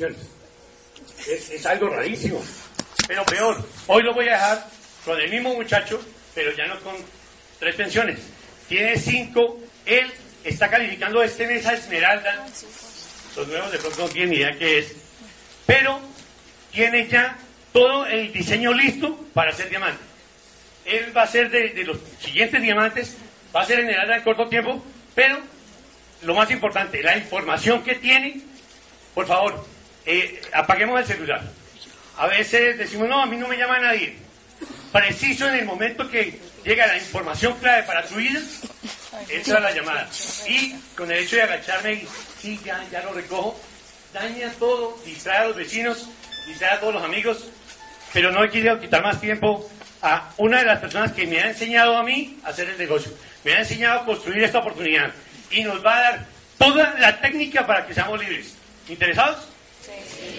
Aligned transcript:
pensiones. 0.00 1.50
Es, 1.52 1.66
algo 1.66 1.88
rarísimo. 1.88 2.42
Pero 3.06 3.24
peor, 3.24 3.68
hoy 3.86 4.02
lo 4.02 4.14
voy 4.14 4.28
a 4.28 4.32
dejar 4.32 4.66
con 5.04 5.20
el 5.20 5.30
mismo 5.30 5.54
muchacho, 5.54 6.00
pero 6.34 6.54
ya 6.56 6.66
no 6.66 6.80
con 6.80 6.94
tres 7.58 7.74
pensiones. 7.74 8.18
Tiene 8.68 8.96
cinco, 8.96 9.58
él 9.84 10.10
está 10.44 10.68
calificando 10.68 11.22
este 11.22 11.46
mes 11.46 11.66
a 11.66 11.74
Esmeralda. 11.74 12.46
Los 13.36 13.48
nuevos 13.48 13.72
de 13.72 13.78
pronto 13.78 14.02
no 14.02 14.08
tienen 14.08 14.34
idea 14.34 14.58
qué 14.58 14.78
es. 14.78 14.92
Pero 15.66 16.00
tiene 16.72 17.08
ya 17.08 17.36
todo 17.72 18.06
el 18.06 18.32
diseño 18.32 18.72
listo 18.72 19.16
para 19.34 19.52
ser 19.52 19.68
diamante. 19.68 20.02
Él 20.84 21.16
va 21.16 21.22
a 21.22 21.26
ser 21.26 21.50
de, 21.50 21.70
de 21.70 21.84
los 21.84 21.98
siguientes 22.20 22.62
diamantes, 22.62 23.16
va 23.54 23.62
a 23.62 23.66
ser 23.66 23.80
Esmeralda 23.80 24.16
en 24.16 24.22
corto 24.22 24.48
tiempo, 24.48 24.82
pero 25.14 25.38
lo 26.22 26.34
más 26.34 26.50
importante, 26.50 27.02
la 27.02 27.16
información 27.16 27.82
que 27.82 27.94
tiene, 27.96 28.40
por 29.14 29.26
favor, 29.26 29.64
eh, 30.06 30.40
apaguemos 30.52 31.00
el 31.00 31.06
celular. 31.06 31.42
A 32.16 32.26
veces 32.26 32.78
decimos, 32.78 33.08
no, 33.08 33.22
a 33.22 33.26
mí 33.26 33.36
no 33.36 33.48
me 33.48 33.56
llama 33.56 33.78
nadie. 33.78 34.16
Preciso 34.92 35.48
en 35.48 35.56
el 35.56 35.64
momento 35.64 36.10
que 36.10 36.38
llega 36.64 36.86
la 36.86 36.98
información 36.98 37.56
clave 37.58 37.84
para 37.84 38.04
tu 38.04 38.16
vida, 38.16 38.40
entra 39.28 39.60
la 39.60 39.72
llamada. 39.72 40.08
Y 40.46 40.74
con 40.96 41.10
el 41.10 41.18
hecho 41.18 41.36
de 41.36 41.42
agacharme 41.42 41.94
y, 41.94 42.08
sí, 42.40 42.60
ya, 42.64 42.84
ya 42.90 43.02
lo 43.02 43.12
recojo, 43.12 43.58
daña 44.12 44.50
todo, 44.58 44.98
distrae 45.04 45.38
a 45.38 45.46
los 45.46 45.56
vecinos, 45.56 46.08
distrae 46.46 46.72
a 46.72 46.80
todos 46.80 46.94
los 46.94 47.04
amigos, 47.04 47.48
pero 48.12 48.32
no 48.32 48.44
he 48.44 48.50
querido 48.50 48.80
quitar 48.80 49.02
más 49.02 49.20
tiempo 49.20 49.68
a 50.02 50.30
una 50.38 50.58
de 50.58 50.64
las 50.64 50.80
personas 50.80 51.12
que 51.12 51.26
me 51.26 51.40
ha 51.40 51.48
enseñado 51.48 51.96
a 51.96 52.02
mí 52.02 52.38
a 52.44 52.48
hacer 52.48 52.68
el 52.68 52.78
negocio. 52.78 53.12
Me 53.44 53.54
ha 53.54 53.60
enseñado 53.60 54.00
a 54.00 54.04
construir 54.04 54.42
esta 54.42 54.58
oportunidad 54.58 55.12
y 55.50 55.62
nos 55.62 55.84
va 55.84 55.96
a 55.96 56.00
dar 56.00 56.26
toda 56.58 56.94
la 56.98 57.20
técnica 57.20 57.66
para 57.66 57.86
que 57.86 57.94
seamos 57.94 58.20
libres. 58.20 58.56
¿Interesados? 58.88 59.48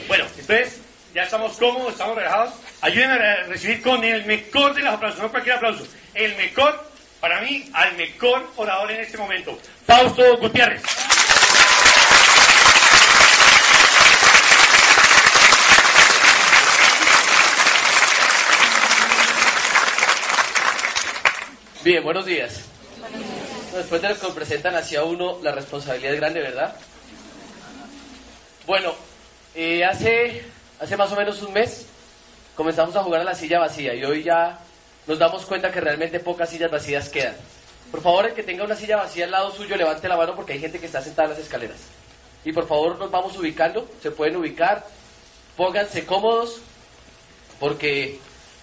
Bueno, 0.07 0.25
entonces 0.37 0.79
ya 1.13 1.23
estamos 1.23 1.57
cómodos, 1.57 1.93
estamos 1.93 2.15
relajados. 2.15 2.53
Ayúdenme 2.81 3.13
a 3.13 3.43
recibir 3.43 3.81
con 3.81 4.03
el 4.03 4.25
mejor 4.25 4.73
de 4.73 4.81
los 4.81 4.93
aplausos, 4.93 5.21
no 5.21 5.29
cualquier 5.29 5.55
aplauso. 5.55 5.85
El 6.13 6.35
mejor, 6.35 6.83
para 7.19 7.41
mí, 7.41 7.69
al 7.73 7.95
mejor 7.95 8.49
orador 8.55 8.91
en 8.91 9.01
este 9.01 9.17
momento, 9.17 9.57
Fausto 9.85 10.37
Gutiérrez. 10.37 10.81
Bien, 21.83 22.03
buenos 22.03 22.25
días. 22.25 22.61
Después 23.73 24.01
de 24.01 24.09
lo 24.09 24.19
que 24.19 24.27
presentan 24.27 24.75
hacia 24.75 25.03
uno, 25.03 25.39
la 25.41 25.51
responsabilidad 25.51 26.13
es 26.13 26.19
grande, 26.19 26.41
¿verdad? 26.41 26.75
Bueno, 28.67 28.93
eh, 29.55 29.83
hace, 29.85 30.43
hace 30.79 30.97
más 30.97 31.11
o 31.11 31.15
menos 31.15 31.41
un 31.41 31.53
mes 31.53 31.85
comenzamos 32.55 32.95
a 32.95 33.03
jugar 33.03 33.21
a 33.21 33.25
la 33.25 33.35
silla 33.35 33.59
vacía 33.59 33.93
y 33.93 34.03
hoy 34.03 34.23
ya 34.23 34.59
nos 35.07 35.19
damos 35.19 35.45
cuenta 35.45 35.71
que 35.71 35.81
realmente 35.81 36.19
pocas 36.19 36.49
sillas 36.49 36.71
vacías 36.71 37.09
quedan. 37.09 37.35
Por 37.89 38.01
favor, 38.01 38.25
el 38.25 38.33
que 38.33 38.43
tenga 38.43 38.63
una 38.63 38.75
silla 38.75 38.97
vacía 38.97 39.25
al 39.25 39.31
lado 39.31 39.51
suyo, 39.51 39.75
levante 39.75 40.07
la 40.07 40.15
mano 40.15 40.35
porque 40.35 40.53
hay 40.53 40.59
gente 40.59 40.79
que 40.79 40.85
está 40.85 41.01
sentada 41.01 41.29
en 41.29 41.33
las 41.35 41.43
escaleras. 41.43 41.79
Y 42.45 42.53
por 42.53 42.67
favor, 42.67 42.97
nos 42.97 43.11
vamos 43.11 43.37
ubicando, 43.37 43.87
se 44.01 44.11
pueden 44.11 44.37
ubicar, 44.37 44.85
pónganse 45.57 46.05
cómodos, 46.05 46.61
porque, 47.59 48.19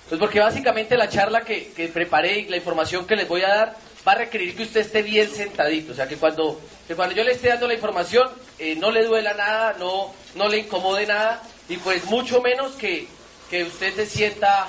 pues 0.09 0.19
porque 0.19 0.41
básicamente 0.41 0.97
la 0.97 1.09
charla 1.09 1.43
que, 1.43 1.73
que 1.73 1.89
preparé 1.89 2.41
y 2.41 2.49
la 2.49 2.57
información 2.57 3.07
que 3.07 3.17
les 3.17 3.29
voy 3.29 3.43
a 3.43 3.49
dar 3.49 3.77
va 4.07 4.13
a 4.13 4.17
requerir 4.17 4.57
que 4.57 4.63
usted 4.63 4.81
esté 4.81 5.03
bien 5.03 5.31
sentadito, 5.31 5.93
o 5.93 5.95
sea, 5.95 6.09
que 6.09 6.17
cuando, 6.17 6.61
que 6.87 6.95
cuando 6.95 7.15
yo 7.15 7.25
le 7.25 7.33
esté 7.33 7.49
dando 7.49 7.67
la 7.67 7.75
información 7.75 8.29
eh, 8.59 8.75
no 8.77 8.91
le 8.91 9.05
duela 9.05 9.35
nada, 9.35 9.77
no, 9.79 10.15
no 10.35 10.49
le 10.49 10.59
incomode 10.59 11.07
nada, 11.07 11.43
y 11.69 11.77
pues 11.77 12.05
mucho 12.05 12.41
menos 12.41 12.73
que, 12.73 13.07
que 13.51 13.65
usted 13.65 13.95
se 13.95 14.07
sienta 14.07 14.69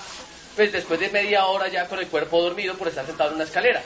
pues 0.56 0.72
después 0.72 1.00
de 1.00 1.10
media 1.10 1.46
hora 1.46 1.70
ya 1.70 1.88
con 1.88 2.00
el 2.00 2.08
cuerpo 2.08 2.42
dormido 2.42 2.76
por 2.76 2.90
estar 2.90 3.06
sentado 3.06 3.30
en 3.30 3.36
una 3.36 3.46
escalera. 3.46 3.82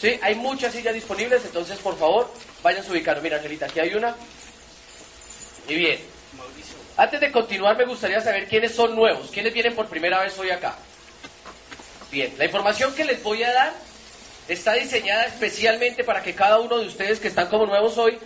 ¿Sí? 0.00 0.18
Hay 0.22 0.34
muchas 0.34 0.72
sillas 0.72 0.92
disponibles, 0.92 1.44
entonces 1.44 1.78
por 1.78 1.96
favor 1.96 2.30
vayan 2.62 2.84
a 2.84 2.90
ubicar. 2.90 3.22
Mira, 3.22 3.36
Angelita, 3.36 3.66
aquí 3.66 3.80
hay 3.80 3.94
una. 3.94 4.14
Y 5.68 5.74
bien. 5.74 6.00
Antes 6.96 7.20
de 7.20 7.30
continuar, 7.30 7.76
me 7.76 7.84
gustaría 7.84 8.20
saber 8.20 8.48
quiénes 8.48 8.74
son 8.74 8.96
nuevos, 8.96 9.30
quiénes 9.30 9.52
vienen 9.54 9.74
por 9.74 9.86
primera 9.86 10.20
vez 10.20 10.38
hoy 10.38 10.50
acá. 10.50 10.76
Bien, 12.10 12.34
la 12.38 12.46
información 12.46 12.94
que 12.94 13.04
les 13.04 13.22
voy 13.22 13.42
a 13.42 13.52
dar 13.52 13.74
está 14.48 14.74
diseñada 14.74 15.24
especialmente 15.24 16.04
para 16.04 16.22
que 16.22 16.34
cada 16.34 16.60
uno 16.60 16.78
de 16.78 16.86
ustedes 16.86 17.20
que 17.20 17.28
están 17.28 17.48
como 17.48 17.66
nuevos 17.66 17.98
hoy 17.98 18.18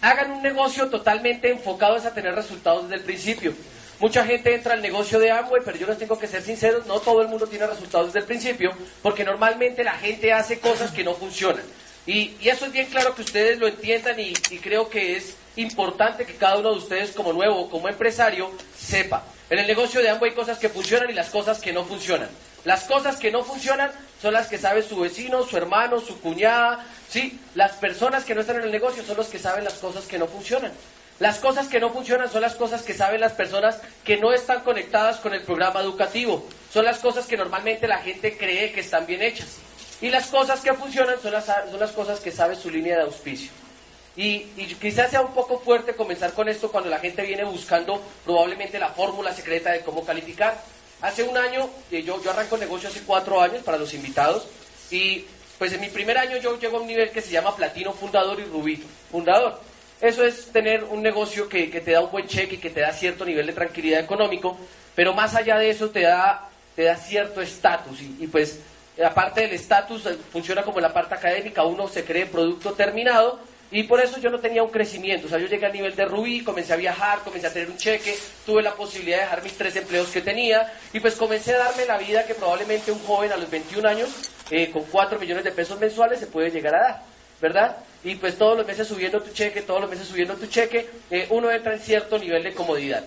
hagan 0.00 0.32
un 0.32 0.42
negocio 0.42 0.88
totalmente 0.88 1.50
enfocado 1.50 1.96
a 1.96 2.14
tener 2.14 2.34
resultados 2.34 2.84
desde 2.84 2.96
el 2.96 3.02
principio. 3.02 3.54
Mucha 4.00 4.24
gente 4.26 4.54
entra 4.54 4.74
al 4.74 4.82
negocio 4.82 5.18
de 5.18 5.30
Amway, 5.30 5.62
pero 5.64 5.78
yo 5.78 5.86
les 5.86 5.98
tengo 5.98 6.18
que 6.18 6.26
ser 6.26 6.42
sinceros, 6.42 6.84
no 6.86 7.00
todo 7.00 7.22
el 7.22 7.28
mundo 7.28 7.46
tiene 7.46 7.66
resultados 7.66 8.08
desde 8.08 8.18
el 8.18 8.26
principio, 8.26 8.72
porque 9.02 9.24
normalmente 9.24 9.84
la 9.84 9.92
gente 9.92 10.32
hace 10.32 10.58
cosas 10.58 10.90
que 10.90 11.04
no 11.04 11.14
funcionan. 11.14 11.62
Y, 12.06 12.32
y 12.40 12.48
eso 12.48 12.66
es 12.66 12.72
bien 12.72 12.86
claro 12.86 13.14
que 13.14 13.22
ustedes 13.22 13.58
lo 13.58 13.66
entiendan 13.66 14.18
y, 14.20 14.34
y 14.50 14.58
creo 14.58 14.90
que 14.90 15.16
es 15.16 15.36
importante 15.56 16.26
que 16.26 16.34
cada 16.34 16.58
uno 16.58 16.72
de 16.72 16.78
ustedes 16.78 17.12
como 17.12 17.32
nuevo 17.32 17.70
como 17.70 17.88
empresario 17.88 18.50
sepa. 18.76 19.24
En 19.48 19.58
el 19.58 19.66
negocio 19.66 20.02
de 20.02 20.10
Amway 20.10 20.30
hay 20.30 20.36
cosas 20.36 20.58
que 20.58 20.68
funcionan 20.68 21.08
y 21.08 21.14
las 21.14 21.30
cosas 21.30 21.60
que 21.60 21.72
no 21.72 21.84
funcionan. 21.84 22.28
Las 22.64 22.84
cosas 22.84 23.16
que 23.16 23.30
no 23.30 23.44
funcionan 23.44 23.90
son 24.24 24.32
las 24.32 24.48
que 24.48 24.56
sabe 24.56 24.82
su 24.82 24.98
vecino, 24.98 25.42
su 25.42 25.54
hermano, 25.54 26.00
su 26.00 26.18
cuñada, 26.18 26.82
¿sí? 27.10 27.38
Las 27.54 27.72
personas 27.72 28.24
que 28.24 28.34
no 28.34 28.40
están 28.40 28.56
en 28.56 28.62
el 28.62 28.72
negocio 28.72 29.04
son 29.04 29.18
los 29.18 29.26
que 29.26 29.38
saben 29.38 29.64
las 29.64 29.74
cosas 29.74 30.06
que 30.06 30.18
no 30.18 30.26
funcionan. 30.26 30.72
Las 31.18 31.40
cosas 31.40 31.68
que 31.68 31.78
no 31.78 31.90
funcionan 31.90 32.32
son 32.32 32.40
las 32.40 32.54
cosas 32.54 32.80
que 32.80 32.94
saben 32.94 33.20
las 33.20 33.34
personas 33.34 33.82
que 34.02 34.16
no 34.16 34.32
están 34.32 34.60
conectadas 34.60 35.18
con 35.18 35.34
el 35.34 35.42
programa 35.42 35.80
educativo. 35.80 36.42
Son 36.72 36.86
las 36.86 37.00
cosas 37.00 37.26
que 37.26 37.36
normalmente 37.36 37.86
la 37.86 37.98
gente 37.98 38.38
cree 38.38 38.72
que 38.72 38.80
están 38.80 39.04
bien 39.04 39.20
hechas. 39.20 39.58
Y 40.00 40.08
las 40.08 40.28
cosas 40.28 40.62
que 40.62 40.72
funcionan 40.72 41.20
son 41.20 41.32
las, 41.32 41.44
son 41.44 41.78
las 41.78 41.92
cosas 41.92 42.18
que 42.20 42.32
sabe 42.32 42.56
su 42.56 42.70
línea 42.70 42.96
de 42.96 43.02
auspicio. 43.02 43.50
Y, 44.16 44.46
y, 44.56 44.74
quizás 44.80 45.10
sea 45.10 45.20
un 45.20 45.34
poco 45.34 45.58
fuerte 45.58 45.94
comenzar 45.94 46.32
con 46.32 46.48
esto 46.48 46.72
cuando 46.72 46.88
la 46.88 46.98
gente 46.98 47.20
viene 47.24 47.44
buscando 47.44 48.00
probablemente 48.24 48.78
la 48.78 48.88
fórmula 48.88 49.34
secreta 49.34 49.70
de 49.72 49.80
cómo 49.80 50.02
calificar. 50.02 50.56
Hace 51.04 51.22
un 51.22 51.36
año, 51.36 51.68
eh, 51.90 52.02
yo, 52.02 52.22
yo 52.22 52.30
arranco 52.30 52.54
el 52.54 52.62
negocio 52.62 52.88
hace 52.88 53.02
cuatro 53.02 53.38
años 53.38 53.62
para 53.62 53.76
los 53.76 53.92
invitados 53.92 54.46
y 54.90 55.26
pues 55.58 55.70
en 55.74 55.82
mi 55.82 55.88
primer 55.88 56.16
año 56.16 56.38
yo 56.38 56.58
llego 56.58 56.78
a 56.78 56.80
un 56.80 56.86
nivel 56.86 57.10
que 57.10 57.20
se 57.20 57.30
llama 57.30 57.54
platino 57.54 57.92
fundador 57.92 58.40
y 58.40 58.44
rubí 58.44 58.82
fundador. 59.10 59.60
Eso 60.00 60.24
es 60.24 60.46
tener 60.46 60.82
un 60.82 61.02
negocio 61.02 61.46
que, 61.46 61.70
que 61.70 61.82
te 61.82 61.90
da 61.90 62.00
un 62.00 62.10
buen 62.10 62.26
cheque 62.26 62.54
y 62.54 62.58
que 62.58 62.70
te 62.70 62.80
da 62.80 62.90
cierto 62.90 63.26
nivel 63.26 63.46
de 63.46 63.52
tranquilidad 63.52 64.00
económico, 64.00 64.56
pero 64.94 65.12
más 65.12 65.34
allá 65.34 65.58
de 65.58 65.68
eso 65.68 65.90
te 65.90 66.00
da, 66.00 66.48
te 66.74 66.84
da 66.84 66.96
cierto 66.96 67.42
estatus 67.42 68.00
y, 68.00 68.16
y 68.20 68.26
pues 68.26 68.60
aparte 69.04 69.42
del 69.42 69.52
estatus 69.52 70.06
eh, 70.06 70.16
funciona 70.32 70.62
como 70.62 70.80
la 70.80 70.94
parte 70.94 71.16
académica, 71.16 71.64
uno 71.64 71.86
se 71.86 72.02
cree 72.02 72.24
producto 72.24 72.72
terminado 72.72 73.40
y 73.70 73.82
por 73.84 74.00
eso 74.00 74.20
yo 74.20 74.30
no 74.30 74.38
tenía 74.38 74.62
un 74.62 74.70
crecimiento. 74.70 75.26
O 75.26 75.30
sea, 75.30 75.38
yo 75.38 75.46
llegué 75.46 75.66
al 75.66 75.72
nivel 75.72 75.96
de 75.96 76.04
Rubí, 76.04 76.44
comencé 76.44 76.72
a 76.72 76.76
viajar, 76.76 77.20
comencé 77.20 77.46
a 77.46 77.52
tener 77.52 77.70
un 77.70 77.76
cheque, 77.76 78.16
tuve 78.46 78.62
la 78.62 78.74
posibilidad 78.74 79.16
de 79.18 79.22
dejar 79.24 79.42
mis 79.42 79.56
tres 79.56 79.76
empleos 79.76 80.08
que 80.08 80.20
tenía 80.20 80.72
y 80.92 81.00
pues 81.00 81.16
comencé 81.16 81.54
a 81.54 81.58
darme 81.58 81.84
la 81.86 81.98
vida 81.98 82.24
que 82.26 82.34
probablemente 82.34 82.92
un 82.92 83.00
joven 83.00 83.32
a 83.32 83.36
los 83.36 83.50
21 83.50 83.88
años 83.88 84.10
eh, 84.50 84.70
con 84.70 84.84
4 84.84 85.18
millones 85.18 85.44
de 85.44 85.50
pesos 85.52 85.78
mensuales 85.80 86.20
se 86.20 86.26
puede 86.26 86.50
llegar 86.50 86.74
a 86.74 86.80
dar, 86.80 87.02
¿verdad? 87.40 87.76
Y 88.04 88.14
pues 88.16 88.36
todos 88.36 88.56
los 88.56 88.66
meses 88.66 88.86
subiendo 88.86 89.20
tu 89.22 89.32
cheque, 89.32 89.62
todos 89.62 89.80
los 89.80 89.90
meses 89.90 90.06
subiendo 90.06 90.34
tu 90.36 90.46
cheque, 90.46 90.88
eh, 91.10 91.26
uno 91.30 91.50
entra 91.50 91.72
en 91.72 91.80
cierto 91.80 92.18
nivel 92.18 92.42
de 92.42 92.52
comodidad. 92.52 93.04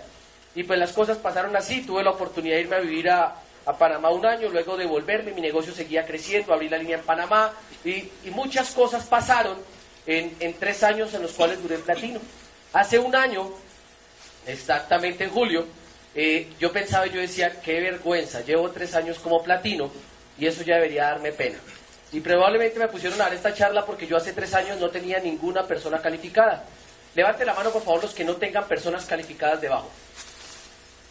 Y 0.55 0.63
pues 0.63 0.79
las 0.79 0.91
cosas 0.91 1.17
pasaron 1.19 1.55
así, 1.55 1.83
tuve 1.85 2.03
la 2.03 2.09
oportunidad 2.09 2.55
de 2.55 2.61
irme 2.61 2.75
a 2.77 2.79
vivir 2.79 3.09
a, 3.09 3.35
a 3.65 3.77
Panamá 3.77 4.09
un 4.09 4.25
año, 4.25 4.49
luego 4.49 4.75
de 4.75 4.85
volverme, 4.85 5.31
mi 5.31 5.41
negocio 5.41 5.73
seguía 5.73 6.05
creciendo, 6.05 6.53
abrí 6.53 6.67
la 6.67 6.77
línea 6.77 6.97
en 6.97 7.03
Panamá 7.03 7.53
y, 7.85 8.09
y 8.25 8.31
muchas 8.31 8.71
cosas 8.71 9.05
pasaron 9.05 9.57
en, 10.07 10.53
tres 10.53 10.83
años 10.83 11.13
en 11.13 11.21
los 11.21 11.33
cuales 11.33 11.61
duré 11.61 11.77
platino. 11.77 12.19
Hace 12.73 12.97
un 12.97 13.15
año, 13.15 13.51
exactamente 14.45 15.25
en 15.25 15.29
julio, 15.29 15.65
eh, 16.15 16.47
yo 16.59 16.71
pensaba 16.71 17.05
yo 17.07 17.19
decía, 17.19 17.59
qué 17.61 17.81
vergüenza, 17.81 18.41
llevo 18.41 18.71
tres 18.71 18.95
años 18.95 19.19
como 19.19 19.43
platino 19.43 19.91
y 20.39 20.47
eso 20.47 20.63
ya 20.63 20.75
debería 20.75 21.05
darme 21.05 21.31
pena. 21.33 21.59
Y 22.11 22.21
probablemente 22.21 22.79
me 22.79 22.87
pusieron 22.87 23.19
a 23.19 23.25
dar 23.25 23.33
esta 23.33 23.53
charla 23.53 23.85
porque 23.85 24.07
yo 24.07 24.15
hace 24.15 24.31
tres 24.31 24.53
años 24.53 24.79
no 24.79 24.89
tenía 24.89 25.19
ninguna 25.19 25.67
persona 25.67 26.01
calificada. 26.01 26.63
Levante 27.13 27.45
la 27.45 27.53
mano, 27.53 27.71
por 27.71 27.83
favor, 27.83 28.03
los 28.03 28.13
que 28.13 28.23
no 28.23 28.35
tengan 28.37 28.65
personas 28.67 29.05
calificadas 29.05 29.59
debajo. 29.59 29.89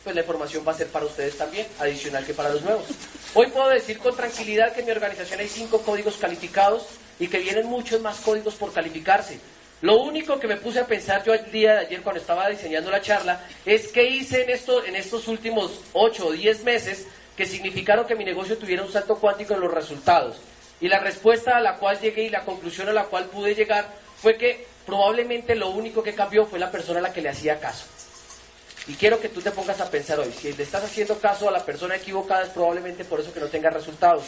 Pues 0.04 0.14
la 0.14 0.22
información 0.22 0.64
va 0.66 0.72
a 0.72 0.76
ser 0.76 0.86
para 0.86 1.04
ustedes 1.04 1.36
también, 1.36 1.66
adicional 1.80 2.24
que 2.24 2.32
para 2.32 2.48
los 2.48 2.62
nuevos. 2.62 2.86
Hoy 3.34 3.48
puedo 3.48 3.68
decir 3.68 3.98
con 3.98 4.16
tranquilidad 4.16 4.72
que 4.72 4.80
en 4.80 4.86
mi 4.86 4.92
organización 4.92 5.40
hay 5.40 5.48
cinco 5.48 5.82
códigos 5.82 6.16
calificados 6.16 6.86
y 7.18 7.28
que 7.28 7.38
vienen 7.38 7.66
muchos 7.66 8.00
más 8.00 8.20
códigos 8.20 8.54
por 8.54 8.72
calificarse. 8.72 9.38
Lo 9.82 10.00
único 10.02 10.40
que 10.40 10.46
me 10.46 10.56
puse 10.56 10.80
a 10.80 10.86
pensar 10.86 11.22
yo 11.24 11.34
el 11.34 11.50
día 11.52 11.74
de 11.74 11.78
ayer 11.80 12.02
cuando 12.02 12.20
estaba 12.20 12.48
diseñando 12.48 12.90
la 12.90 13.02
charla 13.02 13.44
es 13.64 13.88
qué 13.88 14.04
hice 14.04 14.44
en, 14.44 14.50
esto, 14.50 14.84
en 14.84 14.96
estos 14.96 15.28
últimos 15.28 15.80
8 15.92 16.26
o 16.26 16.32
10 16.32 16.64
meses 16.64 17.06
que 17.36 17.44
significaron 17.44 18.06
que 18.06 18.14
mi 18.14 18.24
negocio 18.24 18.56
tuviera 18.56 18.82
un 18.82 18.90
salto 18.90 19.16
cuántico 19.16 19.54
en 19.54 19.60
los 19.60 19.72
resultados. 19.72 20.36
Y 20.80 20.88
la 20.88 20.98
respuesta 20.98 21.56
a 21.56 21.60
la 21.60 21.76
cual 21.76 22.00
llegué 22.00 22.24
y 22.24 22.30
la 22.30 22.44
conclusión 22.44 22.88
a 22.88 22.92
la 22.92 23.04
cual 23.04 23.26
pude 23.26 23.54
llegar 23.54 23.86
fue 24.20 24.36
que 24.36 24.66
probablemente 24.86 25.54
lo 25.54 25.70
único 25.70 26.02
que 26.02 26.14
cambió 26.14 26.46
fue 26.46 26.58
la 26.58 26.70
persona 26.70 27.00
a 27.00 27.02
la 27.02 27.12
que 27.12 27.20
le 27.20 27.28
hacía 27.28 27.60
caso. 27.60 27.86
Y 28.88 28.94
quiero 28.94 29.20
que 29.20 29.28
tú 29.28 29.40
te 29.42 29.50
pongas 29.50 29.80
a 29.80 29.90
pensar 29.90 30.20
hoy, 30.20 30.32
si 30.32 30.52
le 30.52 30.62
estás 30.62 30.84
haciendo 30.84 31.18
caso 31.18 31.48
a 31.48 31.52
la 31.52 31.64
persona 31.64 31.96
equivocada 31.96 32.44
es 32.44 32.50
probablemente 32.50 33.04
por 33.04 33.20
eso 33.20 33.32
que 33.32 33.40
no 33.40 33.48
tengas 33.48 33.74
resultados. 33.74 34.24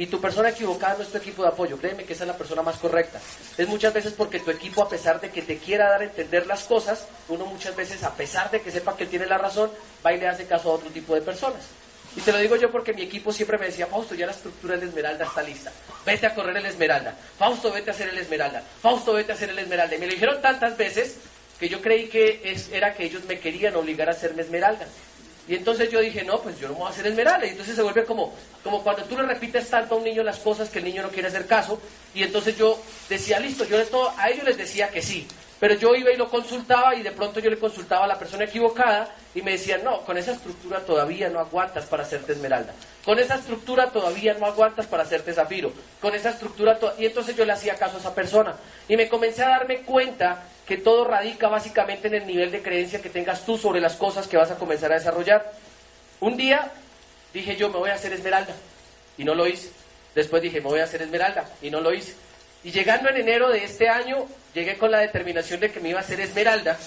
Y 0.00 0.06
tu 0.06 0.18
persona 0.18 0.48
equivocada 0.48 0.94
no 0.94 1.02
es 1.02 1.10
tu 1.10 1.18
equipo 1.18 1.42
de 1.42 1.50
apoyo, 1.50 1.76
créeme 1.76 2.04
que 2.04 2.14
esa 2.14 2.24
es 2.24 2.28
la 2.28 2.38
persona 2.38 2.62
más 2.62 2.76
correcta. 2.76 3.20
Es 3.58 3.68
muchas 3.68 3.92
veces 3.92 4.14
porque 4.16 4.40
tu 4.40 4.50
equipo, 4.50 4.82
a 4.82 4.88
pesar 4.88 5.20
de 5.20 5.28
que 5.28 5.42
te 5.42 5.58
quiera 5.58 5.90
dar 5.90 6.00
a 6.00 6.04
entender 6.04 6.46
las 6.46 6.64
cosas, 6.64 7.06
uno 7.28 7.44
muchas 7.44 7.76
veces, 7.76 8.02
a 8.02 8.14
pesar 8.14 8.50
de 8.50 8.62
que 8.62 8.70
sepa 8.70 8.96
que 8.96 9.04
tiene 9.04 9.26
la 9.26 9.36
razón, 9.36 9.70
va 10.04 10.14
y 10.14 10.18
le 10.18 10.26
hace 10.26 10.46
caso 10.46 10.70
a 10.70 10.76
otro 10.76 10.88
tipo 10.88 11.14
de 11.14 11.20
personas. 11.20 11.60
Y 12.16 12.22
te 12.22 12.32
lo 12.32 12.38
digo 12.38 12.56
yo 12.56 12.70
porque 12.70 12.94
mi 12.94 13.02
equipo 13.02 13.30
siempre 13.30 13.58
me 13.58 13.66
decía, 13.66 13.88
Fausto, 13.88 14.14
ya 14.14 14.24
la 14.24 14.32
estructura 14.32 14.74
del 14.78 14.88
Esmeralda 14.88 15.26
está 15.26 15.42
lista. 15.42 15.70
Vete 16.06 16.28
a 16.28 16.34
correr 16.34 16.56
el 16.56 16.64
Esmeralda. 16.64 17.14
Fausto, 17.38 17.70
vete 17.70 17.90
a 17.90 17.92
hacer 17.92 18.08
el 18.08 18.16
Esmeralda. 18.16 18.62
Fausto, 18.80 19.12
vete 19.12 19.32
a 19.32 19.34
hacer 19.34 19.50
el 19.50 19.58
Esmeralda. 19.58 19.96
Y 19.96 19.98
me 19.98 20.06
lo 20.06 20.14
dijeron 20.14 20.40
tantas 20.40 20.78
veces 20.78 21.18
que 21.58 21.68
yo 21.68 21.82
creí 21.82 22.08
que 22.08 22.40
es, 22.42 22.70
era 22.72 22.94
que 22.94 23.04
ellos 23.04 23.24
me 23.24 23.38
querían 23.38 23.76
obligar 23.76 24.08
a 24.08 24.12
hacerme 24.12 24.40
Esmeralda. 24.40 24.86
Y 25.50 25.56
entonces 25.56 25.90
yo 25.90 26.00
dije, 26.00 26.22
no, 26.22 26.40
pues 26.40 26.60
yo 26.60 26.68
no 26.68 26.74
me 26.74 26.78
voy 26.78 26.86
a 26.86 26.90
hacer 26.90 27.08
esmeralda. 27.08 27.44
Y 27.44 27.50
entonces 27.50 27.74
se 27.74 27.82
vuelve 27.82 28.04
como, 28.04 28.32
como 28.62 28.84
cuando 28.84 29.02
tú 29.02 29.16
le 29.16 29.24
repites 29.24 29.68
tanto 29.68 29.96
a 29.96 29.98
un 29.98 30.04
niño 30.04 30.22
las 30.22 30.38
cosas 30.38 30.68
que 30.68 30.78
el 30.78 30.84
niño 30.84 31.02
no 31.02 31.08
quiere 31.08 31.26
hacer 31.26 31.48
caso. 31.48 31.80
Y 32.14 32.22
entonces 32.22 32.56
yo 32.56 32.80
decía, 33.08 33.40
listo, 33.40 33.64
yo 33.64 33.80
esto, 33.80 34.14
a 34.16 34.30
ellos 34.30 34.44
les 34.44 34.56
decía 34.56 34.90
que 34.90 35.02
sí. 35.02 35.26
Pero 35.60 35.74
yo 35.74 35.94
iba 35.94 36.10
y 36.10 36.16
lo 36.16 36.30
consultaba 36.30 36.94
y 36.94 37.02
de 37.02 37.12
pronto 37.12 37.38
yo 37.38 37.50
le 37.50 37.58
consultaba 37.58 38.06
a 38.06 38.08
la 38.08 38.18
persona 38.18 38.44
equivocada 38.44 39.14
y 39.34 39.42
me 39.42 39.52
decían, 39.52 39.84
no, 39.84 40.00
con 40.06 40.16
esa 40.16 40.32
estructura 40.32 40.80
todavía 40.80 41.28
no 41.28 41.38
aguantas 41.38 41.84
para 41.84 42.02
hacerte 42.02 42.32
esmeralda. 42.32 42.72
Con 43.04 43.18
esa 43.18 43.34
estructura 43.34 43.90
todavía 43.90 44.32
no 44.34 44.46
aguantas 44.46 44.86
para 44.86 45.02
hacerte 45.02 45.34
zafiro. 45.34 45.70
Con 46.00 46.14
esa 46.14 46.30
estructura... 46.30 46.78
Y 46.98 47.04
entonces 47.04 47.36
yo 47.36 47.44
le 47.44 47.52
hacía 47.52 47.74
caso 47.74 47.98
a 47.98 48.00
esa 48.00 48.14
persona. 48.14 48.54
Y 48.88 48.96
me 48.96 49.06
comencé 49.06 49.44
a 49.44 49.50
darme 49.50 49.82
cuenta 49.82 50.44
que 50.66 50.78
todo 50.78 51.04
radica 51.04 51.48
básicamente 51.48 52.08
en 52.08 52.14
el 52.14 52.26
nivel 52.26 52.50
de 52.50 52.62
creencia 52.62 53.02
que 53.02 53.10
tengas 53.10 53.44
tú 53.44 53.58
sobre 53.58 53.82
las 53.82 53.96
cosas 53.96 54.26
que 54.26 54.38
vas 54.38 54.50
a 54.50 54.56
comenzar 54.56 54.90
a 54.92 54.94
desarrollar. 54.94 55.52
Un 56.20 56.38
día 56.38 56.70
dije 57.34 57.56
yo, 57.56 57.68
me 57.68 57.76
voy 57.76 57.90
a 57.90 57.94
hacer 57.94 58.14
esmeralda. 58.14 58.54
Y 59.18 59.24
no 59.24 59.34
lo 59.34 59.46
hice. 59.46 59.70
Después 60.14 60.40
dije, 60.40 60.62
me 60.62 60.68
voy 60.68 60.80
a 60.80 60.84
hacer 60.84 61.02
esmeralda. 61.02 61.44
Y 61.60 61.70
no 61.70 61.82
lo 61.82 61.92
hice. 61.92 62.14
Y 62.64 62.70
llegando 62.70 63.10
en 63.10 63.18
enero 63.18 63.50
de 63.50 63.64
este 63.64 63.88
año, 63.88 64.26
llegué 64.54 64.76
con 64.76 64.90
la 64.90 65.00
determinación 65.00 65.60
de 65.60 65.70
que 65.70 65.80
me 65.80 65.90
iba 65.90 65.98
a 65.98 66.02
hacer 66.02 66.20
esmeralda. 66.20 66.78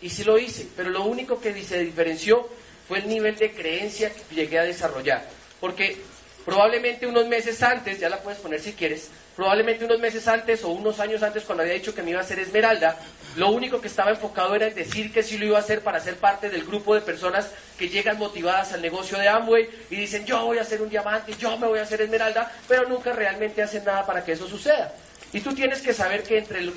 Y 0.00 0.10
sí 0.10 0.24
lo 0.24 0.38
hice, 0.38 0.68
pero 0.76 0.90
lo 0.90 1.04
único 1.04 1.40
que 1.40 1.62
se 1.62 1.78
diferenció 1.78 2.48
fue 2.88 2.98
el 2.98 3.08
nivel 3.08 3.36
de 3.36 3.52
creencia 3.52 4.10
que 4.10 4.34
llegué 4.34 4.58
a 4.58 4.64
desarrollar. 4.64 5.24
Porque 5.60 5.96
probablemente 6.44 7.06
unos 7.06 7.26
meses 7.26 7.62
antes, 7.62 7.98
ya 7.98 8.08
la 8.08 8.20
puedes 8.20 8.40
poner 8.40 8.60
si 8.60 8.72
quieres, 8.72 9.08
probablemente 9.34 9.84
unos 9.84 9.98
meses 9.98 10.28
antes 10.28 10.62
o 10.64 10.68
unos 10.68 11.00
años 11.00 11.22
antes 11.22 11.44
cuando 11.44 11.62
había 11.62 11.74
dicho 11.74 11.94
que 11.94 12.02
me 12.02 12.10
iba 12.10 12.20
a 12.20 12.22
hacer 12.22 12.38
esmeralda, 12.38 12.96
lo 13.36 13.50
único 13.50 13.80
que 13.80 13.88
estaba 13.88 14.10
enfocado 14.10 14.54
era 14.54 14.68
en 14.68 14.74
decir 14.74 15.12
que 15.12 15.22
sí 15.22 15.38
lo 15.38 15.46
iba 15.46 15.56
a 15.56 15.60
hacer 15.60 15.80
para 15.80 16.00
ser 16.00 16.16
parte 16.16 16.50
del 16.50 16.64
grupo 16.64 16.94
de 16.94 17.00
personas 17.00 17.50
que 17.78 17.88
llegan 17.88 18.18
motivadas 18.18 18.72
al 18.72 18.82
negocio 18.82 19.18
de 19.18 19.28
Amway 19.28 19.68
y 19.90 19.96
dicen 19.96 20.24
yo 20.24 20.44
voy 20.44 20.58
a 20.58 20.62
hacer 20.62 20.80
un 20.82 20.88
diamante, 20.88 21.34
yo 21.38 21.56
me 21.56 21.66
voy 21.66 21.80
a 21.80 21.82
hacer 21.82 22.00
esmeralda, 22.02 22.52
pero 22.68 22.88
nunca 22.88 23.12
realmente 23.12 23.62
hacen 23.62 23.84
nada 23.84 24.06
para 24.06 24.24
que 24.24 24.32
eso 24.32 24.46
suceda. 24.46 24.92
Y 25.34 25.40
tú 25.40 25.52
tienes 25.52 25.80
que 25.82 25.92
saber 25.92 26.22
que 26.22 26.38
entre 26.38 26.62
lo, 26.62 26.72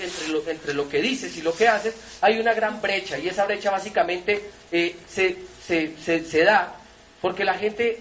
entre 0.48 0.74
lo, 0.74 0.89
que 0.89 1.00
dices 1.00 1.38
y 1.38 1.44
lo 1.44 1.54
que 1.54 1.68
haces 1.68 1.94
hay 2.21 2.39
una 2.39 2.56
gran 2.56 2.81
brecha 2.81 3.15
y 3.19 3.27
esa 3.27 3.45
brecha 3.45 3.69
básicamente 3.69 4.50
eh, 4.71 4.95
se, 5.07 5.38
se, 5.63 5.94
se, 6.25 6.44
da 6.44 6.74
porque 7.21 7.45
la 7.45 7.54
gente 7.54 8.00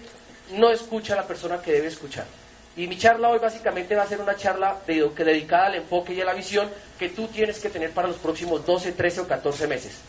no 0.53 0.71
escucha 0.71 1.13
a 1.13 1.17
la 1.17 1.27
persona 1.27 1.61
que 1.61 1.71
debe 1.71 1.87
escuchar. 1.87 2.25
Y 2.75 2.87
mi 2.87 2.97
charla 2.97 3.29
hoy 3.29 3.37
básicamente 3.37 3.95
va 3.95 4.01
a 4.01 4.07
ser 4.07 4.19
una 4.19 4.35
charla 4.35 4.79
que 4.87 5.23
dedicada 5.23 5.67
al 5.67 5.75
enfoque 5.75 6.15
y 6.15 6.21
a 6.21 6.25
la 6.25 6.33
visión 6.33 6.67
que 6.97 7.09
tú 7.09 7.27
tienes 7.27 7.59
que 7.59 7.69
tener 7.69 7.91
para 7.91 8.07
los 8.07 8.17
próximos 8.17 8.65
12, 8.65 8.93
13 8.93 9.21
o 9.21 9.27
14 9.27 9.67
meses. 9.67 9.99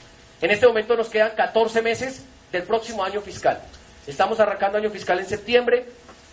En 0.41 0.50
este 0.50 0.67
momento 0.67 0.97
nos 0.97 1.11
quedan 1.11 1.33
14 1.37 1.83
meses 1.83 2.23
del 2.50 2.62
próximo 2.62 3.05
año 3.05 3.21
fiscal. 3.21 3.61
Estamos 4.06 4.41
arrancando 4.41 4.79
año 4.79 4.89
fiscal 4.89 5.19
en 5.19 5.27
septiembre. 5.27 5.87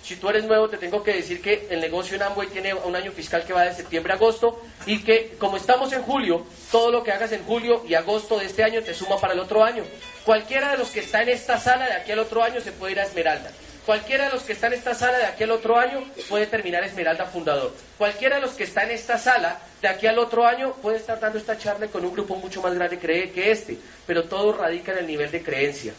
Si 0.05 0.17
tú 0.17 0.29
eres 0.29 0.43
nuevo, 0.43 0.69
te 0.69 0.77
tengo 0.77 1.01
que 1.01 1.15
decir 1.15 1.41
que 1.41 1.65
el 1.71 1.81
negocio 1.81 2.15
en 2.15 2.21
Amway 2.21 2.47
tiene 2.49 2.75
un 2.75 2.95
año 2.95 3.11
fiscal 3.11 3.43
que 3.43 3.53
va 3.53 3.63
de 3.63 3.73
septiembre 3.73 4.13
a 4.13 4.17
agosto 4.17 4.61
y 4.85 5.03
que 5.03 5.33
como 5.39 5.57
estamos 5.57 5.91
en 5.93 6.03
julio, 6.03 6.45
todo 6.71 6.91
lo 6.91 7.03
que 7.03 7.11
hagas 7.11 7.31
en 7.31 7.43
julio 7.43 7.83
y 7.87 7.95
agosto 7.95 8.37
de 8.37 8.45
este 8.45 8.63
año 8.63 8.83
te 8.83 8.93
suma 8.93 9.19
para 9.19 9.33
el 9.33 9.39
otro 9.39 9.63
año. 9.63 9.83
Cualquiera 10.23 10.69
de 10.69 10.77
los 10.77 10.91
que 10.91 10.99
está 10.99 11.23
en 11.23 11.29
esta 11.29 11.59
sala 11.59 11.87
de 11.87 11.93
aquí 11.93 12.11
al 12.11 12.19
otro 12.19 12.43
año 12.43 12.61
se 12.61 12.71
puede 12.71 12.91
ir 12.91 12.99
a 12.99 13.05
Esmeralda. 13.05 13.49
Cualquiera 13.83 14.25
de 14.25 14.33
los 14.33 14.43
que 14.43 14.53
está 14.53 14.67
en 14.67 14.73
esta 14.73 14.93
sala 14.93 15.17
de 15.17 15.25
aquí 15.25 15.43
al 15.43 15.49
otro 15.49 15.75
año 15.75 16.03
puede 16.29 16.45
terminar 16.45 16.83
Esmeralda 16.83 17.25
Fundador. 17.25 17.73
Cualquiera 17.97 18.35
de 18.35 18.43
los 18.43 18.51
que 18.51 18.65
está 18.65 18.83
en 18.83 18.91
esta 18.91 19.17
sala 19.17 19.59
de 19.81 19.87
aquí 19.87 20.05
al 20.05 20.19
otro 20.19 20.45
año 20.45 20.73
puede 20.83 20.97
estar 20.97 21.19
dando 21.19 21.39
esta 21.39 21.57
charla 21.57 21.87
con 21.87 22.05
un 22.05 22.13
grupo 22.13 22.35
mucho 22.35 22.61
más 22.61 22.75
grande 22.75 22.99
que 22.99 23.49
este, 23.49 23.75
pero 24.05 24.25
todo 24.25 24.53
radica 24.53 24.91
en 24.91 24.99
el 24.99 25.07
nivel 25.07 25.31
de 25.31 25.41
creencia. 25.41 25.93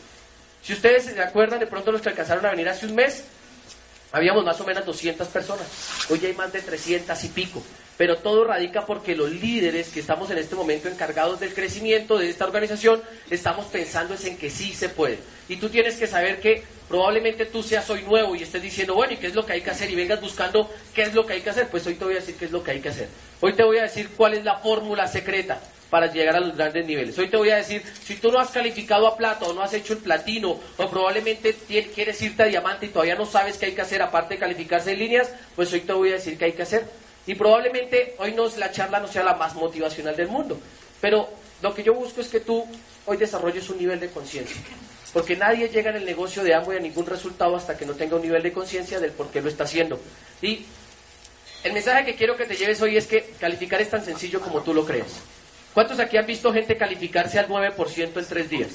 Si 0.62 0.72
ustedes 0.72 1.04
se 1.04 1.20
acuerdan, 1.20 1.60
de 1.60 1.66
pronto 1.68 1.92
los 1.92 2.02
que 2.02 2.08
alcanzaron 2.08 2.44
a 2.44 2.50
venir 2.50 2.68
hace 2.68 2.86
un 2.86 2.94
mes, 2.96 3.24
habíamos 4.12 4.44
más 4.44 4.60
o 4.60 4.64
menos 4.64 4.84
200 4.84 5.28
personas. 5.28 5.66
Hoy 6.08 6.24
hay 6.24 6.34
más 6.34 6.52
de 6.52 6.62
300 6.62 7.24
y 7.24 7.28
pico. 7.28 7.62
Pero 7.96 8.18
todo 8.18 8.44
radica 8.44 8.84
porque 8.84 9.16
los 9.16 9.30
líderes 9.30 9.88
que 9.88 10.00
estamos 10.00 10.30
en 10.30 10.38
este 10.38 10.54
momento 10.54 10.88
encargados 10.88 11.40
del 11.40 11.54
crecimiento 11.54 12.18
de 12.18 12.28
esta 12.28 12.44
organización, 12.44 13.02
estamos 13.30 13.66
pensando 13.66 14.14
en 14.22 14.36
que 14.36 14.50
sí 14.50 14.74
se 14.74 14.90
puede. 14.90 15.18
Y 15.48 15.56
tú 15.56 15.70
tienes 15.70 15.96
que 15.96 16.06
saber 16.06 16.40
que 16.40 16.62
probablemente 16.88 17.46
tú 17.46 17.62
seas 17.62 17.88
hoy 17.90 18.02
nuevo 18.02 18.34
y 18.34 18.42
estés 18.42 18.62
diciendo, 18.62 18.94
bueno, 18.94 19.12
¿y 19.12 19.16
qué 19.16 19.28
es 19.28 19.34
lo 19.34 19.44
que 19.44 19.54
hay 19.54 19.60
que 19.60 19.70
hacer? 19.70 19.90
Y 19.90 19.96
vengas 19.96 20.20
buscando 20.20 20.70
qué 20.94 21.02
es 21.02 21.14
lo 21.14 21.26
que 21.26 21.34
hay 21.34 21.40
que 21.40 21.50
hacer. 21.50 21.68
Pues 21.68 21.86
hoy 21.86 21.94
te 21.94 22.04
voy 22.04 22.14
a 22.14 22.20
decir 22.20 22.36
qué 22.36 22.46
es 22.46 22.52
lo 22.52 22.62
que 22.62 22.72
hay 22.72 22.80
que 22.80 22.88
hacer. 22.88 23.08
Hoy 23.40 23.52
te 23.52 23.64
voy 23.64 23.78
a 23.78 23.82
decir 23.82 24.10
cuál 24.16 24.34
es 24.34 24.44
la 24.44 24.56
fórmula 24.58 25.06
secreta 25.06 25.60
para 25.90 26.12
llegar 26.12 26.36
a 26.36 26.40
los 26.40 26.56
grandes 26.56 26.86
niveles. 26.86 27.18
Hoy 27.18 27.28
te 27.28 27.36
voy 27.36 27.50
a 27.50 27.56
decir, 27.56 27.82
si 28.04 28.16
tú 28.16 28.32
no 28.32 28.38
has 28.38 28.50
calificado 28.50 29.06
a 29.06 29.16
plata 29.16 29.46
o 29.46 29.52
no 29.52 29.62
has 29.62 29.72
hecho 29.72 29.92
el 29.92 30.00
platino 30.00 30.58
o 30.76 30.90
probablemente 30.90 31.54
quieres 31.54 32.20
irte 32.22 32.42
a 32.42 32.46
diamante 32.46 32.86
y 32.86 32.88
todavía 32.88 33.14
no 33.14 33.26
sabes 33.26 33.56
qué 33.56 33.66
hay 33.66 33.72
que 33.72 33.82
hacer 33.82 34.02
aparte 34.02 34.34
de 34.34 34.40
calificarse 34.40 34.92
en 34.92 34.98
líneas, 34.98 35.30
pues 35.54 35.72
hoy 35.72 35.80
te 35.80 35.92
voy 35.92 36.10
a 36.10 36.14
decir 36.14 36.36
qué 36.36 36.46
hay 36.46 36.52
que 36.52 36.62
hacer. 36.62 36.84
Y 37.26 37.34
probablemente 37.34 38.14
hoy 38.18 38.32
no, 38.32 38.48
la 38.56 38.70
charla 38.70 39.00
no 39.00 39.08
sea 39.08 39.24
la 39.24 39.34
más 39.34 39.54
motivacional 39.54 40.16
del 40.16 40.28
mundo, 40.28 40.58
pero 41.00 41.28
lo 41.62 41.74
que 41.74 41.82
yo 41.82 41.94
busco 41.94 42.20
es 42.20 42.28
que 42.28 42.40
tú 42.40 42.64
hoy 43.06 43.16
desarrolles 43.16 43.68
un 43.70 43.78
nivel 43.78 43.98
de 43.98 44.10
conciencia. 44.10 44.56
Porque 45.16 45.34
nadie 45.34 45.70
llega 45.70 45.88
en 45.88 45.96
el 45.96 46.04
negocio 46.04 46.44
de 46.44 46.52
Amway 46.52 46.76
a 46.76 46.80
ningún 46.82 47.06
resultado 47.06 47.56
hasta 47.56 47.74
que 47.74 47.86
no 47.86 47.94
tenga 47.94 48.16
un 48.16 48.20
nivel 48.20 48.42
de 48.42 48.52
conciencia 48.52 49.00
del 49.00 49.12
por 49.12 49.30
qué 49.30 49.40
lo 49.40 49.48
está 49.48 49.64
haciendo. 49.64 49.98
Y 50.42 50.66
el 51.64 51.72
mensaje 51.72 52.04
que 52.04 52.16
quiero 52.16 52.36
que 52.36 52.44
te 52.44 52.54
lleves 52.54 52.82
hoy 52.82 52.98
es 52.98 53.06
que 53.06 53.30
calificar 53.40 53.80
es 53.80 53.88
tan 53.88 54.04
sencillo 54.04 54.42
como 54.42 54.60
tú 54.60 54.74
lo 54.74 54.84
crees. 54.84 55.06
¿Cuántos 55.72 55.98
aquí 56.00 56.18
han 56.18 56.26
visto 56.26 56.52
gente 56.52 56.76
calificarse 56.76 57.38
al 57.38 57.48
9% 57.48 58.18
en 58.18 58.26
tres 58.26 58.50
días? 58.50 58.68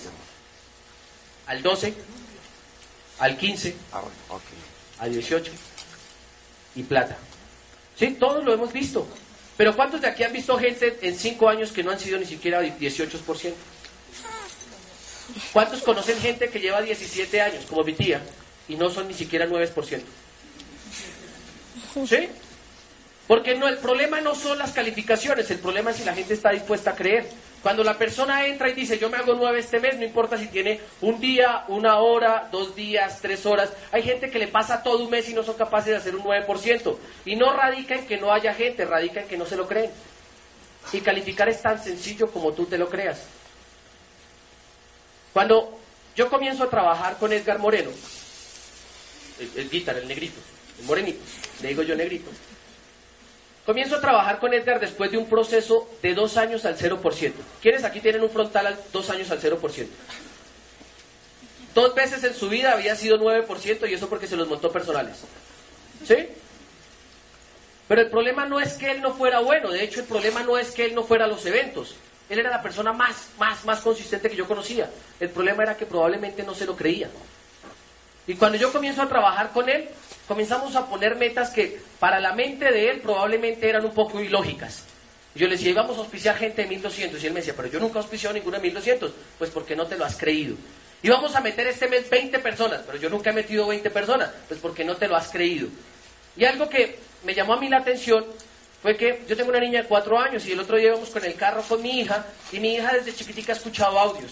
¿Al 1.45 1.61
12? 1.61 1.93
¿Al 3.19 3.37
15? 3.37 3.75
Ah, 3.91 4.01
¿Al 4.97 5.13
18? 5.13 5.51
Y 6.73 6.81
plata. 6.81 7.17
Sí, 7.95 8.17
todos 8.19 8.43
lo 8.43 8.51
hemos 8.51 8.73
visto. 8.73 9.07
Pero 9.57 9.75
¿cuántos 9.75 10.01
de 10.01 10.07
aquí 10.07 10.23
han 10.23 10.33
visto 10.33 10.57
gente 10.57 10.97
en 11.03 11.15
cinco 11.15 11.49
años 11.49 11.71
que 11.71 11.83
no 11.83 11.91
han 11.91 11.99
sido 11.99 12.17
ni 12.17 12.25
siquiera 12.25 12.63
18%? 12.63 13.53
¿Cuántos 15.53 15.81
conocen 15.81 16.19
gente 16.19 16.49
que 16.49 16.59
lleva 16.59 16.81
17 16.81 17.41
años, 17.41 17.65
como 17.67 17.83
mi 17.83 17.93
tía, 17.93 18.21
y 18.67 18.75
no 18.75 18.89
son 18.89 19.07
ni 19.07 19.13
siquiera 19.13 19.47
9%? 19.47 20.01
¿Sí? 22.07 22.29
Porque 23.27 23.55
no, 23.55 23.67
el 23.67 23.77
problema 23.77 24.19
no 24.19 24.35
son 24.35 24.57
las 24.57 24.71
calificaciones, 24.71 25.49
el 25.51 25.59
problema 25.59 25.91
es 25.91 25.97
si 25.97 26.03
la 26.03 26.13
gente 26.13 26.33
está 26.33 26.51
dispuesta 26.51 26.91
a 26.91 26.95
creer. 26.95 27.29
Cuando 27.61 27.83
la 27.83 27.97
persona 27.97 28.47
entra 28.47 28.69
y 28.69 28.73
dice, 28.73 28.97
yo 28.97 29.09
me 29.09 29.17
hago 29.17 29.35
nueve 29.35 29.59
este 29.59 29.79
mes, 29.79 29.95
no 29.95 30.03
importa 30.03 30.37
si 30.37 30.47
tiene 30.47 30.79
un 31.01 31.19
día, 31.19 31.63
una 31.67 31.99
hora, 31.99 32.49
dos 32.51 32.75
días, 32.75 33.19
tres 33.21 33.45
horas. 33.45 33.71
Hay 33.91 34.01
gente 34.01 34.31
que 34.31 34.39
le 34.39 34.47
pasa 34.47 34.81
todo 34.81 35.03
un 35.03 35.11
mes 35.11 35.29
y 35.29 35.33
no 35.33 35.43
son 35.43 35.55
capaces 35.55 35.91
de 35.91 35.97
hacer 35.97 36.15
un 36.15 36.23
9%. 36.23 36.97
Y 37.25 37.35
no 37.35 37.53
radica 37.53 37.95
en 37.95 38.07
que 38.07 38.17
no 38.17 38.33
haya 38.33 38.53
gente, 38.53 38.83
radica 38.83 39.21
en 39.21 39.27
que 39.27 39.37
no 39.37 39.45
se 39.45 39.55
lo 39.55 39.67
creen. 39.67 39.91
Y 40.91 41.01
calificar 41.01 41.47
es 41.49 41.61
tan 41.61 41.81
sencillo 41.81 42.31
como 42.31 42.51
tú 42.51 42.65
te 42.65 42.79
lo 42.79 42.89
creas. 42.89 43.21
Cuando 45.33 45.79
yo 46.15 46.29
comienzo 46.29 46.63
a 46.63 46.69
trabajar 46.69 47.17
con 47.17 47.31
Edgar 47.31 47.59
Moreno, 47.59 47.91
el, 49.39 49.71
el 49.71 49.89
el 49.89 50.07
negrito, 50.07 50.39
el 50.79 50.85
morenito, 50.85 51.19
le 51.61 51.69
digo 51.69 51.83
yo 51.83 51.95
negrito, 51.95 52.29
comienzo 53.65 53.95
a 53.95 54.01
trabajar 54.01 54.39
con 54.39 54.53
Edgar 54.53 54.79
después 54.79 55.11
de 55.11 55.17
un 55.17 55.27
proceso 55.27 55.89
de 56.01 56.13
dos 56.13 56.37
años 56.37 56.65
al 56.65 56.77
0%. 56.77 57.31
¿Quiénes 57.61 57.83
aquí 57.83 58.01
tienen 58.01 58.23
un 58.23 58.29
frontal 58.29 58.67
al 58.67 58.79
dos 58.91 59.09
años 59.09 59.31
al 59.31 59.41
0%? 59.41 59.87
Dos 61.73 61.95
veces 61.95 62.23
en 62.25 62.33
su 62.33 62.49
vida 62.49 62.73
había 62.73 62.95
sido 62.95 63.17
9% 63.17 63.89
y 63.89 63.93
eso 63.93 64.09
porque 64.09 64.27
se 64.27 64.35
los 64.35 64.47
montó 64.47 64.71
personales. 64.71 65.21
¿Sí? 66.05 66.27
Pero 67.87 68.01
el 68.01 68.09
problema 68.09 68.45
no 68.45 68.59
es 68.59 68.73
que 68.73 68.91
él 68.91 69.01
no 69.01 69.13
fuera 69.13 69.39
bueno, 69.39 69.71
de 69.71 69.83
hecho 69.83 70.01
el 70.01 70.05
problema 70.05 70.43
no 70.43 70.57
es 70.57 70.71
que 70.71 70.85
él 70.85 70.95
no 70.95 71.03
fuera 71.03 71.25
a 71.25 71.27
los 71.27 71.45
eventos. 71.45 71.95
Él 72.31 72.39
era 72.39 72.49
la 72.49 72.61
persona 72.61 72.93
más, 72.93 73.27
más, 73.37 73.65
más 73.65 73.81
consistente 73.81 74.29
que 74.29 74.37
yo 74.37 74.47
conocía. 74.47 74.89
El 75.19 75.31
problema 75.31 75.63
era 75.63 75.75
que 75.75 75.85
probablemente 75.85 76.43
no 76.43 76.55
se 76.55 76.65
lo 76.65 76.77
creía. 76.77 77.09
Y 78.25 78.35
cuando 78.35 78.57
yo 78.57 78.71
comienzo 78.71 79.01
a 79.01 79.09
trabajar 79.09 79.51
con 79.51 79.67
él, 79.67 79.89
comenzamos 80.29 80.77
a 80.77 80.85
poner 80.85 81.17
metas 81.17 81.49
que 81.49 81.81
para 81.99 82.21
la 82.21 82.31
mente 82.31 82.71
de 82.71 82.89
él 82.89 83.01
probablemente 83.01 83.67
eran 83.67 83.83
un 83.83 83.93
poco 83.93 84.21
ilógicas. 84.21 84.85
Y 85.35 85.39
yo 85.39 85.47
le 85.47 85.57
decía, 85.57 85.71
íbamos 85.71 85.97
a 85.97 85.99
auspiciar 85.99 86.37
gente 86.37 86.61
de 86.61 86.69
1200. 86.69 87.21
Y 87.21 87.27
él 87.27 87.33
me 87.33 87.41
decía, 87.41 87.53
pero 87.53 87.67
yo 87.67 87.81
nunca 87.81 87.99
he 87.99 88.01
auspiciado 88.01 88.33
ninguno 88.33 88.55
de 88.55 88.63
1200. 88.63 89.11
Pues 89.37 89.49
porque 89.49 89.75
no 89.75 89.85
te 89.87 89.97
lo 89.97 90.05
has 90.05 90.15
creído. 90.15 90.55
Íbamos 91.03 91.35
a 91.35 91.41
meter 91.41 91.67
este 91.67 91.89
mes 91.89 92.09
20 92.09 92.39
personas, 92.39 92.79
pero 92.85 92.97
yo 92.97 93.09
nunca 93.09 93.31
he 93.31 93.33
metido 93.33 93.67
20 93.67 93.89
personas. 93.89 94.29
Pues 94.47 94.57
porque 94.61 94.85
no 94.85 94.95
te 94.95 95.09
lo 95.09 95.17
has 95.17 95.27
creído. 95.27 95.67
Y 96.37 96.45
algo 96.45 96.69
que 96.69 96.97
me 97.25 97.33
llamó 97.33 97.55
a 97.55 97.59
mí 97.59 97.67
la 97.67 97.79
atención 97.79 98.23
fue 98.81 98.97
que 98.97 99.23
yo 99.27 99.37
tengo 99.37 99.49
una 99.49 99.59
niña 99.59 99.83
de 99.83 99.87
4 99.87 100.19
años 100.19 100.45
y 100.45 100.53
el 100.53 100.59
otro 100.59 100.77
día 100.77 100.87
íbamos 100.87 101.09
con 101.09 101.23
el 101.23 101.35
carro 101.35 101.61
con 101.61 101.81
mi 101.81 101.99
hija 101.99 102.25
y 102.51 102.59
mi 102.59 102.75
hija 102.75 102.93
desde 102.93 103.13
chiquitica 103.13 103.53
ha 103.53 103.55
escuchado 103.55 103.99
audios. 103.99 104.31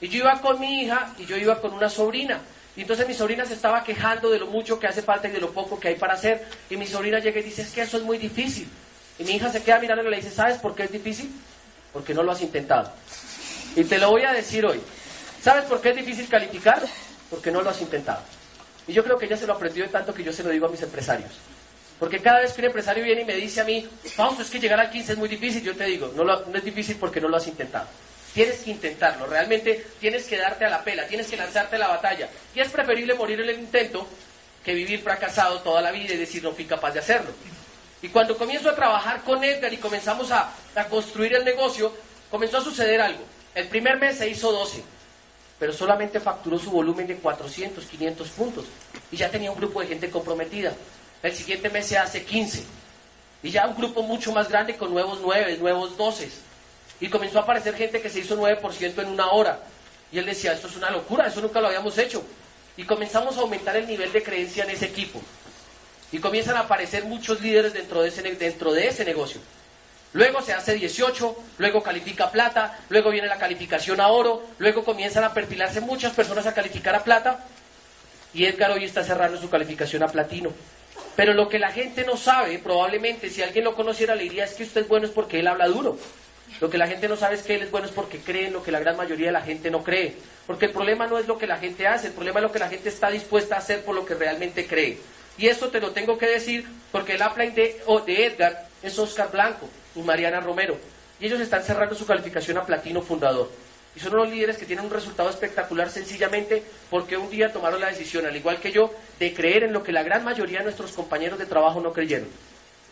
Y 0.00 0.08
yo 0.08 0.20
iba 0.20 0.40
con 0.40 0.58
mi 0.58 0.82
hija 0.82 1.14
y 1.18 1.26
yo 1.26 1.36
iba 1.36 1.60
con 1.60 1.74
una 1.74 1.90
sobrina. 1.90 2.40
Y 2.76 2.82
entonces 2.82 3.06
mi 3.06 3.12
sobrina 3.12 3.44
se 3.44 3.54
estaba 3.54 3.84
quejando 3.84 4.30
de 4.30 4.38
lo 4.38 4.46
mucho 4.46 4.78
que 4.78 4.86
hace 4.86 5.02
falta 5.02 5.28
y 5.28 5.32
de 5.32 5.40
lo 5.40 5.50
poco 5.50 5.78
que 5.78 5.88
hay 5.88 5.96
para 5.96 6.14
hacer. 6.14 6.46
Y 6.70 6.76
mi 6.76 6.86
sobrina 6.86 7.18
llega 7.18 7.40
y 7.40 7.42
dice, 7.42 7.62
es 7.62 7.72
que 7.72 7.82
eso 7.82 7.98
es 7.98 8.02
muy 8.02 8.16
difícil. 8.16 8.68
Y 9.18 9.24
mi 9.24 9.32
hija 9.32 9.50
se 9.50 9.62
queda 9.62 9.78
mirando 9.78 10.02
y 10.02 10.08
le 10.08 10.16
dice, 10.16 10.30
¿sabes 10.30 10.56
por 10.56 10.74
qué 10.74 10.84
es 10.84 10.92
difícil? 10.92 11.30
Porque 11.92 12.14
no 12.14 12.22
lo 12.22 12.32
has 12.32 12.40
intentado. 12.40 12.90
Y 13.76 13.84
te 13.84 13.98
lo 13.98 14.10
voy 14.10 14.22
a 14.22 14.32
decir 14.32 14.64
hoy. 14.64 14.80
¿Sabes 15.42 15.64
por 15.64 15.82
qué 15.82 15.90
es 15.90 15.96
difícil 15.96 16.26
calificar? 16.28 16.82
Porque 17.28 17.50
no 17.50 17.60
lo 17.60 17.68
has 17.68 17.80
intentado. 17.82 18.22
Y 18.86 18.94
yo 18.94 19.04
creo 19.04 19.18
que 19.18 19.26
ella 19.26 19.36
se 19.36 19.46
lo 19.46 19.52
aprendió 19.52 19.84
de 19.84 19.90
tanto 19.90 20.14
que 20.14 20.24
yo 20.24 20.32
se 20.32 20.42
lo 20.42 20.48
digo 20.48 20.66
a 20.66 20.70
mis 20.70 20.80
empresarios. 20.80 21.32
Porque 22.00 22.18
cada 22.18 22.40
vez 22.40 22.54
que 22.54 22.62
un 22.62 22.66
empresario 22.68 23.04
viene 23.04 23.20
y 23.20 23.24
me 23.26 23.36
dice 23.36 23.60
a 23.60 23.64
mí, 23.64 23.86
vamos, 24.16 24.40
es 24.40 24.50
que 24.50 24.58
llegar 24.58 24.80
al 24.80 24.90
15 24.90 25.12
es 25.12 25.18
muy 25.18 25.28
difícil, 25.28 25.62
yo 25.62 25.76
te 25.76 25.84
digo, 25.84 26.10
no, 26.16 26.24
no 26.24 26.56
es 26.56 26.64
difícil 26.64 26.96
porque 26.96 27.20
no 27.20 27.28
lo 27.28 27.36
has 27.36 27.46
intentado. 27.46 27.86
Tienes 28.32 28.60
que 28.60 28.70
intentarlo, 28.70 29.26
realmente 29.26 29.86
tienes 30.00 30.24
que 30.24 30.38
darte 30.38 30.64
a 30.64 30.70
la 30.70 30.82
pela, 30.82 31.06
tienes 31.06 31.26
que 31.26 31.36
lanzarte 31.36 31.76
a 31.76 31.78
la 31.78 31.88
batalla. 31.88 32.28
Y 32.54 32.60
es 32.60 32.70
preferible 32.70 33.14
morir 33.14 33.40
en 33.40 33.50
el 33.50 33.58
intento 33.58 34.08
que 34.64 34.72
vivir 34.72 35.02
fracasado 35.02 35.60
toda 35.60 35.82
la 35.82 35.90
vida 35.90 36.14
y 36.14 36.16
decir 36.16 36.42
no 36.42 36.52
fui 36.52 36.64
capaz 36.64 36.92
de 36.92 37.00
hacerlo. 37.00 37.30
Y 38.02 38.08
cuando 38.08 38.38
comienzo 38.38 38.70
a 38.70 38.74
trabajar 38.74 39.22
con 39.22 39.44
Edgar 39.44 39.72
y 39.72 39.76
comenzamos 39.76 40.32
a 40.32 40.50
construir 40.88 41.34
el 41.34 41.44
negocio, 41.44 41.92
comenzó 42.30 42.58
a 42.58 42.64
suceder 42.64 43.00
algo. 43.00 43.24
El 43.54 43.68
primer 43.68 43.98
mes 43.98 44.16
se 44.16 44.28
hizo 44.28 44.52
12, 44.52 44.82
pero 45.58 45.72
solamente 45.72 46.20
facturó 46.20 46.58
su 46.58 46.70
volumen 46.70 47.06
de 47.06 47.16
400, 47.16 47.84
500 47.84 48.28
puntos. 48.30 48.64
Y 49.10 49.16
ya 49.16 49.30
tenía 49.30 49.50
un 49.50 49.58
grupo 49.58 49.80
de 49.80 49.88
gente 49.88 50.08
comprometida. 50.08 50.72
El 51.22 51.34
siguiente 51.34 51.68
mes 51.68 51.86
se 51.86 51.98
hace 51.98 52.24
15. 52.24 52.64
Y 53.42 53.50
ya 53.50 53.66
un 53.66 53.76
grupo 53.76 54.02
mucho 54.02 54.32
más 54.32 54.48
grande 54.48 54.76
con 54.76 54.92
nuevos 54.92 55.20
9, 55.22 55.58
nuevos 55.58 55.96
12. 55.96 56.30
Y 57.00 57.08
comenzó 57.08 57.38
a 57.38 57.42
aparecer 57.42 57.74
gente 57.74 58.00
que 58.00 58.10
se 58.10 58.20
hizo 58.20 58.36
9% 58.36 59.02
en 59.02 59.08
una 59.08 59.30
hora. 59.30 59.60
Y 60.12 60.18
él 60.18 60.26
decía, 60.26 60.52
esto 60.52 60.68
es 60.68 60.76
una 60.76 60.90
locura, 60.90 61.26
eso 61.26 61.40
nunca 61.40 61.60
lo 61.60 61.68
habíamos 61.68 61.96
hecho. 61.98 62.22
Y 62.76 62.84
comenzamos 62.84 63.36
a 63.36 63.40
aumentar 63.40 63.76
el 63.76 63.86
nivel 63.86 64.12
de 64.12 64.22
creencia 64.22 64.64
en 64.64 64.70
ese 64.70 64.86
equipo. 64.86 65.20
Y 66.12 66.18
comienzan 66.18 66.56
a 66.56 66.60
aparecer 66.60 67.04
muchos 67.04 67.40
líderes 67.40 67.72
dentro 67.72 68.02
de 68.02 68.08
ese, 68.08 68.22
dentro 68.22 68.72
de 68.72 68.88
ese 68.88 69.04
negocio. 69.04 69.40
Luego 70.12 70.42
se 70.42 70.52
hace 70.52 70.74
18, 70.74 71.36
luego 71.58 71.82
califica 71.82 72.32
plata, 72.32 72.78
luego 72.88 73.10
viene 73.10 73.28
la 73.28 73.38
calificación 73.38 74.00
a 74.00 74.08
oro, 74.08 74.42
luego 74.58 74.84
comienzan 74.84 75.22
a 75.22 75.32
perfilarse 75.32 75.80
muchas 75.80 76.12
personas 76.12 76.46
a 76.46 76.54
calificar 76.54 76.96
a 76.96 77.04
plata. 77.04 77.44
Y 78.34 78.44
Edgar 78.44 78.72
hoy 78.72 78.84
está 78.84 79.04
cerrando 79.04 79.40
su 79.40 79.48
calificación 79.48 80.02
a 80.02 80.08
platino. 80.08 80.52
Pero 81.16 81.34
lo 81.34 81.48
que 81.48 81.58
la 81.58 81.72
gente 81.72 82.04
no 82.04 82.16
sabe, 82.16 82.58
probablemente 82.58 83.30
si 83.30 83.42
alguien 83.42 83.64
lo 83.64 83.74
conociera 83.74 84.14
le 84.14 84.24
diría 84.24 84.44
es 84.44 84.54
que 84.54 84.62
usted 84.62 84.82
es 84.82 84.88
bueno 84.88 85.06
es 85.06 85.12
porque 85.12 85.40
él 85.40 85.48
habla 85.48 85.66
duro. 85.68 85.98
Lo 86.60 86.68
que 86.68 86.78
la 86.78 86.86
gente 86.86 87.08
no 87.08 87.16
sabe 87.16 87.36
es 87.36 87.42
que 87.42 87.54
él 87.54 87.62
es 87.62 87.70
bueno 87.70 87.86
es 87.86 87.92
porque 87.92 88.18
cree 88.18 88.46
en 88.46 88.52
lo 88.52 88.62
que 88.62 88.72
la 88.72 88.80
gran 88.80 88.96
mayoría 88.96 89.26
de 89.26 89.32
la 89.32 89.42
gente 89.42 89.70
no 89.70 89.82
cree. 89.82 90.16
Porque 90.46 90.66
el 90.66 90.72
problema 90.72 91.06
no 91.06 91.18
es 91.18 91.26
lo 91.26 91.38
que 91.38 91.46
la 91.46 91.58
gente 91.58 91.86
hace, 91.86 92.08
el 92.08 92.12
problema 92.12 92.40
es 92.40 92.44
lo 92.44 92.52
que 92.52 92.58
la 92.58 92.68
gente 92.68 92.88
está 92.88 93.10
dispuesta 93.10 93.54
a 93.54 93.58
hacer 93.58 93.84
por 93.84 93.94
lo 93.94 94.04
que 94.04 94.14
realmente 94.14 94.66
cree. 94.66 94.98
Y 95.38 95.46
eso 95.46 95.68
te 95.68 95.80
lo 95.80 95.92
tengo 95.92 96.18
que 96.18 96.26
decir 96.26 96.66
porque 96.92 97.14
el 97.14 97.22
upline 97.22 97.54
de, 97.54 97.80
de 98.06 98.26
Edgar 98.26 98.66
es 98.82 98.98
Oscar 98.98 99.30
Blanco 99.30 99.68
y 99.94 100.00
Mariana 100.00 100.40
Romero. 100.40 100.76
Y 101.20 101.26
ellos 101.26 101.40
están 101.40 101.62
cerrando 101.62 101.94
su 101.94 102.06
calificación 102.06 102.58
a 102.58 102.66
platino 102.66 103.00
fundador. 103.00 103.50
Y 103.96 104.00
son 104.00 104.14
unos 104.14 104.30
líderes 104.30 104.56
que 104.56 104.66
tienen 104.66 104.84
un 104.84 104.90
resultado 104.90 105.30
espectacular 105.30 105.90
sencillamente 105.90 106.62
porque 106.88 107.16
un 107.16 107.28
día 107.28 107.52
tomaron 107.52 107.80
la 107.80 107.88
decisión, 107.88 108.24
al 108.24 108.36
igual 108.36 108.60
que 108.60 108.70
yo, 108.70 108.94
de 109.18 109.34
creer 109.34 109.64
en 109.64 109.72
lo 109.72 109.82
que 109.82 109.92
la 109.92 110.02
gran 110.02 110.24
mayoría 110.24 110.58
de 110.58 110.64
nuestros 110.64 110.92
compañeros 110.92 111.38
de 111.38 111.46
trabajo 111.46 111.80
no 111.80 111.92
creyeron. 111.92 112.28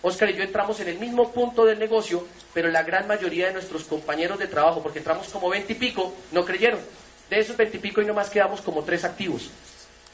Oscar 0.02 0.30
y 0.30 0.34
yo 0.34 0.44
entramos 0.44 0.78
en 0.80 0.88
el 0.88 0.98
mismo 0.98 1.32
punto 1.32 1.64
del 1.64 1.78
negocio, 1.78 2.26
pero 2.54 2.70
la 2.70 2.82
gran 2.82 3.06
mayoría 3.06 3.46
de 3.46 3.52
nuestros 3.52 3.84
compañeros 3.84 4.38
de 4.38 4.46
trabajo, 4.46 4.82
porque 4.82 4.98
entramos 4.98 5.28
como 5.28 5.48
20 5.48 5.72
y 5.72 5.76
pico, 5.76 6.14
no 6.32 6.44
creyeron. 6.44 6.80
De 7.30 7.38
esos 7.38 7.56
20 7.56 7.76
y 7.76 7.80
pico 7.80 8.00
y 8.00 8.06
nomás 8.06 8.30
quedamos 8.30 8.60
como 8.60 8.84
tres 8.84 9.04
activos. 9.04 9.50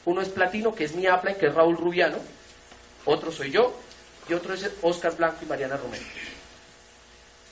Uno 0.05 0.21
es 0.21 0.29
Platino, 0.29 0.73
que 0.73 0.83
es 0.83 0.95
mi 0.95 1.07
upline, 1.07 1.37
que 1.37 1.47
es 1.47 1.53
Raúl 1.53 1.77
Rubiano. 1.77 2.17
Otro 3.05 3.31
soy 3.31 3.51
yo. 3.51 3.73
Y 4.27 4.33
otro 4.33 4.53
es 4.53 4.69
Oscar 4.81 5.15
Blanco 5.15 5.37
y 5.43 5.45
Mariana 5.45 5.77
Romero. 5.77 6.03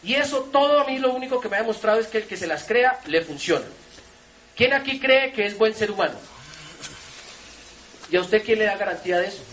Y 0.03 0.15
eso 0.15 0.49
todo 0.51 0.79
a 0.79 0.85
mí 0.85 0.99
lo 0.99 1.13
único 1.13 1.39
que 1.39 1.49
me 1.49 1.57
ha 1.57 1.61
demostrado 1.61 1.99
es 1.99 2.07
que 2.07 2.19
el 2.19 2.25
que 2.25 2.37
se 2.37 2.47
las 2.47 2.65
crea 2.65 2.99
le 3.05 3.21
funciona. 3.21 3.65
¿Quién 4.55 4.73
aquí 4.73 4.99
cree 4.99 5.31
que 5.31 5.45
es 5.45 5.57
buen 5.57 5.73
ser 5.73 5.91
humano? 5.91 6.15
¿Y 8.11 8.17
a 8.17 8.21
usted 8.21 8.43
quién 8.43 8.59
le 8.59 8.65
da 8.65 8.75
garantía 8.75 9.17
de 9.19 9.27
eso? 9.27 9.43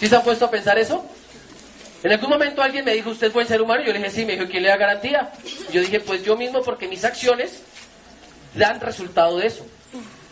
¿Sí 0.00 0.08
se 0.08 0.16
han 0.16 0.22
puesto 0.22 0.46
a 0.46 0.50
pensar 0.50 0.78
eso? 0.78 1.04
En 2.02 2.12
algún 2.12 2.30
momento 2.30 2.62
alguien 2.62 2.84
me 2.84 2.94
dijo, 2.94 3.10
¿usted 3.10 3.28
es 3.28 3.32
buen 3.32 3.46
ser 3.46 3.62
humano? 3.62 3.82
Yo 3.82 3.92
le 3.92 3.98
dije, 3.98 4.10
sí, 4.10 4.24
me 4.24 4.32
dijo, 4.34 4.46
¿quién 4.48 4.62
le 4.62 4.68
da 4.68 4.76
garantía? 4.76 5.32
Yo 5.72 5.80
dije, 5.80 6.00
pues 6.00 6.22
yo 6.22 6.36
mismo 6.36 6.62
porque 6.62 6.88
mis 6.88 7.04
acciones 7.04 7.62
dan 8.54 8.80
resultado 8.80 9.38
de 9.38 9.46
eso. 9.46 9.66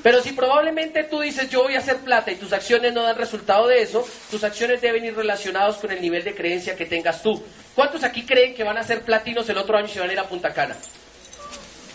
Pero 0.05 0.23
si 0.23 0.33
probablemente 0.33 1.03
tú 1.05 1.21
dices, 1.21 1.49
yo 1.49 1.63
voy 1.63 1.75
a 1.75 1.79
hacer 1.79 1.97
plata 1.97 2.31
y 2.31 2.37
tus 2.37 2.53
acciones 2.53 2.93
no 2.93 3.03
dan 3.03 3.17
resultado 3.17 3.67
de 3.67 3.83
eso, 3.83 4.07
tus 4.31 4.45
acciones 4.45 4.81
deben 4.81 5.05
ir 5.05 5.17
relacionadas 5.17 5.77
con 5.77 5.91
el 5.91 6.01
nivel 6.01 6.23
de 6.23 6.35
creencia 6.35 6.77
que 6.77 6.87
tengas 6.87 7.23
tú. 7.23 7.43
¿Cuántos 7.75 8.05
aquí 8.05 8.25
creen 8.25 8.55
que 8.55 8.63
van 8.63 8.77
a 8.79 8.85
ser 8.85 9.01
platinos 9.01 9.49
el 9.49 9.57
otro 9.59 9.77
año 9.77 9.87
y 9.87 9.91
se 9.91 10.01
van 10.01 10.11
a 10.11 10.13
ir 10.13 10.19
a 10.19 10.29
Punta 10.29 10.53
Cana? 10.53 10.77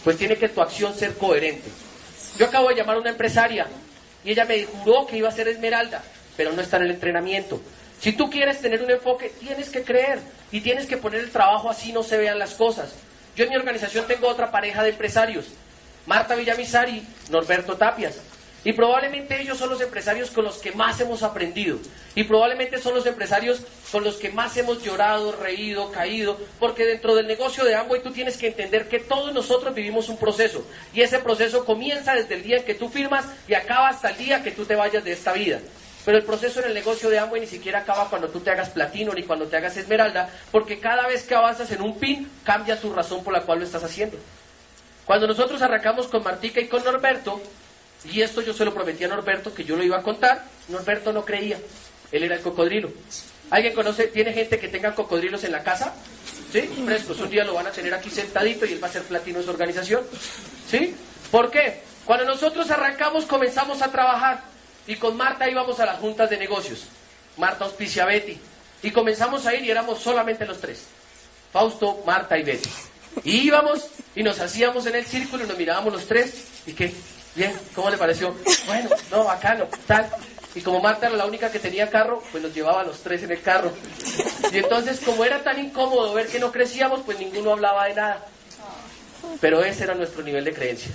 Pues 0.03 0.17
tiene 0.17 0.35
que 0.37 0.49
tu 0.49 0.59
acción 0.59 0.93
ser 0.93 1.13
coherente. 1.13 1.69
Yo 2.37 2.47
acabo 2.47 2.69
de 2.69 2.75
llamar 2.75 2.97
a 2.97 2.99
una 2.99 3.11
empresaria 3.11 3.67
y 4.25 4.31
ella 4.31 4.43
me 4.45 4.65
juró 4.65 5.05
que 5.05 5.15
iba 5.15 5.29
a 5.29 5.31
ser 5.31 5.47
esmeralda 5.47 6.03
pero 6.39 6.53
no 6.53 6.61
está 6.61 6.77
en 6.77 6.83
el 6.83 6.91
entrenamiento. 6.91 7.61
Si 7.99 8.13
tú 8.13 8.29
quieres 8.29 8.61
tener 8.61 8.81
un 8.81 8.89
enfoque, 8.89 9.29
tienes 9.41 9.69
que 9.69 9.83
creer 9.83 10.19
y 10.53 10.61
tienes 10.61 10.85
que 10.85 10.95
poner 10.95 11.19
el 11.19 11.31
trabajo 11.31 11.69
así 11.69 11.91
no 11.91 12.01
se 12.01 12.17
vean 12.17 12.39
las 12.39 12.53
cosas. 12.53 12.93
Yo 13.35 13.43
en 13.43 13.49
mi 13.49 13.57
organización 13.57 14.07
tengo 14.07 14.29
otra 14.29 14.49
pareja 14.49 14.81
de 14.81 14.91
empresarios, 14.91 15.47
Marta 16.05 16.35
Villamizar 16.35 16.89
Norberto 17.29 17.75
Tapias. 17.75 18.15
Y 18.63 18.73
probablemente 18.73 19.41
ellos 19.41 19.57
son 19.57 19.69
los 19.69 19.79
empresarios 19.79 20.31
con 20.31 20.43
los 20.43 20.57
que 20.57 20.73
más 20.73 20.99
hemos 20.99 21.23
aprendido. 21.23 21.77
Y 22.13 22.25
probablemente 22.25 22.77
son 22.77 22.93
los 22.93 23.05
empresarios 23.05 23.61
con 23.89 24.03
los 24.03 24.17
que 24.17 24.31
más 24.31 24.57
hemos 24.57 24.83
llorado, 24.83 25.31
reído, 25.31 25.91
caído. 25.91 26.37
Porque 26.59 26.85
dentro 26.85 27.15
del 27.15 27.27
negocio 27.27 27.63
de 27.63 27.75
Amway 27.75 28.03
tú 28.03 28.11
tienes 28.11 28.35
que 28.35 28.47
entender 28.47 28.89
que 28.89 28.99
todos 28.99 29.33
nosotros 29.33 29.73
vivimos 29.73 30.09
un 30.09 30.17
proceso. 30.17 30.65
Y 30.93 31.01
ese 31.01 31.19
proceso 31.19 31.63
comienza 31.63 32.13
desde 32.13 32.35
el 32.35 32.43
día 32.43 32.57
en 32.57 32.65
que 32.65 32.75
tú 32.75 32.89
firmas 32.89 33.25
y 33.47 33.53
acaba 33.53 33.87
hasta 33.87 34.09
el 34.09 34.17
día 34.17 34.43
que 34.43 34.51
tú 34.51 34.65
te 34.65 34.75
vayas 34.75 35.05
de 35.05 35.13
esta 35.13 35.31
vida. 35.31 35.59
Pero 36.05 36.17
el 36.17 36.25
proceso 36.25 36.59
en 36.59 36.67
el 36.67 36.73
negocio 36.73 37.09
de 37.09 37.19
Amway 37.19 37.41
ni 37.41 37.47
siquiera 37.47 37.79
acaba 37.79 38.09
cuando 38.09 38.29
tú 38.29 38.39
te 38.39 38.49
hagas 38.49 38.69
platino 38.69 39.13
ni 39.13 39.23
cuando 39.23 39.47
te 39.47 39.57
hagas 39.57 39.77
esmeralda, 39.77 40.29
porque 40.51 40.79
cada 40.79 41.07
vez 41.07 41.23
que 41.23 41.35
avanzas 41.35 41.71
en 41.71 41.81
un 41.81 41.97
pin, 41.99 42.29
cambia 42.43 42.79
tu 42.79 42.91
razón 42.93 43.23
por 43.23 43.33
la 43.33 43.41
cual 43.41 43.59
lo 43.59 43.65
estás 43.65 43.83
haciendo. 43.83 44.17
Cuando 45.09 45.25
nosotros 45.25 45.59
arrancamos 45.63 46.05
con 46.05 46.21
Martica 46.21 46.61
y 46.61 46.67
con 46.67 46.83
Norberto, 46.83 47.41
y 48.05 48.21
esto 48.21 48.43
yo 48.43 48.53
se 48.53 48.63
lo 48.63 48.75
prometí 48.75 49.05
a 49.05 49.07
Norberto 49.07 49.55
que 49.55 49.63
yo 49.63 49.75
lo 49.75 49.83
iba 49.83 49.97
a 49.97 50.03
contar, 50.03 50.45
Norberto 50.67 51.11
no 51.11 51.25
creía, 51.25 51.57
él 52.11 52.21
era 52.21 52.35
el 52.35 52.41
cocodrilo. 52.41 52.91
¿Alguien 53.49 53.73
conoce, 53.73 54.05
tiene 54.09 54.33
gente 54.33 54.59
que 54.59 54.67
tenga 54.67 54.93
cocodrilos 54.93 55.43
en 55.45 55.53
la 55.53 55.63
casa? 55.63 55.95
¿Sí? 56.53 56.61
Frescos, 56.85 57.19
un 57.21 57.31
día 57.31 57.43
lo 57.43 57.55
van 57.55 57.65
a 57.65 57.71
tener 57.71 57.91
aquí 57.91 58.11
sentadito 58.11 58.67
y 58.67 58.73
él 58.73 58.83
va 58.83 58.87
a 58.87 58.91
ser 58.91 59.01
platino 59.01 59.39
de 59.39 59.45
su 59.45 59.49
organización. 59.49 60.03
¿Sí? 60.69 60.95
¿Por 61.31 61.49
qué? 61.49 61.81
Cuando 62.05 62.25
nosotros 62.25 62.69
arrancamos 62.69 63.25
comenzamos 63.25 63.81
a 63.81 63.91
trabajar 63.91 64.43
y 64.85 64.97
con 64.97 65.17
Marta 65.17 65.49
íbamos 65.49 65.79
a 65.79 65.87
las 65.87 65.97
juntas 65.97 66.29
de 66.29 66.37
negocios. 66.37 66.85
Marta 67.35 67.65
auspicia 67.65 68.05
Betty. 68.05 68.37
Y 68.83 68.91
comenzamos 68.91 69.47
a 69.47 69.55
ir 69.55 69.65
y 69.65 69.71
éramos 69.71 70.03
solamente 70.03 70.45
los 70.45 70.61
tres. 70.61 70.85
Fausto, 71.51 72.03
Marta 72.05 72.37
y 72.37 72.43
Betty. 72.43 72.69
Íbamos 73.23 73.87
y 74.15 74.23
nos 74.23 74.39
hacíamos 74.39 74.85
en 74.85 74.95
el 74.95 75.05
círculo 75.05 75.43
y 75.43 75.47
nos 75.47 75.57
mirábamos 75.57 75.93
los 75.93 76.05
tres. 76.05 76.45
¿Y 76.65 76.73
qué? 76.73 76.93
Bien, 77.35 77.53
¿cómo 77.75 77.89
le 77.89 77.97
pareció? 77.97 78.35
Bueno, 78.65 78.89
no, 79.11 79.23
bacano, 79.23 79.67
tal. 79.85 80.09
Y 80.55 80.61
como 80.61 80.79
Marta 80.79 81.07
era 81.07 81.15
la 81.15 81.25
única 81.25 81.51
que 81.51 81.59
tenía 81.59 81.89
carro, 81.89 82.23
pues 82.31 82.41
nos 82.41 82.53
llevaba 82.53 82.81
a 82.81 82.83
los 82.83 82.99
tres 82.99 83.23
en 83.23 83.31
el 83.31 83.41
carro. 83.41 83.71
Y 84.51 84.57
entonces, 84.57 84.99
como 85.05 85.23
era 85.23 85.43
tan 85.43 85.59
incómodo 85.59 86.13
ver 86.13 86.27
que 86.27 86.39
no 86.39 86.51
crecíamos, 86.51 87.01
pues 87.05 87.19
ninguno 87.19 87.51
hablaba 87.51 87.85
de 87.85 87.93
nada. 87.93 88.25
Pero 89.39 89.63
ese 89.63 89.83
era 89.83 89.93
nuestro 89.93 90.23
nivel 90.23 90.43
de 90.43 90.53
creencia. 90.53 90.91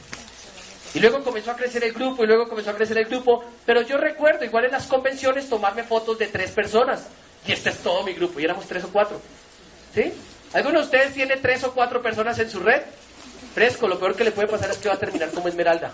Y 0.93 1.01
luego 1.01 1.23
comenzó 1.23 1.53
a 1.53 1.57
crecer 1.57 1.85
el 1.85 1.93
grupo 1.93 2.25
y 2.25 2.27
luego 2.27 2.49
comenzó 2.49 2.71
a 2.71 2.75
crecer 2.75 2.99
el 2.99 3.07
grupo. 3.07 3.45
Pero 3.65 3.83
yo 3.83 3.97
recuerdo, 3.97 4.45
igual 4.45 4.67
en 4.67 4.73
las 4.73 4.87
convenciones, 4.87 5.49
tomarme 5.49 5.85
fotos 5.85 6.19
de 6.19 6.27
tres 6.27 6.51
personas. 6.51 7.07
Y 7.47 7.53
este 7.53 7.71
es 7.71 7.79
todo 7.79 8.03
mi 8.03 8.13
grupo. 8.13 8.41
Y 8.41 8.45
éramos 8.45 8.67
tres 8.67 8.85
o 8.85 8.89
cuatro. 8.89 9.21
¿Sí? 9.95 10.13
¿Alguno 10.55 10.79
de 10.79 10.85
ustedes 10.85 11.13
tiene 11.13 11.37
tres 11.37 11.65
o 11.65 11.75
cuatro 11.75 12.01
personas 12.01 12.39
en 12.39 12.49
su 12.49 12.61
red? 12.61 12.81
Fresco, 13.55 13.89
lo 13.89 13.99
peor 13.99 14.15
que 14.15 14.23
le 14.23 14.31
puede 14.31 14.47
pasar 14.47 14.71
es 14.71 14.79
que 14.79 14.89
va 14.89 14.95
a 14.95 14.99
terminar 14.99 15.31
como 15.31 15.49
Esmeralda. 15.49 15.93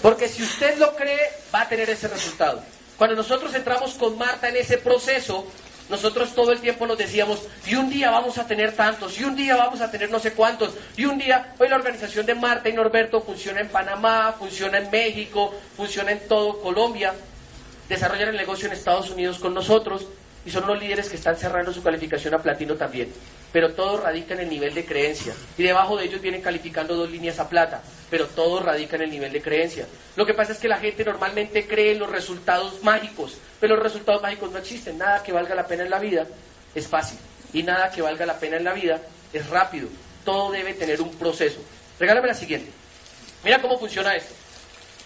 Porque 0.00 0.28
si 0.28 0.44
usted 0.44 0.78
lo 0.78 0.94
cree, 0.94 1.32
va 1.52 1.62
a 1.62 1.68
tener 1.68 1.90
ese 1.90 2.06
resultado. 2.06 2.62
Cuando 2.96 3.16
nosotros 3.16 3.52
entramos 3.54 3.94
con 3.94 4.16
Marta 4.16 4.48
en 4.48 4.56
ese 4.56 4.78
proceso, 4.78 5.46
nosotros 5.88 6.32
todo 6.32 6.52
el 6.52 6.60
tiempo 6.60 6.86
nos 6.86 6.96
decíamos, 6.96 7.40
y 7.66 7.74
un 7.74 7.90
día 7.90 8.12
vamos 8.12 8.38
a 8.38 8.46
tener 8.46 8.72
tantos, 8.76 9.18
y 9.18 9.24
un 9.24 9.34
día 9.34 9.56
vamos 9.56 9.80
a 9.80 9.90
tener 9.90 10.08
no 10.08 10.20
sé 10.20 10.32
cuántos, 10.32 10.74
y 10.96 11.06
un 11.06 11.18
día, 11.18 11.54
hoy 11.58 11.68
la 11.68 11.76
organización 11.76 12.24
de 12.24 12.36
Marta 12.36 12.68
y 12.68 12.72
Norberto 12.72 13.20
funciona 13.20 13.60
en 13.60 13.68
Panamá, 13.68 14.34
funciona 14.38 14.78
en 14.78 14.90
México, 14.90 15.52
funciona 15.76 16.12
en 16.12 16.26
todo 16.28 16.60
Colombia, 16.60 17.14
desarrollan 17.88 18.28
el 18.28 18.36
negocio 18.36 18.66
en 18.66 18.74
Estados 18.74 19.10
Unidos 19.10 19.38
con 19.38 19.54
nosotros, 19.54 20.06
y 20.46 20.50
son 20.50 20.64
los 20.64 20.80
líderes 20.80 21.08
que 21.08 21.16
están 21.16 21.36
cerrando 21.36 21.72
su 21.72 21.82
calificación 21.82 22.32
a 22.34 22.38
platino 22.38 22.76
también. 22.76 23.12
Pero 23.52 23.74
todo 23.74 24.00
radica 24.00 24.34
en 24.34 24.40
el 24.40 24.48
nivel 24.48 24.72
de 24.74 24.84
creencia. 24.84 25.34
Y 25.58 25.64
debajo 25.64 25.96
de 25.96 26.04
ellos 26.04 26.22
vienen 26.22 26.40
calificando 26.40 26.94
dos 26.94 27.10
líneas 27.10 27.40
a 27.40 27.48
plata, 27.48 27.82
pero 28.08 28.26
todo 28.28 28.60
radica 28.60 28.94
en 28.94 29.02
el 29.02 29.10
nivel 29.10 29.32
de 29.32 29.42
creencia. 29.42 29.86
Lo 30.14 30.24
que 30.24 30.34
pasa 30.34 30.52
es 30.52 30.58
que 30.58 30.68
la 30.68 30.78
gente 30.78 31.04
normalmente 31.04 31.66
cree 31.66 31.92
en 31.92 31.98
los 31.98 32.10
resultados 32.10 32.80
mágicos, 32.84 33.38
pero 33.58 33.74
los 33.74 33.82
resultados 33.82 34.22
mágicos 34.22 34.52
no 34.52 34.58
existen. 34.58 34.98
Nada 34.98 35.22
que 35.24 35.32
valga 35.32 35.56
la 35.56 35.66
pena 35.66 35.82
en 35.82 35.90
la 35.90 35.98
vida 35.98 36.26
es 36.76 36.86
fácil. 36.86 37.18
Y 37.52 37.64
nada 37.64 37.90
que 37.90 38.02
valga 38.02 38.24
la 38.24 38.38
pena 38.38 38.56
en 38.56 38.64
la 38.64 38.72
vida 38.72 39.00
es 39.32 39.48
rápido. 39.50 39.88
Todo 40.24 40.52
debe 40.52 40.74
tener 40.74 41.02
un 41.02 41.10
proceso. 41.16 41.58
Regálame 41.98 42.28
la 42.28 42.34
siguiente. 42.34 42.70
Mira 43.42 43.60
cómo 43.60 43.78
funciona 43.80 44.14
esto. 44.14 44.32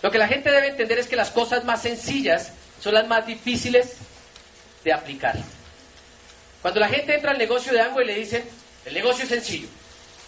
Lo 0.02 0.10
que 0.10 0.18
la 0.18 0.28
gente 0.28 0.50
debe 0.50 0.68
entender 0.68 0.98
es 0.98 1.08
que 1.08 1.16
las 1.16 1.30
cosas 1.30 1.64
más 1.64 1.80
sencillas 1.80 2.52
son 2.80 2.94
las 2.94 3.06
más 3.06 3.26
difíciles 3.26 3.96
de 4.84 4.92
aplicar. 4.92 5.36
Cuando 6.62 6.80
la 6.80 6.88
gente 6.88 7.14
entra 7.14 7.32
al 7.32 7.38
negocio 7.38 7.72
de 7.72 7.80
Amway 7.80 8.06
le 8.06 8.14
dicen, 8.14 8.44
el 8.84 8.94
negocio 8.94 9.24
es 9.24 9.30
sencillo. 9.30 9.68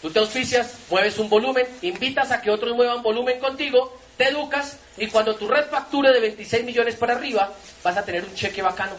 Tú 0.00 0.10
te 0.10 0.18
auspicias, 0.18 0.74
mueves 0.90 1.18
un 1.18 1.28
volumen, 1.28 1.66
invitas 1.82 2.30
a 2.32 2.40
que 2.40 2.50
otros 2.50 2.74
muevan 2.74 3.02
volumen 3.02 3.38
contigo, 3.38 4.00
te 4.16 4.28
educas 4.28 4.78
y 4.96 5.06
cuando 5.06 5.36
tu 5.36 5.48
red 5.48 5.66
facture 5.66 6.12
de 6.12 6.20
26 6.20 6.64
millones 6.64 6.96
para 6.96 7.14
arriba, 7.14 7.52
vas 7.82 7.96
a 7.96 8.04
tener 8.04 8.24
un 8.24 8.34
cheque 8.34 8.62
bacano. 8.62 8.96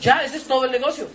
Ya, 0.00 0.24
ese 0.24 0.38
es 0.38 0.44
todo 0.44 0.64
el 0.64 0.72
negocio. 0.72 1.08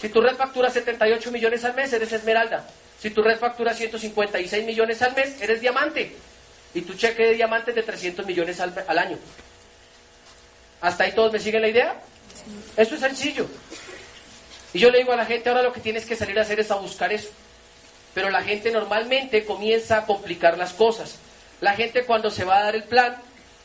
Si 0.00 0.08
tu 0.08 0.20
red 0.20 0.36
factura 0.36 0.68
78 0.68 1.30
millones 1.30 1.64
al 1.64 1.74
mes, 1.74 1.92
eres 1.92 2.12
esmeralda. 2.12 2.66
Si 3.00 3.10
tu 3.10 3.22
red 3.22 3.38
factura 3.38 3.72
156 3.72 4.66
millones 4.66 5.00
al 5.02 5.14
mes, 5.14 5.40
eres 5.40 5.60
diamante. 5.60 6.14
Y 6.74 6.82
tu 6.82 6.94
cheque 6.94 7.22
de 7.22 7.34
diamante 7.34 7.70
es 7.70 7.76
de 7.76 7.82
300 7.82 8.26
millones 8.26 8.60
al 8.60 8.98
año. 8.98 9.18
¿Hasta 10.80 11.04
ahí 11.04 11.12
todos 11.12 11.32
me 11.32 11.38
siguen 11.38 11.62
la 11.62 11.68
idea? 11.68 12.00
Eso 12.76 12.94
es 12.94 13.00
sencillo. 13.00 13.46
Y 14.72 14.78
yo 14.78 14.90
le 14.90 14.98
digo 14.98 15.12
a 15.12 15.16
la 15.16 15.26
gente, 15.26 15.48
ahora 15.48 15.62
lo 15.62 15.72
que 15.72 15.80
tienes 15.80 16.04
que 16.04 16.16
salir 16.16 16.38
a 16.38 16.42
hacer 16.42 16.60
es 16.60 16.70
a 16.70 16.76
buscar 16.76 17.12
eso. 17.12 17.30
Pero 18.14 18.30
la 18.30 18.42
gente 18.42 18.70
normalmente 18.70 19.44
comienza 19.44 19.98
a 19.98 20.06
complicar 20.06 20.58
las 20.58 20.72
cosas. 20.72 21.18
La 21.60 21.74
gente 21.74 22.04
cuando 22.04 22.30
se 22.30 22.44
va 22.44 22.58
a 22.58 22.64
dar 22.64 22.74
el 22.74 22.84
plan, 22.84 23.16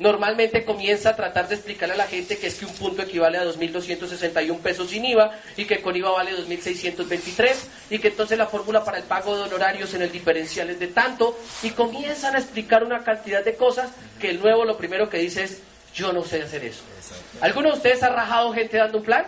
normalmente 0.01 0.65
comienza 0.65 1.09
a 1.09 1.15
tratar 1.15 1.47
de 1.47 1.55
explicarle 1.55 1.93
a 1.93 1.97
la 1.97 2.07
gente 2.07 2.37
que 2.37 2.47
es 2.47 2.55
que 2.55 2.65
un 2.65 2.73
punto 2.73 3.03
equivale 3.03 3.37
a 3.37 3.45
2.261 3.45 4.59
pesos 4.59 4.89
sin 4.89 5.05
IVA 5.05 5.31
y 5.55 5.65
que 5.65 5.79
con 5.81 5.95
IVA 5.95 6.11
vale 6.11 6.31
2.623 6.31 7.55
y 7.91 7.99
que 7.99 8.07
entonces 8.07 8.37
la 8.37 8.47
fórmula 8.47 8.83
para 8.83 8.97
el 8.97 9.03
pago 9.03 9.35
de 9.37 9.43
honorarios 9.43 9.93
en 9.93 10.01
el 10.01 10.11
diferencial 10.11 10.71
es 10.71 10.79
de 10.79 10.87
tanto 10.87 11.37
y 11.61 11.69
comienzan 11.69 12.35
a 12.35 12.39
explicar 12.39 12.83
una 12.83 13.03
cantidad 13.03 13.45
de 13.45 13.55
cosas 13.55 13.91
que 14.19 14.31
el 14.31 14.39
nuevo 14.39 14.65
lo 14.65 14.75
primero 14.75 15.07
que 15.07 15.19
dice 15.19 15.43
es 15.43 15.61
yo 15.93 16.13
no 16.13 16.23
sé 16.23 16.41
hacer 16.41 16.63
eso. 16.63 16.83
¿Alguno 17.41 17.69
de 17.69 17.75
ustedes 17.75 18.03
ha 18.03 18.09
rajado 18.09 18.53
gente 18.53 18.77
dando 18.77 18.99
un 18.99 19.03
plan? 19.03 19.25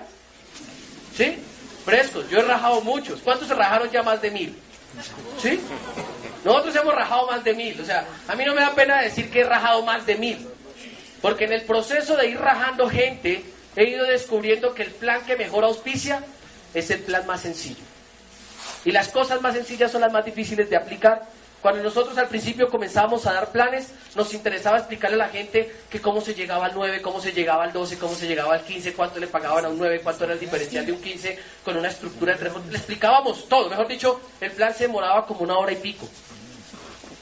¿Sí? 1.16 1.38
Frescos, 1.86 2.30
yo 2.30 2.40
he 2.40 2.44
rajado 2.44 2.82
muchos. 2.82 3.20
¿Cuántos 3.22 3.48
se 3.48 3.54
rajaron 3.54 3.90
ya 3.92 4.04
más 4.04 4.22
de 4.22 4.32
mil? 4.32 4.58
¿Sí? 5.42 5.60
Nosotros 6.46 6.76
hemos 6.76 6.96
rajado 6.96 7.28
más 7.28 7.44
de 7.44 7.54
mil. 7.54 7.80
O 7.82 7.86
sea, 7.86 8.06
a 8.28 8.36
mí 8.36 8.46
no 8.46 8.54
me 8.54 8.62
da 8.62 8.74
pena 8.74 9.02
decir 9.02 9.30
que 9.30 9.42
he 9.42 9.44
rajado 9.44 9.84
más 9.84 10.06
de 10.06 10.16
mil. 10.16 10.48
Porque 11.22 11.46
en 11.46 11.54
el 11.54 11.62
proceso 11.64 12.16
de 12.16 12.30
ir 12.30 12.40
rajando 12.40 12.90
gente, 12.90 13.44
he 13.76 13.84
ido 13.90 14.06
descubriendo 14.06 14.74
que 14.74 14.84
el 14.84 14.92
plan 14.92 15.26
que 15.26 15.36
mejor 15.36 15.64
auspicia 15.64 16.24
es 16.74 16.90
el 16.90 17.00
plan 17.00 17.26
más 17.26 17.42
sencillo. 17.42 17.84
Y 18.86 18.92
las 18.92 19.08
cosas 19.10 19.42
más 19.42 19.54
sencillas 19.54 19.92
son 19.92 20.02
las 20.02 20.12
más 20.12 20.26
difíciles 20.26 20.70
de 20.70 20.76
aplicar 20.76 21.24
cuando 21.64 21.82
nosotros 21.82 22.18
al 22.18 22.28
principio 22.28 22.70
comenzamos 22.70 23.26
a 23.26 23.32
dar 23.32 23.50
planes, 23.54 23.88
nos 24.16 24.34
interesaba 24.34 24.80
explicarle 24.80 25.16
a 25.16 25.26
la 25.26 25.30
gente 25.30 25.74
que 25.90 26.02
cómo 26.02 26.20
se 26.20 26.34
llegaba 26.34 26.66
al 26.66 26.74
9, 26.76 27.02
cómo 27.02 27.22
se 27.22 27.32
llegaba 27.32 27.64
al 27.64 27.72
12, 27.72 27.98
cómo 27.98 28.14
se 28.16 28.28
llegaba 28.28 28.54
al 28.54 28.66
15, 28.66 28.92
cuánto 28.92 29.18
le 29.18 29.28
pagaban 29.28 29.64
a 29.64 29.70
un 29.70 29.78
9, 29.78 30.02
cuánto 30.04 30.26
era 30.26 30.34
el 30.34 30.42
diferencial 30.42 30.86
de 30.86 30.92
un 30.92 31.02
15, 31.02 31.40
con 31.64 31.78
una 31.78 31.88
estructura 31.88 32.34
entre... 32.34 32.52
Le 32.70 32.78
explicábamos 32.78 33.48
todo, 33.48 33.70
mejor 33.70 33.88
dicho, 33.88 34.20
el 34.42 34.52
plan 34.52 34.74
se 34.74 34.88
demoraba 34.88 35.26
como 35.26 35.40
una 35.40 35.58
hora 35.58 35.72
y 35.72 35.78
pico. 35.78 36.06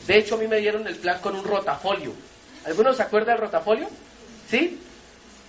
De 0.07 0.17
hecho, 0.17 0.33
a 0.33 0.37
mí 0.39 0.47
me 0.47 0.57
dieron 0.57 0.87
el 0.87 0.95
plan 0.95 1.19
con 1.19 1.35
un 1.35 1.43
rotafolio. 1.43 2.11
¿Alguno 2.65 2.95
se 2.95 3.03
acuerda 3.03 3.33
del 3.33 3.41
rotafolio? 3.41 3.89
¿Sí? 4.49 4.79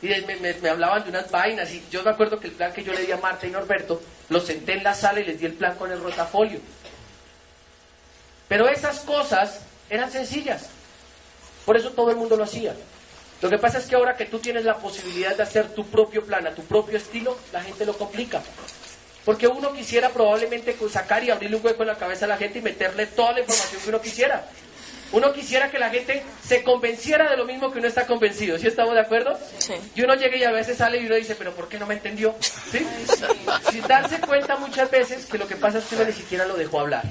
Y 0.03 0.09
me, 0.09 0.37
me, 0.37 0.69
hablaban 0.69 1.03
de 1.05 1.09
unas 1.09 1.31
vainas 1.31 1.73
y 1.73 1.83
yo 1.91 2.03
me 2.03 2.11
acuerdo 2.11 2.39
que 2.39 2.49
el 2.49 2.53
plan 2.53 2.75
que 2.75 2.85
yo 2.85 2.93
le 2.93 3.07
di 3.07 3.13
a 3.13 3.17
Marta 3.17 3.47
y 3.47 3.51
Norberto, 3.51 4.03
lo 4.29 4.39
senté 4.39 4.75
en 4.75 4.85
la 4.85 4.95
sala 4.95 5.21
y 5.21 5.25
les 5.25 5.41
di 5.41 5.47
el 5.47 5.55
plan 5.55 5.77
con 5.77 5.91
el 5.91 5.99
rotafolio. 5.99 6.61
Pero 8.53 8.69
esas 8.69 8.99
cosas 8.99 9.61
eran 9.89 10.13
sencillas. 10.13 10.67
Por 11.65 11.79
eso 11.79 11.93
todo 11.93 12.11
el 12.11 12.19
mundo 12.19 12.37
lo 12.37 12.45
hacía. 12.45 12.75
Lo 13.41 13.49
que 13.49 13.57
pasa 13.57 13.79
es 13.79 13.87
que 13.87 13.95
ahora 13.95 14.15
que 14.15 14.27
tú 14.27 14.41
tienes 14.41 14.67
la 14.67 14.77
posibilidad 14.77 15.35
de 15.35 15.43
hacer 15.43 15.71
tu 15.71 15.87
propio 15.87 16.23
plan 16.23 16.47
a 16.47 16.55
tu 16.55 16.63
propio 16.63 16.99
estilo, 16.99 17.35
la 17.51 17.63
gente 17.63 17.87
lo 17.87 17.97
complica. 17.97 18.43
Porque 19.25 19.49
uno 19.49 19.73
quisiera 19.73 20.11
probablemente 20.11 20.77
sacar 20.91 21.25
y 21.25 21.31
abrirle 21.31 21.57
un 21.57 21.65
hueco 21.65 21.83
en 21.83 21.89
la 21.89 21.97
cabeza 21.97 22.27
a 22.27 22.29
la 22.29 22.37
gente 22.37 22.59
y 22.59 22.61
meterle 22.61 23.07
toda 23.07 23.33
la 23.33 23.41
información 23.41 23.81
que 23.81 23.89
uno 23.89 24.03
quisiera. 24.03 24.47
Uno 25.13 25.33
quisiera 25.33 25.71
que 25.71 25.79
la 25.79 25.91
gente 25.91 26.23
se 26.43 26.63
convenciera 26.63 27.31
de 27.31 27.37
lo 27.37 27.45
mismo 27.45 27.71
que 27.71 27.79
uno 27.79 27.89
está 27.89 28.07
convencido. 28.07 28.59
¿Sí 28.59 28.67
estamos 28.67 28.95
de 28.95 29.01
acuerdo? 29.01 29.39
Sí. 29.59 29.75
Y 29.95 30.03
uno 30.03 30.15
llega 30.15 30.37
y 30.37 30.45
a 30.45 30.51
veces 30.51 30.79
sale 30.79 30.99
y 30.99 31.07
uno 31.07 31.15
dice, 31.17 31.35
pero 31.35 31.53
¿por 31.53 31.69
qué 31.69 31.79
no 31.79 31.87
me 31.87 31.95
entendió? 31.95 32.35
¿Sí? 32.41 32.87
Sin 33.71 33.87
darse 33.87 34.19
cuenta 34.21 34.57
muchas 34.57 34.91
veces 34.91 35.27
que 35.27 35.37
lo 35.37 35.47
que 35.47 35.57
pasa 35.57 35.79
es 35.79 35.85
que 35.85 35.97
uno 35.97 36.05
ni 36.05 36.13
siquiera 36.13 36.47
lo 36.47 36.57
dejó 36.57 36.81
hablar. 36.81 37.05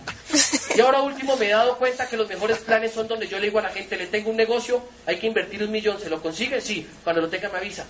Y 0.76 0.82
ahora 0.82 1.02
último 1.02 1.36
me 1.38 1.48
he 1.48 1.52
dado 1.52 1.78
cuenta 1.78 2.08
que 2.10 2.18
los 2.18 2.28
mejores 2.28 2.58
planes 2.60 2.92
son 2.92 3.08
donde 3.08 3.28
yo 3.28 3.38
le 3.38 3.46
digo 3.46 3.60
a 3.60 3.64
la 3.64 3.70
gente, 3.70 3.96
le 3.98 4.08
tengo 4.08 4.32
un 4.32 4.38
negocio, 4.38 4.82
hay 5.06 5.18
que 5.18 5.28
invertir 5.28 5.62
un 5.64 5.72
millón, 5.72 6.00
¿se 6.00 6.10
lo 6.10 6.22
consigue? 6.22 6.60
Sí, 6.60 6.88
cuando 7.04 7.22
lo 7.22 7.30
tenga 7.30 7.50
me 7.50 7.60
avisa. 7.60 7.86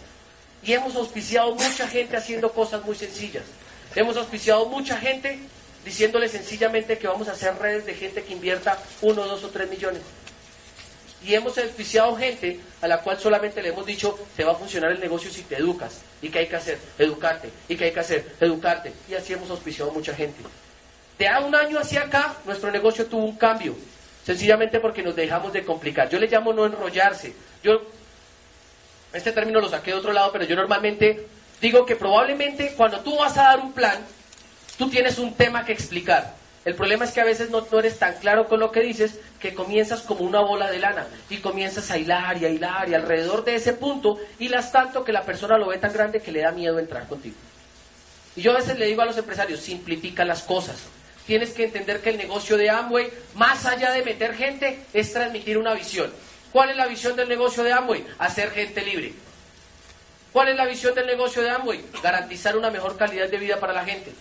Y 0.63 0.73
hemos 0.73 0.95
auspiciado 0.95 1.55
mucha 1.55 1.87
gente 1.87 2.17
haciendo 2.17 2.51
cosas 2.51 2.83
muy 2.83 2.95
sencillas. 2.95 3.43
Hemos 3.95 4.17
auspiciado 4.17 4.65
mucha 4.65 4.97
gente 4.97 5.39
diciéndole 5.83 6.27
sencillamente 6.27 6.97
que 6.97 7.07
vamos 7.07 7.27
a 7.27 7.33
hacer 7.33 7.55
redes 7.57 7.85
de 7.85 7.93
gente 7.93 8.23
que 8.23 8.33
invierta 8.33 8.77
uno, 9.01 9.25
dos 9.25 9.43
o 9.43 9.49
tres 9.49 9.69
millones. 9.69 10.01
Y 11.23 11.35
hemos 11.35 11.55
auspiciado 11.57 12.15
gente 12.15 12.59
a 12.81 12.87
la 12.87 12.99
cual 13.01 13.19
solamente 13.19 13.61
le 13.61 13.69
hemos 13.69 13.85
dicho, 13.85 14.17
te 14.35 14.43
va 14.43 14.53
a 14.53 14.55
funcionar 14.55 14.91
el 14.91 14.99
negocio 14.99 15.29
si 15.29 15.43
te 15.43 15.57
educas. 15.57 16.01
¿Y 16.21 16.29
qué 16.29 16.39
hay 16.39 16.47
que 16.47 16.55
hacer? 16.55 16.79
Educarte. 16.97 17.49
¿Y 17.67 17.75
qué 17.75 17.85
hay 17.85 17.91
que 17.91 17.99
hacer? 17.99 18.25
Educarte. 18.39 18.91
Y 19.07 19.13
así 19.13 19.33
hemos 19.33 19.49
auspiciado 19.51 19.91
mucha 19.91 20.15
gente. 20.15 20.41
De 21.19 21.27
a 21.27 21.39
un 21.39 21.53
año 21.53 21.77
hacia 21.77 22.01
acá, 22.01 22.35
nuestro 22.45 22.71
negocio 22.71 23.05
tuvo 23.05 23.25
un 23.25 23.37
cambio. 23.37 23.75
Sencillamente 24.25 24.79
porque 24.79 25.03
nos 25.03 25.15
dejamos 25.15 25.53
de 25.53 25.63
complicar. 25.63 26.09
Yo 26.09 26.19
le 26.19 26.27
llamo 26.27 26.53
no 26.53 26.65
enrollarse. 26.65 27.33
Yo, 27.63 27.81
este 29.13 29.31
término 29.31 29.61
lo 29.61 29.69
saqué 29.69 29.91
de 29.91 29.97
otro 29.97 30.13
lado, 30.13 30.31
pero 30.31 30.45
yo 30.45 30.55
normalmente 30.55 31.27
digo 31.61 31.85
que 31.85 31.95
probablemente 31.95 32.73
cuando 32.75 32.99
tú 33.01 33.15
vas 33.17 33.37
a 33.37 33.43
dar 33.43 33.59
un 33.59 33.73
plan, 33.73 34.03
Tú 34.77 34.89
tienes 34.89 35.17
un 35.19 35.33
tema 35.33 35.65
que 35.65 35.73
explicar. 35.73 36.35
El 36.63 36.75
problema 36.75 37.05
es 37.05 37.11
que 37.11 37.21
a 37.21 37.25
veces 37.25 37.49
no, 37.49 37.65
eres 37.79 37.97
tan 37.97 38.13
claro 38.19 38.47
con 38.47 38.59
lo 38.59 38.71
que 38.71 38.81
dices 38.81 39.19
que 39.39 39.55
comienzas 39.55 40.01
como 40.01 40.21
una 40.21 40.41
bola 40.41 40.69
de 40.69 40.77
lana 40.77 41.07
y 41.29 41.37
comienzas 41.37 41.89
a 41.89 41.97
hilar 41.97 42.37
y 42.37 42.45
a 42.45 42.49
hilar 42.49 42.87
y 42.87 42.93
alrededor 42.93 43.43
de 43.43 43.55
ese 43.55 43.73
punto 43.73 44.19
hilas 44.37 44.71
tanto 44.71 45.03
que 45.03 45.11
la 45.11 45.23
persona 45.23 45.57
lo 45.57 45.69
ve 45.69 45.79
tan 45.79 45.91
grande 45.91 46.21
que 46.21 46.31
le 46.31 46.41
da 46.41 46.51
miedo 46.51 46.77
entrar 46.77 47.07
contigo. 47.07 47.35
Y 48.35 48.41
yo 48.41 48.51
a 48.51 48.57
veces 48.57 48.77
le 48.77 48.85
digo 48.85 49.01
a 49.01 49.05
los 49.05 49.17
empresarios, 49.17 49.59
simplifica 49.59 50.23
las 50.23 50.43
cosas. 50.43 50.77
Tienes 51.25 51.51
que 51.51 51.63
entender 51.63 51.99
que 52.01 52.11
el 52.11 52.17
negocio 52.17 52.57
de 52.57 52.69
Amway, 52.69 53.09
más 53.35 53.65
allá 53.65 53.91
de 53.91 54.03
meter 54.03 54.35
gente, 54.35 54.79
es 54.93 55.11
transmitir 55.13 55.57
una 55.57 55.73
visión. 55.73 56.11
¿Cuál 56.51 56.69
es 56.69 56.75
la 56.75 56.87
visión 56.87 57.15
del 57.15 57.29
negocio 57.29 57.63
de 57.63 57.73
Amway? 57.73 58.05
Hacer 58.19 58.51
gente 58.51 58.83
libre. 58.83 59.13
¿Cuál 60.31 60.47
es 60.49 60.55
la 60.55 60.65
visión 60.65 60.95
del 60.95 61.07
negocio 61.07 61.41
de 61.41 61.49
Amway? 61.49 61.83
Garantizar 62.01 62.57
una 62.57 62.69
mejor 62.69 62.97
calidad 62.97 63.27
de 63.27 63.37
vida 63.37 63.59
para 63.59 63.73
la 63.73 63.83
gente. 63.83 64.13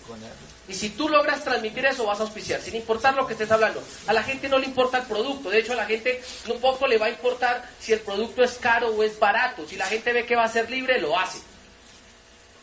Y 0.68 0.74
si 0.74 0.90
tú 0.90 1.08
logras 1.08 1.42
transmitir 1.42 1.84
eso, 1.86 2.06
vas 2.06 2.20
a 2.20 2.22
auspiciar, 2.22 2.60
sin 2.60 2.76
importar 2.76 3.14
lo 3.14 3.26
que 3.26 3.32
estés 3.32 3.50
hablando. 3.50 3.82
A 4.06 4.12
la 4.12 4.22
gente 4.22 4.48
no 4.48 4.58
le 4.58 4.66
importa 4.66 4.98
el 4.98 5.04
producto. 5.04 5.50
De 5.50 5.58
hecho, 5.58 5.72
a 5.72 5.76
la 5.76 5.86
gente 5.86 6.22
no 6.46 6.54
poco 6.54 6.86
le 6.86 6.98
va 6.98 7.06
a 7.06 7.10
importar 7.10 7.68
si 7.80 7.92
el 7.92 8.00
producto 8.00 8.42
es 8.42 8.52
caro 8.52 8.88
o 8.88 9.02
es 9.02 9.18
barato. 9.18 9.66
Si 9.68 9.76
la 9.76 9.86
gente 9.86 10.12
ve 10.12 10.26
que 10.26 10.36
va 10.36 10.44
a 10.44 10.48
ser 10.48 10.70
libre, 10.70 11.00
lo 11.00 11.18
hace. 11.18 11.40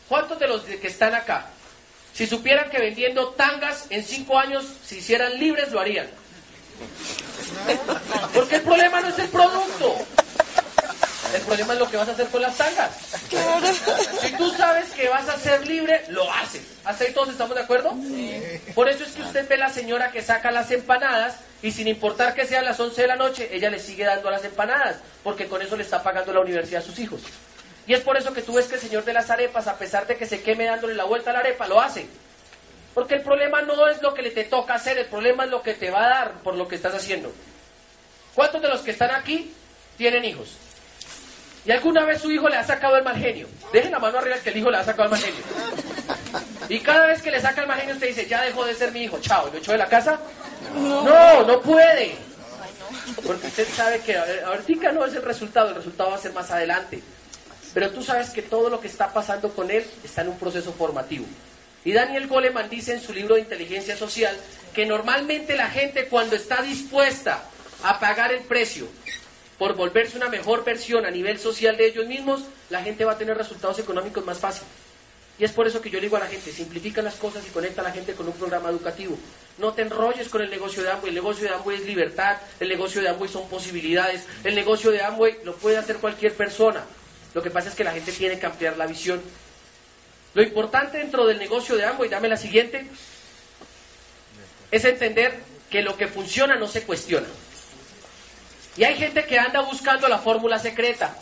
¿Cuántos 0.08 0.38
de 0.38 0.48
los 0.48 0.62
que 0.62 0.86
están 0.86 1.14
acá, 1.14 1.50
si 2.14 2.26
supieran 2.26 2.70
que 2.70 2.78
vendiendo 2.78 3.28
tangas 3.30 3.86
en 3.90 4.02
cinco 4.02 4.38
años, 4.38 4.64
si 4.84 4.98
hicieran 4.98 5.38
libres, 5.38 5.70
lo 5.70 5.80
harían? 5.80 6.08
Porque 8.32 8.56
el 8.56 8.62
problema 8.62 9.00
no 9.02 9.08
es 9.08 9.18
el 9.18 9.28
producto. 9.28 9.96
El 11.34 11.42
problema 11.42 11.74
es 11.74 11.78
lo 11.78 11.90
que 11.90 11.96
vas 11.96 12.08
a 12.08 12.12
hacer 12.12 12.28
con 12.28 12.42
las 12.42 12.56
tangas. 12.56 12.90
Si 14.20 14.32
tú 14.32 14.50
sabes 14.50 14.90
que 14.90 15.08
vas 15.08 15.28
a 15.28 15.38
ser 15.38 15.66
libre, 15.66 16.04
lo 16.08 16.30
haces. 16.32 16.62
¿Hasta 16.84 17.04
ahí 17.04 17.12
todos 17.12 17.28
estamos 17.28 17.54
de 17.54 17.62
acuerdo? 17.62 17.94
Por 18.74 18.88
eso 18.88 19.04
es 19.04 19.12
que 19.12 19.22
usted 19.22 19.48
ve 19.48 19.56
a 19.56 19.58
la 19.58 19.70
señora 19.70 20.10
que 20.10 20.22
saca 20.22 20.50
las 20.50 20.70
empanadas 20.70 21.36
y 21.62 21.72
sin 21.72 21.88
importar 21.88 22.34
que 22.34 22.46
sean 22.46 22.64
las 22.64 22.78
11 22.80 23.02
de 23.02 23.08
la 23.08 23.16
noche, 23.16 23.48
ella 23.52 23.68
le 23.70 23.78
sigue 23.78 24.04
dando 24.04 24.30
las 24.30 24.44
empanadas, 24.44 24.96
porque 25.24 25.46
con 25.46 25.60
eso 25.60 25.76
le 25.76 25.82
está 25.82 26.02
pagando 26.02 26.32
la 26.32 26.40
universidad 26.40 26.82
a 26.82 26.86
sus 26.86 26.98
hijos. 26.98 27.20
Y 27.86 27.94
es 27.94 28.00
por 28.00 28.16
eso 28.16 28.32
que 28.32 28.42
tú 28.42 28.54
ves 28.54 28.66
que 28.66 28.76
el 28.76 28.80
señor 28.80 29.04
de 29.04 29.12
las 29.12 29.30
arepas, 29.30 29.66
a 29.66 29.76
pesar 29.76 30.06
de 30.06 30.16
que 30.16 30.26
se 30.26 30.42
queme 30.42 30.66
dándole 30.66 30.94
la 30.94 31.04
vuelta 31.04 31.30
a 31.30 31.32
la 31.32 31.40
arepa, 31.40 31.66
lo 31.66 31.80
hace. 31.80 32.06
Porque 32.94 33.14
el 33.14 33.22
problema 33.22 33.62
no 33.62 33.88
es 33.88 34.02
lo 34.02 34.14
que 34.14 34.22
le 34.22 34.30
te 34.30 34.44
toca 34.44 34.74
hacer, 34.74 34.98
el 34.98 35.06
problema 35.06 35.44
es 35.44 35.50
lo 35.50 35.62
que 35.62 35.74
te 35.74 35.90
va 35.90 36.04
a 36.04 36.08
dar 36.08 36.32
por 36.42 36.54
lo 36.54 36.68
que 36.68 36.76
estás 36.76 36.94
haciendo. 36.94 37.32
¿Cuántos 38.34 38.62
de 38.62 38.68
los 38.68 38.80
que 38.80 38.92
están 38.92 39.10
aquí 39.10 39.52
tienen 39.96 40.24
hijos? 40.24 40.50
¿Y 41.68 41.70
alguna 41.72 42.06
vez 42.06 42.22
su 42.22 42.30
hijo 42.30 42.48
le 42.48 42.56
ha 42.56 42.64
sacado 42.64 42.96
el 42.96 43.04
mal 43.04 43.18
genio? 43.18 43.46
Dejen 43.74 43.92
la 43.92 43.98
mano 43.98 44.18
arriba 44.18 44.38
que 44.38 44.48
el 44.48 44.56
hijo 44.56 44.70
le 44.70 44.78
ha 44.78 44.84
sacado 44.84 45.04
el 45.04 45.10
mal 45.10 45.20
genio. 45.20 45.42
Y 46.70 46.80
cada 46.80 47.06
vez 47.08 47.20
que 47.20 47.30
le 47.30 47.38
saca 47.42 47.60
el 47.60 47.66
mal 47.66 47.78
genio 47.78 47.92
usted 47.92 48.08
dice, 48.08 48.26
ya 48.26 48.40
dejó 48.40 48.64
de 48.64 48.74
ser 48.74 48.90
mi 48.90 49.02
hijo, 49.02 49.18
chao, 49.20 49.50
¿lo 49.52 49.58
echó 49.58 49.72
de 49.72 49.78
la 49.78 49.86
casa? 49.86 50.18
No, 50.74 51.44
no 51.44 51.60
puede. 51.60 52.16
Porque 53.16 53.48
usted 53.48 53.68
sabe 53.68 54.00
que 54.00 54.16
ahorita 54.16 54.92
no 54.92 55.04
es 55.04 55.14
el 55.14 55.20
resultado, 55.20 55.68
el 55.68 55.74
resultado 55.74 56.08
va 56.08 56.16
a 56.16 56.20
ser 56.20 56.32
más 56.32 56.50
adelante. 56.50 57.02
Pero 57.74 57.90
tú 57.90 58.02
sabes 58.02 58.30
que 58.30 58.40
todo 58.40 58.70
lo 58.70 58.80
que 58.80 58.88
está 58.88 59.12
pasando 59.12 59.50
con 59.50 59.70
él 59.70 59.84
está 60.02 60.22
en 60.22 60.28
un 60.28 60.38
proceso 60.38 60.72
formativo. 60.72 61.26
Y 61.84 61.92
Daniel 61.92 62.28
Goleman 62.28 62.70
dice 62.70 62.94
en 62.94 63.02
su 63.02 63.12
libro 63.12 63.34
de 63.34 63.42
inteligencia 63.42 63.94
social 63.94 64.34
que 64.72 64.86
normalmente 64.86 65.54
la 65.54 65.68
gente 65.68 66.06
cuando 66.06 66.34
está 66.34 66.62
dispuesta 66.62 67.42
a 67.82 68.00
pagar 68.00 68.32
el 68.32 68.40
precio 68.40 68.88
por 69.58 69.74
volverse 69.74 70.16
una 70.16 70.28
mejor 70.28 70.64
versión 70.64 71.04
a 71.04 71.10
nivel 71.10 71.38
social 71.38 71.76
de 71.76 71.86
ellos 71.86 72.06
mismos, 72.06 72.44
la 72.70 72.82
gente 72.82 73.04
va 73.04 73.12
a 73.12 73.18
tener 73.18 73.36
resultados 73.36 73.78
económicos 73.78 74.24
más 74.24 74.38
fáciles. 74.38 74.68
Y 75.38 75.44
es 75.44 75.52
por 75.52 75.66
eso 75.66 75.80
que 75.80 75.90
yo 75.90 75.98
le 75.98 76.06
digo 76.06 76.16
a 76.16 76.20
la 76.20 76.26
gente, 76.26 76.50
simplifica 76.50 77.00
las 77.00 77.14
cosas 77.14 77.44
y 77.46 77.50
conecta 77.50 77.80
a 77.80 77.84
la 77.84 77.92
gente 77.92 78.14
con 78.14 78.26
un 78.26 78.34
programa 78.34 78.70
educativo. 78.70 79.16
No 79.58 79.72
te 79.72 79.82
enrolles 79.82 80.28
con 80.28 80.42
el 80.42 80.50
negocio 80.50 80.82
de 80.82 80.90
Amway. 80.90 81.10
El 81.10 81.14
negocio 81.14 81.44
de 81.44 81.54
Amway 81.54 81.76
es 81.76 81.84
libertad, 81.84 82.38
el 82.58 82.68
negocio 82.68 83.00
de 83.00 83.08
Amway 83.08 83.28
son 83.28 83.48
posibilidades, 83.48 84.26
el 84.42 84.54
negocio 84.54 84.90
de 84.90 85.02
Amway 85.02 85.38
lo 85.44 85.54
puede 85.56 85.76
hacer 85.76 85.96
cualquier 85.96 86.34
persona. 86.34 86.84
Lo 87.34 87.42
que 87.42 87.50
pasa 87.50 87.68
es 87.68 87.74
que 87.74 87.84
la 87.84 87.92
gente 87.92 88.10
tiene 88.12 88.38
que 88.38 88.46
ampliar 88.46 88.76
la 88.76 88.86
visión. 88.86 89.20
Lo 90.34 90.42
importante 90.42 90.98
dentro 90.98 91.26
del 91.26 91.38
negocio 91.38 91.76
de 91.76 91.84
Amway, 91.84 92.08
dame 92.08 92.28
la 92.28 92.36
siguiente, 92.36 92.86
es 94.70 94.84
entender 94.84 95.38
que 95.70 95.82
lo 95.82 95.96
que 95.96 96.08
funciona 96.08 96.56
no 96.56 96.66
se 96.66 96.82
cuestiona. 96.82 97.26
Y 98.78 98.84
hay 98.84 98.94
gente 98.94 99.24
que 99.24 99.36
anda 99.36 99.60
buscando 99.60 100.08
la 100.08 100.18
fórmula 100.18 100.56
secreta. 100.60 101.12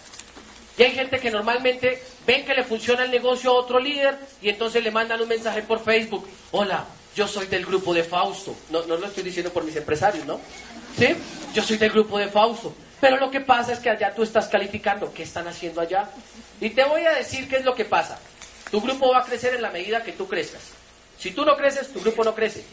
Y 0.77 0.83
hay 0.83 0.91
gente 0.93 1.19
que 1.19 1.31
normalmente 1.31 2.03
ven 2.27 2.45
que 2.45 2.53
le 2.55 2.63
funciona 2.65 3.05
el 3.05 3.11
negocio 3.11 3.51
a 3.51 3.55
otro 3.55 3.81
líder 3.81 4.19
y 4.43 4.51
entonces 4.51 4.85
le 4.85 4.91
mandan 4.91 5.23
un 5.23 5.29
mensaje 5.29 5.63
por 5.63 5.83
Facebook. 5.83 6.29
Hola, 6.51 6.85
yo 7.15 7.27
soy 7.27 7.47
del 7.47 7.65
grupo 7.65 7.95
de 7.95 8.05
Fausto. 8.05 8.55
No, 8.69 8.85
no 8.85 8.99
lo 8.99 9.07
estoy 9.07 9.23
diciendo 9.23 9.51
por 9.51 9.65
mis 9.65 9.75
empresarios, 9.75 10.27
¿no? 10.27 10.39
¿Sí? 10.99 11.17
Yo 11.55 11.63
soy 11.63 11.79
del 11.79 11.93
grupo 11.93 12.19
de 12.19 12.29
Fausto. 12.29 12.75
Pero 13.01 13.17
lo 13.17 13.31
que 13.31 13.41
pasa 13.41 13.73
es 13.73 13.79
que 13.79 13.89
allá 13.89 14.15
tú 14.15 14.23
estás 14.23 14.49
calificando. 14.49 15.11
¿Qué 15.15 15.23
están 15.23 15.49
haciendo 15.49 15.81
allá? 15.81 16.11
Y 16.61 16.71
te 16.71 16.85
voy 16.85 17.07
a 17.07 17.13
decir 17.13 17.49
qué 17.49 17.57
es 17.57 17.65
lo 17.65 17.75
que 17.75 17.87
pasa. 17.87 18.19
Tu 18.71 18.83
grupo 18.83 19.09
va 19.13 19.21
a 19.21 19.25
crecer 19.25 19.55
en 19.55 19.63
la 19.63 19.71
medida 19.71 20.03
que 20.03 20.13
tú 20.13 20.29
crezcas. 20.29 20.61
Si 21.19 21.31
tú 21.31 21.47
no 21.47 21.57
creces, 21.57 21.91
tu 21.91 22.01
grupo 22.01 22.23
no 22.23 22.35
crece. 22.35 22.65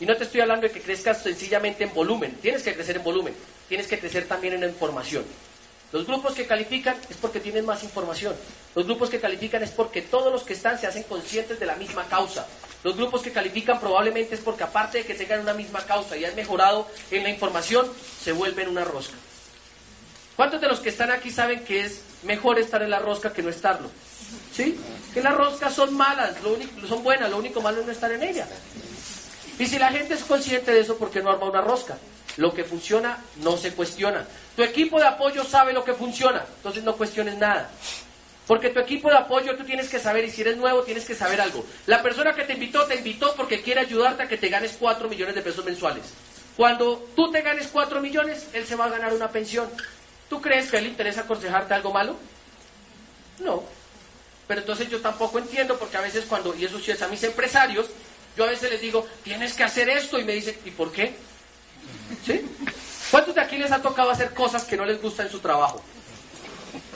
Y 0.00 0.04
no 0.04 0.16
te 0.16 0.24
estoy 0.24 0.40
hablando 0.40 0.66
de 0.66 0.72
que 0.72 0.80
crezcas 0.80 1.22
sencillamente 1.22 1.84
en 1.84 1.94
volumen. 1.94 2.36
Tienes 2.42 2.64
que 2.64 2.74
crecer 2.74 2.96
en 2.96 3.04
volumen. 3.04 3.34
Tienes 3.72 3.86
que 3.86 3.98
crecer 3.98 4.28
también 4.28 4.52
en 4.52 4.64
información. 4.64 5.24
Los 5.92 6.06
grupos 6.06 6.34
que 6.34 6.46
califican 6.46 6.94
es 7.08 7.16
porque 7.16 7.40
tienen 7.40 7.64
más 7.64 7.82
información. 7.82 8.36
Los 8.74 8.84
grupos 8.84 9.08
que 9.08 9.18
califican 9.18 9.62
es 9.62 9.70
porque 9.70 10.02
todos 10.02 10.30
los 10.30 10.42
que 10.42 10.52
están 10.52 10.78
se 10.78 10.86
hacen 10.86 11.04
conscientes 11.04 11.58
de 11.58 11.64
la 11.64 11.76
misma 11.76 12.04
causa. 12.04 12.46
Los 12.84 12.98
grupos 12.98 13.22
que 13.22 13.32
califican 13.32 13.80
probablemente 13.80 14.34
es 14.34 14.42
porque 14.42 14.64
aparte 14.64 14.98
de 14.98 15.04
que 15.06 15.14
tengan 15.14 15.40
una 15.40 15.54
misma 15.54 15.80
causa 15.86 16.18
y 16.18 16.26
han 16.26 16.36
mejorado 16.36 16.86
en 17.10 17.22
la 17.22 17.30
información, 17.30 17.90
se 18.22 18.32
vuelven 18.32 18.68
una 18.68 18.84
rosca. 18.84 19.14
¿Cuántos 20.36 20.60
de 20.60 20.68
los 20.68 20.80
que 20.80 20.90
están 20.90 21.10
aquí 21.10 21.30
saben 21.30 21.64
que 21.64 21.80
es 21.80 22.02
mejor 22.24 22.58
estar 22.58 22.82
en 22.82 22.90
la 22.90 22.98
rosca 22.98 23.32
que 23.32 23.42
no 23.42 23.48
estarlo? 23.48 23.88
¿Sí? 24.54 24.78
Que 25.14 25.22
las 25.22 25.34
roscas 25.34 25.74
son 25.74 25.94
malas, 25.94 26.42
lo 26.42 26.52
único, 26.52 26.86
son 26.86 27.02
buenas, 27.02 27.30
lo 27.30 27.38
único 27.38 27.62
malo 27.62 27.80
es 27.80 27.86
no 27.86 27.92
estar 27.92 28.12
en 28.12 28.22
ella. 28.22 28.46
Y 29.58 29.64
si 29.64 29.78
la 29.78 29.90
gente 29.90 30.12
es 30.12 30.24
consciente 30.24 30.72
de 30.72 30.80
eso, 30.80 30.98
¿por 30.98 31.10
qué 31.10 31.22
no 31.22 31.30
arma 31.30 31.48
una 31.48 31.62
rosca? 31.62 31.96
Lo 32.36 32.52
que 32.54 32.64
funciona 32.64 33.18
no 33.36 33.56
se 33.56 33.72
cuestiona. 33.72 34.26
Tu 34.56 34.62
equipo 34.62 34.98
de 34.98 35.06
apoyo 35.06 35.44
sabe 35.44 35.72
lo 35.72 35.84
que 35.84 35.94
funciona, 35.94 36.44
entonces 36.56 36.82
no 36.82 36.96
cuestiones 36.96 37.36
nada. 37.36 37.70
Porque 38.46 38.70
tu 38.70 38.80
equipo 38.80 39.08
de 39.08 39.16
apoyo 39.16 39.56
tú 39.56 39.64
tienes 39.64 39.88
que 39.88 39.98
saber, 39.98 40.24
y 40.24 40.30
si 40.30 40.40
eres 40.40 40.56
nuevo 40.56 40.82
tienes 40.82 41.04
que 41.04 41.14
saber 41.14 41.40
algo. 41.40 41.64
La 41.86 42.02
persona 42.02 42.34
que 42.34 42.44
te 42.44 42.54
invitó, 42.54 42.84
te 42.86 42.96
invitó 42.96 43.34
porque 43.36 43.62
quiere 43.62 43.80
ayudarte 43.80 44.24
a 44.24 44.28
que 44.28 44.36
te 44.36 44.48
ganes 44.48 44.76
4 44.78 45.08
millones 45.08 45.34
de 45.34 45.42
pesos 45.42 45.64
mensuales. 45.64 46.04
Cuando 46.56 47.08
tú 47.16 47.30
te 47.30 47.40
ganes 47.40 47.68
4 47.68 48.00
millones, 48.00 48.48
él 48.52 48.66
se 48.66 48.76
va 48.76 48.86
a 48.86 48.90
ganar 48.90 49.14
una 49.14 49.30
pensión. 49.30 49.68
¿Tú 50.28 50.40
crees 50.40 50.70
que 50.70 50.76
a 50.76 50.78
él 50.80 50.86
le 50.86 50.90
interesa 50.90 51.22
aconsejarte 51.22 51.74
algo 51.74 51.92
malo? 51.92 52.16
No. 53.38 53.62
Pero 54.46 54.60
entonces 54.60 54.88
yo 54.90 55.00
tampoco 55.00 55.38
entiendo 55.38 55.78
porque 55.78 55.96
a 55.96 56.02
veces 56.02 56.24
cuando, 56.28 56.54
y 56.54 56.64
eso 56.64 56.78
sí 56.78 56.90
es 56.90 57.00
a 57.00 57.08
mis 57.08 57.22
empresarios, 57.22 57.86
yo 58.36 58.44
a 58.44 58.48
veces 58.48 58.70
les 58.70 58.80
digo, 58.80 59.06
tienes 59.22 59.54
que 59.54 59.64
hacer 59.64 59.88
esto 59.88 60.18
y 60.18 60.24
me 60.24 60.32
dicen, 60.32 60.56
¿y 60.64 60.70
por 60.72 60.90
qué? 60.92 61.14
¿Sí? 62.24 62.44
¿Cuántos 63.10 63.34
de 63.34 63.40
aquí 63.40 63.58
les 63.58 63.72
ha 63.72 63.82
tocado 63.82 64.10
hacer 64.10 64.32
cosas 64.32 64.64
que 64.64 64.76
no 64.76 64.84
les 64.84 65.00
gusta 65.00 65.22
en 65.22 65.30
su 65.30 65.40
trabajo? 65.40 65.82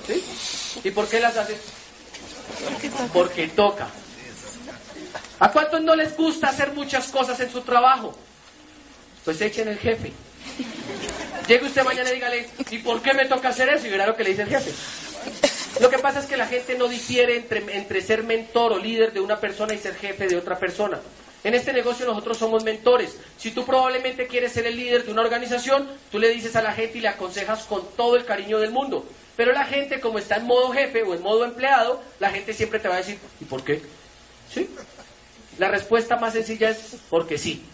¿Sí? 0.07 0.25
¿Y 0.85 0.91
por 0.91 1.09
qué 1.09 1.21
las 1.21 1.37
hacen? 1.37 1.57
Porque 3.13 3.49
toca. 3.49 3.89
¿A 5.39 5.51
cuántos 5.51 5.81
no 5.83 5.95
les 5.95 6.17
gusta 6.17 6.49
hacer 6.49 6.73
muchas 6.73 7.09
cosas 7.09 7.39
en 7.41 7.51
su 7.51 7.61
trabajo? 7.61 8.17
Pues 9.25 9.41
echen 9.41 9.69
el 9.69 9.79
jefe. 9.79 10.13
Llegue 11.49 11.67
usted 11.67 11.85
mañana 11.85 12.11
y 12.11 12.15
dígale, 12.15 12.49
¿y 12.71 12.79
por 12.79 13.03
qué 13.03 13.13
me 13.13 13.27
toca 13.27 13.49
hacer 13.49 13.69
eso? 13.69 13.87
Y 13.87 13.91
verá 13.91 14.07
lo 14.07 14.17
que 14.17 14.25
le 14.25 14.31
dice 14.31 14.43
el 14.43 14.49
jefe. 14.49 14.73
Lo 15.81 15.91
que 15.91 15.99
pasa 15.99 16.21
es 16.21 16.27
que 16.27 16.37
la 16.37 16.47
gente 16.47 16.77
no 16.79 16.89
difiere 16.89 17.37
entre, 17.37 17.77
entre 17.77 18.01
ser 18.01 18.23
mentor 18.23 18.73
o 18.73 18.79
líder 18.79 19.13
de 19.13 19.21
una 19.21 19.39
persona 19.39 19.75
y 19.75 19.79
ser 19.79 19.95
jefe 19.97 20.27
de 20.27 20.37
otra 20.37 20.59
persona. 20.59 20.99
En 21.47 21.55
este 21.55 21.73
negocio 21.73 22.05
nosotros 22.05 22.39
somos 22.39 22.65
mentores. 22.65 23.19
Si 23.39 23.53
tú 23.53 23.65
probablemente 23.65 24.27
quieres 24.27 24.51
ser 24.51 24.67
el 24.67 24.77
líder 24.77 25.05
de 25.05 25.13
una 25.13 25.23
organización, 25.23 25.89
tú 26.11 26.19
le 26.19 26.29
dices 26.31 26.57
a 26.57 26.61
la 26.61 26.73
gente 26.73 26.99
y 26.99 27.03
le 27.03 27.07
aconsejas 27.07 27.63
con 27.67 27.87
todo 27.97 28.17
el 28.17 28.25
cariño 28.25 28.59
del 28.59 28.73
mundo. 28.73 29.07
Pero 29.37 29.53
la 29.53 29.65
gente, 29.65 30.01
como 30.01 30.19
está 30.19 30.39
en 30.39 30.47
modo 30.47 30.73
jefe 30.73 31.05
o 31.05 31.15
en 31.15 31.23
modo 31.23 31.45
empleado, 31.45 32.03
la 32.19 32.31
gente 32.31 32.53
siempre 32.53 32.81
te 32.81 32.89
va 32.89 32.95
a 32.95 32.99
decir, 32.99 33.21
¿y 33.41 33.45
por 33.45 33.63
qué? 33.63 33.81
¿Sí? 34.53 34.69
La 35.57 35.69
respuesta 35.69 36.17
más 36.17 36.33
sencilla 36.33 36.71
es 36.71 36.97
porque 37.09 37.39
sí. 37.39 37.65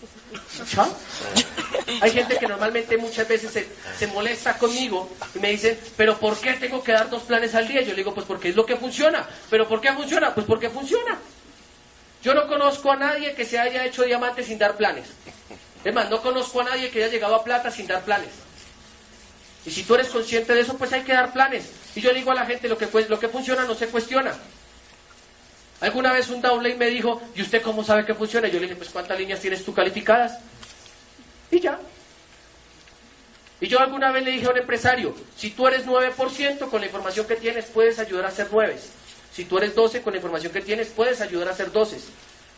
Hay 2.03 2.11
gente 2.11 2.37
que 2.37 2.47
normalmente 2.47 2.99
muchas 2.99 3.27
veces 3.27 3.67
se, 3.99 4.07
molesta 4.09 4.59
conmigo 4.59 5.09
y 5.35 5.39
me 5.39 5.49
dicen, 5.49 5.79
pero 5.97 6.19
¿por 6.19 6.39
qué 6.39 6.53
tengo 6.55 6.85
que 6.85 6.93
dar 6.93 7.09
dos 7.09 7.23
planes 7.23 7.55
al 7.55 7.67
día? 7.67 7.81
Yo 7.81 7.93
le 7.93 7.97
digo, 7.97 8.13
pues 8.13 8.27
porque 8.27 8.51
es 8.51 8.55
lo 8.55 8.67
que 8.67 8.77
funciona. 8.77 9.27
¿Pero 9.49 9.67
por 9.67 9.81
qué 9.81 9.95
funciona? 9.95 10.35
Pues 10.35 10.45
porque 10.45 10.69
funciona. 10.69 11.19
Yo 12.23 12.35
no 12.35 12.47
conozco 12.47 12.93
a 12.93 12.97
nadie 12.97 13.35
que 13.35 13.45
se 13.45 13.59
haya 13.59 13.85
hecho 13.85 14.05
diamante 14.05 14.45
sin 14.45 14.59
dar 14.59 14.77
planes. 14.77 15.09
Es 15.85 15.93
más, 15.93 16.09
no 16.09 16.23
conozco 16.23 16.61
a 16.61 16.65
nadie 16.65 16.91
que 16.91 17.03
haya 17.03 17.13
llegado 17.13 17.35
a 17.35 17.43
plata 17.43 17.71
sin 17.71 17.87
dar 17.87 18.03
planes. 18.03 18.31
Y 19.67 19.71
si 19.71 19.83
tú 19.83 19.95
eres 19.95 20.09
consciente 20.09 20.55
de 20.55 20.61
eso, 20.61 20.77
pues 20.77 20.93
hay 20.93 21.03
que 21.03 21.13
dar 21.13 21.33
planes. 21.33 21.71
Y 21.95 22.01
yo 22.01 22.11
le 22.13 22.19
digo 22.19 22.31
a 22.31 22.35
la 22.35 22.47
gente, 22.47 22.69
lo 22.69 22.79
que, 22.79 22.89
lo 23.09 23.19
que 23.19 23.29
funciona 23.29 23.65
no 23.65 23.75
se 23.75 23.89
cuestiona. 23.89 24.35
Alguna 25.81 26.13
vez 26.13 26.29
un 26.31 26.41
downline 26.41 26.79
me 26.79 26.87
dijo, 26.87 27.21
¿y 27.35 27.43
usted 27.43 27.61
cómo 27.61 27.83
sabe 27.83 28.07
que 28.07 28.15
funciona? 28.15 28.47
yo 28.47 28.55
le 28.55 28.67
dije, 28.67 28.77
pues 28.77 28.91
¿cuántas 28.91 29.19
líneas 29.19 29.41
tienes 29.41 29.65
tú 29.65 29.75
calificadas? 29.75 30.39
Y 31.51 31.59
ya. 31.59 31.79
Y 33.61 33.67
yo 33.67 33.81
alguna 33.81 34.13
vez 34.13 34.25
le 34.25 34.31
dije 34.31 34.47
a 34.47 34.51
un 34.51 34.59
empresario, 34.59 35.15
si 35.37 35.51
tú 35.51 35.67
eres 35.67 35.85
9%, 35.85 36.71
con 36.71 36.81
la 36.81 36.87
información 36.87 37.27
que 37.27 37.37
tienes 37.37 37.67
puedes 37.67 37.99
ayudar 37.99 38.27
a 38.27 38.29
hacer 38.29 38.49
9. 38.51 38.77
Si 39.33 39.45
tú 39.45 39.59
eres 39.59 39.75
12, 39.75 40.03
con 40.03 40.13
la 40.13 40.19
información 40.19 40.53
que 40.53 40.61
tienes 40.61 40.89
puedes 40.89 41.21
ayudar 41.21 41.49
a 41.49 41.53
hacer 41.53 41.73
12. 41.73 41.99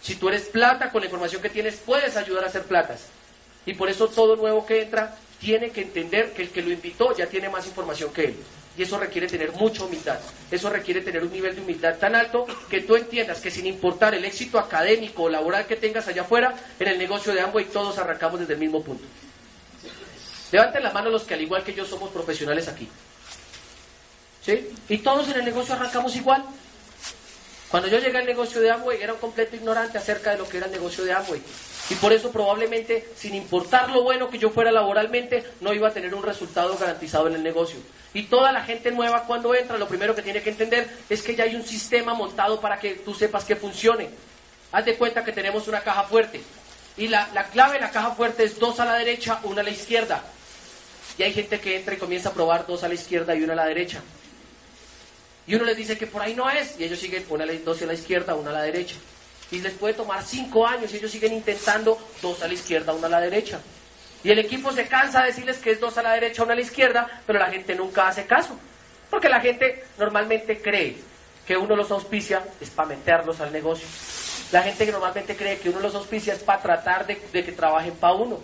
Si 0.02 0.16
tú 0.16 0.28
eres 0.28 0.42
plata, 0.48 0.90
con 0.90 1.00
la 1.00 1.06
información 1.06 1.40
que 1.40 1.48
tienes 1.48 1.76
puedes 1.76 2.16
ayudar 2.16 2.44
a 2.44 2.48
hacer 2.48 2.64
platas. 2.64 3.06
Y 3.64 3.74
por 3.74 3.88
eso 3.88 4.08
todo 4.08 4.36
nuevo 4.36 4.66
que 4.66 4.82
entra 4.82 5.16
tiene 5.40 5.70
que 5.70 5.82
entender 5.82 6.32
que 6.32 6.42
el 6.42 6.50
que 6.50 6.62
lo 6.62 6.70
invitó 6.70 7.16
ya 7.16 7.26
tiene 7.26 7.48
más 7.48 7.66
información 7.66 8.12
que 8.12 8.24
él. 8.26 8.36
Y 8.76 8.82
eso 8.82 8.98
requiere 8.98 9.28
tener 9.28 9.52
mucha 9.52 9.84
humildad. 9.84 10.18
Eso 10.50 10.68
requiere 10.68 11.00
tener 11.00 11.22
un 11.22 11.32
nivel 11.32 11.54
de 11.54 11.60
humildad 11.60 11.96
tan 11.96 12.14
alto 12.16 12.44
que 12.68 12.80
tú 12.80 12.96
entiendas 12.96 13.40
que 13.40 13.50
sin 13.50 13.66
importar 13.66 14.14
el 14.14 14.24
éxito 14.24 14.58
académico 14.58 15.22
o 15.22 15.28
laboral 15.28 15.66
que 15.66 15.76
tengas 15.76 16.08
allá 16.08 16.22
afuera, 16.22 16.54
en 16.80 16.88
el 16.88 16.98
negocio 16.98 17.32
de 17.32 17.40
Amway 17.40 17.66
todos 17.66 17.96
arrancamos 17.98 18.40
desde 18.40 18.54
el 18.54 18.58
mismo 18.58 18.82
punto. 18.82 19.04
Levanten 20.50 20.82
la 20.82 20.92
mano 20.92 21.10
los 21.10 21.22
que 21.22 21.34
al 21.34 21.42
igual 21.42 21.62
que 21.62 21.72
yo 21.72 21.84
somos 21.84 22.10
profesionales 22.10 22.66
aquí. 22.68 22.88
¿Sí? 24.44 24.68
Y 24.88 24.98
todos 24.98 25.28
en 25.28 25.38
el 25.38 25.44
negocio 25.44 25.74
arrancamos 25.74 26.14
igual. 26.16 26.44
Cuando 27.74 27.88
yo 27.88 27.98
llegué 27.98 28.18
al 28.18 28.24
negocio 28.24 28.60
de 28.60 28.70
Amway 28.70 29.02
era 29.02 29.14
un 29.14 29.18
completo 29.18 29.56
ignorante 29.56 29.98
acerca 29.98 30.30
de 30.30 30.38
lo 30.38 30.48
que 30.48 30.58
era 30.58 30.66
el 30.66 30.72
negocio 30.72 31.02
de 31.02 31.12
Amway. 31.12 31.42
Y 31.90 31.96
por 31.96 32.12
eso 32.12 32.30
probablemente, 32.30 33.08
sin 33.16 33.34
importar 33.34 33.90
lo 33.90 34.04
bueno 34.04 34.30
que 34.30 34.38
yo 34.38 34.50
fuera 34.50 34.70
laboralmente, 34.70 35.42
no 35.60 35.72
iba 35.72 35.88
a 35.88 35.92
tener 35.92 36.14
un 36.14 36.22
resultado 36.22 36.78
garantizado 36.78 37.26
en 37.26 37.34
el 37.34 37.42
negocio. 37.42 37.80
Y 38.12 38.26
toda 38.26 38.52
la 38.52 38.62
gente 38.62 38.92
nueva 38.92 39.24
cuando 39.24 39.56
entra, 39.56 39.76
lo 39.76 39.88
primero 39.88 40.14
que 40.14 40.22
tiene 40.22 40.40
que 40.40 40.50
entender 40.50 40.88
es 41.10 41.20
que 41.22 41.34
ya 41.34 41.42
hay 41.42 41.56
un 41.56 41.66
sistema 41.66 42.14
montado 42.14 42.60
para 42.60 42.78
que 42.78 42.94
tú 42.94 43.12
sepas 43.12 43.44
que 43.44 43.56
funcione. 43.56 44.08
Haz 44.70 44.84
de 44.84 44.94
cuenta 44.94 45.24
que 45.24 45.32
tenemos 45.32 45.66
una 45.66 45.80
caja 45.80 46.04
fuerte. 46.04 46.42
Y 46.96 47.08
la, 47.08 47.28
la 47.34 47.48
clave 47.48 47.72
de 47.72 47.80
la 47.80 47.90
caja 47.90 48.12
fuerte 48.12 48.44
es 48.44 48.56
dos 48.56 48.78
a 48.78 48.84
la 48.84 48.94
derecha, 48.94 49.40
una 49.42 49.62
a 49.62 49.64
la 49.64 49.70
izquierda. 49.70 50.22
Y 51.18 51.24
hay 51.24 51.32
gente 51.32 51.58
que 51.58 51.74
entra 51.74 51.94
y 51.94 51.98
comienza 51.98 52.28
a 52.28 52.34
probar 52.34 52.68
dos 52.68 52.84
a 52.84 52.88
la 52.88 52.94
izquierda 52.94 53.34
y 53.34 53.42
una 53.42 53.54
a 53.54 53.56
la 53.56 53.66
derecha. 53.66 54.00
Y 55.46 55.54
uno 55.54 55.64
les 55.64 55.76
dice 55.76 55.98
que 55.98 56.06
por 56.06 56.22
ahí 56.22 56.34
no 56.34 56.48
es, 56.48 56.78
y 56.78 56.84
ellos 56.84 56.98
siguen, 56.98 57.24
una 57.28 57.44
dos 57.64 57.82
a 57.82 57.86
la 57.86 57.94
izquierda, 57.94 58.34
una 58.34 58.50
a 58.50 58.54
la 58.54 58.62
derecha. 58.62 58.96
Y 59.50 59.60
les 59.60 59.74
puede 59.74 59.94
tomar 59.94 60.22
cinco 60.24 60.66
años 60.66 60.92
y 60.92 60.96
ellos 60.96 61.10
siguen 61.10 61.34
intentando 61.34 61.98
dos 62.22 62.42
a 62.42 62.48
la 62.48 62.54
izquierda, 62.54 62.94
una 62.94 63.06
a 63.08 63.10
la 63.10 63.20
derecha. 63.20 63.60
Y 64.22 64.30
el 64.30 64.38
equipo 64.38 64.72
se 64.72 64.88
cansa 64.88 65.20
de 65.20 65.26
decirles 65.26 65.58
que 65.58 65.72
es 65.72 65.80
dos 65.80 65.98
a 65.98 66.02
la 66.02 66.12
derecha, 66.12 66.42
una 66.42 66.54
a 66.54 66.56
la 66.56 66.62
izquierda, 66.62 67.22
pero 67.26 67.38
la 67.38 67.50
gente 67.50 67.74
nunca 67.74 68.08
hace 68.08 68.24
caso. 68.24 68.58
Porque 69.10 69.28
la 69.28 69.40
gente 69.40 69.84
normalmente 69.98 70.62
cree 70.62 70.96
que 71.46 71.58
uno 71.58 71.76
los 71.76 71.90
auspicia 71.90 72.42
es 72.58 72.70
para 72.70 72.88
meterlos 72.88 73.38
al 73.40 73.52
negocio. 73.52 73.86
La 74.50 74.62
gente 74.62 74.86
que 74.86 74.92
normalmente 74.92 75.36
cree 75.36 75.58
que 75.58 75.68
uno 75.68 75.80
los 75.80 75.94
auspicia 75.94 76.32
es 76.32 76.42
para 76.42 76.62
tratar 76.62 77.06
de, 77.06 77.20
de 77.32 77.44
que 77.44 77.52
trabajen 77.52 77.94
para 77.96 78.14
uno. 78.14 78.40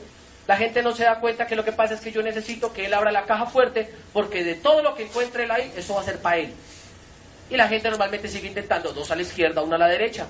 La 0.47 0.57
gente 0.57 0.83
no 0.83 0.95
se 0.95 1.05
da 1.05 1.19
cuenta 1.19 1.47
que 1.47 1.57
lo 1.57 1.65
que 1.65 1.73
pasa 1.73 1.95
es 1.95 2.01
que 2.01 2.13
yo 2.13 2.23
necesito 2.23 2.73
que 2.73 2.85
él 2.85 2.93
abra 2.93 3.11
la 3.11 3.25
caja 3.25 3.47
fuerte 3.47 3.89
porque 4.13 4.45
de 4.45 4.57
todo 4.57 4.83
lo 4.83 4.95
que 4.95 5.05
encuentre 5.05 5.45
él 5.45 5.51
ahí, 5.51 5.73
eso 5.77 5.95
va 5.95 6.03
a 6.03 6.05
ser 6.05 6.19
para 6.19 6.39
él. 6.39 6.53
Y 7.51 7.57
la 7.57 7.69
gente 7.69 7.91
normalmente 7.91 8.29
sigue 8.29 8.49
intentando 8.49 8.93
dos 8.93 9.11
a 9.11 9.17
la 9.17 9.23
izquierda, 9.23 9.63
una 9.63 9.77
a 9.77 9.81
la 9.81 9.89
derecha. 9.89 10.27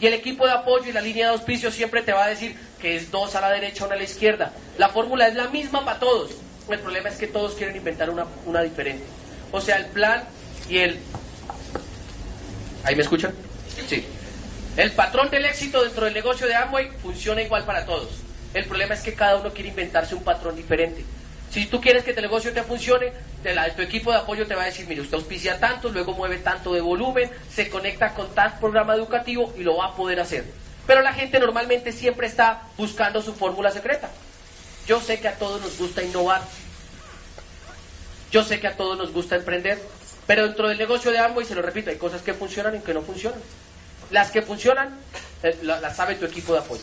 Y 0.00 0.06
el 0.06 0.14
equipo 0.14 0.46
de 0.46 0.52
apoyo 0.52 0.88
y 0.88 0.92
la 0.92 1.00
línea 1.00 1.26
de 1.26 1.32
auspicio 1.32 1.70
siempre 1.70 2.02
te 2.02 2.12
va 2.12 2.24
a 2.24 2.28
decir 2.28 2.56
que 2.80 2.96
es 2.96 3.10
dos 3.10 3.34
a 3.34 3.40
la 3.40 3.50
derecha, 3.50 3.84
una 3.84 3.94
a 3.94 3.98
la 3.98 4.04
izquierda. 4.04 4.52
La 4.78 4.88
fórmula 4.88 5.28
es 5.28 5.34
la 5.34 5.48
misma 5.48 5.84
para 5.84 5.98
todos. 5.98 6.30
El 6.70 6.78
problema 6.78 7.08
es 7.08 7.16
que 7.16 7.26
todos 7.26 7.54
quieren 7.54 7.76
inventar 7.76 8.08
una, 8.08 8.24
una 8.46 8.62
diferente. 8.62 9.04
O 9.52 9.60
sea, 9.60 9.76
el 9.76 9.86
plan 9.86 10.24
y 10.68 10.78
el... 10.78 10.98
¿Ahí 12.84 12.94
me 12.94 13.02
escuchan? 13.02 13.34
Sí. 13.88 14.06
El 14.76 14.92
patrón 14.92 15.28
del 15.30 15.44
éxito 15.44 15.82
dentro 15.82 16.04
del 16.04 16.14
negocio 16.14 16.46
de 16.46 16.54
Amway 16.54 16.90
funciona 17.02 17.42
igual 17.42 17.64
para 17.64 17.84
todos. 17.84 18.08
El 18.54 18.64
problema 18.64 18.94
es 18.94 19.00
que 19.00 19.14
cada 19.14 19.36
uno 19.36 19.52
quiere 19.52 19.68
inventarse 19.68 20.14
un 20.14 20.22
patrón 20.22 20.56
diferente. 20.56 21.04
Si 21.50 21.66
tú 21.66 21.80
quieres 21.80 22.04
que 22.04 22.14
tu 22.14 22.20
negocio 22.20 22.52
te 22.52 22.62
funcione, 22.62 23.12
tu 23.74 23.82
equipo 23.82 24.12
de 24.12 24.18
apoyo 24.18 24.46
te 24.46 24.54
va 24.54 24.62
a 24.62 24.66
decir, 24.66 24.86
mire, 24.86 25.00
usted 25.00 25.14
auspicia 25.14 25.58
tanto, 25.58 25.88
luego 25.88 26.12
mueve 26.12 26.38
tanto 26.38 26.72
de 26.72 26.80
volumen, 26.80 27.28
se 27.52 27.68
conecta 27.68 28.14
con 28.14 28.32
tal 28.34 28.56
programa 28.60 28.94
educativo 28.94 29.52
y 29.56 29.62
lo 29.62 29.76
va 29.76 29.86
a 29.86 29.96
poder 29.96 30.20
hacer. 30.20 30.44
Pero 30.86 31.02
la 31.02 31.12
gente 31.12 31.40
normalmente 31.40 31.92
siempre 31.92 32.28
está 32.28 32.62
buscando 32.76 33.20
su 33.20 33.34
fórmula 33.34 33.72
secreta. 33.72 34.08
Yo 34.86 35.00
sé 35.00 35.18
que 35.18 35.28
a 35.28 35.34
todos 35.34 35.60
nos 35.60 35.76
gusta 35.76 36.02
innovar. 36.02 36.40
Yo 38.30 38.44
sé 38.44 38.60
que 38.60 38.68
a 38.68 38.76
todos 38.76 38.96
nos 38.96 39.12
gusta 39.12 39.34
emprender. 39.34 39.82
Pero 40.28 40.44
dentro 40.46 40.68
del 40.68 40.78
negocio 40.78 41.10
de 41.10 41.18
Amway, 41.18 41.44
se 41.44 41.56
lo 41.56 41.62
repito, 41.62 41.90
hay 41.90 41.96
cosas 41.96 42.22
que 42.22 42.32
funcionan 42.32 42.76
y 42.76 42.80
que 42.80 42.94
no 42.94 43.02
funcionan. 43.02 43.40
Las 44.10 44.30
que 44.30 44.42
funcionan, 44.42 44.96
eh, 45.42 45.58
las 45.62 45.96
sabe 45.96 46.14
tu 46.14 46.26
equipo 46.26 46.52
de 46.52 46.60
apoyo 46.60 46.82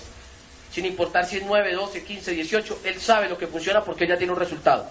sin 0.72 0.86
importar 0.86 1.26
si 1.26 1.38
es 1.38 1.44
9, 1.44 1.74
12, 1.74 2.04
15, 2.04 2.32
18, 2.32 2.82
él 2.84 3.00
sabe 3.00 3.30
lo 3.30 3.38
que 3.38 3.48
funciona 3.48 3.84
porque 3.84 4.08
ya 4.08 4.18
tiene 4.18 4.34
un 4.34 4.40
resultado. 4.40 4.90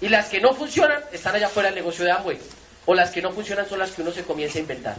Y 0.00 0.08
las 0.08 0.28
que 0.28 0.40
no 0.40 0.54
funcionan 0.54 1.02
están 1.12 1.34
allá 1.34 1.48
fuera 1.48 1.68
del 1.68 1.76
negocio 1.76 2.04
de 2.04 2.12
Amway. 2.12 2.38
O 2.86 2.94
las 2.94 3.10
que 3.10 3.20
no 3.20 3.30
funcionan 3.30 3.68
son 3.68 3.78
las 3.78 3.90
que 3.90 4.02
uno 4.02 4.10
se 4.10 4.24
comienza 4.24 4.58
a 4.58 4.62
inventar. 4.62 4.96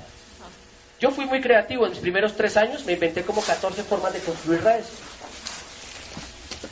Yo 0.99 1.09
fui 1.09 1.25
muy 1.25 1.41
creativo 1.41 1.85
en 1.85 1.91
mis 1.91 1.99
primeros 1.99 2.35
tres 2.35 2.55
años, 2.57 2.85
me 2.85 2.93
inventé 2.93 3.23
como 3.23 3.41
14 3.41 3.83
formas 3.83 4.13
de 4.13 4.19
construir 4.19 4.61
redes. 4.61 4.85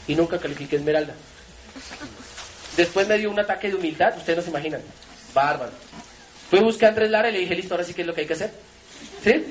Y 0.07 0.15
nunca 0.15 0.37
califiqué 0.37 0.75
Esmeralda. 0.75 1.15
Después 2.77 3.07
me 3.07 3.17
dio 3.17 3.31
un 3.31 3.39
ataque 3.39 3.69
de 3.69 3.75
humildad, 3.75 4.15
ustedes 4.15 4.37
no 4.37 4.43
se 4.43 4.49
imaginan. 4.51 4.81
Bárbaro. 5.33 5.71
Fui 6.49 6.59
a 6.59 6.61
buscar 6.61 6.87
a 6.87 6.89
Andrés 6.89 7.09
Lara 7.09 7.29
y 7.29 7.33
le 7.33 7.39
dije, 7.39 7.55
listo, 7.55 7.73
ahora 7.73 7.83
sí 7.83 7.93
que 7.93 8.01
es 8.01 8.07
lo 8.07 8.13
que 8.13 8.21
hay 8.21 8.27
que 8.27 8.33
hacer. 8.33 8.51
¿Sí? 9.23 9.45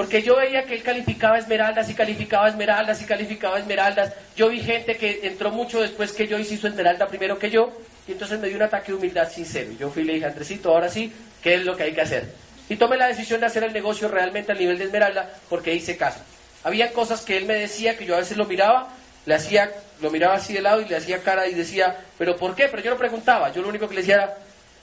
Porque 0.00 0.22
yo 0.22 0.36
veía 0.36 0.64
que 0.64 0.76
él 0.76 0.82
calificaba 0.82 1.36
esmeraldas 1.36 1.90
y 1.90 1.92
calificaba 1.92 2.48
esmeraldas 2.48 3.02
y 3.02 3.04
calificaba 3.04 3.58
esmeraldas. 3.58 4.14
Yo 4.34 4.48
vi 4.48 4.60
gente 4.60 4.96
que 4.96 5.20
entró 5.24 5.50
mucho 5.50 5.82
después 5.82 6.12
que 6.12 6.26
yo 6.26 6.38
y 6.38 6.44
se 6.46 6.54
esmeralda 6.54 7.06
primero 7.06 7.38
que 7.38 7.50
yo. 7.50 7.70
Y 8.08 8.12
entonces 8.12 8.40
me 8.40 8.48
dio 8.48 8.56
un 8.56 8.62
ataque 8.62 8.92
de 8.92 8.96
humildad 8.96 9.30
sincero. 9.30 9.72
Yo 9.78 9.90
fui 9.90 10.00
y 10.00 10.06
le 10.06 10.14
dije, 10.14 10.24
Andresito, 10.24 10.70
ahora 10.70 10.88
sí, 10.88 11.12
¿qué 11.42 11.56
es 11.56 11.66
lo 11.66 11.76
que 11.76 11.82
hay 11.82 11.92
que 11.92 12.00
hacer? 12.00 12.32
Y 12.70 12.76
tomé 12.76 12.96
la 12.96 13.08
decisión 13.08 13.40
de 13.40 13.46
hacer 13.48 13.62
el 13.62 13.74
negocio 13.74 14.08
realmente 14.08 14.52
al 14.52 14.58
nivel 14.58 14.78
de 14.78 14.84
esmeralda 14.84 15.34
porque 15.50 15.74
hice 15.74 15.98
caso. 15.98 16.20
Había 16.64 16.94
cosas 16.94 17.20
que 17.20 17.36
él 17.36 17.44
me 17.44 17.52
decía 17.56 17.98
que 17.98 18.06
yo 18.06 18.14
a 18.14 18.20
veces 18.20 18.38
lo 18.38 18.46
miraba, 18.46 18.94
le 19.26 19.34
hacía, 19.34 19.70
lo 20.00 20.10
miraba 20.10 20.36
así 20.36 20.54
de 20.54 20.62
lado 20.62 20.80
y 20.80 20.88
le 20.88 20.96
hacía 20.96 21.22
cara 21.22 21.46
y 21.46 21.52
decía, 21.52 21.94
¿pero 22.16 22.38
por 22.38 22.54
qué? 22.54 22.68
Pero 22.68 22.82
yo 22.82 22.90
no 22.90 22.96
preguntaba. 22.96 23.52
Yo 23.52 23.60
lo 23.60 23.68
único 23.68 23.86
que 23.86 23.96
le 23.96 24.00
decía 24.00 24.14
era, 24.14 24.38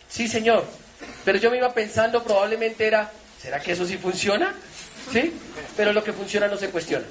sí, 0.07 0.27
señor. 0.27 0.63
Pero 1.25 1.39
yo 1.39 1.49
me 1.49 1.57
iba 1.57 1.73
pensando, 1.73 2.23
probablemente 2.23 2.85
era, 2.85 3.09
¿será 3.41 3.59
que 3.59 3.71
eso 3.71 3.83
sí 3.83 3.97
funciona? 3.97 4.53
¿Sí? 5.11 5.33
Pero 5.75 5.93
lo 5.93 6.03
que 6.03 6.13
funciona 6.13 6.47
no 6.47 6.57
se 6.57 6.69
cuestiona. 6.69 7.05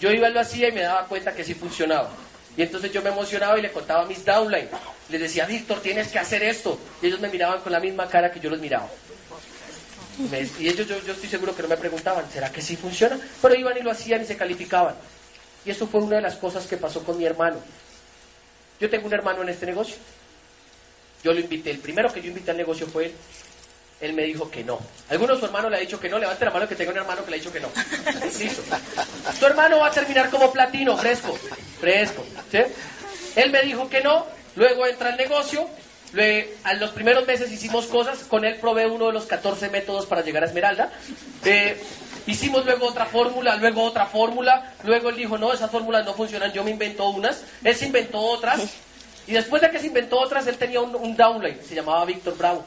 Yo 0.00 0.10
iba, 0.10 0.28
lo 0.28 0.40
hacía 0.40 0.68
y 0.68 0.72
me 0.72 0.82
daba 0.82 1.06
cuenta 1.06 1.32
que 1.32 1.44
sí 1.44 1.54
funcionaba. 1.54 2.10
Y 2.56 2.62
entonces 2.62 2.92
yo 2.92 3.00
me 3.02 3.10
emocionaba 3.10 3.58
y 3.58 3.62
le 3.62 3.70
contaba 3.70 4.02
a 4.02 4.06
mis 4.06 4.24
downline. 4.24 4.68
Les 5.08 5.20
decía, 5.20 5.46
Víctor, 5.46 5.80
tienes 5.80 6.08
que 6.08 6.18
hacer 6.18 6.42
esto. 6.42 6.78
Y 7.00 7.06
ellos 7.06 7.20
me 7.20 7.28
miraban 7.28 7.60
con 7.60 7.72
la 7.72 7.80
misma 7.80 8.08
cara 8.08 8.30
que 8.30 8.40
yo 8.40 8.50
los 8.50 8.60
miraba. 8.60 8.88
y 10.58 10.68
ellos, 10.68 10.86
yo, 10.86 11.00
yo 11.02 11.12
estoy 11.12 11.28
seguro 11.28 11.54
que 11.54 11.62
no 11.62 11.68
me 11.68 11.76
preguntaban, 11.76 12.24
¿será 12.30 12.50
que 12.50 12.60
sí 12.60 12.76
funciona? 12.76 13.18
Pero 13.40 13.54
iban 13.54 13.78
y 13.78 13.82
lo 13.82 13.90
hacían 13.90 14.22
y 14.22 14.26
se 14.26 14.36
calificaban. 14.36 14.94
Y 15.64 15.70
eso 15.70 15.86
fue 15.86 16.00
una 16.00 16.16
de 16.16 16.22
las 16.22 16.34
cosas 16.36 16.66
que 16.66 16.76
pasó 16.76 17.02
con 17.04 17.16
mi 17.16 17.24
hermano. 17.24 17.56
Yo 18.80 18.90
tengo 18.90 19.06
un 19.06 19.14
hermano 19.14 19.42
en 19.42 19.48
este 19.48 19.64
negocio. 19.64 19.94
Yo 21.22 21.32
lo 21.32 21.40
invité. 21.40 21.70
El 21.70 21.78
primero 21.78 22.12
que 22.12 22.20
yo 22.20 22.28
invité 22.28 22.50
al 22.50 22.56
negocio 22.56 22.86
fue 22.86 23.06
él 23.06 23.12
él 24.02 24.14
me 24.14 24.24
dijo 24.24 24.50
que 24.50 24.64
no. 24.64 24.80
¿Alguno 25.08 25.34
de 25.34 25.40
su 25.40 25.46
hermano 25.46 25.70
le 25.70 25.76
ha 25.76 25.80
dicho 25.80 26.00
que 26.00 26.08
no? 26.08 26.18
Levante 26.18 26.44
la 26.44 26.50
mano 26.50 26.68
que 26.68 26.74
tenga 26.74 26.90
un 26.90 26.98
hermano 26.98 27.24
que 27.24 27.30
le 27.30 27.36
ha 27.36 27.38
dicho 27.38 27.52
que 27.52 27.60
no. 27.60 27.68
Listo. 28.38 28.62
Tu 29.38 29.46
hermano 29.46 29.78
va 29.78 29.86
a 29.86 29.90
terminar 29.92 30.28
como 30.28 30.52
platino, 30.52 30.96
fresco. 30.98 31.38
Fresco. 31.80 32.24
¿sí? 32.50 32.58
Él 33.36 33.52
me 33.52 33.62
dijo 33.62 33.88
que 33.88 34.00
no, 34.02 34.26
luego 34.56 34.86
entra 34.88 35.10
al 35.10 35.16
negocio. 35.16 35.68
Luego, 36.12 36.50
a 36.64 36.74
los 36.74 36.90
primeros 36.90 37.26
meses 37.26 37.50
hicimos 37.52 37.86
cosas, 37.86 38.24
con 38.24 38.44
él 38.44 38.56
probé 38.56 38.86
uno 38.86 39.06
de 39.06 39.12
los 39.12 39.24
14 39.26 39.70
métodos 39.70 40.04
para 40.06 40.22
llegar 40.22 40.42
a 40.42 40.46
Esmeralda. 40.46 40.90
Eh, 41.44 41.80
hicimos 42.26 42.64
luego 42.66 42.88
otra 42.88 43.06
fórmula, 43.06 43.54
luego 43.54 43.84
otra 43.84 44.06
fórmula, 44.06 44.74
luego 44.82 45.10
él 45.10 45.16
dijo, 45.16 45.38
no, 45.38 45.52
esas 45.52 45.70
fórmulas 45.70 46.04
no 46.04 46.12
funcionan, 46.12 46.52
yo 46.52 46.64
me 46.64 46.72
invento 46.72 47.08
unas, 47.08 47.44
él 47.64 47.74
se 47.74 47.86
inventó 47.86 48.18
otras, 48.18 48.60
y 49.26 49.32
después 49.32 49.62
de 49.62 49.70
que 49.70 49.78
se 49.78 49.86
inventó 49.86 50.20
otras, 50.20 50.46
él 50.46 50.58
tenía 50.58 50.82
un, 50.82 50.94
un 50.94 51.16
downline, 51.16 51.58
se 51.66 51.74
llamaba 51.74 52.04
Víctor 52.04 52.36
Bravo. 52.36 52.64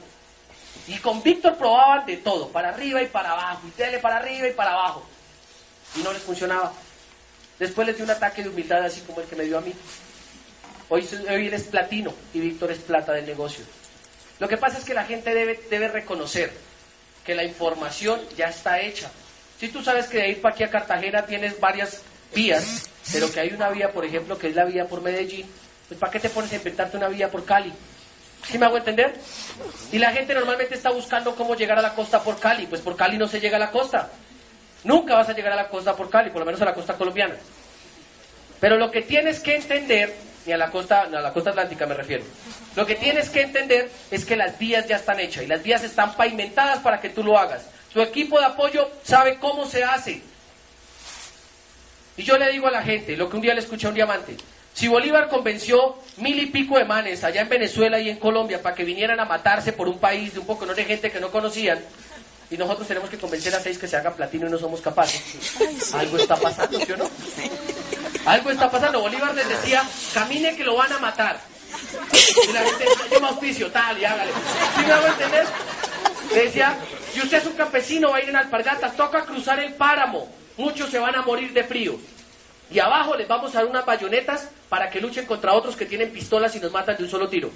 Y 0.87 0.97
con 0.99 1.23
Víctor 1.23 1.57
probaban 1.57 2.05
de 2.05 2.17
todo, 2.17 2.49
para 2.49 2.69
arriba 2.69 3.01
y 3.01 3.07
para 3.07 3.31
abajo, 3.31 3.61
y 3.67 3.71
tele 3.71 3.99
para 3.99 4.17
arriba 4.17 4.47
y 4.47 4.53
para 4.53 4.73
abajo. 4.73 5.05
Y 5.95 6.03
no 6.03 6.13
les 6.13 6.21
funcionaba. 6.21 6.73
Después 7.57 7.87
les 7.87 7.95
dio 7.95 8.05
un 8.05 8.11
ataque 8.11 8.43
de 8.43 8.49
humildad 8.49 8.85
así 8.85 9.01
como 9.01 9.21
el 9.21 9.27
que 9.27 9.35
me 9.35 9.45
dio 9.45 9.57
a 9.57 9.61
mí. 9.61 9.73
Hoy, 10.89 11.07
hoy 11.29 11.47
él 11.47 11.53
es 11.53 11.63
platino 11.63 12.13
y 12.33 12.39
Víctor 12.39 12.71
es 12.71 12.79
plata 12.79 13.13
del 13.13 13.25
negocio. 13.25 13.65
Lo 14.39 14.47
que 14.47 14.57
pasa 14.57 14.77
es 14.77 14.83
que 14.83 14.93
la 14.93 15.05
gente 15.05 15.33
debe, 15.33 15.59
debe 15.69 15.87
reconocer 15.87 16.51
que 17.25 17.33
la 17.33 17.43
información 17.43 18.21
ya 18.37 18.47
está 18.47 18.79
hecha. 18.81 19.09
Si 19.59 19.69
tú 19.69 19.81
sabes 19.83 20.07
que 20.07 20.17
de 20.19 20.29
ir 20.29 20.41
para 20.41 20.53
aquí 20.53 20.63
a 20.63 20.69
Cartagena 20.69 21.25
tienes 21.25 21.59
varias 21.59 22.01
vías, 22.33 22.89
pero 23.11 23.31
que 23.31 23.39
hay 23.39 23.49
una 23.53 23.69
vía, 23.69 23.91
por 23.91 24.05
ejemplo, 24.05 24.37
que 24.37 24.49
es 24.49 24.55
la 24.55 24.65
vía 24.65 24.87
por 24.87 25.01
Medellín, 25.01 25.47
pues 25.87 25.99
¿para 25.99 26.11
qué 26.11 26.19
te 26.19 26.29
pones 26.29 26.51
a 26.51 26.55
inventarte 26.55 26.97
una 26.97 27.07
vía 27.07 27.31
por 27.31 27.45
Cali? 27.45 27.71
¿Sí 28.49 28.57
me 28.57 28.65
hago 28.65 28.77
entender? 28.77 29.15
Y 29.91 29.97
la 29.97 30.11
gente 30.11 30.33
normalmente 30.33 30.75
está 30.75 30.91
buscando 30.91 31.35
cómo 31.35 31.55
llegar 31.55 31.79
a 31.79 31.81
la 31.81 31.93
costa 31.93 32.21
por 32.21 32.39
Cali. 32.39 32.67
Pues 32.67 32.81
por 32.81 32.95
Cali 32.95 33.17
no 33.17 33.27
se 33.27 33.39
llega 33.39 33.57
a 33.57 33.59
la 33.59 33.71
costa. 33.71 34.09
Nunca 34.83 35.15
vas 35.15 35.29
a 35.29 35.33
llegar 35.33 35.53
a 35.53 35.55
la 35.55 35.67
costa 35.67 35.95
por 35.95 36.09
Cali, 36.09 36.29
por 36.29 36.39
lo 36.39 36.45
menos 36.45 36.61
a 36.61 36.65
la 36.65 36.73
costa 36.73 36.93
colombiana. 36.93 37.35
Pero 38.59 38.77
lo 38.77 38.91
que 38.91 39.01
tienes 39.01 39.39
que 39.39 39.55
entender, 39.55 40.15
y 40.45 40.51
a 40.51 40.57
la 40.57 40.69
costa, 40.69 41.01
a 41.01 41.07
la 41.07 41.33
costa 41.33 41.49
atlántica 41.49 41.87
me 41.87 41.95
refiero, 41.95 42.23
lo 42.75 42.85
que 42.85 42.95
tienes 42.95 43.29
que 43.29 43.41
entender 43.41 43.89
es 44.11 44.25
que 44.25 44.35
las 44.35 44.57
vías 44.59 44.87
ya 44.87 44.97
están 44.97 45.19
hechas 45.19 45.43
y 45.43 45.47
las 45.47 45.63
vías 45.63 45.83
están 45.83 46.15
pavimentadas 46.15 46.79
para 46.79 47.01
que 47.01 47.09
tú 47.09 47.23
lo 47.23 47.37
hagas. 47.37 47.65
Tu 47.91 48.01
equipo 48.01 48.39
de 48.39 48.45
apoyo 48.45 48.89
sabe 49.03 49.37
cómo 49.37 49.65
se 49.65 49.83
hace. 49.83 50.21
Y 52.17 52.23
yo 52.23 52.37
le 52.37 52.51
digo 52.51 52.67
a 52.67 52.71
la 52.71 52.83
gente, 52.83 53.17
lo 53.17 53.29
que 53.29 53.37
un 53.37 53.41
día 53.41 53.53
le 53.53 53.61
escuché 53.61 53.87
a 53.87 53.89
un 53.89 53.95
diamante, 53.95 54.37
si 54.75 54.87
Bolívar 54.87 55.27
convenció 55.29 55.97
mil 56.17 56.37
y 56.37 56.45
pico 56.47 56.77
de 56.77 56.85
manes 56.85 57.23
allá 57.23 57.41
en 57.41 57.49
Venezuela 57.49 57.99
y 57.99 58.09
en 58.09 58.17
Colombia 58.17 58.61
para 58.61 58.75
que 58.75 58.83
vinieran 58.83 59.19
a 59.19 59.25
matarse 59.25 59.73
por 59.73 59.87
un 59.87 59.97
país 59.97 60.33
de 60.33 60.39
un 60.39 60.45
poco 60.45 60.67
no 60.67 60.75
de 60.75 60.85
gente 60.85 61.09
que 61.09 61.19
no 61.19 61.31
conocían, 61.31 61.79
y 62.51 62.57
nosotros 62.57 62.87
tenemos 62.87 63.09
que 63.09 63.17
convencer 63.17 63.55
a 63.55 63.59
seis 63.59 63.79
que 63.79 63.87
se 63.87 63.97
hagan 63.97 64.13
platino 64.13 64.47
y 64.47 64.51
no 64.51 64.59
somos 64.59 64.81
capaces, 64.81 65.19
algo 65.95 66.17
está 66.17 66.35
pasando, 66.35 66.79
¿sí 66.79 66.91
o 66.91 66.97
no? 66.97 67.09
Algo 68.25 68.49
está 68.49 68.69
pasando. 68.69 69.01
Bolívar 69.01 69.33
les 69.35 69.47
decía, 69.47 69.83
camine 70.13 70.55
que 70.55 70.63
lo 70.63 70.75
van 70.75 70.91
a 70.91 70.99
matar. 70.99 71.39
Y 72.47 72.51
la 72.51 72.61
gente 72.61 72.83
decía, 72.83 73.05
yo 73.11 73.21
me 73.21 73.27
auspicio, 73.27 73.71
tal, 73.71 73.99
y 73.99 74.05
hágale. 74.05 74.31
¿Sí 74.75 74.85
me 74.85 74.91
hago 74.91 75.07
entender? 75.07 75.45
Le 76.33 76.43
decía, 76.45 76.75
si 77.13 77.21
usted 77.21 77.37
es 77.37 77.45
un 77.45 77.53
campesino, 77.53 78.09
va 78.09 78.17
a 78.17 78.21
ir 78.21 78.29
en 78.29 78.35
alpargatas, 78.35 78.95
toca 78.95 79.25
cruzar 79.25 79.59
el 79.59 79.73
páramo. 79.73 80.27
Muchos 80.57 80.89
se 80.89 80.99
van 80.99 81.15
a 81.15 81.21
morir 81.21 81.53
de 81.53 81.63
frío. 81.63 81.99
Y 82.71 82.79
abajo 82.79 83.15
les 83.15 83.27
vamos 83.27 83.53
a 83.53 83.59
dar 83.59 83.67
unas 83.67 83.85
bayonetas 83.85 84.49
para 84.69 84.89
que 84.89 84.99
luchen 84.99 85.25
contra 85.25 85.53
otros 85.53 85.75
que 85.75 85.85
tienen 85.85 86.11
pistolas 86.11 86.55
y 86.55 86.59
nos 86.59 86.71
matan 86.71 86.97
de 86.97 87.03
un 87.03 87.09
solo 87.09 87.29
tiro. 87.29 87.51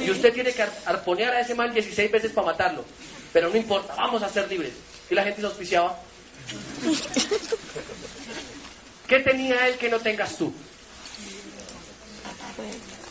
Y 0.00 0.10
usted 0.10 0.32
tiene 0.32 0.52
que 0.52 0.62
arponear 0.86 1.34
a 1.34 1.40
ese 1.40 1.54
man 1.54 1.72
16 1.72 2.10
veces 2.10 2.32
para 2.32 2.48
matarlo. 2.48 2.84
Pero 3.32 3.50
no 3.50 3.56
importa, 3.56 3.94
vamos 3.94 4.22
a 4.22 4.28
ser 4.28 4.48
libres. 4.48 4.72
Y 5.10 5.14
la 5.14 5.24
gente 5.24 5.40
se 5.40 5.46
auspiciaba. 5.46 5.98
¿Qué 9.06 9.20
tenía 9.20 9.68
él 9.68 9.76
que 9.76 9.88
no 9.88 9.98
tengas 9.98 10.36
tú? 10.36 10.52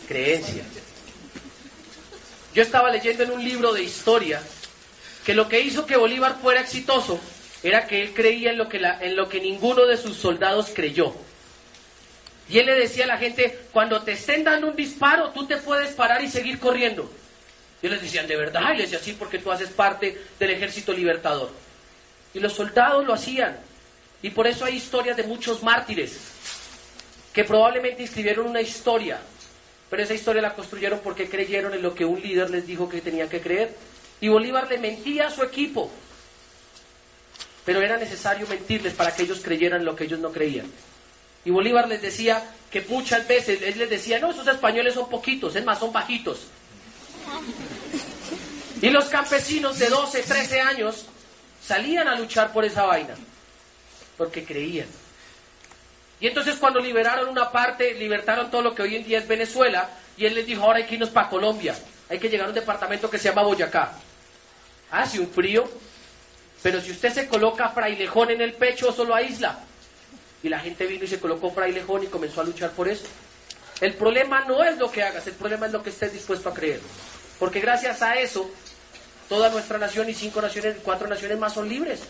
Creencia. 0.08 0.64
Yo 2.54 2.62
estaba 2.62 2.90
leyendo 2.90 3.22
en 3.22 3.30
un 3.30 3.44
libro 3.44 3.72
de 3.72 3.82
historia 3.82 4.42
que 5.24 5.34
lo 5.34 5.48
que 5.48 5.60
hizo 5.60 5.86
que 5.86 5.96
Bolívar 5.96 6.38
fuera 6.40 6.60
exitoso 6.60 7.20
era 7.62 7.86
que 7.86 8.02
él 8.02 8.14
creía 8.14 8.50
en 8.50 8.58
lo 8.58 8.68
que, 8.68 8.78
en 8.78 9.16
lo 9.16 9.28
que 9.28 9.40
ninguno 9.40 9.86
de 9.86 9.96
sus 9.96 10.16
soldados 10.16 10.70
creyó. 10.74 11.14
Y 12.48 12.58
él 12.58 12.66
le 12.66 12.74
decía 12.74 13.04
a 13.04 13.08
la 13.08 13.18
gente, 13.18 13.60
cuando 13.72 14.02
te 14.02 14.12
estén 14.12 14.42
dando 14.42 14.68
un 14.68 14.76
disparo, 14.76 15.30
tú 15.30 15.46
te 15.46 15.56
puedes 15.58 15.92
parar 15.92 16.22
y 16.22 16.28
seguir 16.28 16.58
corriendo. 16.58 17.10
Y 17.82 17.88
les 17.88 18.02
decían, 18.02 18.26
¿de 18.26 18.36
verdad? 18.36 18.74
Y 18.74 18.78
les 18.78 18.90
decía, 18.90 19.04
sí, 19.04 19.16
porque 19.18 19.38
tú 19.38 19.52
haces 19.52 19.70
parte 19.70 20.20
del 20.38 20.50
ejército 20.50 20.92
libertador. 20.92 21.50
Y 22.34 22.40
los 22.40 22.52
soldados 22.52 23.06
lo 23.06 23.14
hacían. 23.14 23.56
Y 24.22 24.30
por 24.30 24.46
eso 24.46 24.64
hay 24.64 24.76
historias 24.76 25.16
de 25.16 25.22
muchos 25.22 25.62
mártires 25.62 26.18
que 27.32 27.44
probablemente 27.44 28.02
escribieron 28.02 28.48
una 28.48 28.60
historia, 28.60 29.20
pero 29.88 30.02
esa 30.02 30.14
historia 30.14 30.42
la 30.42 30.54
construyeron 30.54 31.00
porque 31.00 31.28
creyeron 31.28 31.72
en 31.74 31.82
lo 31.82 31.94
que 31.94 32.04
un 32.04 32.20
líder 32.20 32.50
les 32.50 32.66
dijo 32.66 32.88
que 32.88 33.00
tenían 33.00 33.28
que 33.28 33.40
creer. 33.40 33.74
Y 34.20 34.28
Bolívar 34.28 34.68
le 34.68 34.78
mentía 34.78 35.28
a 35.28 35.30
su 35.30 35.42
equipo, 35.42 35.90
pero 37.70 37.82
era 37.82 37.96
necesario 37.96 38.48
mentirles 38.48 38.94
para 38.94 39.14
que 39.14 39.22
ellos 39.22 39.38
creyeran 39.44 39.84
lo 39.84 39.94
que 39.94 40.02
ellos 40.02 40.18
no 40.18 40.32
creían. 40.32 40.66
Y 41.44 41.50
Bolívar 41.52 41.86
les 41.86 42.02
decía 42.02 42.42
que 42.68 42.80
muchas 42.80 43.28
veces, 43.28 43.62
él 43.62 43.78
les 43.78 43.88
decía, 43.88 44.18
no, 44.18 44.32
esos 44.32 44.48
españoles 44.48 44.94
son 44.94 45.08
poquitos, 45.08 45.54
es 45.54 45.64
más, 45.64 45.78
son 45.78 45.92
bajitos. 45.92 46.48
Y 48.82 48.90
los 48.90 49.04
campesinos 49.04 49.78
de 49.78 49.88
12, 49.88 50.20
13 50.20 50.60
años 50.60 51.06
salían 51.64 52.08
a 52.08 52.16
luchar 52.16 52.52
por 52.52 52.64
esa 52.64 52.86
vaina, 52.86 53.14
porque 54.16 54.44
creían. 54.44 54.88
Y 56.18 56.26
entonces 56.26 56.56
cuando 56.56 56.80
liberaron 56.80 57.28
una 57.28 57.52
parte, 57.52 57.94
libertaron 57.94 58.50
todo 58.50 58.62
lo 58.62 58.74
que 58.74 58.82
hoy 58.82 58.96
en 58.96 59.04
día 59.04 59.18
es 59.18 59.28
Venezuela, 59.28 59.90
y 60.16 60.26
él 60.26 60.34
les 60.34 60.44
dijo, 60.44 60.64
ahora 60.64 60.78
hay 60.78 60.86
que 60.86 60.94
irnos 60.94 61.10
para 61.10 61.28
Colombia, 61.28 61.76
hay 62.08 62.18
que 62.18 62.28
llegar 62.28 62.46
a 62.46 62.48
un 62.48 62.54
departamento 62.56 63.08
que 63.08 63.18
se 63.18 63.28
llama 63.28 63.42
Boyacá. 63.42 63.92
Hace 64.90 65.20
un 65.20 65.28
frío, 65.28 65.70
pero 66.62 66.80
si 66.80 66.90
usted 66.90 67.12
se 67.12 67.28
coloca 67.28 67.70
frailejón 67.70 68.30
en 68.30 68.42
el 68.42 68.54
pecho, 68.54 68.92
solo 68.92 69.14
aísla. 69.14 69.58
Y 70.42 70.48
la 70.48 70.58
gente 70.58 70.86
vino 70.86 71.04
y 71.04 71.08
se 71.08 71.20
colocó 71.20 71.50
frailejón 71.50 72.04
y 72.04 72.06
comenzó 72.06 72.40
a 72.40 72.44
luchar 72.44 72.70
por 72.72 72.88
eso. 72.88 73.06
El 73.80 73.94
problema 73.94 74.44
no 74.44 74.62
es 74.62 74.76
lo 74.78 74.90
que 74.90 75.02
hagas, 75.02 75.26
el 75.26 75.34
problema 75.34 75.66
es 75.66 75.72
lo 75.72 75.82
que 75.82 75.90
estés 75.90 76.12
dispuesto 76.12 76.50
a 76.50 76.54
creer. 76.54 76.80
Porque 77.38 77.60
gracias 77.60 78.02
a 78.02 78.16
eso, 78.16 78.50
toda 79.28 79.48
nuestra 79.48 79.78
nación 79.78 80.08
y 80.10 80.14
cinco 80.14 80.42
naciones, 80.42 80.76
cuatro 80.82 81.08
naciones 81.08 81.38
más 81.38 81.54
son 81.54 81.68
libres. 81.68 82.00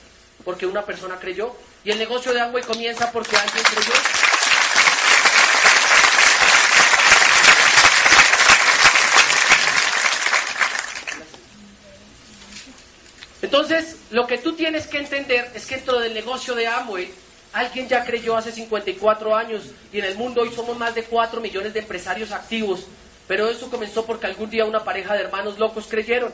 Porque 0.45 0.67
una 0.67 0.85
persona 0.85 1.17
creyó. 1.21 1.55
Y 1.85 1.91
el 1.91 1.99
negocio 1.99 2.33
de 2.33 2.41
Amway 2.41 2.65
comienza 2.65 3.13
porque 3.13 3.37
alguien 3.37 3.65
creyó. 3.65 3.93
Entonces, 13.43 13.97
lo 14.11 14.27
que 14.27 14.39
tú 14.39 14.53
tienes 14.53 14.87
que 14.87 14.99
entender 14.99 15.51
es 15.55 15.67
que 15.67 15.77
dentro 15.77 15.99
del 15.99 16.13
negocio 16.13 16.55
de 16.55 16.67
Amway, 16.67 17.11
alguien 17.53 17.89
ya 17.89 18.05
creyó 18.05 18.37
hace 18.37 18.53
54 18.53 19.35
años 19.35 19.63
y 19.93 19.99
en 19.99 20.05
el 20.05 20.17
mundo 20.17 20.43
hoy 20.43 20.53
somos 20.55 20.77
más 20.77 20.95
de 20.95 21.05
4 21.05 21.41
millones 21.41 21.73
de 21.73 21.81
empresarios 21.81 22.33
activos. 22.33 22.87
Pero 23.27 23.49
eso 23.49 23.71
comenzó 23.71 24.05
porque 24.05 24.27
algún 24.27 24.51
día 24.51 24.65
una 24.65 24.85
pareja 24.85 25.15
de 25.15 25.21
hermanos 25.21 25.59
locos 25.59 25.87
creyeron. 25.89 26.33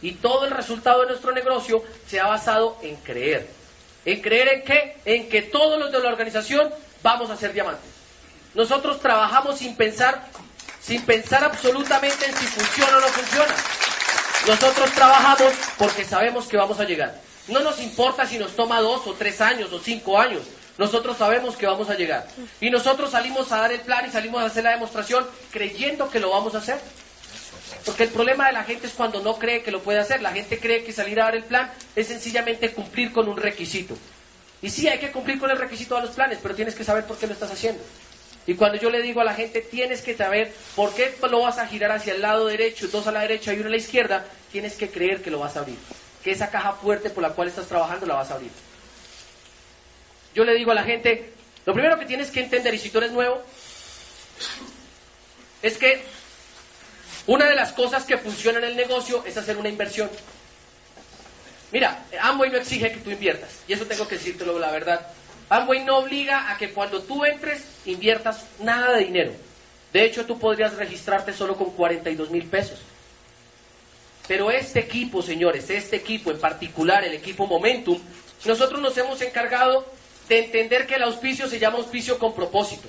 Y 0.00 0.12
todo 0.12 0.44
el 0.44 0.52
resultado 0.52 1.00
de 1.00 1.08
nuestro 1.08 1.32
negocio 1.32 1.82
se 2.06 2.20
ha 2.20 2.26
basado 2.26 2.78
en 2.82 2.96
creer. 2.96 3.48
¿En 4.04 4.20
creer 4.20 4.48
en 4.48 4.62
qué? 4.62 4.96
En 5.04 5.28
que 5.28 5.42
todos 5.42 5.78
los 5.78 5.90
de 5.90 5.98
la 5.98 6.10
organización 6.10 6.70
vamos 7.02 7.30
a 7.30 7.36
ser 7.36 7.52
diamantes. 7.52 7.90
Nosotros 8.54 9.00
trabajamos 9.00 9.58
sin 9.58 9.74
pensar, 9.76 10.26
sin 10.80 11.02
pensar 11.02 11.44
absolutamente 11.44 12.26
en 12.26 12.36
si 12.36 12.46
funciona 12.46 12.96
o 12.96 13.00
no 13.00 13.08
funciona. 13.08 13.54
Nosotros 14.46 14.92
trabajamos 14.92 15.52
porque 15.76 16.04
sabemos 16.04 16.46
que 16.46 16.56
vamos 16.56 16.80
a 16.80 16.84
llegar. 16.84 17.20
No 17.48 17.60
nos 17.60 17.80
importa 17.80 18.26
si 18.26 18.38
nos 18.38 18.54
toma 18.54 18.80
dos 18.80 19.06
o 19.06 19.14
tres 19.14 19.40
años 19.40 19.72
o 19.72 19.78
cinco 19.78 20.18
años. 20.18 20.42
Nosotros 20.76 21.16
sabemos 21.16 21.56
que 21.56 21.66
vamos 21.66 21.90
a 21.90 21.94
llegar. 21.94 22.26
Y 22.60 22.70
nosotros 22.70 23.10
salimos 23.10 23.50
a 23.50 23.58
dar 23.58 23.72
el 23.72 23.80
plan 23.80 24.06
y 24.06 24.10
salimos 24.10 24.42
a 24.42 24.46
hacer 24.46 24.64
la 24.64 24.70
demostración 24.70 25.26
creyendo 25.50 26.08
que 26.08 26.20
lo 26.20 26.30
vamos 26.30 26.54
a 26.54 26.58
hacer. 26.58 26.78
Porque 27.84 28.04
el 28.04 28.10
problema 28.10 28.46
de 28.46 28.52
la 28.52 28.64
gente 28.64 28.86
es 28.86 28.92
cuando 28.92 29.20
no 29.20 29.38
cree 29.38 29.62
que 29.62 29.70
lo 29.70 29.82
puede 29.82 29.98
hacer. 29.98 30.22
La 30.22 30.32
gente 30.32 30.58
cree 30.58 30.84
que 30.84 30.92
salir 30.92 31.20
a 31.20 31.24
dar 31.24 31.34
el 31.34 31.44
plan 31.44 31.70
es 31.96 32.06
sencillamente 32.06 32.70
cumplir 32.72 33.12
con 33.12 33.28
un 33.28 33.36
requisito. 33.36 33.96
Y 34.60 34.70
sí, 34.70 34.88
hay 34.88 34.98
que 34.98 35.10
cumplir 35.10 35.38
con 35.38 35.50
el 35.50 35.58
requisito 35.58 35.94
de 35.96 36.02
los 36.02 36.10
planes, 36.10 36.38
pero 36.42 36.54
tienes 36.54 36.74
que 36.74 36.84
saber 36.84 37.04
por 37.06 37.16
qué 37.16 37.26
lo 37.26 37.32
estás 37.32 37.50
haciendo. 37.50 37.82
Y 38.48 38.54
cuando 38.54 38.78
yo 38.78 38.88
le 38.88 39.02
digo 39.02 39.20
a 39.20 39.24
la 39.24 39.34
gente, 39.34 39.60
tienes 39.60 40.00
que 40.00 40.16
saber 40.16 40.50
por 40.74 40.94
qué 40.94 41.14
lo 41.30 41.42
vas 41.42 41.58
a 41.58 41.66
girar 41.66 41.92
hacia 41.92 42.14
el 42.14 42.22
lado 42.22 42.46
derecho, 42.46 42.88
dos 42.88 43.06
a 43.06 43.12
la 43.12 43.20
derecha 43.20 43.52
y 43.52 43.58
uno 43.58 43.66
a 43.66 43.70
la 43.72 43.76
izquierda, 43.76 44.24
tienes 44.50 44.72
que 44.72 44.88
creer 44.88 45.20
que 45.20 45.30
lo 45.30 45.38
vas 45.38 45.54
a 45.56 45.60
abrir. 45.60 45.76
Que 46.24 46.30
esa 46.30 46.50
caja 46.50 46.72
fuerte 46.72 47.10
por 47.10 47.22
la 47.22 47.34
cual 47.34 47.48
estás 47.48 47.66
trabajando 47.66 48.06
la 48.06 48.14
vas 48.14 48.30
a 48.30 48.36
abrir. 48.36 48.50
Yo 50.34 50.44
le 50.44 50.54
digo 50.54 50.70
a 50.70 50.74
la 50.74 50.82
gente, 50.82 51.30
lo 51.66 51.74
primero 51.74 51.98
que 51.98 52.06
tienes 52.06 52.30
que 52.30 52.40
entender, 52.40 52.72
y 52.72 52.78
si 52.78 52.88
tú 52.88 52.96
eres 52.96 53.12
nuevo, 53.12 53.42
es 55.60 55.76
que 55.76 56.00
una 57.26 57.50
de 57.50 57.54
las 57.54 57.72
cosas 57.72 58.06
que 58.06 58.16
funciona 58.16 58.60
en 58.60 58.64
el 58.64 58.76
negocio 58.76 59.22
es 59.26 59.36
hacer 59.36 59.58
una 59.58 59.68
inversión. 59.68 60.08
Mira, 61.70 62.02
Amway 62.18 62.48
no 62.48 62.56
exige 62.56 62.92
que 62.92 63.00
tú 63.00 63.10
inviertas, 63.10 63.50
y 63.68 63.74
eso 63.74 63.84
tengo 63.84 64.08
que 64.08 64.16
decírtelo 64.16 64.58
la 64.58 64.70
verdad. 64.70 65.06
Amway 65.48 65.84
no 65.84 65.98
obliga 65.98 66.50
a 66.50 66.58
que 66.58 66.70
cuando 66.70 67.02
tú 67.02 67.24
entres 67.24 67.64
inviertas 67.86 68.46
nada 68.60 68.96
de 68.96 69.04
dinero. 69.04 69.32
De 69.92 70.04
hecho, 70.04 70.26
tú 70.26 70.38
podrías 70.38 70.76
registrarte 70.76 71.32
solo 71.32 71.56
con 71.56 71.70
42 71.70 72.30
mil 72.30 72.44
pesos. 72.44 72.78
Pero 74.26 74.50
este 74.50 74.80
equipo, 74.80 75.22
señores, 75.22 75.70
este 75.70 75.96
equipo 75.96 76.30
en 76.30 76.38
particular, 76.38 77.02
el 77.02 77.14
equipo 77.14 77.46
Momentum, 77.46 77.98
nosotros 78.44 78.80
nos 78.80 78.96
hemos 78.98 79.20
encargado 79.22 79.86
de 80.28 80.44
entender 80.44 80.86
que 80.86 80.96
el 80.96 81.02
auspicio 81.02 81.48
se 81.48 81.58
llama 81.58 81.78
auspicio 81.78 82.18
con 82.18 82.34
propósito. 82.34 82.88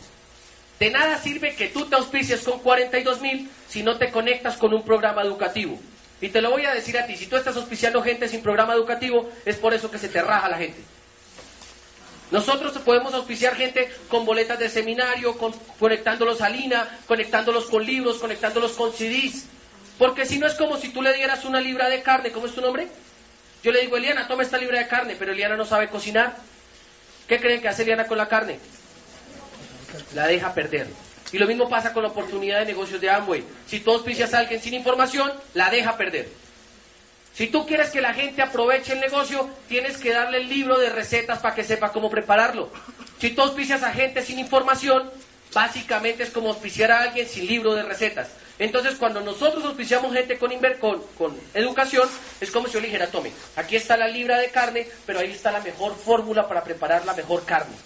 De 0.79 0.89
nada 0.91 1.17
sirve 1.17 1.55
que 1.55 1.69
tú 1.69 1.85
te 1.85 1.95
auspicies 1.95 2.41
con 2.41 2.59
42 2.59 3.21
mil 3.21 3.49
si 3.69 3.83
no 3.83 3.97
te 3.97 4.11
conectas 4.11 4.57
con 4.57 4.73
un 4.73 4.83
programa 4.83 5.21
educativo. 5.21 5.79
Y 6.21 6.27
te 6.29 6.41
lo 6.41 6.51
voy 6.51 6.65
a 6.65 6.73
decir 6.73 6.97
a 6.97 7.05
ti, 7.05 7.15
si 7.15 7.27
tú 7.27 7.37
estás 7.37 7.55
auspiciando 7.55 8.01
gente 8.01 8.27
sin 8.27 8.41
programa 8.41 8.73
educativo, 8.73 9.29
es 9.45 9.55
por 9.55 9.73
eso 9.73 9.89
que 9.89 9.97
se 9.97 10.09
te 10.09 10.21
raja 10.21 10.49
la 10.49 10.57
gente. 10.57 10.81
Nosotros 12.31 12.77
podemos 12.79 13.13
auspiciar 13.13 13.55
gente 13.55 13.91
con 14.07 14.25
boletas 14.25 14.59
de 14.59 14.69
seminario, 14.69 15.35
conectándolos 15.79 16.41
a 16.41 16.49
Lina, 16.49 16.99
conectándolos 17.07 17.65
con 17.65 17.83
libros, 17.83 18.17
conectándolos 18.17 18.73
con 18.73 18.93
CDs. 18.93 19.45
Porque 19.97 20.25
si 20.25 20.37
no 20.39 20.47
es 20.47 20.53
como 20.53 20.77
si 20.77 20.89
tú 20.89 21.01
le 21.01 21.13
dieras 21.13 21.43
una 21.45 21.59
libra 21.59 21.89
de 21.89 22.01
carne, 22.01 22.31
¿cómo 22.31 22.45
es 22.45 22.53
tu 22.53 22.61
nombre? 22.61 22.87
Yo 23.63 23.71
le 23.71 23.81
digo, 23.81 23.97
Eliana, 23.97 24.27
toma 24.27 24.43
esta 24.43 24.57
libra 24.57 24.79
de 24.79 24.87
carne, 24.87 25.15
pero 25.17 25.33
Eliana 25.33 25.57
no 25.57 25.65
sabe 25.65 25.89
cocinar. 25.89 26.37
¿Qué 27.27 27.39
creen 27.39 27.61
que 27.61 27.67
hace 27.67 27.81
Eliana 27.81 28.07
con 28.07 28.17
la 28.17 28.27
carne? 28.27 28.59
la 30.13 30.27
deja 30.27 30.53
perder. 30.53 30.87
Y 31.31 31.37
lo 31.37 31.47
mismo 31.47 31.69
pasa 31.69 31.93
con 31.93 32.03
la 32.03 32.09
oportunidad 32.09 32.59
de 32.59 32.65
negocios 32.65 32.99
de 33.01 33.09
Amway. 33.09 33.43
Si 33.67 33.79
tú 33.79 33.91
auspicias 33.91 34.33
a 34.33 34.39
alguien 34.39 34.61
sin 34.61 34.73
información, 34.73 35.31
la 35.53 35.69
deja 35.69 35.97
perder. 35.97 36.27
Si 37.39 37.47
tú 37.47 37.65
quieres 37.65 37.91
que 37.91 38.01
la 38.01 38.13
gente 38.13 38.41
aproveche 38.41 38.91
el 38.91 38.99
negocio, 38.99 39.49
tienes 39.69 39.95
que 39.95 40.11
darle 40.11 40.39
el 40.39 40.49
libro 40.49 40.77
de 40.77 40.89
recetas 40.89 41.39
para 41.39 41.55
que 41.55 41.63
sepa 41.63 41.93
cómo 41.93 42.09
prepararlo. 42.09 42.69
Si 43.17 43.29
tú 43.29 43.41
auspicias 43.43 43.81
a 43.81 43.93
gente 43.93 44.25
sin 44.25 44.39
información, 44.39 45.09
básicamente 45.53 46.23
es 46.23 46.31
como 46.31 46.49
auspiciar 46.49 46.91
a 46.91 47.03
alguien 47.03 47.29
sin 47.29 47.47
libro 47.47 47.75
de 47.75 47.83
recetas. 47.83 48.27
Entonces, 48.59 48.95
cuando 48.95 49.21
nosotros 49.21 49.63
auspiciamos 49.63 50.11
gente 50.11 50.37
con, 50.37 50.51
con, 50.81 51.01
con 51.17 51.37
educación, 51.53 52.09
es 52.41 52.51
como 52.51 52.67
si 52.67 52.73
yo 52.73 52.81
le 52.81 52.87
dijera, 52.87 53.07
tome, 53.07 53.31
aquí 53.55 53.77
está 53.77 53.95
la 53.95 54.09
libra 54.09 54.37
de 54.37 54.49
carne, 54.49 54.85
pero 55.05 55.19
ahí 55.19 55.31
está 55.31 55.49
la 55.49 55.61
mejor 55.61 55.95
fórmula 55.95 56.45
para 56.45 56.65
preparar 56.65 57.05
la 57.05 57.13
mejor 57.13 57.45
carne. 57.45 57.77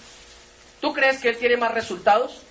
¿Tú 0.81 0.93
crees 0.93 1.19
que 1.19 1.29
él 1.29 1.37
tiene 1.37 1.57
más 1.57 1.75
resultados? 1.75 2.41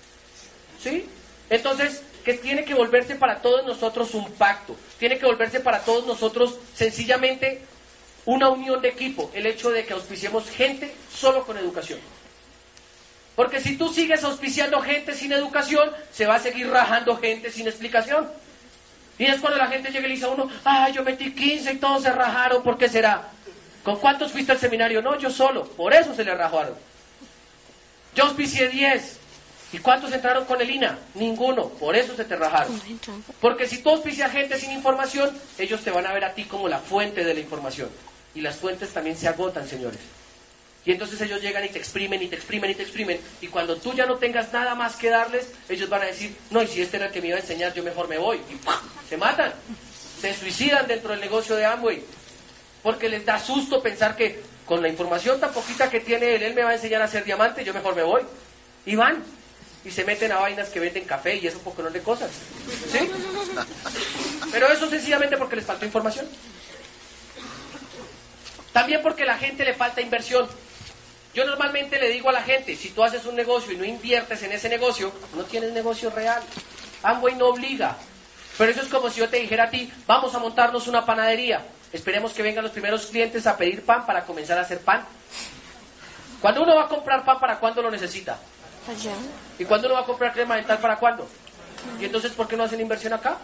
¿Sí? 0.81 1.05
Entonces, 1.49 2.01
que 2.23 2.33
tiene 2.35 2.63
que 2.63 2.73
volverse 2.73 3.15
para 3.15 3.41
todos 3.41 3.65
nosotros 3.65 4.13
un 4.13 4.31
pacto. 4.33 4.75
Tiene 4.97 5.17
que 5.17 5.25
volverse 5.25 5.59
para 5.59 5.79
todos 5.79 6.05
nosotros 6.05 6.57
sencillamente 6.73 7.61
una 8.25 8.49
unión 8.49 8.81
de 8.81 8.89
equipo. 8.89 9.29
El 9.33 9.45
hecho 9.45 9.69
de 9.71 9.85
que 9.85 9.93
auspiciemos 9.93 10.49
gente 10.49 10.93
solo 11.13 11.45
con 11.45 11.57
educación. 11.57 11.99
Porque 13.35 13.59
si 13.59 13.77
tú 13.77 13.91
sigues 13.91 14.23
auspiciando 14.23 14.79
gente 14.81 15.13
sin 15.15 15.31
educación, 15.31 15.91
se 16.11 16.25
va 16.25 16.35
a 16.35 16.39
seguir 16.39 16.69
rajando 16.69 17.17
gente 17.17 17.51
sin 17.51 17.67
explicación. 17.67 18.29
Y 19.17 19.25
es 19.25 19.39
cuando 19.41 19.57
la 19.57 19.67
gente 19.67 19.91
llega 19.91 20.05
y 20.05 20.09
le 20.09 20.15
dice 20.15 20.25
a 20.25 20.29
uno, 20.29 20.49
ah, 20.63 20.89
yo 20.89 21.03
metí 21.03 21.33
15 21.33 21.73
y 21.73 21.77
todos 21.77 22.03
se 22.03 22.11
rajaron, 22.11 22.63
¿por 22.63 22.77
qué 22.77 22.87
será? 22.87 23.29
¿Con 23.83 23.97
cuántos 23.99 24.31
fuiste 24.31 24.51
al 24.51 24.59
seminario? 24.59 25.01
No, 25.01 25.17
yo 25.17 25.29
solo, 25.29 25.65
por 25.65 25.93
eso 25.93 26.15
se 26.15 26.23
le 26.23 26.33
rajaron. 26.33 26.75
Yo 28.15 28.25
auspicié 28.25 28.69
10. 28.69 29.19
¿Y 29.73 29.79
cuántos 29.79 30.13
entraron 30.13 30.45
con 30.45 30.61
el 30.61 30.69
INA? 30.69 30.99
Ninguno. 31.15 31.67
Por 31.67 31.95
eso 31.95 32.15
se 32.15 32.25
te 32.25 32.35
rajaron. 32.35 32.79
Porque 33.41 33.67
si 33.67 33.79
tú 33.79 33.89
auspicias 33.89 34.31
gente 34.31 34.59
sin 34.59 34.71
información, 34.71 35.35
ellos 35.57 35.81
te 35.81 35.89
van 35.89 36.05
a 36.05 36.13
ver 36.13 36.23
a 36.23 36.33
ti 36.35 36.45
como 36.45 36.67
la 36.69 36.77
fuente 36.77 37.23
de 37.23 37.33
la 37.33 37.39
información. 37.39 37.89
Y 38.35 38.41
las 38.41 38.55
fuentes 38.55 38.93
también 38.93 39.17
se 39.17 39.27
agotan, 39.27 39.67
señores. 39.67 39.99
Y 40.85 40.91
entonces 40.91 41.19
ellos 41.21 41.41
llegan 41.41 41.65
y 41.65 41.69
te 41.69 41.79
exprimen 41.79 42.21
y 42.21 42.27
te 42.27 42.35
exprimen 42.35 42.69
y 42.69 42.75
te 42.75 42.83
exprimen. 42.83 43.19
Y 43.41 43.47
cuando 43.47 43.75
tú 43.77 43.93
ya 43.93 44.05
no 44.05 44.17
tengas 44.17 44.53
nada 44.53 44.75
más 44.75 44.95
que 44.95 45.09
darles, 45.09 45.49
ellos 45.67 45.89
van 45.89 46.03
a 46.03 46.05
decir, 46.05 46.35
no, 46.51 46.61
y 46.61 46.67
si 46.67 46.81
este 46.81 46.97
era 46.97 47.07
el 47.07 47.11
que 47.11 47.21
me 47.21 47.29
iba 47.29 47.37
a 47.37 47.41
enseñar, 47.41 47.73
yo 47.73 47.83
mejor 47.83 48.07
me 48.07 48.19
voy. 48.19 48.37
Y 48.37 49.09
se 49.09 49.17
matan. 49.17 49.53
se 50.21 50.35
suicidan 50.35 50.85
dentro 50.87 51.11
del 51.11 51.19
negocio 51.19 51.55
de 51.55 51.65
Amway. 51.65 52.03
Porque 52.83 53.09
les 53.09 53.25
da 53.25 53.39
susto 53.39 53.81
pensar 53.81 54.15
que 54.15 54.39
con 54.67 54.83
la 54.83 54.89
información 54.89 55.39
tan 55.39 55.51
poquita 55.51 55.89
que 55.89 56.01
tiene 56.01 56.35
él, 56.35 56.43
él 56.43 56.53
me 56.53 56.63
va 56.63 56.71
a 56.71 56.75
enseñar 56.75 57.01
a 57.01 57.05
hacer 57.05 57.23
diamante, 57.23 57.63
yo 57.63 57.73
mejor 57.73 57.95
me 57.95 58.03
voy. 58.03 58.21
Y 58.85 58.95
van. 58.95 59.23
Y 59.85 59.91
se 59.91 60.05
meten 60.05 60.31
a 60.31 60.39
vainas 60.39 60.69
que 60.69 60.79
venden 60.79 61.03
café 61.05 61.35
y 61.35 61.47
eso 61.47 61.57
un 61.57 61.63
poco 61.63 61.83
de 61.83 62.01
cosas. 62.01 62.31
¿Sí? 62.91 63.09
Pero 64.51 64.67
eso 64.67 64.89
sencillamente 64.89 65.37
porque 65.37 65.57
les 65.57 65.65
faltó 65.65 65.85
información. 65.85 66.27
También 68.71 69.01
porque 69.01 69.23
a 69.23 69.27
la 69.27 69.37
gente 69.37 69.65
le 69.65 69.73
falta 69.73 70.01
inversión. 70.01 70.47
Yo 71.33 71.45
normalmente 71.45 71.99
le 71.99 72.09
digo 72.09 72.29
a 72.29 72.33
la 72.33 72.43
gente, 72.43 72.75
si 72.75 72.89
tú 72.89 73.03
haces 73.03 73.25
un 73.25 73.35
negocio 73.35 73.73
y 73.73 73.77
no 73.77 73.85
inviertes 73.85 74.43
en 74.43 74.51
ese 74.51 74.69
negocio, 74.69 75.11
no 75.35 75.43
tienes 75.43 75.73
negocio 75.73 76.09
real. 76.09 76.41
Amway 77.01 77.35
no 77.35 77.47
obliga. 77.47 77.97
Pero 78.57 78.71
eso 78.71 78.81
es 78.81 78.87
como 78.87 79.09
si 79.09 79.19
yo 79.19 79.29
te 79.29 79.37
dijera 79.37 79.65
a 79.65 79.69
ti, 79.69 79.91
vamos 80.05 80.33
a 80.35 80.39
montarnos 80.39 80.87
una 80.87 81.05
panadería. 81.05 81.65
Esperemos 81.91 82.33
que 82.33 82.43
vengan 82.43 82.63
los 82.63 82.71
primeros 82.71 83.07
clientes 83.07 83.45
a 83.47 83.57
pedir 83.57 83.83
pan 83.83 84.05
para 84.05 84.25
comenzar 84.25 84.57
a 84.57 84.61
hacer 84.61 84.79
pan. 84.79 85.05
Cuando 86.39 86.61
uno 86.61 86.75
va 86.75 86.83
a 86.83 86.87
comprar 86.87 87.25
pan, 87.25 87.39
¿para 87.39 87.59
cuándo 87.59 87.81
lo 87.81 87.89
necesita? 87.89 88.37
¿Y 89.59 89.65
cuando 89.65 89.87
uno 89.87 89.95
va 89.95 90.01
a 90.01 90.05
comprar 90.05 90.33
crema 90.33 90.55
dental, 90.55 90.77
para 90.79 90.97
cuándo? 90.97 91.27
¿Y 91.99 92.05
entonces 92.05 92.31
por 92.31 92.47
qué 92.47 92.57
no 92.57 92.63
hacen 92.63 92.81
inversión 92.81 93.13
acá? 93.13 93.37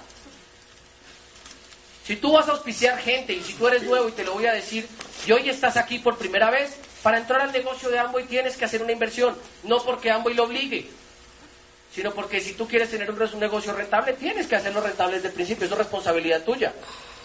Si 2.05 2.15
tú 2.15 2.31
vas 2.31 2.47
a 2.47 2.53
auspiciar 2.53 2.97
gente 2.97 3.33
y 3.33 3.41
si 3.41 3.53
tú 3.53 3.67
eres 3.67 3.83
nuevo 3.83 4.09
y 4.09 4.13
te 4.13 4.23
lo 4.23 4.33
voy 4.33 4.47
a 4.47 4.53
decir, 4.53 4.87
y 5.27 5.31
hoy 5.31 5.47
estás 5.49 5.77
aquí 5.77 5.99
por 5.99 6.17
primera 6.17 6.49
vez, 6.49 6.77
para 7.03 7.17
entrar 7.17 7.41
al 7.41 7.51
negocio 7.51 7.89
de 7.89 7.99
Amway 7.99 8.25
tienes 8.25 8.57
que 8.57 8.65
hacer 8.65 8.81
una 8.81 8.91
inversión, 8.91 9.37
no 9.63 9.83
porque 9.83 10.09
Amway 10.09 10.33
lo 10.33 10.45
obligue, 10.45 10.89
sino 11.93 12.11
porque 12.11 12.41
si 12.41 12.53
tú 12.53 12.67
quieres 12.67 12.89
tener 12.89 13.11
un 13.11 13.39
negocio 13.39 13.73
rentable, 13.73 14.13
tienes 14.13 14.47
que 14.47 14.55
hacerlo 14.55 14.81
rentable 14.81 15.15
desde 15.15 15.29
el 15.29 15.33
principio, 15.35 15.65
eso 15.65 15.75
es 15.75 15.79
responsabilidad 15.79 16.43
tuya. 16.43 16.73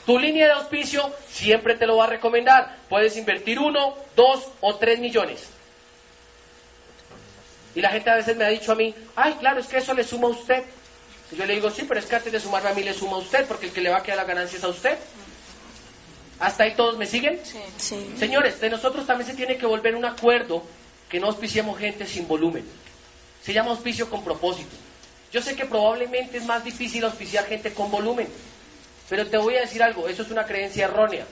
Tu 0.06 0.18
línea 0.18 0.46
de 0.46 0.52
auspicio 0.52 1.10
siempre 1.28 1.76
te 1.76 1.86
lo 1.86 1.96
va 1.96 2.04
a 2.04 2.08
recomendar. 2.08 2.76
Puedes 2.90 3.16
invertir 3.16 3.58
uno, 3.58 3.94
dos 4.14 4.48
o 4.60 4.76
tres 4.76 4.98
millones. 4.98 5.48
Y 7.74 7.80
la 7.80 7.90
gente 7.90 8.10
a 8.10 8.14
veces 8.14 8.36
me 8.36 8.44
ha 8.44 8.48
dicho 8.48 8.72
a 8.72 8.74
mí, 8.74 8.94
ay, 9.16 9.34
claro, 9.34 9.60
es 9.60 9.66
que 9.66 9.78
eso 9.78 9.94
le 9.94 10.04
suma 10.04 10.28
a 10.28 10.30
usted. 10.30 10.62
Y 11.32 11.36
yo 11.36 11.44
le 11.46 11.54
digo, 11.54 11.70
sí, 11.70 11.84
pero 11.88 11.98
es 12.00 12.06
que 12.06 12.16
antes 12.16 12.32
de 12.32 12.40
sumarme 12.40 12.70
a 12.70 12.74
mí 12.74 12.82
le 12.82 12.94
suma 12.94 13.16
a 13.16 13.18
usted, 13.18 13.46
porque 13.46 13.66
el 13.66 13.72
que 13.72 13.80
le 13.80 13.90
va 13.90 13.98
a 13.98 14.02
quedar 14.02 14.18
la 14.18 14.24
ganancia 14.24 14.58
es 14.58 14.64
a 14.64 14.68
usted. 14.68 14.98
¿Hasta 16.38 16.64
ahí 16.64 16.74
todos 16.74 16.96
me 16.98 17.06
siguen? 17.06 17.40
Sí. 17.76 18.14
Señores, 18.18 18.60
de 18.60 18.70
nosotros 18.70 19.06
también 19.06 19.28
se 19.30 19.36
tiene 19.36 19.56
que 19.56 19.66
volver 19.66 19.94
un 19.94 20.04
acuerdo 20.04 20.62
que 21.08 21.20
no 21.20 21.28
auspiciemos 21.28 21.78
gente 21.78 22.06
sin 22.06 22.26
volumen. 22.28 22.64
Se 23.42 23.52
llama 23.52 23.70
auspicio 23.70 24.08
con 24.10 24.24
propósito. 24.24 24.74
Yo 25.32 25.42
sé 25.42 25.56
que 25.56 25.64
probablemente 25.64 26.38
es 26.38 26.44
más 26.44 26.64
difícil 26.64 27.04
auspiciar 27.04 27.46
gente 27.46 27.72
con 27.72 27.90
volumen. 27.90 28.28
Pero 29.08 29.26
te 29.26 29.36
voy 29.36 29.56
a 29.56 29.60
decir 29.60 29.82
algo, 29.82 30.08
eso 30.08 30.22
es 30.22 30.30
una 30.30 30.44
creencia 30.44 30.86
errónea. 30.86 31.26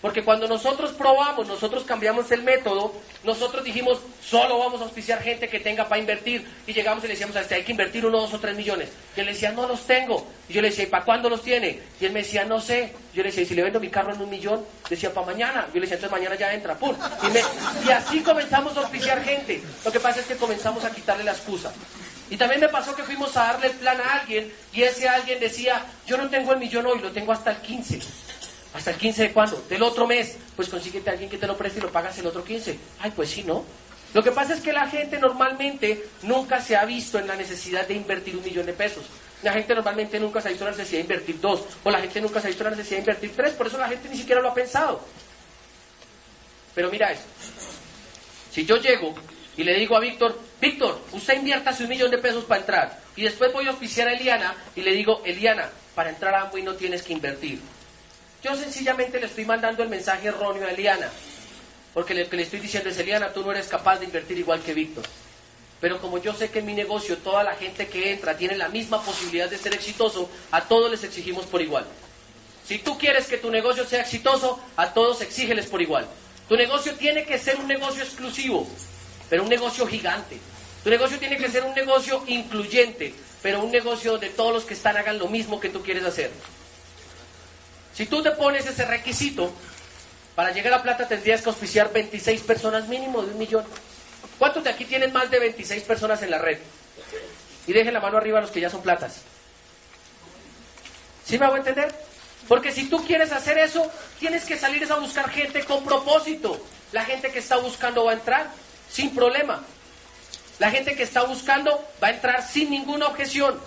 Porque 0.00 0.22
cuando 0.22 0.46
nosotros 0.46 0.92
probamos, 0.92 1.48
nosotros 1.48 1.82
cambiamos 1.82 2.30
el 2.30 2.42
método, 2.42 2.92
nosotros 3.24 3.64
dijimos, 3.64 3.98
solo 4.22 4.58
vamos 4.58 4.80
a 4.80 4.84
auspiciar 4.84 5.20
gente 5.20 5.48
que 5.48 5.58
tenga 5.58 5.88
para 5.88 6.00
invertir. 6.00 6.46
Y 6.68 6.72
llegamos 6.72 7.02
y 7.02 7.08
le 7.08 7.14
decíamos, 7.14 7.34
este, 7.34 7.56
hay 7.56 7.64
que 7.64 7.72
invertir 7.72 8.06
uno, 8.06 8.20
dos 8.20 8.32
o 8.32 8.38
tres 8.38 8.56
millones. 8.56 8.90
Y 9.16 9.20
él 9.20 9.26
decía, 9.26 9.50
no 9.50 9.66
los 9.66 9.86
tengo. 9.86 10.24
Y 10.48 10.52
yo 10.52 10.62
le 10.62 10.70
decía, 10.70 10.84
¿y 10.84 10.86
para 10.86 11.04
cuándo 11.04 11.28
los 11.28 11.42
tiene? 11.42 11.80
Y 12.00 12.04
él 12.04 12.12
me 12.12 12.20
decía, 12.20 12.44
no 12.44 12.60
sé. 12.60 12.92
Yo 13.12 13.22
le 13.22 13.30
decía, 13.30 13.42
¿y 13.42 13.46
si 13.46 13.54
le 13.56 13.62
vendo 13.64 13.80
mi 13.80 13.88
carro 13.88 14.14
en 14.14 14.20
un 14.20 14.30
millón? 14.30 14.64
Decía, 14.88 15.12
para 15.12 15.26
mañana. 15.26 15.66
Yo 15.68 15.74
le 15.74 15.80
decía, 15.80 15.96
entonces 15.96 16.12
mañana 16.12 16.36
ya 16.36 16.54
entra, 16.54 16.76
pum. 16.76 16.94
Y, 17.24 17.88
y 17.88 17.90
así 17.90 18.20
comenzamos 18.20 18.76
a 18.76 18.80
auspiciar 18.82 19.24
gente. 19.24 19.60
Lo 19.84 19.90
que 19.90 19.98
pasa 19.98 20.20
es 20.20 20.26
que 20.26 20.36
comenzamos 20.36 20.84
a 20.84 20.90
quitarle 20.90 21.24
la 21.24 21.32
excusa. 21.32 21.72
Y 22.30 22.36
también 22.36 22.60
me 22.60 22.68
pasó 22.68 22.94
que 22.94 23.02
fuimos 23.02 23.36
a 23.36 23.44
darle 23.44 23.68
el 23.68 23.72
plan 23.74 23.98
a 24.00 24.20
alguien 24.20 24.52
y 24.72 24.82
ese 24.82 25.08
alguien 25.08 25.40
decía, 25.40 25.84
yo 26.06 26.18
no 26.18 26.28
tengo 26.28 26.52
el 26.52 26.58
millón 26.58 26.86
hoy, 26.86 26.98
lo 27.00 27.10
tengo 27.10 27.32
hasta 27.32 27.52
el 27.52 27.56
15. 27.58 28.00
¿Hasta 28.74 28.90
el 28.90 28.96
15 28.96 29.22
de 29.22 29.32
cuándo? 29.32 29.64
Del 29.68 29.82
otro 29.82 30.06
mes. 30.06 30.36
Pues 30.56 30.68
consíguete 30.68 31.10
a 31.10 31.12
alguien 31.12 31.30
que 31.30 31.38
te 31.38 31.46
lo 31.46 31.56
preste 31.56 31.78
y 31.78 31.82
lo 31.82 31.90
pagas 31.90 32.18
el 32.18 32.26
otro 32.26 32.44
15. 32.44 32.78
Ay, 33.00 33.12
pues 33.14 33.30
sí, 33.30 33.42
¿no? 33.42 33.64
Lo 34.14 34.22
que 34.22 34.32
pasa 34.32 34.54
es 34.54 34.60
que 34.60 34.72
la 34.72 34.88
gente 34.88 35.18
normalmente 35.18 36.04
nunca 36.22 36.60
se 36.60 36.76
ha 36.76 36.84
visto 36.84 37.18
en 37.18 37.26
la 37.26 37.36
necesidad 37.36 37.86
de 37.86 37.94
invertir 37.94 38.36
un 38.36 38.42
millón 38.42 38.66
de 38.66 38.72
pesos. 38.72 39.04
La 39.42 39.52
gente 39.52 39.74
normalmente 39.74 40.18
nunca 40.18 40.40
se 40.40 40.48
ha 40.48 40.50
visto 40.50 40.64
en 40.64 40.72
la 40.72 40.76
necesidad 40.76 40.98
de 40.98 41.04
invertir 41.04 41.40
dos. 41.40 41.64
O 41.84 41.90
la 41.90 42.00
gente 42.00 42.20
nunca 42.20 42.40
se 42.40 42.46
ha 42.46 42.50
visto 42.50 42.64
en 42.64 42.70
la 42.70 42.76
necesidad 42.76 42.98
de 42.98 43.02
invertir 43.02 43.32
tres. 43.36 43.52
Por 43.52 43.66
eso 43.66 43.78
la 43.78 43.88
gente 43.88 44.08
ni 44.08 44.16
siquiera 44.16 44.40
lo 44.40 44.48
ha 44.48 44.54
pensado. 44.54 45.00
Pero 46.74 46.90
mira 46.90 47.12
esto. 47.12 47.26
Si 48.50 48.64
yo 48.64 48.76
llego 48.76 49.14
y 49.56 49.64
le 49.64 49.74
digo 49.74 49.96
a 49.96 50.00
Víctor, 50.00 50.38
Víctor, 50.60 51.00
usted 51.12 51.36
invierta 51.36 51.76
un 51.78 51.88
millón 51.88 52.10
de 52.10 52.18
pesos 52.18 52.44
para 52.44 52.60
entrar. 52.60 53.00
Y 53.14 53.22
después 53.22 53.52
voy 53.52 53.66
a 53.68 53.72
oficiar 53.72 54.08
a 54.08 54.12
Eliana 54.12 54.54
y 54.74 54.80
le 54.80 54.92
digo, 54.92 55.22
Eliana, 55.24 55.68
para 55.94 56.10
entrar 56.10 56.34
a 56.34 56.42
Amway 56.42 56.62
no 56.62 56.74
tienes 56.74 57.02
que 57.02 57.12
invertir. 57.12 57.60
Yo 58.42 58.54
sencillamente 58.56 59.18
le 59.20 59.26
estoy 59.26 59.44
mandando 59.44 59.82
el 59.82 59.88
mensaje 59.88 60.28
erróneo 60.28 60.66
a 60.66 60.70
Eliana. 60.70 61.10
Porque 61.94 62.14
lo 62.14 62.28
que 62.28 62.36
le 62.36 62.42
estoy 62.42 62.60
diciendo 62.60 62.90
es, 62.90 62.98
Eliana, 62.98 63.32
tú 63.32 63.42
no 63.42 63.50
eres 63.50 63.66
capaz 63.66 63.98
de 63.98 64.04
invertir 64.04 64.38
igual 64.38 64.60
que 64.62 64.74
Víctor. 64.74 65.04
Pero 65.80 66.00
como 66.00 66.18
yo 66.18 66.34
sé 66.34 66.50
que 66.50 66.58
en 66.58 66.66
mi 66.66 66.74
negocio 66.74 67.18
toda 67.18 67.44
la 67.44 67.54
gente 67.54 67.88
que 67.88 68.12
entra 68.12 68.36
tiene 68.36 68.56
la 68.56 68.68
misma 68.68 69.02
posibilidad 69.02 69.48
de 69.48 69.58
ser 69.58 69.74
exitoso, 69.74 70.28
a 70.50 70.62
todos 70.62 70.90
les 70.90 71.04
exigimos 71.04 71.46
por 71.46 71.62
igual. 71.62 71.86
Si 72.66 72.78
tú 72.78 72.98
quieres 72.98 73.26
que 73.26 73.38
tu 73.38 73.50
negocio 73.50 73.86
sea 73.86 74.02
exitoso, 74.02 74.60
a 74.76 74.92
todos 74.92 75.22
exígeles 75.22 75.66
por 75.66 75.80
igual. 75.80 76.06
Tu 76.48 76.56
negocio 76.56 76.94
tiene 76.94 77.24
que 77.24 77.38
ser 77.38 77.56
un 77.56 77.68
negocio 77.68 78.02
exclusivo 78.02 78.68
pero 79.28 79.42
un 79.42 79.48
negocio 79.48 79.86
gigante. 79.86 80.38
Tu 80.82 80.90
negocio 80.90 81.18
tiene 81.18 81.36
que 81.36 81.48
ser 81.48 81.64
un 81.64 81.74
negocio 81.74 82.22
incluyente, 82.26 83.14
pero 83.42 83.62
un 83.62 83.70
negocio 83.70 84.12
donde 84.12 84.30
todos 84.30 84.52
los 84.52 84.64
que 84.64 84.74
están 84.74 84.96
hagan 84.96 85.18
lo 85.18 85.28
mismo 85.28 85.60
que 85.60 85.68
tú 85.68 85.82
quieres 85.82 86.04
hacer. 86.04 86.30
Si 87.98 88.06
tú 88.06 88.22
te 88.22 88.30
pones 88.30 88.64
ese 88.64 88.84
requisito, 88.84 89.52
para 90.36 90.52
llegar 90.52 90.72
a 90.72 90.84
plata 90.84 91.08
tendrías 91.08 91.42
que 91.42 91.48
auspiciar 91.48 91.92
26 91.92 92.42
personas 92.42 92.86
mínimo 92.86 93.22
de 93.22 93.32
un 93.32 93.38
millón. 93.38 93.64
¿Cuántos 94.38 94.62
de 94.62 94.70
aquí 94.70 94.84
tienen 94.84 95.12
más 95.12 95.28
de 95.32 95.40
26 95.40 95.82
personas 95.82 96.22
en 96.22 96.30
la 96.30 96.38
red? 96.38 96.58
Y 97.66 97.72
dejen 97.72 97.92
la 97.92 97.98
mano 97.98 98.16
arriba 98.16 98.38
a 98.38 98.42
los 98.42 98.52
que 98.52 98.60
ya 98.60 98.70
son 98.70 98.82
platas. 98.82 99.22
¿Sí 101.24 101.40
me 101.40 101.46
hago 101.46 101.56
entender? 101.56 101.92
Porque 102.46 102.70
si 102.70 102.88
tú 102.88 103.04
quieres 103.04 103.32
hacer 103.32 103.58
eso, 103.58 103.90
tienes 104.20 104.44
que 104.44 104.56
salir 104.56 104.86
a 104.92 104.94
buscar 104.94 105.28
gente 105.28 105.64
con 105.64 105.84
propósito. 105.84 106.64
La 106.92 107.04
gente 107.04 107.32
que 107.32 107.40
está 107.40 107.56
buscando 107.56 108.04
va 108.04 108.12
a 108.12 108.14
entrar 108.14 108.48
sin 108.88 109.12
problema. 109.12 109.64
La 110.60 110.70
gente 110.70 110.94
que 110.94 111.02
está 111.02 111.24
buscando 111.24 111.84
va 112.00 112.06
a 112.06 112.12
entrar 112.12 112.46
sin 112.46 112.70
ninguna 112.70 113.08
objeción. 113.08 113.58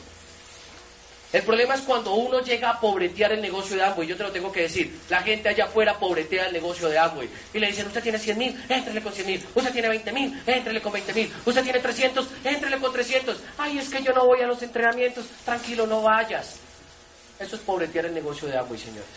El 1.34 1.44
problema 1.44 1.76
es 1.76 1.82
cuando 1.82 2.14
uno 2.14 2.42
llega 2.42 2.72
a 2.72 2.80
pobretear 2.80 3.32
el 3.32 3.42
negocio 3.42 3.78
de 3.78 3.84
Amway. 3.84 4.06
Yo 4.06 4.18
te 4.18 4.24
lo 4.24 4.32
tengo 4.32 4.52
que 4.52 4.64
decir. 4.64 5.00
La 5.10 5.22
gente 5.22 5.48
allá 5.48 5.66
afuera 5.66 5.98
pobretea 5.98 6.48
el 6.48 6.54
negocio 6.54 6.90
de 6.90 7.00
Amway. 7.00 7.30
Y 7.54 7.60
le 7.60 7.68
dicen, 7.68 7.88
usted 7.88 8.04
tiene 8.04 8.20
100 8.20 8.38
mil, 8.38 8.66
éntrele 8.68 9.02
con 9.02 9.14
100 9.14 9.28
mil. 9.28 9.46
Usted 9.56 9.72
tiene 9.72 9.88
20 9.88 10.12
mil, 10.12 10.42
éntrele 10.46 10.82
con 10.82 10.92
20 10.92 11.14
mil. 11.14 11.34
Usted 11.46 11.64
tiene 11.64 11.80
300, 11.80 12.28
éntrele 12.44 12.80
con 12.80 12.92
300. 12.92 13.38
Ay, 13.58 13.78
es 13.78 13.88
que 13.88 14.04
yo 14.04 14.12
no 14.12 14.26
voy 14.26 14.42
a 14.42 14.48
los 14.48 14.62
entrenamientos. 14.62 15.26
Tranquilo, 15.46 15.88
no 15.88 16.02
vayas. 16.02 16.58
Eso 17.40 17.56
es 17.56 17.62
pobretear 17.62 18.08
el 18.08 18.14
negocio 18.14 18.50
de 18.50 18.58
Amway, 18.58 18.80
señores. 18.80 19.10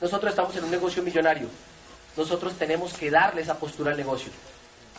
Nosotros 0.00 0.30
estamos 0.30 0.54
en 0.56 0.64
un 0.64 0.70
negocio 0.70 1.02
millonario. 1.02 1.48
Nosotros 2.16 2.54
tenemos 2.58 2.92
que 2.94 3.10
darle 3.10 3.42
esa 3.42 3.58
postura 3.58 3.90
al 3.90 3.96
negocio. 3.96 4.30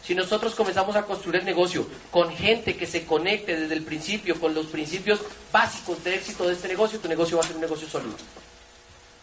Si 0.06 0.16
nosotros 0.16 0.56
comenzamos 0.56 0.96
a 0.96 1.04
construir 1.04 1.44
negocio 1.44 1.88
con 2.10 2.36
gente 2.36 2.76
que 2.76 2.88
se 2.88 3.06
conecte 3.06 3.56
desde 3.56 3.76
el 3.76 3.84
principio 3.84 4.40
con 4.40 4.54
los 4.54 4.66
principios 4.68 5.20
básicos 5.52 6.04
de 6.04 6.16
éxito 6.16 6.48
de 6.48 6.54
este 6.54 6.68
negocio, 6.68 7.00
tu 7.00 7.08
negocio 7.08 7.38
va 7.38 7.44
a 7.44 7.48
ser 7.48 7.56
un 7.56 7.62
negocio 7.62 7.88
sólido. 7.88 8.16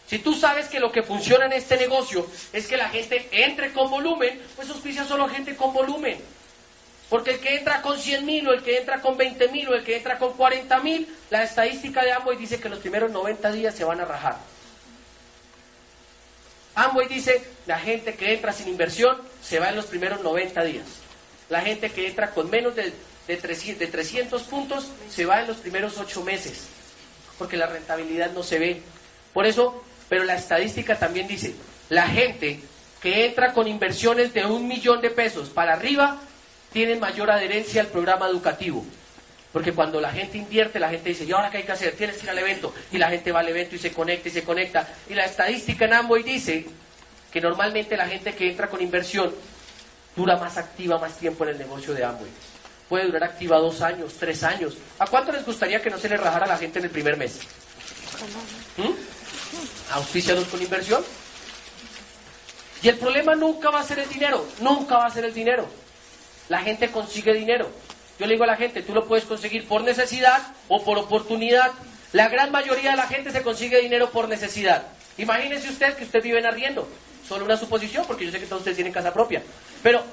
Si 0.07 0.19
tú 0.19 0.33
sabes 0.33 0.67
que 0.67 0.79
lo 0.79 0.91
que 0.91 1.03
funciona 1.03 1.45
en 1.45 1.53
este 1.53 1.77
negocio 1.77 2.25
es 2.51 2.65
que 2.65 2.77
la 2.77 2.89
gente 2.89 3.27
entre 3.31 3.73
con 3.73 3.91
volumen, 3.91 4.41
pues 4.55 4.69
auspicia 4.69 5.05
solo 5.05 5.27
gente 5.27 5.55
con 5.55 5.73
volumen. 5.73 6.17
Porque 7.09 7.31
el 7.31 7.39
que 7.39 7.57
entra 7.57 7.81
con 7.81 7.97
100 7.97 8.25
mil 8.25 8.47
o 8.47 8.53
el 8.53 8.63
que 8.63 8.77
entra 8.77 9.01
con 9.01 9.17
20 9.17 9.47
mil 9.49 9.67
o 9.69 9.75
el 9.75 9.83
que 9.83 9.97
entra 9.97 10.17
con 10.17 10.33
40 10.33 10.79
mil, 10.79 11.07
la 11.29 11.43
estadística 11.43 12.03
de 12.03 12.13
Amway 12.13 12.37
dice 12.37 12.59
que 12.59 12.69
los 12.69 12.79
primeros 12.79 13.11
90 13.11 13.51
días 13.51 13.75
se 13.75 13.83
van 13.83 13.99
a 13.99 14.05
rajar. 14.05 14.37
Amway 16.79 17.07
dice, 17.09 17.43
la 17.65 17.77
gente 17.77 18.15
que 18.15 18.33
entra 18.33 18.53
sin 18.53 18.69
inversión 18.69 19.17
se 19.41 19.59
va 19.59 19.69
en 19.69 19.75
los 19.75 19.85
primeros 19.85 20.21
90 20.21 20.63
días. 20.63 20.85
La 21.49 21.61
gente 21.61 21.91
que 21.91 22.07
entra 22.07 22.31
con 22.31 22.49
menos 22.49 22.75
de, 22.75 22.93
de, 23.27 23.37
300, 23.37 23.79
de 23.79 23.87
300 23.87 24.41
puntos 24.43 24.87
se 25.09 25.25
va 25.25 25.41
en 25.41 25.47
los 25.47 25.57
primeros 25.57 25.97
8 25.97 26.23
meses, 26.23 26.67
porque 27.37 27.57
la 27.57 27.67
rentabilidad 27.67 28.31
no 28.31 28.43
se 28.43 28.59
ve. 28.59 28.81
Por 29.33 29.45
eso, 29.45 29.83
pero 30.07 30.23
la 30.23 30.35
estadística 30.35 30.97
también 30.97 31.27
dice, 31.27 31.53
la 31.89 32.07
gente 32.07 32.61
que 33.01 33.25
entra 33.25 33.53
con 33.53 33.67
inversiones 33.67 34.33
de 34.33 34.45
un 34.45 34.65
millón 34.67 35.01
de 35.01 35.09
pesos 35.09 35.49
para 35.49 35.73
arriba 35.73 36.17
tiene 36.71 36.95
mayor 36.95 37.29
adherencia 37.29 37.81
al 37.81 37.87
programa 37.87 38.27
educativo. 38.27 38.85
Porque 39.51 39.73
cuando 39.73 39.99
la 39.99 40.11
gente 40.11 40.37
invierte, 40.37 40.79
la 40.79 40.89
gente 40.89 41.09
dice, 41.09 41.25
¿y 41.25 41.31
ahora 41.31 41.49
qué 41.49 41.57
hay 41.57 41.63
que 41.63 41.71
hacer? 41.71 41.93
Tienes 41.93 42.17
que 42.17 42.25
ir 42.25 42.29
al 42.29 42.37
evento. 42.37 42.73
Y 42.91 42.97
la 42.97 43.09
gente 43.09 43.31
va 43.31 43.39
al 43.39 43.49
evento 43.49 43.75
y 43.75 43.79
se 43.79 43.91
conecta 43.91 44.29
y 44.29 44.31
se 44.31 44.43
conecta. 44.43 44.87
Y 45.09 45.15
la 45.15 45.25
estadística 45.25 45.85
en 45.85 45.93
Amway 45.93 46.23
dice 46.23 46.65
que 47.31 47.41
normalmente 47.41 47.97
la 47.97 48.07
gente 48.07 48.33
que 48.35 48.49
entra 48.49 48.67
con 48.67 48.81
inversión 48.81 49.33
dura 50.15 50.37
más 50.37 50.57
activa 50.57 50.99
más 50.99 51.17
tiempo 51.17 51.43
en 51.45 51.51
el 51.51 51.57
negocio 51.57 51.93
de 51.93 52.03
Amway. 52.03 52.29
Puede 52.87 53.05
durar 53.05 53.23
activa 53.23 53.57
dos 53.57 53.81
años, 53.81 54.13
tres 54.19 54.43
años. 54.43 54.77
¿A 54.99 55.07
cuánto 55.07 55.31
les 55.31 55.45
gustaría 55.45 55.81
que 55.81 55.89
no 55.89 55.97
se 55.97 56.09
le 56.09 56.17
rajara 56.17 56.45
a 56.45 56.49
la 56.49 56.57
gente 56.57 56.79
en 56.79 56.85
el 56.85 56.91
primer 56.91 57.17
mes? 57.17 57.39
¿Mm? 58.77 59.19
auspícialos 59.91 60.45
con 60.45 60.61
inversión. 60.61 61.03
Y 62.81 62.87
el 62.87 62.97
problema 62.97 63.35
nunca 63.35 63.69
va 63.69 63.81
a 63.81 63.83
ser 63.83 63.99
el 63.99 64.09
dinero, 64.09 64.45
nunca 64.61 64.97
va 64.97 65.07
a 65.07 65.09
ser 65.09 65.25
el 65.25 65.33
dinero. 65.33 65.67
La 66.47 66.61
gente 66.61 66.89
consigue 66.91 67.33
dinero. 67.33 67.69
Yo 68.19 68.25
le 68.25 68.33
digo 68.33 68.43
a 68.43 68.47
la 68.47 68.57
gente, 68.57 68.81
tú 68.81 68.93
lo 68.93 69.05
puedes 69.05 69.25
conseguir 69.25 69.67
por 69.67 69.81
necesidad 69.81 70.41
o 70.67 70.83
por 70.83 70.97
oportunidad. 70.97 71.71
La 72.11 72.27
gran 72.27 72.51
mayoría 72.51 72.91
de 72.91 72.97
la 72.97 73.07
gente 73.07 73.31
se 73.31 73.41
consigue 73.41 73.79
dinero 73.79 74.09
por 74.09 74.27
necesidad. 74.27 74.83
Imagínese 75.17 75.69
usted 75.69 75.95
que 75.95 76.03
usted 76.03 76.21
vive 76.21 76.39
en 76.39 76.45
arriendo. 76.45 76.87
Solo 77.27 77.45
una 77.45 77.55
suposición, 77.55 78.05
porque 78.05 78.25
yo 78.25 78.31
sé 78.31 78.39
que 78.39 78.45
todos 78.45 78.61
ustedes 78.61 78.75
tienen 78.75 78.91
casa 78.91 79.13
propia. 79.13 79.41
Pero 79.81 80.03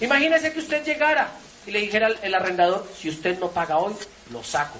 imagínese 0.00 0.52
que 0.52 0.60
usted 0.60 0.84
llegara 0.84 1.28
y 1.66 1.72
le 1.72 1.80
dijera 1.80 2.06
al 2.06 2.18
el 2.22 2.34
arrendador, 2.34 2.86
si 2.96 3.08
usted 3.08 3.38
no 3.38 3.50
paga 3.50 3.78
hoy, 3.78 3.94
lo 4.30 4.44
saco. 4.44 4.78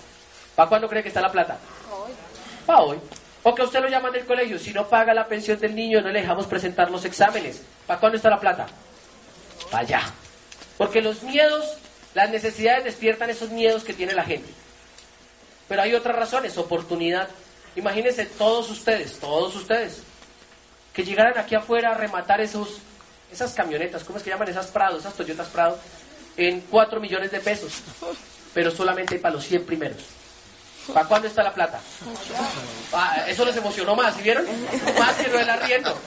¿Para 0.55 0.69
cuándo 0.69 0.89
cree 0.89 1.03
que 1.03 1.09
está 1.09 1.21
la 1.21 1.33
plata? 1.33 1.59
Hoy. 1.91 2.13
Para 2.67 2.81
hoy. 2.83 2.99
O 3.43 3.55
que 3.55 3.63
usted 3.63 3.81
lo 3.81 3.89
llaman 3.89 4.13
del 4.13 4.27
colegio, 4.27 4.59
si 4.59 4.73
no 4.73 4.89
paga 4.89 5.15
la 5.15 5.27
pensión 5.27 5.59
del 5.59 5.75
niño, 5.75 6.01
no 6.01 6.11
le 6.11 6.21
dejamos 6.21 6.47
presentar 6.47 6.91
los 6.91 7.05
exámenes. 7.05 7.63
¿Para 7.87 8.01
cuándo 8.01 8.17
está 8.17 8.31
la 8.31 8.41
plata? 8.41 8.67
Para 9.71 9.83
allá. 9.83 10.03
Porque 10.77 11.01
los 11.01 11.23
miedos, 11.23 11.79
las 12.17 12.31
necesidades 12.31 12.83
despiertan 12.83 13.29
esos 13.29 13.51
miedos 13.51 13.85
que 13.85 13.93
tiene 13.93 14.15
la 14.15 14.25
gente. 14.25 14.49
Pero 15.69 15.83
hay 15.83 15.95
otras 15.95 16.17
razones, 16.17 16.57
oportunidad. 16.57 17.29
Imagínense 17.77 18.25
todos 18.25 18.71
ustedes, 18.71 19.19
todos 19.19 19.55
ustedes, 19.55 19.99
que 20.95 21.05
llegaran 21.05 21.37
aquí 21.37 21.55
afuera 21.55 21.91
a 21.91 21.95
rematar 21.95 22.41
esos, 22.41 22.79
esas 23.31 23.53
camionetas, 23.53 24.03
¿cómo 24.03 24.17
es 24.17 24.25
que 24.25 24.31
llaman 24.31 24.49
esas 24.49 24.69
Prado, 24.69 24.99
esas 24.99 25.13
Toyotas 25.13 25.49
Prado, 25.49 25.79
en 26.39 26.63
4 26.63 27.01
millones 27.01 27.31
de 27.33 27.41
pesos, 27.41 27.83
pero 28.55 28.71
solamente 28.71 29.19
para 29.19 29.35
los 29.35 29.45
100 29.45 29.67
primeros. 29.67 29.99
¿Para 30.95 31.07
cuándo 31.07 31.29
está 31.29 31.43
la 31.43 31.53
plata? 31.53 31.81
Eso 33.27 33.45
les 33.45 33.57
emocionó 33.59 33.95
más, 33.95 34.17
¿sí 34.17 34.23
vieron? 34.23 34.47
Más 34.99 35.17
que 35.17 35.29
lo 35.29 35.37
del 35.37 35.51
arriendo. 35.51 35.99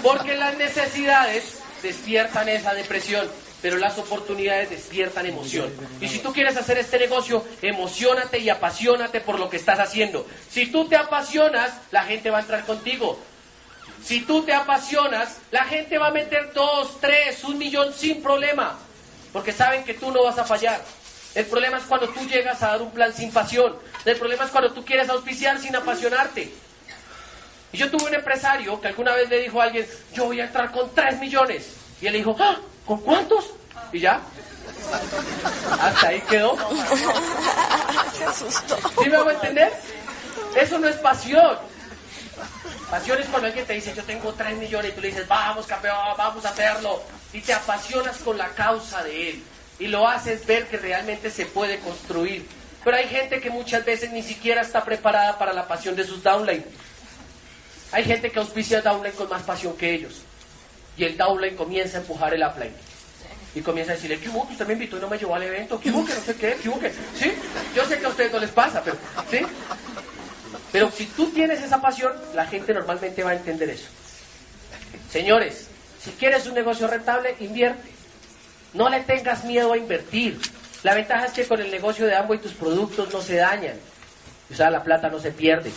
Porque 0.00 0.36
las 0.36 0.56
necesidades 0.56 1.58
despiertan 1.82 2.48
esa 2.48 2.72
depresión, 2.72 3.28
pero 3.62 3.76
las 3.76 3.98
oportunidades 3.98 4.70
despiertan 4.70 5.26
emoción. 5.26 5.70
Y 6.00 6.08
si 6.08 6.18
tú 6.20 6.32
quieres 6.32 6.56
hacer 6.56 6.78
este 6.78 6.98
negocio, 6.98 7.44
emocionate 7.62 8.38
y 8.38 8.48
apasionate 8.48 9.20
por 9.20 9.38
lo 9.38 9.50
que 9.50 9.56
estás 9.56 9.78
haciendo. 9.78 10.26
Si 10.50 10.66
tú 10.66 10.88
te 10.88 10.96
apasionas, 10.96 11.72
la 11.90 12.04
gente 12.04 12.30
va 12.30 12.38
a 12.38 12.42
entrar 12.42 12.64
contigo. 12.64 13.18
Si 14.02 14.22
tú 14.22 14.42
te 14.42 14.54
apasionas, 14.54 15.38
la 15.50 15.64
gente 15.64 15.98
va 15.98 16.08
a 16.08 16.12
meter 16.12 16.52
dos, 16.54 17.00
tres, 17.00 17.44
un 17.44 17.58
millón 17.58 17.92
sin 17.92 18.22
problema, 18.22 18.78
porque 19.32 19.52
saben 19.52 19.84
que 19.84 19.94
tú 19.94 20.10
no 20.10 20.24
vas 20.24 20.38
a 20.38 20.44
fallar. 20.44 20.82
El 21.34 21.46
problema 21.46 21.78
es 21.78 21.84
cuando 21.84 22.08
tú 22.08 22.26
llegas 22.26 22.62
a 22.62 22.68
dar 22.68 22.82
un 22.82 22.90
plan 22.90 23.12
sin 23.14 23.30
pasión. 23.30 23.76
El 24.04 24.16
problema 24.16 24.44
es 24.44 24.50
cuando 24.50 24.72
tú 24.72 24.84
quieres 24.84 25.08
auspiciar 25.08 25.60
sin 25.60 25.76
apasionarte. 25.76 26.52
Y 27.72 27.76
yo 27.76 27.90
tuve 27.90 28.06
un 28.06 28.14
empresario 28.14 28.80
que 28.80 28.88
alguna 28.88 29.14
vez 29.14 29.28
le 29.28 29.40
dijo 29.42 29.60
a 29.60 29.64
alguien, 29.64 29.86
yo 30.12 30.24
voy 30.24 30.40
a 30.40 30.46
entrar 30.46 30.72
con 30.72 30.92
3 30.92 31.20
millones. 31.20 31.79
Y 32.00 32.06
él 32.06 32.12
le 32.12 32.18
dijo, 32.18 32.36
¿Ah, 32.38 32.56
¿con 32.86 33.00
cuántos? 33.00 33.50
Y 33.92 34.00
ya. 34.00 34.20
Hasta 35.80 36.08
ahí 36.08 36.20
quedó. 36.22 36.56
¿Sí 39.02 39.08
me 39.08 39.16
hago 39.16 39.30
entender? 39.30 39.72
Eso 40.56 40.78
no 40.78 40.88
es 40.88 40.96
pasión. 40.96 41.58
Pasión 42.90 43.20
es 43.20 43.26
cuando 43.26 43.46
alguien 43.46 43.66
te 43.66 43.74
dice, 43.74 43.94
yo 43.94 44.02
tengo 44.02 44.32
3 44.32 44.58
millones 44.58 44.90
y 44.90 44.94
tú 44.94 45.00
le 45.00 45.08
dices, 45.08 45.28
vamos 45.28 45.66
campeón, 45.66 45.96
vamos 46.16 46.44
a 46.44 46.48
hacerlo. 46.48 47.02
Y 47.32 47.40
te 47.40 47.52
apasionas 47.52 48.16
con 48.18 48.36
la 48.36 48.48
causa 48.48 49.02
de 49.04 49.30
él. 49.30 49.42
Y 49.78 49.86
lo 49.86 50.08
haces 50.08 50.44
ver 50.44 50.66
que 50.66 50.76
realmente 50.76 51.30
se 51.30 51.46
puede 51.46 51.78
construir. 51.78 52.46
Pero 52.82 52.96
hay 52.96 53.08
gente 53.08 53.40
que 53.40 53.50
muchas 53.50 53.84
veces 53.84 54.10
ni 54.10 54.22
siquiera 54.22 54.62
está 54.62 54.84
preparada 54.84 55.38
para 55.38 55.52
la 55.52 55.68
pasión 55.68 55.94
de 55.94 56.04
sus 56.04 56.22
downline. 56.22 56.64
Hay 57.92 58.04
gente 58.04 58.30
que 58.30 58.38
auspicia 58.38 58.82
downline 58.82 59.14
con 59.14 59.28
más 59.28 59.42
pasión 59.42 59.76
que 59.76 59.94
ellos. 59.94 60.22
Y 61.00 61.04
el 61.04 61.16
downline 61.16 61.56
comienza 61.56 61.96
a 61.96 62.00
empujar 62.02 62.34
el 62.34 62.46
upline. 62.46 62.74
Y 63.54 63.62
comienza 63.62 63.92
a 63.92 63.94
decirle, 63.94 64.20
¿qué 64.20 64.28
hubo? 64.28 64.42
Usted 64.42 64.66
me 64.66 64.74
invitó 64.74 64.98
y 64.98 65.00
no 65.00 65.08
me 65.08 65.16
llevó 65.16 65.34
al 65.34 65.42
evento. 65.44 65.80
¿Qué 65.80 65.90
hubo? 65.90 66.04
Que 66.04 66.12
no 66.12 66.20
sé 66.20 66.36
qué. 66.36 66.58
¿Qué 66.62 66.68
hubo? 66.68 66.78
¿Sí? 67.18 67.32
Yo 67.74 67.86
sé 67.86 67.98
que 67.98 68.04
a 68.04 68.10
ustedes 68.10 68.30
no 68.30 68.38
les 68.38 68.50
pasa, 68.50 68.82
pero... 68.84 68.98
¿Sí? 69.30 69.38
Pero 70.70 70.90
si 70.90 71.06
tú 71.06 71.30
tienes 71.30 71.62
esa 71.62 71.80
pasión, 71.80 72.12
la 72.34 72.44
gente 72.46 72.74
normalmente 72.74 73.22
va 73.22 73.30
a 73.30 73.34
entender 73.34 73.70
eso. 73.70 73.88
Señores, 75.10 75.68
si 76.04 76.10
quieres 76.10 76.46
un 76.46 76.52
negocio 76.52 76.86
rentable, 76.86 77.34
invierte. 77.40 77.88
No 78.74 78.90
le 78.90 79.00
tengas 79.00 79.42
miedo 79.44 79.72
a 79.72 79.78
invertir. 79.78 80.38
La 80.82 80.94
ventaja 80.94 81.24
es 81.24 81.32
que 81.32 81.46
con 81.46 81.62
el 81.62 81.70
negocio 81.70 82.04
de 82.04 82.14
Amway 82.14 82.40
tus 82.40 82.52
productos 82.52 83.10
no 83.10 83.22
se 83.22 83.36
dañan. 83.36 83.76
O 84.52 84.54
sea, 84.54 84.68
la 84.68 84.82
plata 84.82 85.08
no 85.08 85.18
se 85.18 85.30
pierde. 85.30 85.72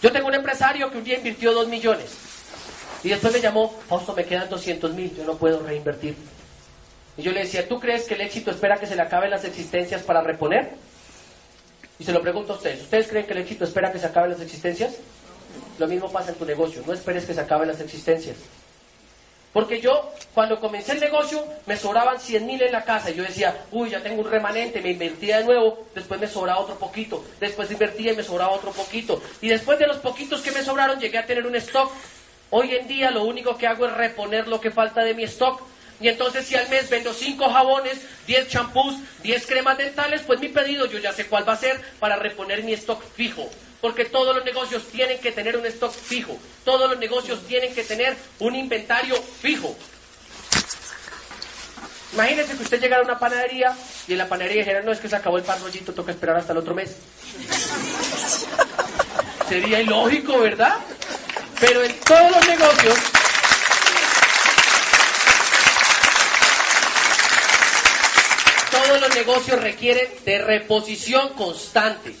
Yo 0.00 0.12
tengo 0.12 0.28
un 0.28 0.34
empresario 0.34 0.88
que 0.88 0.98
un 0.98 1.04
día 1.04 1.16
invirtió 1.16 1.52
dos 1.52 1.66
millones. 1.66 2.29
Y 3.02 3.08
después 3.08 3.32
me 3.32 3.40
llamó, 3.40 3.70
Fausto, 3.88 4.14
me 4.14 4.24
quedan 4.24 4.48
200 4.48 4.92
mil, 4.94 5.14
yo 5.16 5.24
no 5.24 5.36
puedo 5.36 5.60
reinvertir. 5.60 6.16
Y 7.16 7.22
yo 7.22 7.32
le 7.32 7.40
decía, 7.40 7.66
¿tú 7.66 7.80
crees 7.80 8.04
que 8.04 8.14
el 8.14 8.20
éxito 8.20 8.50
espera 8.50 8.78
que 8.78 8.86
se 8.86 8.96
le 8.96 9.02
acaben 9.02 9.30
las 9.30 9.44
existencias 9.44 10.02
para 10.02 10.22
reponer? 10.22 10.70
Y 11.98 12.04
se 12.04 12.12
lo 12.12 12.22
pregunto 12.22 12.54
a 12.54 12.56
ustedes, 12.56 12.82
¿ustedes 12.82 13.08
creen 13.08 13.26
que 13.26 13.32
el 13.32 13.40
éxito 13.40 13.64
espera 13.64 13.92
que 13.92 13.98
se 13.98 14.06
acaben 14.06 14.30
las 14.30 14.40
existencias? 14.40 14.94
Lo 15.78 15.86
mismo 15.86 16.10
pasa 16.10 16.30
en 16.30 16.36
tu 16.36 16.44
negocio, 16.44 16.82
no 16.86 16.92
esperes 16.92 17.24
que 17.24 17.34
se 17.34 17.40
acaben 17.40 17.68
las 17.68 17.80
existencias. 17.80 18.36
Porque 19.52 19.80
yo, 19.80 20.12
cuando 20.32 20.60
comencé 20.60 20.92
el 20.92 21.00
negocio, 21.00 21.44
me 21.66 21.76
sobraban 21.76 22.20
100 22.20 22.46
mil 22.46 22.62
en 22.62 22.70
la 22.70 22.84
casa. 22.84 23.10
Y 23.10 23.14
yo 23.14 23.24
decía, 23.24 23.64
uy, 23.72 23.90
ya 23.90 24.00
tengo 24.00 24.22
un 24.22 24.30
remanente, 24.30 24.80
me 24.80 24.92
invertía 24.92 25.38
de 25.38 25.44
nuevo, 25.44 25.86
después 25.92 26.20
me 26.20 26.28
sobraba 26.28 26.60
otro 26.60 26.76
poquito, 26.76 27.24
después 27.40 27.70
invertía 27.70 28.12
y 28.12 28.16
me 28.16 28.22
sobraba 28.22 28.52
otro 28.52 28.70
poquito. 28.70 29.20
Y 29.40 29.48
después 29.48 29.78
de 29.78 29.88
los 29.88 29.96
poquitos 29.96 30.40
que 30.40 30.52
me 30.52 30.62
sobraron, 30.62 31.00
llegué 31.00 31.18
a 31.18 31.26
tener 31.26 31.46
un 31.46 31.56
stock. 31.56 31.90
Hoy 32.50 32.74
en 32.74 32.88
día 32.88 33.10
lo 33.12 33.22
único 33.22 33.56
que 33.56 33.66
hago 33.66 33.86
es 33.86 33.94
reponer 33.94 34.48
lo 34.48 34.60
que 34.60 34.70
falta 34.70 35.02
de 35.02 35.14
mi 35.14 35.22
stock. 35.24 35.62
Y 36.00 36.08
entonces 36.08 36.46
si 36.46 36.56
al 36.56 36.68
mes 36.68 36.90
vendo 36.90 37.14
5 37.14 37.48
jabones, 37.48 38.00
10 38.26 38.48
champús, 38.48 38.96
10 39.22 39.46
cremas 39.46 39.78
dentales, 39.78 40.22
pues 40.26 40.40
mi 40.40 40.48
pedido 40.48 40.86
yo 40.86 40.98
ya 40.98 41.12
sé 41.12 41.26
cuál 41.26 41.48
va 41.48 41.52
a 41.52 41.58
ser 41.58 41.80
para 42.00 42.16
reponer 42.16 42.64
mi 42.64 42.72
stock 42.72 43.02
fijo. 43.14 43.48
Porque 43.80 44.04
todos 44.04 44.34
los 44.34 44.44
negocios 44.44 44.88
tienen 44.88 45.20
que 45.20 45.32
tener 45.32 45.56
un 45.56 45.64
stock 45.66 45.92
fijo. 45.92 46.36
Todos 46.64 46.90
los 46.90 46.98
negocios 46.98 47.46
tienen 47.46 47.72
que 47.74 47.84
tener 47.84 48.16
un 48.40 48.56
inventario 48.56 49.16
fijo. 49.16 49.76
Imagínense 52.12 52.56
que 52.56 52.62
usted 52.64 52.80
llegara 52.80 53.02
a 53.02 53.04
una 53.04 53.18
panadería 53.18 53.76
y 54.08 54.12
en 54.12 54.18
la 54.18 54.28
panadería 54.28 54.62
dijera, 54.62 54.82
no, 54.82 54.90
es 54.90 54.98
que 54.98 55.08
se 55.08 55.14
acabó 55.14 55.38
el 55.38 55.44
pan 55.44 55.62
rollito, 55.62 55.92
toca 55.92 56.10
esperar 56.10 56.36
hasta 56.36 56.52
el 56.52 56.58
otro 56.58 56.74
mes. 56.74 56.96
Sería 59.48 59.80
ilógico, 59.80 60.40
¿verdad? 60.40 60.76
Pero 61.60 61.84
en 61.84 62.00
todos 62.00 62.30
los 62.30 62.48
negocios 62.48 62.98
todos 68.70 69.00
los 69.00 69.14
negocios 69.14 69.60
requieren 69.60 70.08
de 70.24 70.38
reposición 70.38 71.30
constante. 71.30 72.16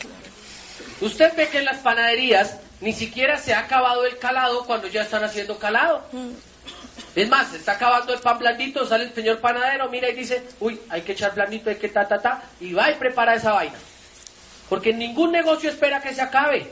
Usted 1.00 1.34
ve 1.36 1.48
que 1.48 1.58
en 1.58 1.64
las 1.64 1.78
panaderías 1.78 2.58
ni 2.80 2.92
siquiera 2.92 3.38
se 3.38 3.54
ha 3.54 3.60
acabado 3.60 4.04
el 4.04 4.18
calado 4.18 4.64
cuando 4.64 4.88
ya 4.88 5.02
están 5.02 5.24
haciendo 5.24 5.58
calado. 5.58 6.04
Es 7.14 7.28
más, 7.28 7.50
se 7.50 7.56
está 7.56 7.72
acabando 7.72 8.12
el 8.12 8.20
pan 8.20 8.38
blandito, 8.38 8.86
sale 8.86 9.04
el 9.04 9.14
señor 9.14 9.40
panadero, 9.40 9.88
mira 9.88 10.08
y 10.10 10.14
dice, 10.14 10.44
uy, 10.60 10.78
hay 10.88 11.02
que 11.02 11.12
echar 11.12 11.34
blandito, 11.34 11.70
hay 11.70 11.76
que 11.76 11.88
ta, 11.88 12.06
ta, 12.06 12.20
ta, 12.20 12.42
y 12.60 12.72
va 12.72 12.90
y 12.90 12.94
prepara 12.94 13.34
esa 13.34 13.52
vaina. 13.52 13.76
Porque 14.68 14.92
ningún 14.92 15.32
negocio 15.32 15.70
espera 15.70 16.00
que 16.00 16.14
se 16.14 16.22
acabe. 16.22 16.70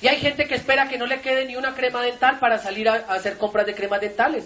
Y 0.00 0.06
hay 0.08 0.18
gente 0.20 0.46
que 0.46 0.54
espera 0.54 0.88
que 0.88 0.98
no 0.98 1.06
le 1.06 1.20
quede 1.20 1.44
ni 1.44 1.56
una 1.56 1.74
crema 1.74 2.02
dental 2.02 2.38
para 2.38 2.62
salir 2.62 2.88
a, 2.88 2.94
hacer 2.94 3.36
compras 3.36 3.66
de 3.66 3.74
cremas 3.74 4.00
dentales. 4.00 4.44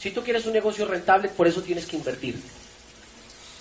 Si 0.00 0.10
tú 0.10 0.22
quieres 0.24 0.46
un 0.46 0.52
negocio 0.52 0.86
rentable, 0.86 1.28
por 1.28 1.46
eso 1.46 1.62
tienes 1.62 1.86
que 1.86 1.96
invertir. 1.96 2.40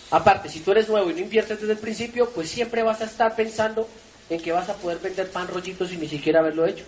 Aparte, 0.09 0.49
si 0.49 0.59
tú 0.59 0.71
eres 0.71 0.89
nuevo 0.89 1.09
y 1.09 1.13
no 1.13 1.19
inviertes 1.19 1.59
desde 1.59 1.73
el 1.73 1.79
principio, 1.79 2.29
pues 2.31 2.49
siempre 2.49 2.83
vas 2.83 3.01
a 3.01 3.05
estar 3.05 3.35
pensando 3.35 3.87
en 4.29 4.41
que 4.41 4.51
vas 4.51 4.69
a 4.69 4.75
poder 4.75 4.97
vender 4.97 5.29
pan 5.29 5.47
rollitos 5.47 5.89
sin 5.89 5.99
ni 5.99 6.07
siquiera 6.07 6.39
haberlo 6.39 6.65
hecho. 6.65 6.83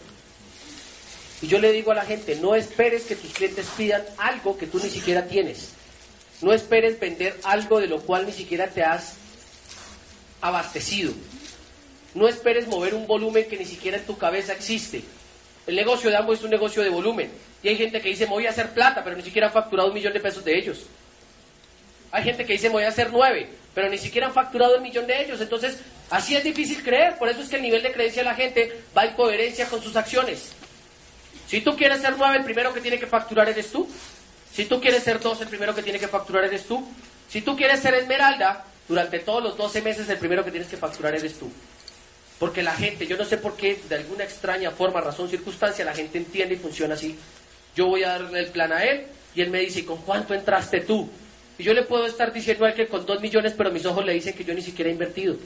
Y 1.41 1.48
yo 1.48 1.60
le 1.60 1.72
digo 1.72 1.91
a 1.91 1.96
la 1.96 2.06
gente, 2.06 2.36
no 2.38 2.56
esperes 2.56 3.04
que 3.04 3.16
tus 3.16 3.32
clientes 3.34 3.68
pidan 3.78 4.04
algo 4.18 4.58
que 4.58 4.66
tú 4.66 4.80
ni 4.82 4.89
siquiera 4.89 5.28
tienes. 5.28 5.70
No 6.41 6.52
esperes 6.52 7.00
vender 7.00 7.39
algo 7.44 7.80
de 7.80 7.88
lo 7.88 8.02
cual 8.02 8.26
ni 8.26 8.32
siquiera 8.32 8.68
te 8.68 8.84
has 8.84 9.16
abastecido. 10.41 11.14
No 12.14 12.28
esperes 12.28 12.68
mover 12.68 12.93
un 12.93 13.07
volumen 13.07 13.45
que 13.49 13.57
ni 13.57 13.66
siquiera 13.66 13.97
en 13.97 14.05
tu 14.05 14.18
cabeza 14.18 14.53
existe. 14.53 15.03
El 15.66 15.76
negocio 15.76 16.09
de 16.09 16.18
ambos 16.18 16.39
es 16.39 16.43
un 16.43 16.51
negocio 16.51 16.84
de 16.84 16.89
volumen. 16.89 17.32
Y 17.64 17.70
hay 17.70 17.78
gente 17.78 18.01
que 18.01 18.09
dice, 18.09 18.26
me 18.26 18.32
voy 18.32 18.45
a 18.45 18.51
hacer 18.51 18.72
plata, 18.72 19.03
pero 19.03 19.16
ni 19.16 19.24
siquiera 19.24 19.47
han 19.47 19.53
facturado 19.53 19.89
un 19.89 19.95
millón 19.95 20.14
de 20.14 20.20
pesos 20.20 20.43
de 20.43 20.57
ellos. 20.57 20.86
Hay 22.11 22.24
gente 22.24 22.45
que 22.45 22.53
dice, 22.53 22.68
me 22.68 22.74
voy 22.74 22.84
a 22.84 22.89
hacer 22.89 23.09
nueve, 23.11 23.49
pero 23.74 23.89
ni 23.89 23.97
siquiera 23.97 24.28
han 24.28 24.34
facturado 24.34 24.76
el 24.76 24.82
millón 24.82 25.07
de 25.07 25.24
ellos. 25.24 25.41
Entonces, 25.41 25.80
así 26.09 26.36
es 26.36 26.43
difícil 26.43 26.84
creer. 26.84 27.18
Por 27.18 27.30
eso 27.30 27.41
es 27.41 27.49
que 27.49 27.55
el 27.55 27.61
nivel 27.61 27.82
de 27.82 27.91
creencia 27.91 28.22
de 28.22 28.30
la 28.30 28.36
gente 28.36 28.82
va 28.95 29.05
en 29.05 29.16
coherencia 29.16 29.68
con 29.68 29.82
sus 29.82 29.95
acciones. 29.95 30.51
Si 31.47 31.61
tú 31.61 31.76
quieres 31.76 32.01
ser 32.01 32.16
nueve, 32.18 32.38
el 32.38 32.43
primero 32.43 32.74
que 32.74 32.82
tiene 32.82 32.99
que 32.99 33.07
facturar 33.07 33.49
eres 33.49 33.72
tú. 33.72 33.88
Si 34.53 34.66
tú 34.66 34.80
quieres 34.80 35.03
ser 35.03 35.20
dos, 35.20 35.41
el 35.41 35.47
primero 35.47 35.74
que 35.74 35.82
tiene 35.82 35.99
que 35.99 36.07
facturar 36.07 36.43
eres 36.45 36.66
tú. 36.66 36.88
Si 37.30 37.41
tú 37.41 37.55
quieres 37.55 37.80
ser 37.80 37.95
esmeralda, 37.95 38.66
durante 38.88 39.20
todos 39.20 39.43
los 39.43 39.57
12 39.57 39.82
meses, 39.82 40.09
el 40.09 40.18
primero 40.18 40.43
que 40.43 40.51
tienes 40.51 40.70
que 40.70 40.78
facturar 40.78 41.16
eres 41.16 41.39
tú. 41.39 41.49
Porque 42.44 42.62
la 42.62 42.76
gente, 42.76 43.08
yo 43.08 43.16
no 43.16 43.24
sé 43.24 43.38
por 43.38 43.56
qué, 43.56 43.80
de 43.88 43.96
alguna 43.96 44.26
extraña 44.26 44.70
forma, 44.70 45.00
razón, 45.00 45.30
circunstancia, 45.30 45.86
la 45.86 45.94
gente 45.94 46.18
entiende 46.18 46.56
y 46.56 46.58
funciona 46.58 46.96
así. 46.96 47.18
Yo 47.74 47.88
voy 47.88 48.04
a 48.04 48.20
darle 48.20 48.38
el 48.41 48.48
plan 48.48 48.74
a 48.74 48.84
él 48.84 49.06
y 49.34 49.39
él 49.39 49.50
me 49.50 49.60
dice, 49.60 49.80
¿y 49.80 49.84
con 49.84 50.00
cuánto 50.00 50.34
entraste 50.34 50.82
tú? 50.82 51.10
Y 51.58 51.64
yo 51.64 51.74
le 51.74 51.84
puedo 51.84 52.06
estar 52.06 52.34
diciendo 52.34 52.66
a 52.66 52.72
él 52.72 52.76
que 52.76 52.88
con 52.88 53.06
dos 53.06 53.22
millones, 53.22 53.54
pero 53.56 53.72
mis 53.72 53.86
ojos 53.86 54.06
le 54.06 54.12
dicen 54.12 54.34
que 54.34 54.44
yo 54.44 54.54
ni 54.54 54.62
siquiera 54.62 54.89
he 54.89 54.91
invertido. 54.91 55.38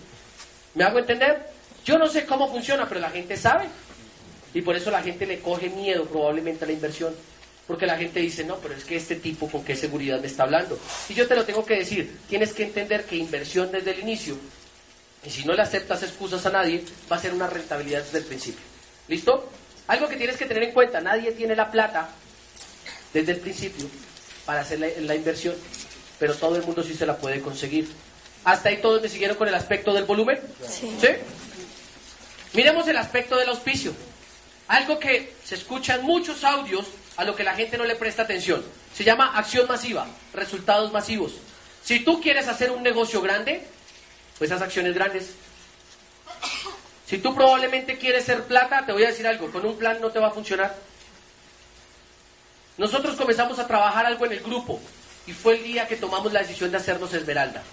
¿Me 0.73 0.85
hago 0.85 0.97
entender? 0.97 1.37
Yo 1.85 1.99
no 1.99 2.07
sé 2.07 2.25
cómo 2.25 2.49
funciona, 2.49 2.89
pero 2.89 2.99
la 2.99 3.11
gente 3.11 3.37
sabe. 3.37 3.65
Y 4.55 4.63
por 4.63 4.75
eso 4.75 4.89
la 4.89 5.03
gente 5.03 5.27
le 5.27 5.37
coge 5.37 5.69
miedo 5.69 6.03
probablemente 6.05 6.63
a 6.63 6.67
la 6.67 6.73
inversión. 6.73 7.13
Porque 7.67 7.85
la 7.85 7.99
gente 7.99 8.21
dice, 8.21 8.43
no, 8.43 8.55
pero 8.55 8.73
es 8.73 8.83
que 8.83 8.95
este 8.95 9.17
tipo 9.17 9.47
con 9.51 9.63
qué 9.63 9.75
seguridad 9.75 10.19
me 10.19 10.25
está 10.25 10.41
hablando. 10.41 10.79
Y 11.09 11.13
yo 11.13 11.27
te 11.27 11.35
lo 11.35 11.45
tengo 11.45 11.63
que 11.63 11.75
decir, 11.75 12.21
tienes 12.27 12.53
que 12.53 12.63
entender 12.63 13.03
que 13.03 13.17
inversión 13.17 13.71
desde 13.71 13.91
el 13.91 13.99
inicio 13.99 14.35
y 15.25 15.29
si 15.29 15.45
no 15.45 15.53
le 15.53 15.61
aceptas 15.61 16.03
excusas 16.03 16.45
a 16.45 16.51
nadie, 16.51 16.83
va 17.11 17.17
a 17.17 17.19
ser 17.19 17.33
una 17.33 17.47
rentabilidad 17.47 18.03
desde 18.03 18.19
el 18.19 18.25
principio. 18.25 18.61
¿Listo? 19.07 19.49
Algo 19.87 20.07
que 20.07 20.17
tienes 20.17 20.37
que 20.37 20.45
tener 20.45 20.63
en 20.63 20.71
cuenta, 20.71 21.01
nadie 21.01 21.31
tiene 21.31 21.55
la 21.55 21.71
plata 21.71 22.09
desde 23.13 23.33
el 23.33 23.39
principio 23.39 23.87
para 24.45 24.61
hacer 24.61 24.79
la, 24.79 25.15
inversión, 25.15 25.55
pero 26.19 26.33
todo 26.35 26.55
el 26.55 26.63
mundo 26.63 26.83
sí 26.83 26.93
se 26.93 27.05
la 27.05 27.17
puede 27.17 27.41
conseguir. 27.41 27.89
¿Hasta 28.43 28.69
ahí 28.69 28.77
todos 28.77 29.01
me 29.01 29.09
siguieron 29.09 29.37
con 29.37 29.47
el 29.47 29.55
aspecto 29.55 29.93
del 29.93 30.05
volumen? 30.05 30.39
Sí. 30.67 30.95
¿Sí? 31.01 31.07
Miremos 32.53 32.87
el 32.87 32.97
aspecto 32.97 33.37
del 33.37 33.49
auspicio. 33.49 33.93
Algo 34.67 34.99
que 34.99 35.33
se 35.43 35.55
escucha 35.55 35.95
en 35.95 36.03
muchos 36.03 36.43
audios 36.43 36.85
a 37.17 37.23
lo 37.23 37.35
que 37.35 37.43
la 37.43 37.55
gente 37.55 37.77
no 37.77 37.83
le 37.83 37.95
presta 37.95 38.23
atención. 38.23 38.63
Se 38.93 39.03
llama 39.03 39.37
acción 39.37 39.67
masiva, 39.67 40.07
resultados 40.33 40.91
masivos. 40.91 41.33
Si 41.83 42.01
tú 42.01 42.21
quieres 42.21 42.47
hacer 42.47 42.71
un 42.71 42.83
negocio 42.83 43.21
grande, 43.21 43.67
pues 44.37 44.49
esas 44.49 44.61
acciones 44.61 44.93
grandes. 44.93 45.31
Si 47.07 47.17
tú 47.19 47.33
probablemente 47.33 47.97
quieres 47.97 48.25
ser 48.25 48.43
plata, 48.43 48.85
te 48.85 48.91
voy 48.91 49.03
a 49.03 49.07
decir 49.07 49.25
algo, 49.25 49.51
con 49.51 49.65
un 49.65 49.77
plan 49.77 49.99
no 50.01 50.09
te 50.09 50.19
va 50.19 50.27
a 50.27 50.31
funcionar. 50.31 50.75
Nosotros 52.77 53.15
comenzamos 53.15 53.57
a 53.59 53.67
trabajar 53.67 54.05
algo 54.05 54.25
en 54.25 54.33
el 54.33 54.39
grupo 54.41 54.79
y 55.25 55.33
fue 55.33 55.55
el 55.55 55.63
día 55.63 55.87
que 55.87 55.95
tomamos 55.95 56.31
la 56.31 56.41
decisión 56.41 56.69
de 56.69 56.77
hacernos 56.77 57.13
Esmeralda. 57.13 57.63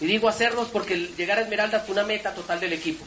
Y 0.00 0.06
digo 0.06 0.28
hacernos 0.28 0.68
porque 0.68 0.96
llegar 1.16 1.38
a 1.38 1.42
Esmeralda 1.42 1.80
fue 1.80 1.92
una 1.92 2.02
meta 2.02 2.34
total 2.34 2.58
del 2.58 2.72
equipo. 2.72 3.04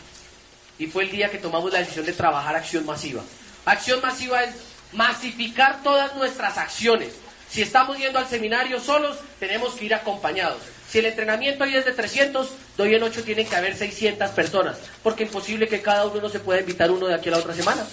Y 0.80 0.88
fue 0.88 1.04
el 1.04 1.12
día 1.12 1.30
que 1.30 1.40
tomamos 1.40 1.74
la 1.74 1.80
decisión 1.80 2.06
de 2.06 2.14
trabajar 2.14 2.56
acción 2.56 2.86
masiva. 2.86 3.24
Acción 3.66 4.00
masiva 4.02 4.44
es 4.44 4.56
masificar 4.94 5.84
todas 5.84 6.16
nuestras 6.16 6.58
acciones. 6.58 7.14
Si 7.50 7.62
estamos 7.62 7.98
yendo 7.98 8.20
al 8.20 8.28
seminario 8.28 8.80
solos, 8.80 9.18
tenemos 9.40 9.74
que 9.74 9.86
ir 9.86 9.96
acompañados. 9.96 10.62
Si 10.90 11.00
el 11.00 11.06
entrenamiento 11.06 11.64
ahí 11.64 11.76
es 11.76 11.86
de 11.86 11.92
300, 11.92 12.50
doy 12.78 12.96
en 12.96 13.04
8 13.04 13.24
tienen 13.24 13.48
que 13.48 13.56
haber 13.56 13.76
600 13.76 14.30
personas, 14.32 14.78
porque 15.04 15.24
imposible 15.24 15.68
que 15.68 15.82
cada 15.82 16.06
uno 16.06 16.22
no 16.22 16.30
se 16.30 16.40
pueda 16.40 16.62
invitar 16.62 16.90
uno 16.92 17.08
de 17.08 17.16
aquí 17.16 17.30
a 17.30 17.34
la 17.34 17.40
otra 17.40 17.54
semana. 17.54 17.86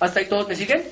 ¿Hasta 0.00 0.20
ahí 0.20 0.26
todos 0.26 0.48
me 0.48 0.56
siguen? 0.56 0.88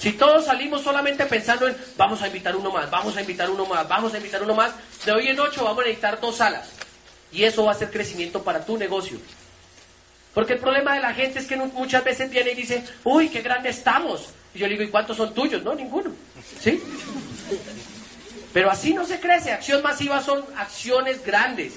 Si 0.00 0.12
todos 0.12 0.46
salimos 0.46 0.82
solamente 0.82 1.26
pensando 1.26 1.68
en 1.68 1.76
vamos 1.96 2.22
a 2.22 2.26
invitar 2.26 2.56
uno 2.56 2.72
más, 2.72 2.90
vamos 2.90 3.16
a 3.16 3.20
invitar 3.20 3.50
uno 3.50 3.66
más, 3.66 3.86
vamos 3.88 4.12
a 4.14 4.16
invitar 4.16 4.42
uno 4.42 4.54
más, 4.54 4.72
de 5.04 5.12
hoy 5.12 5.28
en 5.28 5.38
8 5.38 5.62
vamos 5.62 5.80
a 5.80 5.86
necesitar 5.86 6.20
dos 6.20 6.36
salas. 6.36 6.68
Y 7.32 7.44
eso 7.44 7.64
va 7.64 7.72
a 7.72 7.74
ser 7.76 7.90
crecimiento 7.90 8.42
para 8.42 8.64
tu 8.64 8.76
negocio. 8.76 9.18
Porque 10.34 10.54
el 10.54 10.58
problema 10.58 10.94
de 10.94 11.00
la 11.00 11.12
gente 11.14 11.38
es 11.38 11.46
que 11.46 11.56
muchas 11.56 12.02
veces 12.02 12.30
viene 12.30 12.52
y 12.52 12.54
dice, 12.54 12.84
uy, 13.04 13.28
qué 13.28 13.40
grande 13.42 13.68
estamos. 13.68 14.30
Y 14.54 14.58
yo 14.58 14.66
le 14.66 14.72
digo, 14.72 14.84
¿y 14.84 14.88
cuántos 14.88 15.16
son 15.16 15.34
tuyos? 15.34 15.62
No, 15.62 15.74
ninguno. 15.74 16.10
¿Sí? 16.60 16.80
Pero 18.52 18.70
así 18.70 18.94
no 18.94 19.04
se 19.04 19.20
crece. 19.20 19.52
Acción 19.52 19.82
masiva 19.82 20.22
son 20.22 20.44
acciones 20.56 21.24
grandes. 21.24 21.74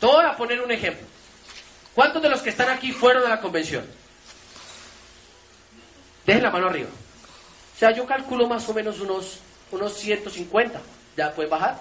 Voy 0.00 0.24
a 0.24 0.36
poner 0.36 0.60
un 0.60 0.70
ejemplo. 0.70 1.06
¿Cuántos 1.94 2.22
de 2.22 2.28
los 2.28 2.42
que 2.42 2.50
están 2.50 2.68
aquí 2.68 2.92
fueron 2.92 3.24
a 3.24 3.28
la 3.28 3.40
convención? 3.40 3.86
Dejen 6.26 6.42
la 6.42 6.50
mano 6.50 6.66
arriba. 6.66 6.88
O 7.74 7.78
sea, 7.78 7.90
yo 7.92 8.06
calculo 8.06 8.46
más 8.48 8.68
o 8.68 8.74
menos 8.74 9.00
unos, 9.00 9.38
unos 9.70 9.94
150. 9.94 10.80
¿Ya 11.16 11.32
pueden 11.32 11.50
bajar? 11.50 11.80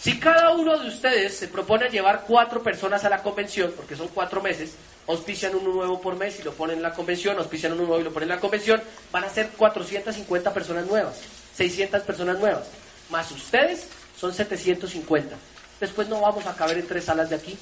Si 0.00 0.18
cada 0.18 0.50
uno 0.50 0.78
de 0.78 0.88
ustedes 0.88 1.36
se 1.36 1.48
propone 1.48 1.88
llevar 1.88 2.24
cuatro 2.26 2.62
personas 2.62 3.04
a 3.04 3.10
la 3.10 3.22
convención, 3.22 3.72
porque 3.76 3.96
son 3.96 4.08
cuatro 4.08 4.40
meses, 4.40 4.74
auspician 5.06 5.54
uno 5.54 5.72
nuevo 5.72 6.00
por 6.00 6.16
mes 6.16 6.40
y 6.40 6.42
lo 6.42 6.52
ponen 6.52 6.76
en 6.76 6.82
la 6.82 6.92
convención, 6.92 7.36
auspician 7.38 7.72
uno 7.72 7.82
nuevo 7.82 8.00
y 8.00 8.04
lo 8.04 8.12
ponen 8.12 8.30
en 8.30 8.36
la 8.36 8.40
convención, 8.40 8.82
van 9.12 9.24
a 9.24 9.28
ser 9.28 9.50
450 9.50 10.54
personas 10.54 10.86
nuevas, 10.86 11.20
600 11.54 12.02
personas 12.02 12.38
nuevas 12.38 12.64
más 13.12 13.30
ustedes 13.30 13.86
son 14.18 14.34
750. 14.34 15.36
Después 15.78 16.08
no 16.08 16.20
vamos 16.20 16.46
a 16.46 16.56
caber 16.56 16.78
en 16.78 16.86
tres 16.88 17.04
salas 17.04 17.30
de 17.30 17.36
aquí. 17.36 17.56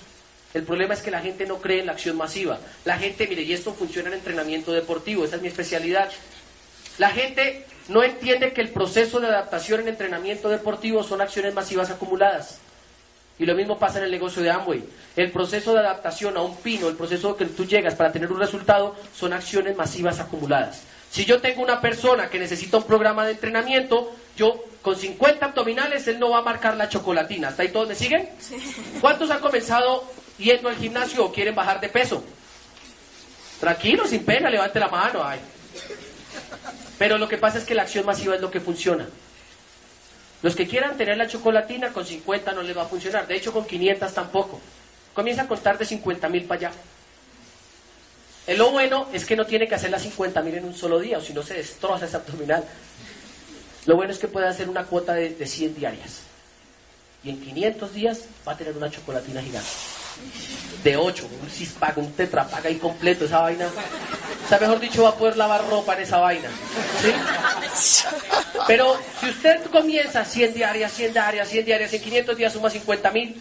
El 0.54 0.62
problema 0.62 0.94
es 0.94 1.02
que 1.02 1.10
la 1.10 1.20
gente 1.20 1.46
no 1.46 1.58
cree 1.58 1.80
en 1.80 1.86
la 1.86 1.92
acción 1.92 2.16
masiva. 2.16 2.58
La 2.84 2.98
gente, 2.98 3.26
mire, 3.26 3.42
y 3.42 3.52
esto 3.52 3.74
funciona 3.74 4.08
en 4.08 4.14
entrenamiento 4.14 4.72
deportivo, 4.72 5.24
esa 5.24 5.36
es 5.36 5.42
mi 5.42 5.48
especialidad. 5.48 6.10
La 6.98 7.10
gente 7.10 7.66
no 7.88 8.02
entiende 8.02 8.52
que 8.52 8.60
el 8.60 8.70
proceso 8.70 9.20
de 9.20 9.28
adaptación 9.28 9.80
en 9.80 9.88
entrenamiento 9.88 10.48
deportivo 10.48 11.02
son 11.02 11.20
acciones 11.20 11.54
masivas 11.54 11.90
acumuladas. 11.90 12.58
Y 13.38 13.46
lo 13.46 13.54
mismo 13.54 13.78
pasa 13.78 13.98
en 13.98 14.04
el 14.04 14.10
negocio 14.10 14.42
de 14.42 14.50
Amway. 14.50 14.84
El 15.16 15.32
proceso 15.32 15.72
de 15.72 15.80
adaptación 15.80 16.36
a 16.36 16.42
un 16.42 16.56
pino, 16.56 16.88
el 16.88 16.96
proceso 16.96 17.36
que 17.36 17.46
tú 17.46 17.64
llegas 17.64 17.94
para 17.94 18.12
tener 18.12 18.30
un 18.30 18.38
resultado, 18.38 18.96
son 19.16 19.32
acciones 19.32 19.76
masivas 19.76 20.20
acumuladas. 20.20 20.82
Si 21.10 21.24
yo 21.24 21.40
tengo 21.40 21.62
una 21.62 21.80
persona 21.80 22.30
que 22.30 22.38
necesita 22.38 22.76
un 22.76 22.84
programa 22.84 23.24
de 23.24 23.32
entrenamiento, 23.32 24.14
yo 24.36 24.64
con 24.80 24.96
50 24.96 25.44
abdominales 25.44 26.06
él 26.06 26.18
no 26.18 26.30
va 26.30 26.38
a 26.38 26.42
marcar 26.42 26.76
la 26.76 26.88
chocolatina. 26.88 27.48
¿Hasta 27.48 27.62
ahí 27.62 27.68
todos 27.68 27.88
me 27.88 27.94
siguen? 27.94 28.28
¿Cuántos 29.00 29.30
han 29.30 29.40
comenzado 29.40 30.04
yendo 30.38 30.68
al 30.68 30.76
gimnasio 30.76 31.24
o 31.24 31.32
quieren 31.32 31.54
bajar 31.54 31.80
de 31.80 31.88
peso? 31.88 32.22
Tranquilo, 33.58 34.06
sin 34.06 34.24
pena, 34.24 34.48
levante 34.48 34.78
la 34.78 34.88
mano. 34.88 35.22
Ay. 35.24 35.40
Pero 36.96 37.18
lo 37.18 37.28
que 37.28 37.38
pasa 37.38 37.58
es 37.58 37.64
que 37.64 37.74
la 37.74 37.82
acción 37.82 38.06
masiva 38.06 38.36
es 38.36 38.40
lo 38.40 38.50
que 38.50 38.60
funciona. 38.60 39.08
Los 40.42 40.54
que 40.54 40.66
quieran 40.66 40.96
tener 40.96 41.18
la 41.18 41.26
chocolatina 41.26 41.92
con 41.92 42.06
50 42.06 42.52
no 42.52 42.62
les 42.62 42.76
va 42.76 42.82
a 42.82 42.86
funcionar. 42.86 43.26
De 43.26 43.36
hecho, 43.36 43.52
con 43.52 43.66
500 43.66 44.14
tampoco. 44.14 44.60
Comienza 45.12 45.42
a 45.42 45.48
contar 45.48 45.76
de 45.76 45.84
50 45.84 46.28
mil 46.28 46.44
para 46.44 46.68
allá. 46.68 46.72
El 48.50 48.58
lo 48.58 48.72
bueno 48.72 49.06
es 49.12 49.24
que 49.24 49.36
no 49.36 49.46
tiene 49.46 49.68
que 49.68 49.76
hacer 49.76 49.92
las 49.92 50.02
50 50.02 50.42
mil 50.42 50.56
en 50.56 50.64
un 50.64 50.74
solo 50.74 50.98
día, 50.98 51.18
o 51.18 51.20
si 51.20 51.32
no 51.32 51.40
se 51.40 51.54
destroza 51.54 52.06
ese 52.06 52.16
abdominal. 52.16 52.64
Lo 53.86 53.94
bueno 53.94 54.12
es 54.12 54.18
que 54.18 54.26
puede 54.26 54.48
hacer 54.48 54.68
una 54.68 54.82
cuota 54.82 55.14
de, 55.14 55.30
de 55.30 55.46
100 55.46 55.76
diarias. 55.76 56.22
Y 57.22 57.30
en 57.30 57.40
500 57.40 57.94
días 57.94 58.22
va 58.46 58.54
a 58.54 58.56
tener 58.56 58.76
una 58.76 58.90
chocolatina 58.90 59.40
gigante. 59.40 59.70
De 60.82 60.96
8, 60.96 61.28
un 61.40 61.48
cispaga, 61.48 61.94
un 61.98 62.10
tetrapaga 62.10 62.68
ahí 62.68 62.74
completo, 62.74 63.24
esa 63.24 63.38
vaina. 63.38 63.68
O 63.68 64.48
sea, 64.48 64.58
mejor 64.58 64.80
dicho, 64.80 65.04
va 65.04 65.10
a 65.10 65.14
poder 65.14 65.36
lavar 65.36 65.68
ropa 65.68 65.94
en 65.94 66.00
esa 66.00 66.18
vaina. 66.18 66.48
¿sí? 67.00 68.02
Pero 68.66 68.96
si 69.20 69.28
usted 69.28 69.62
comienza 69.66 70.24
100 70.24 70.54
diarias, 70.54 70.92
100 70.92 71.12
diarias, 71.12 71.48
100 71.48 71.64
diarias, 71.64 71.92
en 71.92 72.02
500 72.02 72.36
días 72.36 72.52
suma 72.52 72.68
50 72.68 73.12
mil, 73.12 73.40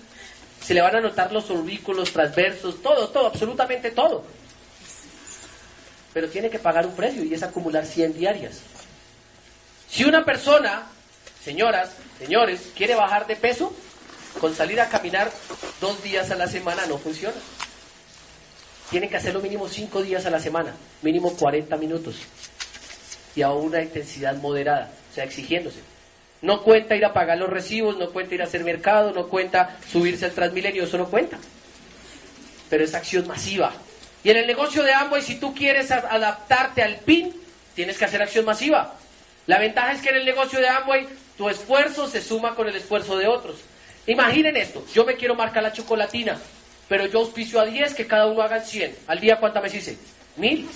se 0.64 0.76
le 0.76 0.82
van 0.82 0.98
a 0.98 1.02
notar 1.02 1.32
los 1.32 1.50
orbículos, 1.50 2.14
transversos, 2.14 2.80
todo, 2.84 3.10
todo, 3.10 3.26
absolutamente 3.26 3.90
todo. 3.90 4.24
Pero 6.14 6.30
tiene 6.30 6.50
que 6.50 6.60
pagar 6.60 6.86
un 6.86 6.96
precio 6.96 7.24
y 7.24 7.34
es 7.34 7.44
acumular 7.44 7.86
100 7.86 8.18
diarias. 8.18 8.62
Si 9.90 10.04
una 10.04 10.24
persona, 10.24 10.88
señoras, 11.44 11.92
señores, 12.18 12.72
quiere 12.76 12.96
bajar 12.96 13.28
de 13.28 13.36
peso, 13.36 13.74
con 14.40 14.56
salir 14.56 14.80
a 14.80 14.90
caminar 14.90 15.32
dos 15.82 16.02
días 16.04 16.30
a 16.32 16.36
la 16.36 16.48
semana 16.48 16.86
no 16.88 16.98
funciona. 16.98 17.36
Tienen 18.90 19.10
que 19.10 19.18
hacerlo 19.18 19.42
mínimo 19.42 19.68
cinco 19.68 20.02
días 20.02 20.26
a 20.26 20.30
la 20.30 20.40
semana, 20.40 20.74
mínimo 21.02 21.36
40 21.36 21.76
minutos. 21.78 22.16
Y 23.36 23.42
a 23.42 23.52
una 23.52 23.82
intensidad 23.82 24.36
moderada, 24.36 24.92
o 25.12 25.14
sea, 25.14 25.24
exigiéndose. 25.24 25.80
No 26.42 26.64
cuenta 26.64 26.96
ir 26.96 27.06
a 27.06 27.14
pagar 27.14 27.38
los 27.38 27.50
recibos, 27.50 27.98
no 27.98 28.12
cuenta 28.12 28.36
ir 28.36 28.42
a 28.42 28.46
hacer 28.46 28.64
mercado, 28.64 29.12
no 29.12 29.28
cuenta 29.28 29.78
subirse 29.92 30.26
al 30.26 30.32
Transmilenio, 30.32 30.84
eso 30.84 30.98
no 30.98 31.08
cuenta. 31.08 31.38
Pero 32.70 32.84
es 32.84 32.94
acción 32.94 33.28
masiva. 33.28 33.74
Y 34.24 34.32
en 34.32 34.38
el 34.38 34.48
negocio 34.48 34.84
de 34.84 34.94
Amway, 34.94 35.22
si 35.22 35.36
tú 35.36 35.54
quieres 35.54 35.92
adaptarte 35.92 36.82
al 36.84 36.98
PIN, 36.98 37.34
tienes 37.74 37.98
que 37.98 38.06
hacer 38.06 38.22
acción 38.22 38.46
masiva. 38.46 38.96
La 39.48 39.60
ventaja 39.60 39.94
es 39.94 40.02
que 40.02 40.10
en 40.10 40.18
el 40.18 40.26
negocio 40.26 40.60
de 40.60 40.68
Amway 40.68 41.08
tu 41.38 41.50
esfuerzo 41.50 42.08
se 42.08 42.22
suma 42.22 42.54
con 42.54 42.68
el 42.68 42.76
esfuerzo 42.76 43.18
de 43.18 43.28
otros. 43.28 43.58
Imaginen 44.08 44.58
esto, 44.58 44.86
yo 44.94 45.06
me 45.06 45.16
quiero 45.16 45.36
marcar 45.36 45.64
la 45.64 45.72
chocolatina, 45.72 46.38
pero 46.88 47.06
yo 47.06 47.20
auspicio 47.20 47.60
a 47.60 47.66
10 47.66 47.94
que 47.94 48.08
cada 48.08 48.28
uno 48.28 48.42
haga 48.42 48.60
100. 48.60 48.96
¿Al 49.08 49.20
día 49.20 49.40
cuántas 49.40 49.64
me 49.64 49.70
hice? 49.70 49.98
¿Mil? 50.36 50.68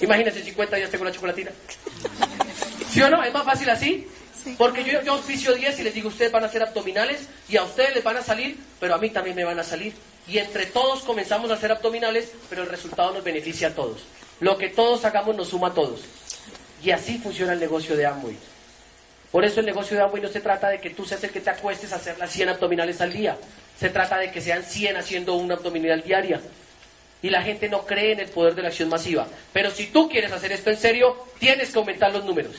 Imagínense, 0.00 0.42
50 0.42 0.76
días 0.76 0.90
tengo 0.90 1.04
la 1.04 1.12
chocolatina. 1.12 1.50
¿Sí 2.90 3.00
o 3.02 3.08
no? 3.08 3.22
¿Es 3.22 3.32
más 3.32 3.44
fácil 3.44 3.70
así? 3.70 4.08
Porque 4.56 4.82
yo, 4.82 5.02
yo 5.02 5.12
auspicio 5.12 5.54
10 5.54 5.78
y 5.78 5.82
les 5.82 5.94
digo, 5.94 6.08
ustedes 6.08 6.32
van 6.32 6.42
a 6.42 6.46
hacer 6.46 6.62
abdominales 6.62 7.28
y 7.48 7.56
a 7.56 7.62
ustedes 7.62 7.94
les 7.94 8.02
van 8.02 8.16
a 8.16 8.22
salir, 8.22 8.58
pero 8.80 8.94
a 8.94 8.98
mí 8.98 9.10
también 9.10 9.36
me 9.36 9.44
van 9.44 9.58
a 9.58 9.62
salir. 9.62 9.92
Y 10.30 10.38
entre 10.38 10.66
todos 10.66 11.02
comenzamos 11.02 11.50
a 11.50 11.54
hacer 11.54 11.72
abdominales, 11.72 12.30
pero 12.48 12.62
el 12.62 12.68
resultado 12.68 13.12
nos 13.12 13.24
beneficia 13.24 13.68
a 13.68 13.74
todos. 13.74 14.02
Lo 14.38 14.56
que 14.56 14.68
todos 14.68 15.04
hagamos 15.04 15.34
nos 15.34 15.48
suma 15.48 15.68
a 15.68 15.74
todos. 15.74 16.02
Y 16.84 16.92
así 16.92 17.18
funciona 17.18 17.54
el 17.54 17.58
negocio 17.58 17.96
de 17.96 18.06
Amway. 18.06 18.36
Por 19.32 19.44
eso 19.44 19.58
el 19.58 19.66
negocio 19.66 19.96
de 19.96 20.04
Amway 20.04 20.22
no 20.22 20.28
se 20.28 20.40
trata 20.40 20.68
de 20.68 20.80
que 20.80 20.90
tú 20.90 21.04
seas 21.04 21.24
el 21.24 21.30
que 21.30 21.40
te 21.40 21.50
acuestes 21.50 21.92
a 21.92 21.96
hacer 21.96 22.16
las 22.16 22.30
100 22.30 22.50
abdominales 22.50 23.00
al 23.00 23.12
día. 23.12 23.36
Se 23.78 23.90
trata 23.90 24.18
de 24.18 24.30
que 24.30 24.40
sean 24.40 24.62
100 24.62 24.98
haciendo 24.98 25.34
una 25.34 25.54
abdominal 25.54 26.02
diaria. 26.02 26.40
y 27.22 27.28
la 27.28 27.42
gente 27.42 27.68
no 27.68 27.84
cree 27.84 28.12
en 28.12 28.20
el 28.20 28.28
poder 28.30 28.54
de 28.54 28.62
la 28.62 28.68
acción 28.68 28.88
masiva. 28.88 29.26
Pero 29.52 29.70
si 29.70 29.88
tú 29.88 30.08
quieres 30.08 30.32
hacer 30.32 30.52
esto 30.52 30.70
en 30.70 30.78
serio, 30.78 31.26
tienes 31.38 31.70
que 31.70 31.78
aumentar 31.78 32.12
los 32.12 32.24
números. 32.24 32.56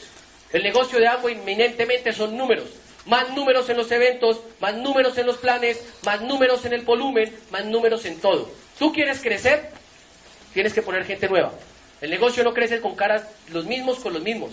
El 0.52 0.62
negocio 0.62 1.00
de 1.00 1.08
agua 1.08 1.32
inminentemente 1.32 2.14
son 2.14 2.38
números. 2.38 2.68
Más 3.06 3.30
números 3.32 3.70
en 3.70 3.78
los 3.78 3.91
eventos, 3.91 4.39
más 4.60 4.76
números 4.76 5.18
en 5.18 5.26
los 5.26 5.38
planes, 5.38 5.82
más 6.06 6.22
números 6.22 6.66
en 6.66 6.74
el 6.74 6.82
volumen, 6.82 7.36
más 7.52 7.66
números 7.66 8.06
en 8.06 8.20
todo. 8.20 8.49
¿Tú 8.78 8.93
quieres 8.93 9.22
crecer? 9.22 9.72
Tienes 10.54 10.74
que 10.74 10.82
poner 10.82 11.06
gente 11.06 11.28
nueva. 11.28 11.52
El 12.02 12.12
negocio 12.12 12.43
no 12.43 12.54
crece 12.54 12.82
con 12.82 12.95
caras 12.95 13.24
los 13.49 13.66
mismos 13.66 13.99
con 13.99 14.14
los 14.14 14.22
mismos. 14.22 14.52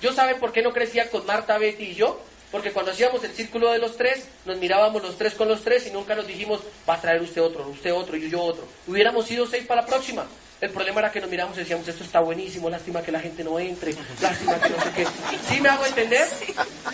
¿Yo 0.00 0.12
saben 0.12 0.38
por 0.38 0.52
qué 0.52 0.62
no 0.62 0.72
crecía 0.72 1.10
con 1.10 1.26
Marta, 1.26 1.58
Betty 1.58 1.84
y 1.84 1.94
yo? 1.94 2.20
Porque 2.50 2.72
cuando 2.72 2.92
hacíamos 2.92 3.22
el 3.24 3.32
círculo 3.32 3.70
de 3.72 3.78
los 3.78 3.96
tres, 3.96 4.24
nos 4.46 4.56
mirábamos 4.56 5.02
los 5.02 5.18
tres 5.18 5.34
con 5.34 5.48
los 5.48 5.62
tres 5.62 5.86
y 5.86 5.90
nunca 5.90 6.14
nos 6.14 6.26
dijimos, 6.26 6.60
va 6.88 6.94
a 6.94 7.00
traer 7.00 7.20
usted 7.20 7.42
otro, 7.42 7.68
usted 7.68 7.92
otro 7.92 8.16
y 8.16 8.30
yo 8.30 8.40
otro. 8.40 8.66
Hubiéramos 8.86 9.26
sido 9.26 9.46
seis 9.46 9.66
para 9.66 9.82
la 9.82 9.86
próxima. 9.86 10.26
El 10.60 10.70
problema 10.70 10.98
era 11.00 11.12
que 11.12 11.20
nos 11.20 11.30
miramos 11.30 11.56
y 11.56 11.60
decíamos, 11.60 11.86
esto 11.86 12.02
está 12.02 12.18
buenísimo, 12.18 12.68
lástima 12.68 13.00
que 13.00 13.12
la 13.12 13.20
gente 13.20 13.44
no 13.44 13.60
entre, 13.60 13.94
lástima 14.20 14.58
que 14.58 14.70
no 14.70 14.82
sé 14.82 14.90
qué. 14.96 15.06
¿Sí 15.48 15.60
me 15.60 15.68
hago 15.68 15.86
entender? 15.86 16.26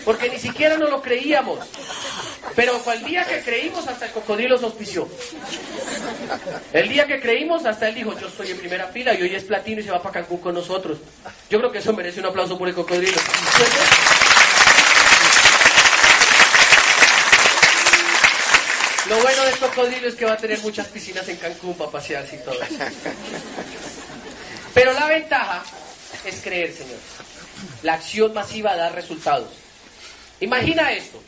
Porque 0.03 0.29
ni 0.29 0.37
siquiera 0.37 0.77
nos 0.77 0.91
lo 0.91 1.01
creíamos. 1.01 1.59
Pero 2.55 2.79
el 2.93 3.03
día 3.03 3.25
que 3.25 3.41
creímos, 3.41 3.87
hasta 3.87 4.05
el 4.05 4.11
cocodrilo 4.11 4.57
se 4.59 4.65
auspició. 4.65 5.07
El 6.73 6.89
día 6.89 7.07
que 7.07 7.19
creímos, 7.19 7.65
hasta 7.65 7.87
él 7.87 7.95
dijo, 7.95 8.17
yo 8.19 8.27
estoy 8.27 8.51
en 8.51 8.59
primera 8.59 8.87
fila 8.87 9.15
y 9.15 9.23
hoy 9.23 9.33
es 9.33 9.45
platino 9.45 9.81
y 9.81 9.83
se 9.83 9.91
va 9.91 10.01
para 10.01 10.13
Cancún 10.13 10.37
con 10.39 10.53
nosotros. 10.53 10.99
Yo 11.49 11.57
creo 11.57 11.71
que 11.71 11.79
eso 11.79 11.91
merece 11.91 12.19
un 12.19 12.27
aplauso 12.27 12.59
por 12.59 12.67
el 12.67 12.75
cocodrilo. 12.75 13.17
Lo 19.09 19.21
bueno 19.21 19.45
de 19.45 19.51
cocodrilo 19.53 20.07
es 20.07 20.15
que 20.15 20.25
va 20.25 20.33
a 20.33 20.37
tener 20.37 20.59
muchas 20.59 20.87
piscinas 20.87 21.27
en 21.27 21.37
Cancún 21.37 21.75
para 21.75 21.91
pasearse 21.91 22.37
y 22.37 22.39
todo. 22.39 22.57
Pero 24.73 24.93
la 24.93 25.05
ventaja 25.05 25.63
es 26.25 26.41
creer, 26.41 26.73
señores. 26.73 27.01
La 27.83 27.93
acción 27.93 28.33
masiva 28.33 28.75
da 28.75 28.89
resultados. 28.89 29.49
Imagina 30.39 30.91
esto. 30.91 31.21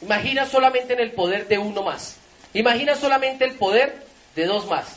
Imagina 0.00 0.46
solamente 0.46 0.92
en 0.92 1.00
el 1.00 1.12
poder 1.12 1.48
de 1.48 1.58
uno 1.58 1.82
más. 1.82 2.16
Imagina 2.54 2.94
solamente 2.94 3.44
el 3.44 3.54
poder 3.54 4.04
de 4.36 4.46
dos 4.46 4.66
más. 4.66 4.96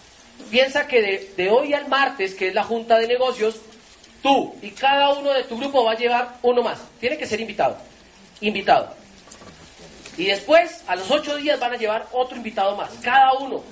Piensa 0.51 0.87
que 0.87 1.01
de, 1.01 1.33
de 1.35 1.49
hoy 1.49 1.73
al 1.73 1.87
martes, 1.87 2.35
que 2.35 2.49
es 2.49 2.53
la 2.53 2.63
junta 2.63 2.99
de 2.99 3.07
negocios, 3.07 3.55
tú 4.21 4.55
y 4.61 4.71
cada 4.71 5.09
uno 5.13 5.31
de 5.33 5.43
tu 5.43 5.57
grupo 5.57 5.83
va 5.83 5.93
a 5.93 5.97
llevar 5.97 6.37
uno 6.43 6.61
más. 6.61 6.79
Tiene 6.99 7.17
que 7.17 7.25
ser 7.25 7.39
invitado. 7.39 7.77
Invitado. 8.41 9.04
Y 10.17 10.25
después, 10.25 10.81
a 10.87 10.95
los 10.95 11.11
ocho 11.11 11.35
días, 11.37 11.59
van 11.59 11.73
a 11.73 11.77
llevar 11.77 12.07
otro 12.11 12.37
invitado 12.37 12.75
más, 12.75 12.89
cada 13.01 13.33
uno. 13.33 13.63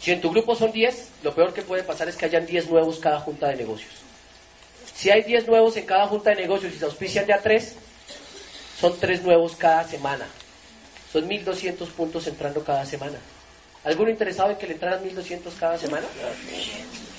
Si 0.00 0.10
en 0.10 0.20
tu 0.20 0.30
grupo 0.30 0.56
son 0.56 0.72
diez, 0.72 1.10
lo 1.22 1.34
peor 1.34 1.52
que 1.54 1.62
puede 1.62 1.82
pasar 1.84 2.08
es 2.08 2.16
que 2.16 2.24
hayan 2.24 2.46
diez 2.46 2.68
nuevos 2.68 2.98
cada 2.98 3.20
junta 3.20 3.48
de 3.48 3.56
negocios. 3.56 3.92
Si 4.94 5.10
hay 5.10 5.22
diez 5.22 5.46
nuevos 5.46 5.76
en 5.76 5.86
cada 5.86 6.06
junta 6.06 6.30
de 6.30 6.36
negocios 6.36 6.72
y 6.74 6.78
se 6.78 6.84
auspician 6.84 7.26
de 7.26 7.34
a 7.34 7.40
tres, 7.40 7.76
son 8.80 8.98
tres 8.98 9.22
nuevos 9.22 9.54
cada 9.56 9.84
semana. 9.84 10.26
Son 11.12 11.28
1.200 11.28 11.86
puntos 11.88 12.26
entrando 12.26 12.64
cada 12.64 12.86
semana. 12.86 13.18
¿Alguno 13.84 14.10
interesado 14.10 14.50
en 14.50 14.56
que 14.56 14.66
le 14.66 14.74
entraran 14.74 15.04
1.200 15.04 15.52
cada 15.58 15.76
semana? 15.76 16.06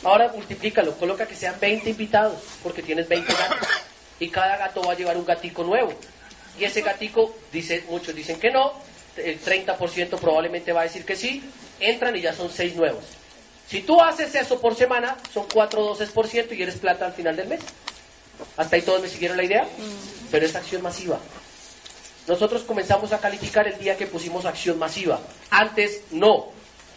Ahora 0.04 0.32
multiplícalo, 0.34 0.98
coloca 0.98 1.26
que 1.28 1.36
sean 1.36 1.56
20 1.60 1.90
invitados, 1.90 2.42
porque 2.64 2.82
tienes 2.82 3.08
20 3.08 3.32
gatos. 3.32 3.68
Y 4.20 4.30
cada 4.30 4.58
gato 4.58 4.82
va 4.82 4.94
a 4.94 4.96
llevar 4.96 5.16
un 5.18 5.26
gatico 5.26 5.64
nuevo. 5.64 5.94
Y 6.60 6.66
ese 6.66 6.82
gatico, 6.82 7.36
dice, 7.52 7.84
muchos 7.90 8.16
dicen 8.16 8.40
que 8.40 8.52
no, 8.52 8.74
el 9.18 9.42
30% 9.42 10.20
probablemente 10.20 10.72
va 10.72 10.82
a 10.82 10.84
decir 10.84 11.06
que 11.06 11.16
sí, 11.16 11.44
entran 11.80 12.16
y 12.16 12.22
ya 12.22 12.34
son 12.34 12.50
6 12.50 12.76
nuevos. 12.76 13.04
Si 13.68 13.82
tú 13.82 14.02
haces 14.02 14.36
eso 14.36 14.60
por 14.60 14.76
semana, 14.76 15.18
son 15.34 15.48
4 15.52 15.96
12% 15.96 16.58
y 16.58 16.62
eres 16.62 16.76
plata 16.76 17.06
al 17.06 17.14
final 17.14 17.36
del 17.36 17.48
mes. 17.48 17.62
¿Hasta 18.58 18.76
ahí 18.76 18.82
todos 18.82 19.02
me 19.02 19.08
siguieron 19.08 19.38
la 19.38 19.44
idea? 19.44 19.64
Mm. 19.64 20.28
Pero 20.32 20.46
es 20.46 20.56
acción 20.56 20.82
masiva. 20.82 21.20
Nosotros 22.28 22.64
comenzamos 22.64 23.12
a 23.12 23.20
calificar 23.20 23.68
el 23.68 23.78
día 23.78 23.98
que 23.98 24.08
pusimos 24.08 24.46
acción 24.46 24.80
masiva. 24.80 25.20
Antes 25.50 26.04
no. 26.12 26.52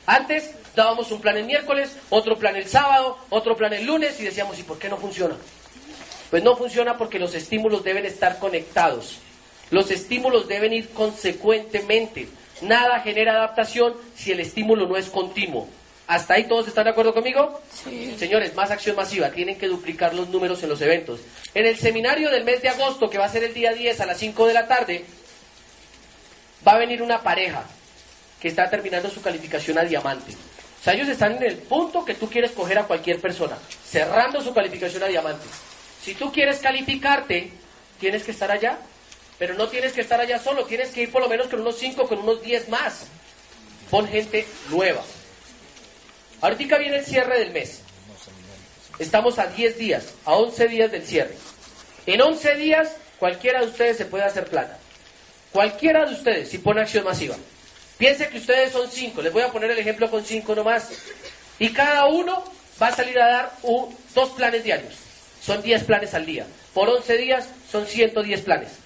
Antes 0.07 0.51
dábamos 0.75 1.11
un 1.11 1.21
plan 1.21 1.37
el 1.37 1.47
miércoles, 1.47 1.97
otro 2.11 2.39
plan 2.39 2.55
el 2.55 2.69
sábado, 2.69 3.19
otro 3.31 3.57
plan 3.57 3.73
el 3.73 3.87
lunes 3.87 4.21
y 4.21 4.25
decíamos, 4.25 4.59
¿y 4.59 4.63
por 4.63 4.79
qué 4.79 4.89
no 4.89 4.99
funciona? 4.99 5.35
Pues 6.31 6.43
no 6.43 6.57
funciona 6.57 6.97
porque 6.97 7.19
los 7.19 7.35
estímulos 7.35 7.83
deben 7.83 8.07
estar 8.07 8.39
conectados. 8.39 9.19
Los 9.71 9.91
estímulos 9.91 10.49
deben 10.49 10.73
ir 10.73 10.91
consecuentemente. 10.91 12.29
Nada 12.63 13.01
genera 13.01 13.33
adaptación 13.33 13.95
si 14.15 14.33
el 14.33 14.41
estímulo 14.41 14.87
no 14.87 14.97
es 14.97 15.11
continuo. 15.11 15.69
¿Hasta 16.07 16.35
ahí 16.35 16.45
todos 16.45 16.69
están 16.69 16.85
de 16.85 16.91
acuerdo 16.91 17.13
conmigo? 17.13 17.61
Sí. 17.73 18.15
Señores, 18.17 18.55
más 18.55 18.71
acción 18.71 18.95
masiva. 18.95 19.31
Tienen 19.31 19.59
que 19.59 19.67
duplicar 19.67 20.15
los 20.15 20.29
números 20.29 20.63
en 20.63 20.69
los 20.69 20.81
eventos. 20.81 21.21
En 21.53 21.67
el 21.67 21.77
seminario 21.77 22.31
del 22.31 22.45
mes 22.45 22.63
de 22.63 22.69
agosto, 22.69 23.11
que 23.11 23.19
va 23.19 23.25
a 23.25 23.29
ser 23.29 23.43
el 23.43 23.53
día 23.53 23.73
10 23.73 24.01
a 24.01 24.07
las 24.07 24.19
5 24.19 24.47
de 24.47 24.55
la 24.55 24.69
tarde, 24.69 25.05
va 26.67 26.73
a 26.73 26.79
venir 26.79 27.03
una 27.03 27.23
pareja 27.23 27.65
que 28.41 28.49
está 28.49 28.71
terminando 28.71 29.11
su 29.11 29.21
calificación 29.21 29.79
a 29.79 29.85
diamante. 29.85 30.33
O 30.33 30.85
sea, 30.85 30.95
ellos 30.95 31.09
están 31.09 31.37
en 31.37 31.43
el 31.43 31.57
punto 31.57 32.05
que 32.05 32.15
tú 32.15 32.29
quieres 32.29 32.53
coger 32.53 32.79
a 32.79 32.85
cualquier 32.85 33.21
persona, 33.21 33.59
cerrando 33.85 34.41
su 34.41 34.55
calificación 34.55 35.03
a 35.03 35.07
diamante. 35.07 35.47
Si 36.01 36.15
tú 36.15 36.31
quieres 36.31 36.59
calificarte, 36.59 37.51
tienes 37.99 38.23
que 38.23 38.31
estar 38.31 38.53
allá 38.53 38.79
pero 39.39 39.55
no 39.55 39.69
tienes 39.69 39.93
que 39.93 40.01
estar 40.01 40.21
allá 40.21 40.39
solo, 40.39 40.65
tienes 40.65 40.91
que 40.91 41.03
ir 41.03 41.13
por 41.13 41.23
lo 41.23 41.29
menos 41.29 41.49
con 41.49 41.61
unos 41.61 41.79
5, 41.79 42.07
con 42.09 42.21
unos 42.21 42.43
10 42.43 42.69
más. 42.69 43.07
Pon 43.91 44.09
gente 44.09 44.47
nueva. 44.71 45.03
Ahorita 46.41 46.79
viene 46.79 46.99
el 46.99 47.05
cierre 47.05 47.39
del 47.39 47.53
mes. 47.53 47.81
Estamos 48.99 49.39
a 49.39 49.47
10 49.47 49.79
días, 49.79 50.15
a 50.25 50.35
11 50.35 50.69
días 50.69 50.91
del 50.91 51.05
cierre. 51.05 51.37
En 52.07 52.21
11 52.21 52.55
días, 52.57 52.97
cualquiera 53.19 53.61
de 53.61 53.67
ustedes 53.67 53.97
se 53.97 54.07
puede 54.07 54.25
hacer 54.25 54.47
plata. 54.47 54.79
Cualquiera 55.53 56.05
de 56.07 56.15
ustedes, 56.15 56.49
si 56.49 56.59
pone 56.59 56.81
acción 56.81 57.05
masiva. 57.05 57.37
Piense 57.99 58.29
que 58.29 58.39
ustedes 58.39 58.73
son 58.73 58.91
5. 58.91 59.23
Les 59.23 59.33
voy 59.33 59.43
a 59.43 59.53
poner 59.53 59.71
el 59.71 59.79
ejemplo 59.79 60.11
con 60.11 60.25
5 60.25 60.55
nomás. 60.55 60.91
Y 61.59 61.71
cada 61.71 62.07
uno 62.07 62.45
va 62.81 62.89
a 62.89 62.97
salir 62.97 63.19
a 63.19 63.27
dar 63.27 63.53
dos 64.15 64.31
planes 64.31 64.65
diarios. 64.65 64.95
Son 65.43 65.63
10 65.63 65.85
planes 65.85 66.15
al 66.15 66.27
día. 66.27 66.47
Por 66.75 66.89
11 66.89 67.17
días 67.17 67.49
son 67.71 67.87
110 67.87 68.41
planes. 68.43 68.86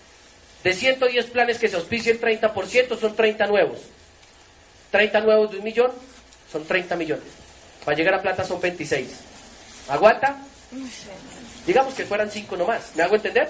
De 0.64 0.74
110 0.74 1.26
planes 1.26 1.58
que 1.58 1.68
se 1.68 1.76
auspicien 1.76 2.20
30%, 2.20 2.98
son 2.98 3.16
30 3.16 3.46
nuevos. 3.46 3.78
30 4.90 5.20
nuevos 5.20 5.50
de 5.50 5.58
un 5.58 5.64
millón, 5.64 5.92
son 6.50 6.64
30 6.64 6.96
millones. 6.96 7.24
Para 7.84 7.96
llegar 7.96 8.14
a 8.14 8.22
plata 8.22 8.44
son 8.44 8.60
26. 8.60 9.08
¿Aguanta? 9.88 10.36
Digamos 11.66 11.94
que 11.94 12.04
fueran 12.04 12.30
5 12.30 12.56
nomás. 12.56 12.92
¿Me 12.94 13.02
hago 13.02 13.16
entender? 13.16 13.48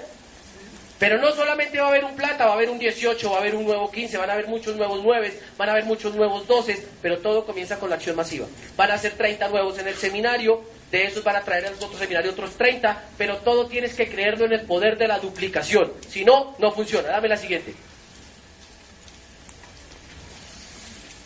Pero 1.00 1.18
no 1.18 1.32
solamente 1.32 1.80
va 1.80 1.86
a 1.86 1.88
haber 1.88 2.04
un 2.04 2.14
plata, 2.14 2.44
va 2.44 2.52
a 2.52 2.54
haber 2.54 2.68
un 2.68 2.78
18, 2.78 3.30
va 3.30 3.38
a 3.38 3.40
haber 3.40 3.54
un 3.54 3.64
nuevo 3.64 3.90
15, 3.90 4.18
van 4.18 4.28
a 4.28 4.34
haber 4.34 4.48
muchos 4.48 4.76
nuevos 4.76 5.00
9, 5.02 5.40
van 5.56 5.68
a 5.70 5.72
haber 5.72 5.86
muchos 5.86 6.14
nuevos 6.14 6.46
12, 6.46 6.86
pero 7.00 7.18
todo 7.18 7.46
comienza 7.46 7.78
con 7.78 7.88
la 7.88 7.96
acción 7.96 8.16
masiva. 8.16 8.46
Van 8.76 8.90
a 8.90 8.98
ser 8.98 9.12
30 9.12 9.48
nuevos 9.48 9.78
en 9.78 9.88
el 9.88 9.94
seminario, 9.94 10.62
de 10.91 11.05
esos 11.05 11.22
van 11.22 11.36
a 11.36 11.43
traer 11.43 11.66
a 11.66 11.70
otro 11.70 11.97
seminario 11.97 12.32
otros 12.32 12.57
30, 12.57 13.11
pero 13.16 13.38
todo 13.38 13.66
tienes 13.66 13.95
que 13.95 14.09
creerlo 14.09 14.47
en 14.47 14.53
el 14.53 14.62
poder 14.62 14.99
de 14.99 15.07
la 15.07 15.18
duplicación. 15.18 15.93
Si 16.09 16.24
no, 16.24 16.57
no 16.59 16.72
funciona. 16.72 17.09
Dame 17.09 17.28
la 17.28 17.36
siguiente. 17.36 17.74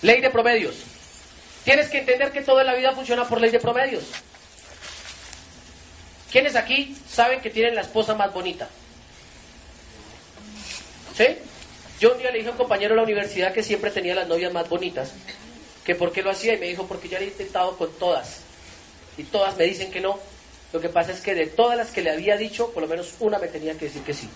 Ley 0.02 0.20
de 0.20 0.28
promedios. 0.28 0.76
Tienes 1.64 1.88
que 1.88 2.00
entender 2.00 2.30
que 2.30 2.42
toda 2.42 2.62
la 2.62 2.74
vida 2.74 2.92
funciona 2.92 3.26
por 3.26 3.40
ley 3.40 3.50
de 3.50 3.58
promedios. 3.58 4.04
¿Quiénes 6.30 6.56
aquí 6.56 6.94
saben 7.08 7.40
que 7.40 7.48
tienen 7.48 7.74
la 7.74 7.80
esposa 7.80 8.14
más 8.14 8.34
bonita? 8.34 8.68
¿Sí? 11.16 11.26
Yo 12.00 12.12
un 12.12 12.18
día 12.18 12.30
le 12.32 12.38
dije 12.38 12.50
a 12.50 12.52
un 12.52 12.58
compañero 12.58 12.90
de 12.90 12.96
la 12.96 13.04
universidad 13.04 13.54
que 13.54 13.62
siempre 13.62 13.90
tenía 13.90 14.14
las 14.14 14.28
novias 14.28 14.52
más 14.52 14.68
bonitas, 14.68 15.14
que 15.84 15.94
por 15.94 16.12
qué 16.12 16.22
lo 16.22 16.30
hacía 16.30 16.54
y 16.54 16.58
me 16.58 16.66
dijo 16.66 16.86
porque 16.86 17.08
ya 17.08 17.18
le 17.18 17.26
he 17.26 17.28
intentado 17.28 17.78
con 17.78 17.90
todas 17.98 18.43
y 19.16 19.24
todas 19.24 19.56
me 19.56 19.64
dicen 19.64 19.90
que 19.90 20.00
no. 20.00 20.18
Lo 20.72 20.80
que 20.80 20.88
pasa 20.88 21.12
es 21.12 21.20
que 21.20 21.34
de 21.34 21.46
todas 21.46 21.76
las 21.76 21.90
que 21.90 22.02
le 22.02 22.10
había 22.10 22.36
dicho, 22.36 22.70
por 22.72 22.82
lo 22.82 22.88
menos 22.88 23.14
una 23.20 23.38
me 23.38 23.48
tenía 23.48 23.74
que 23.74 23.86
decir 23.86 24.02
que 24.02 24.14
sí. 24.14 24.28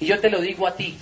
Y 0.00 0.06
yo 0.06 0.20
te 0.20 0.30
lo 0.30 0.40
digo 0.40 0.66
a 0.66 0.76
ti. 0.76 0.96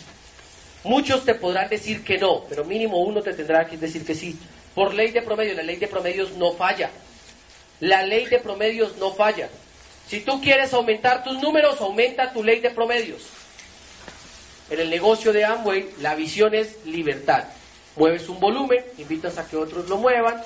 Muchos 0.85 1.25
te 1.25 1.35
podrán 1.35 1.69
decir 1.69 2.03
que 2.03 2.19
no, 2.19 2.45
pero 2.49 2.65
mínimo 2.65 2.99
uno 2.99 3.23
te 3.23 3.35
tendrá 3.35 3.67
que 3.67 3.77
decir 3.77 4.05
que 4.05 4.15
sí. 4.15 4.37
Por 4.75 4.95
ley 4.95 5.11
de 5.11 5.23
promedio, 5.23 5.55
la 5.55 5.63
ley 5.63 5.77
de 5.77 5.87
promedios 5.87 6.33
no 6.33 6.53
falla. 6.53 6.91
La 7.81 8.03
ley 8.03 8.27
de 8.27 8.39
promedios 8.39 8.97
no 8.97 9.13
falla. 9.13 9.49
Si 10.09 10.21
tú 10.21 10.41
quieres 10.41 10.73
aumentar 10.73 11.23
tus 11.23 11.41
números, 11.41 11.81
aumenta 11.81 12.33
tu 12.33 12.43
ley 12.43 12.61
de 12.61 12.71
promedios. 12.71 13.23
En 14.71 14.81
el 14.81 14.91
negocio 14.91 15.33
de 15.33 15.45
Amway, 15.45 15.91
la 16.01 16.15
visión 16.15 16.55
es 16.55 16.85
libertad. 16.87 17.45
Mueves 17.97 18.29
un 18.29 18.41
volumen, 18.41 18.83
invitas 18.99 19.37
a 19.37 19.47
que 19.47 19.57
otros 19.57 19.89
lo 19.89 19.99
muevan, 19.99 20.43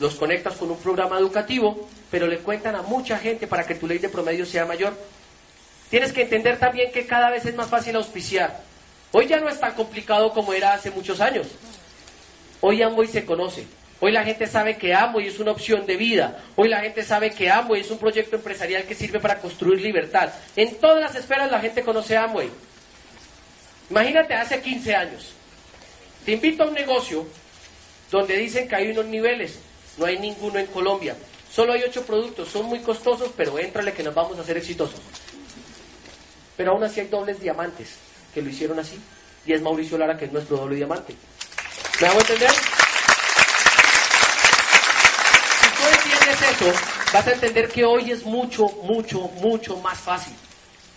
los 0.00 0.14
conectas 0.14 0.54
con 0.54 0.70
un 0.70 0.78
programa 0.78 1.18
educativo, 1.18 1.88
pero 2.10 2.26
le 2.26 2.38
cuentan 2.38 2.76
a 2.76 2.82
mucha 2.82 3.18
gente 3.18 3.46
para 3.46 3.66
que 3.66 3.74
tu 3.74 3.86
ley 3.86 3.98
de 3.98 4.08
promedio 4.08 4.46
sea 4.46 4.64
mayor. 4.64 4.94
Tienes 5.90 6.12
que 6.12 6.22
entender 6.22 6.58
también 6.58 6.92
que 6.92 7.06
cada 7.06 7.30
vez 7.30 7.44
es 7.46 7.54
más 7.54 7.68
fácil 7.68 7.96
auspiciar. 7.96 8.60
Hoy 9.12 9.26
ya 9.26 9.40
no 9.40 9.48
es 9.48 9.58
tan 9.58 9.72
complicado 9.74 10.32
como 10.32 10.52
era 10.52 10.74
hace 10.74 10.90
muchos 10.90 11.20
años. 11.20 11.48
Hoy 12.60 12.82
Amway 12.82 13.08
se 13.08 13.24
conoce. 13.24 13.66
Hoy 14.00 14.12
la 14.12 14.22
gente 14.22 14.46
sabe 14.46 14.76
que 14.76 14.94
Amway 14.94 15.26
es 15.26 15.40
una 15.40 15.50
opción 15.50 15.86
de 15.86 15.96
vida. 15.96 16.38
Hoy 16.56 16.68
la 16.68 16.80
gente 16.80 17.02
sabe 17.02 17.30
que 17.30 17.50
Amway 17.50 17.80
es 17.80 17.90
un 17.90 17.98
proyecto 17.98 18.36
empresarial 18.36 18.84
que 18.84 18.94
sirve 18.94 19.18
para 19.18 19.38
construir 19.40 19.80
libertad. 19.80 20.30
En 20.54 20.76
todas 20.76 21.00
las 21.00 21.14
esferas 21.16 21.50
la 21.50 21.60
gente 21.60 21.82
conoce 21.82 22.16
Amway. 22.16 22.50
Imagínate 23.90 24.34
hace 24.34 24.60
15 24.60 24.94
años. 24.94 25.32
Te 26.24 26.32
invito 26.32 26.62
a 26.62 26.66
un 26.66 26.74
negocio 26.74 27.26
donde 28.10 28.36
dicen 28.36 28.68
que 28.68 28.76
hay 28.76 28.90
unos 28.90 29.06
niveles. 29.06 29.58
No 29.98 30.06
hay 30.06 30.18
ninguno 30.18 30.58
en 30.58 30.66
Colombia. 30.66 31.16
Solo 31.52 31.72
hay 31.72 31.82
ocho 31.82 32.04
productos. 32.04 32.48
Son 32.48 32.66
muy 32.66 32.80
costosos, 32.80 33.30
pero 33.36 33.58
éntrale 33.58 33.92
que 33.92 34.02
nos 34.02 34.14
vamos 34.14 34.38
a 34.38 34.42
hacer 34.42 34.56
exitosos. 34.56 35.00
Pero 36.56 36.72
aún 36.72 36.84
así 36.84 37.00
hay 37.00 37.08
dobles 37.08 37.40
diamantes 37.40 37.96
que 38.32 38.42
lo 38.42 38.50
hicieron 38.50 38.78
así. 38.78 38.98
Y 39.46 39.52
es 39.52 39.62
Mauricio 39.62 39.98
Lara 39.98 40.16
que 40.16 40.26
es 40.26 40.32
nuestro 40.32 40.56
doble 40.56 40.76
diamante. 40.76 41.14
¿Me 42.00 42.06
hago 42.06 42.20
entender? 42.20 42.50
eso, 46.50 46.72
vas 47.12 47.26
a 47.26 47.32
entender 47.32 47.68
que 47.68 47.84
hoy 47.84 48.10
es 48.10 48.24
mucho, 48.24 48.68
mucho, 48.84 49.20
mucho 49.40 49.76
más 49.78 49.98
fácil. 49.98 50.34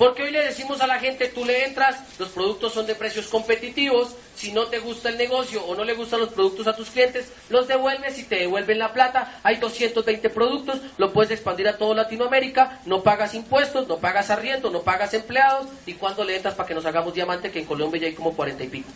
Porque 0.02 0.24
hoy 0.24 0.32
le 0.32 0.44
decimos 0.44 0.82
a 0.82 0.88
la 0.88 0.98
gente, 0.98 1.28
tú 1.28 1.46
le 1.46 1.64
entras, 1.64 1.96
los 2.18 2.30
productos 2.30 2.74
son 2.74 2.88
de 2.88 2.96
precios 2.96 3.28
competitivos, 3.28 4.16
si 4.36 4.52
no 4.52 4.66
te 4.66 4.80
gusta 4.80 5.10
el 5.10 5.18
negocio 5.20 5.64
o 5.64 5.76
no 5.76 5.84
le 5.84 5.94
gustan 5.94 6.22
los 6.22 6.30
productos 6.30 6.66
a 6.66 6.76
tus 6.76 6.90
clientes, 6.90 7.32
los 7.50 7.68
devuelves 7.68 8.18
y 8.18 8.24
te 8.24 8.38
devuelven 8.38 8.80
la 8.80 8.94
plata. 8.94 9.40
Hay 9.44 9.58
220 9.58 10.28
productos, 10.32 10.82
lo 10.98 11.14
puedes 11.14 11.30
expandir 11.30 11.68
a 11.68 11.78
toda 11.78 11.94
Latinoamérica, 11.94 12.80
no 12.88 13.04
pagas 13.04 13.36
impuestos, 13.36 13.88
no 13.88 14.00
pagas 14.00 14.32
arriendo, 14.32 14.72
no 14.72 14.82
pagas 14.82 15.14
empleados. 15.14 15.68
¿Y 15.86 15.94
cuando 15.94 16.24
le 16.24 16.36
entras 16.36 16.56
para 16.56 16.68
que 16.68 16.74
nos 16.74 16.88
hagamos 16.88 17.14
diamante? 17.14 17.52
Que 17.52 17.60
en 17.60 17.66
Colombia 17.68 18.02
ya 18.02 18.08
hay 18.08 18.16
como 18.16 18.36
40 18.36 18.64
y 18.64 18.70
pico. 18.70 18.90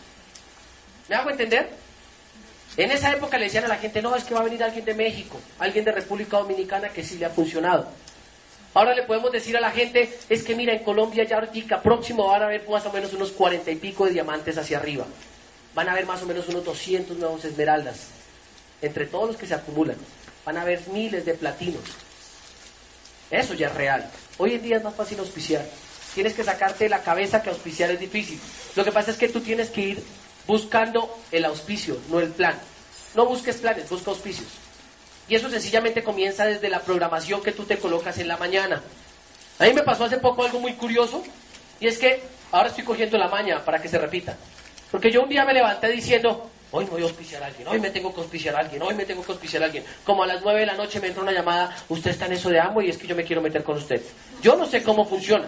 ¿Me 1.07 1.17
hago 1.17 1.29
entender? 1.29 1.69
En 2.77 2.89
esa 2.89 3.11
época 3.11 3.37
le 3.37 3.45
decían 3.45 3.65
a 3.65 3.67
la 3.67 3.77
gente, 3.77 4.01
no, 4.01 4.15
es 4.15 4.23
que 4.23 4.33
va 4.33 4.39
a 4.39 4.45
venir 4.45 4.63
alguien 4.63 4.85
de 4.85 4.95
México, 4.95 5.39
alguien 5.59 5.85
de 5.85 5.91
República 5.91 6.39
Dominicana 6.39 6.89
que 6.89 7.03
sí 7.03 7.19
le 7.19 7.25
ha 7.25 7.29
funcionado. 7.29 7.91
Ahora 8.75 8.93
le 8.93 9.03
podemos 9.03 9.31
decir 9.31 9.55
a 9.55 9.61
la 9.61 9.71
gente, 9.71 10.13
es 10.27 10.43
que 10.43 10.53
mira, 10.53 10.73
en 10.73 10.83
Colombia 10.83 11.23
ya 11.23 11.37
ahorita 11.37 11.81
próximo 11.81 12.27
van 12.27 12.41
a 12.41 12.45
haber 12.47 12.67
más 12.67 12.85
o 12.85 12.91
menos 12.91 13.13
unos 13.13 13.31
cuarenta 13.31 13.71
y 13.71 13.77
pico 13.77 14.05
de 14.05 14.11
diamantes 14.11 14.57
hacia 14.57 14.79
arriba. 14.79 15.05
Van 15.73 15.87
a 15.87 15.93
haber 15.93 16.05
más 16.05 16.21
o 16.21 16.25
menos 16.25 16.49
unos 16.49 16.65
200 16.65 17.17
nuevos 17.17 17.45
esmeraldas, 17.45 18.07
entre 18.81 19.05
todos 19.05 19.29
los 19.29 19.37
que 19.37 19.47
se 19.47 19.53
acumulan. 19.53 19.95
Van 20.45 20.57
a 20.57 20.63
haber 20.63 20.85
miles 20.89 21.25
de 21.25 21.35
platinos. 21.35 21.83
Eso 23.31 23.53
ya 23.53 23.67
es 23.67 23.75
real. 23.75 24.11
Hoy 24.39 24.55
en 24.55 24.61
día 24.61 24.75
es 24.75 24.83
más 24.83 24.93
fácil 24.93 25.19
auspiciar. 25.19 25.65
Tienes 26.13 26.33
que 26.33 26.43
sacarte 26.43 26.83
de 26.83 26.89
la 26.89 27.01
cabeza 27.01 27.41
que 27.41 27.51
auspiciar 27.51 27.91
es 27.91 27.99
difícil. 28.01 28.41
Lo 28.75 28.83
que 28.83 28.91
pasa 28.91 29.11
es 29.11 29.17
que 29.17 29.29
tú 29.29 29.39
tienes 29.39 29.69
que 29.69 29.81
ir 29.81 30.03
buscando 30.47 31.17
el 31.31 31.45
auspicio, 31.45 31.97
no 32.09 32.19
el 32.19 32.27
plan. 32.27 32.59
No 33.15 33.25
busques 33.25 33.55
planes, 33.55 33.89
busca 33.89 34.11
auspicios. 34.11 34.64
Y 35.27 35.35
eso 35.35 35.49
sencillamente 35.49 36.03
comienza 36.03 36.45
desde 36.45 36.69
la 36.69 36.81
programación 36.81 37.41
que 37.41 37.51
tú 37.51 37.63
te 37.63 37.77
colocas 37.77 38.17
en 38.19 38.27
la 38.27 38.37
mañana. 38.37 38.81
A 39.59 39.65
mí 39.65 39.73
me 39.73 39.83
pasó 39.83 40.05
hace 40.05 40.17
poco 40.17 40.43
algo 40.43 40.59
muy 40.59 40.73
curioso, 40.73 41.23
y 41.79 41.87
es 41.87 41.97
que 41.97 42.21
ahora 42.51 42.69
estoy 42.69 42.83
cogiendo 42.83 43.17
la 43.17 43.27
maña 43.27 43.63
para 43.63 43.81
que 43.81 43.87
se 43.87 43.97
repita. 43.97 44.37
Porque 44.91 45.11
yo 45.11 45.23
un 45.23 45.29
día 45.29 45.45
me 45.45 45.53
levanté 45.53 45.87
diciendo, 45.89 46.49
hoy 46.71 46.85
me 46.85 46.91
voy 46.91 47.01
a 47.01 47.05
auspiciar 47.05 47.41
a 47.43 47.47
alguien, 47.47 47.67
hoy 47.67 47.79
me 47.79 47.89
tengo 47.89 48.13
que 48.13 48.21
auspiciar 48.21 48.55
a 48.55 48.59
alguien, 48.59 48.81
hoy 48.81 48.93
me 48.93 49.05
tengo 49.05 49.23
que 49.23 49.31
auspiciar 49.31 49.63
a 49.63 49.65
alguien. 49.65 49.83
Como 50.03 50.23
a 50.23 50.27
las 50.27 50.41
nueve 50.41 50.59
de 50.61 50.65
la 50.67 50.75
noche 50.75 50.99
me 50.99 51.07
entra 51.07 51.23
una 51.23 51.31
llamada, 51.31 51.75
usted 51.89 52.11
está 52.11 52.27
en 52.27 52.33
eso 52.33 52.49
de 52.49 52.59
amo 52.59 52.81
y 52.81 52.89
es 52.89 52.97
que 52.97 53.07
yo 53.07 53.15
me 53.15 53.23
quiero 53.23 53.41
meter 53.41 53.63
con 53.63 53.77
usted. 53.77 54.01
Yo 54.41 54.55
no 54.55 54.65
sé 54.65 54.83
cómo 54.83 55.05
funciona. 55.05 55.47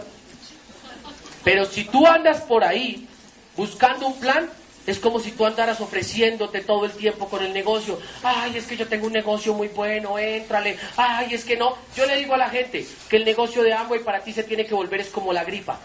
Pero 1.44 1.66
si 1.66 1.86
tú 1.86 2.06
andas 2.06 2.42
por 2.42 2.64
ahí 2.64 3.08
buscando 3.56 4.08
un 4.08 4.20
plan, 4.20 4.50
es 4.88 5.00
como 5.00 5.20
si 5.20 5.32
tú 5.32 5.46
andaras 5.46 5.82
ofreciéndote 5.82 6.62
todo 6.62 6.86
el 6.86 6.94
tiempo 6.94 7.28
con 7.28 7.44
el 7.44 7.54
negocio. 7.54 8.00
Ay, 8.24 8.56
es 8.56 8.66
que 8.66 8.78
yo 8.78 8.88
tengo 8.88 9.08
un 9.08 9.14
negocio 9.14 9.54
muy 9.54 9.68
bueno, 9.68 10.18
éntrale. 10.18 10.78
Ay, 10.96 11.34
es 11.34 11.44
que 11.44 11.58
no. 11.58 11.76
Yo 11.94 12.06
le 12.06 12.16
digo 12.16 12.34
a 12.36 12.38
la 12.38 12.50
gente 12.50 12.88
que 13.10 13.18
el 13.18 13.26
negocio 13.26 13.64
de 13.64 13.74
Amway 13.74 14.00
para 14.00 14.22
ti 14.22 14.32
se 14.32 14.44
tiene 14.44 14.66
que 14.66 14.74
volver 14.74 15.02
es 15.02 15.10
como 15.10 15.34
la 15.34 15.44
gripa. 15.44 15.78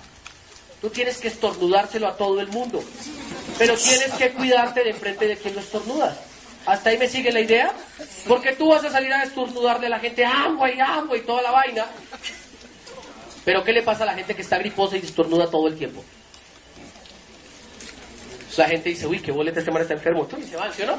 Tú 0.80 0.88
tienes 0.88 1.18
que 1.18 1.28
estornudárselo 1.28 2.06
a 2.06 2.16
todo 2.16 2.40
el 2.40 2.46
mundo. 2.48 2.82
Pero 3.58 3.76
tienes 3.76 4.12
que 4.12 4.30
cuidarte 4.30 4.84
de 4.84 4.90
enfrente 4.90 5.26
de 5.26 5.36
quien 5.36 5.56
lo 5.56 5.60
estornudas. 5.60 6.16
¿Hasta 6.64 6.90
ahí 6.90 6.98
me 6.98 7.08
sigue 7.08 7.32
la 7.32 7.40
idea? 7.40 7.72
Porque 8.28 8.52
tú 8.52 8.68
vas 8.68 8.84
a 8.84 8.90
salir 8.90 9.12
a 9.12 9.24
estornudarle 9.24 9.88
a 9.88 9.90
la 9.90 9.98
gente 9.98 10.24
Amway, 10.24 10.78
Amway, 10.78 11.22
toda 11.22 11.42
la 11.42 11.50
vaina. 11.50 11.86
Pero 13.44 13.64
¿qué 13.64 13.72
le 13.72 13.82
pasa 13.82 14.04
a 14.04 14.06
la 14.06 14.14
gente 14.14 14.36
que 14.36 14.42
está 14.42 14.58
griposa 14.58 14.96
y 14.96 15.00
estornuda 15.00 15.50
todo 15.50 15.66
el 15.66 15.76
tiempo? 15.76 16.04
La 18.56 18.68
gente 18.68 18.90
dice, 18.90 19.06
uy, 19.06 19.20
qué 19.20 19.32
boleta 19.32 19.60
este 19.60 19.70
man 19.70 19.82
está 19.82 19.94
enfermo. 19.94 20.26
Tú 20.26 20.36
y 20.38 20.44
se 20.44 20.56
van, 20.56 20.72
¿sí 20.72 20.82
o 20.82 20.86
no? 20.86 20.98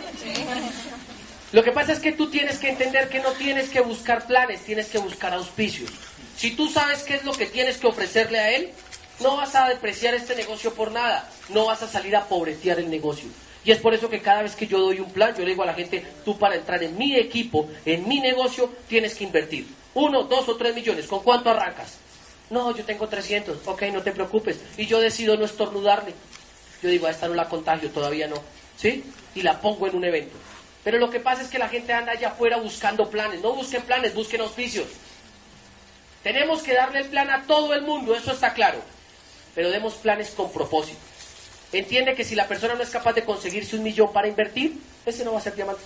Lo 1.52 1.64
que 1.64 1.72
pasa 1.72 1.94
es 1.94 2.00
que 2.00 2.12
tú 2.12 2.30
tienes 2.30 2.58
que 2.58 2.70
entender 2.70 3.10
que 3.10 3.20
no 3.20 3.32
tienes 3.34 3.70
que 3.70 3.82
buscar 3.82 4.26
planes, 4.26 4.62
tienes 4.62 4.88
que 4.88 4.98
buscar 4.98 5.34
auspicios. 5.34 5.92
Si 6.36 6.52
tú 6.52 6.68
sabes 6.68 7.04
qué 7.04 7.16
es 7.16 7.24
lo 7.24 7.34
que 7.34 7.46
tienes 7.46 7.78
que 7.78 7.88
ofrecerle 7.88 8.40
a 8.40 8.52
él, 8.52 8.72
no 9.20 9.38
vas 9.38 9.54
a 9.54 9.70
depreciar 9.70 10.16
este 10.16 10.36
negocio 10.36 10.74
por 10.74 10.92
nada, 10.92 11.30
no 11.50 11.66
vas 11.66 11.84
a 11.84 11.88
salir 11.88 12.16
a 12.16 12.26
pobretear 12.26 12.80
el 12.80 12.90
negocio. 12.90 13.30
Y 13.64 13.72
es 13.72 13.78
por 13.78 13.94
eso 13.94 14.10
que 14.10 14.20
cada 14.20 14.42
vez 14.42 14.56
que 14.56 14.68
yo 14.68 14.80
doy 14.80 15.00
un 15.00 15.12
plan, 15.12 15.36
yo 15.36 15.44
le 15.44 15.52
digo 15.52 15.64
a 15.64 15.68
la 15.68 15.76
gente, 15.76 16.04
tú 16.26 16.38
para 16.38 16.56
entrar 16.56 16.84
en 16.84 16.98
mi 16.98 17.16
equipo, 17.16 17.70
en 17.86 18.08
mi 18.08 18.20
negocio, 18.20 18.70
tienes 18.88 19.14
que 19.14 19.24
invertir. 19.24 19.68
Uno, 19.94 20.24
dos 20.24 20.50
o 20.50 20.56
tres 20.56 20.74
millones. 20.74 21.06
¿Con 21.06 21.22
cuánto 21.22 21.52
arrancas? 21.52 21.98
No, 22.50 22.76
yo 22.76 22.84
tengo 22.84 23.08
300. 23.08 23.60
Ok, 23.68 23.84
no 23.94 24.02
te 24.02 24.12
preocupes. 24.12 24.60
Y 24.76 24.86
yo 24.86 25.00
decido 25.00 25.38
no 25.38 25.46
estornudarle 25.46 26.14
yo 26.84 26.90
digo, 26.90 27.08
a 27.08 27.12
esta 27.12 27.30
no 27.30 27.34
la 27.34 27.48
contagio, 27.48 27.90
todavía 27.90 28.28
no, 28.28 28.36
¿sí? 28.76 29.06
Y 29.36 29.42
la 29.42 29.62
pongo 29.62 29.88
en 29.88 29.96
un 29.96 30.04
evento. 30.04 30.36
Pero 30.84 30.98
lo 30.98 31.10
que 31.10 31.22
pasa 31.22 31.42
es 31.42 31.48
que 31.48 31.58
la 31.58 31.70
gente 31.70 31.94
anda 31.94 32.12
allá 32.12 32.28
afuera 32.28 32.58
buscando 32.58 33.10
planes. 33.10 33.42
No 33.42 33.54
busquen 33.54 33.84
planes, 33.84 34.14
busquen 34.14 34.42
auspicios. 34.42 34.88
Tenemos 36.24 36.62
que 36.62 36.74
darle 36.74 37.00
el 37.00 37.06
plan 37.06 37.30
a 37.30 37.44
todo 37.44 37.74
el 37.74 37.84
mundo, 37.84 38.14
eso 38.14 38.34
está 38.34 38.54
claro. 38.54 38.80
Pero 39.56 39.72
demos 39.72 39.94
planes 39.94 40.32
con 40.32 40.52
propósito. 40.52 41.00
Entiende 41.72 42.16
que 42.16 42.26
si 42.26 42.36
la 42.36 42.50
persona 42.50 42.76
no 42.76 42.84
es 42.84 42.90
capaz 42.90 43.14
de 43.14 43.24
conseguirse 43.24 43.78
un 43.78 43.84
millón 43.84 44.12
para 44.12 44.28
invertir, 44.28 44.78
ese 45.06 45.24
no 45.24 45.32
va 45.32 45.40
a 45.40 45.42
ser 45.42 45.56
diamante. 45.56 45.82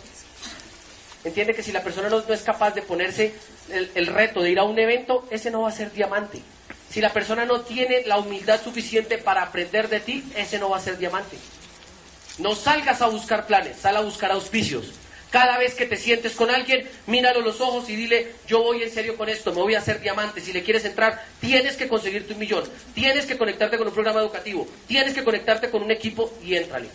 Entiende 1.23 1.53
que 1.53 1.61
si 1.61 1.71
la 1.71 1.83
persona 1.83 2.09
no, 2.09 2.17
es 2.27 2.41
capaz 2.41 2.71
de 2.71 2.81
ponerse 2.81 3.35
el 3.69 4.07
reto 4.07 4.41
de 4.41 4.49
ir 4.49 4.57
a 4.57 4.63
un 4.63 4.79
evento, 4.79 5.27
ese 5.29 5.51
no 5.51 5.61
va 5.61 5.69
a 5.69 5.71
ser 5.71 5.91
diamante. 5.91 6.41
Si 6.97 7.01
la 7.01 7.13
persona 7.13 7.45
no 7.45 7.61
tiene 7.61 8.01
la 8.07 8.17
humildad 8.17 8.59
suficiente 8.59 9.19
para 9.19 9.43
aprender 9.43 9.87
de 9.87 9.99
ti, 9.99 10.23
ese 10.35 10.57
no 10.57 10.71
va 10.71 10.77
a 10.77 10.81
ser 10.81 10.97
diamante. 10.97 11.37
No 12.39 12.55
salgas 12.55 13.03
a 13.03 13.07
buscar 13.07 13.45
planes, 13.45 13.77
sal 13.77 13.97
a 13.97 14.01
buscar 14.01 14.31
auspicios. 14.31 14.93
Cada 15.29 15.59
vez 15.59 15.75
que 15.75 15.85
te 15.85 15.95
sientes 15.95 16.33
con 16.33 16.49
alguien, 16.49 16.89
míralo 17.05 17.41
los 17.41 17.61
ojos 17.61 17.87
y 17.87 17.95
dile, 17.95 18.33
yo 18.47 18.63
voy 18.63 18.81
en 18.81 18.91
serio 18.91 19.15
con 19.15 19.29
esto, 19.29 19.53
me 19.53 19.61
voy 19.61 19.75
a 19.75 19.77
hacer 19.77 20.01
diamante. 20.01 20.41
Si 20.41 20.51
le 20.51 20.63
quieres 20.63 20.85
entrar, 20.85 21.23
tienes 21.39 21.75
que 21.75 21.87
conseguirte 21.87 22.33
un 22.33 22.39
millón, 22.39 22.63
tienes 22.95 23.27
que 23.27 23.37
conectarte 23.37 23.77
con 23.77 23.89
un 23.89 23.93
programa 23.93 24.21
educativo, 24.21 24.67
tienes 24.87 25.13
que 25.13 25.23
conectarte 25.23 25.69
con 25.69 25.83
un 25.83 25.91
equipo 25.91 26.33
y 26.43 26.55
éntrale. 26.55 26.89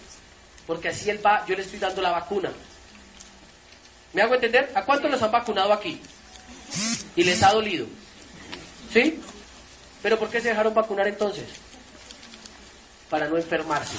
Porque 0.67 0.89
así 0.89 1.11
él 1.11 1.25
va, 1.25 1.47
yo 1.47 1.55
le 1.55 1.63
estoy 1.63 1.79
dando 1.79 2.03
la 2.03 2.11
vacuna. 2.11 2.51
¿Me 4.15 4.23
hago 4.23 4.35
entender? 4.35 4.69
¿A 4.75 4.85
cuántos 4.85 5.09
los 5.09 5.23
han 5.23 5.31
vacunado 5.31 5.73
aquí? 5.73 6.01
Y 7.15 7.23
les 7.23 7.41
ha 7.45 7.53
dolido. 7.53 7.87
¿Sí? 8.93 9.21
¿Pero 10.03 10.19
por 10.19 10.29
qué 10.29 10.41
se 10.41 10.49
dejaron 10.49 10.75
vacunar 10.75 11.07
entonces? 11.07 11.45
Para 13.09 13.29
no 13.29 13.37
enfermarse. 13.37 13.97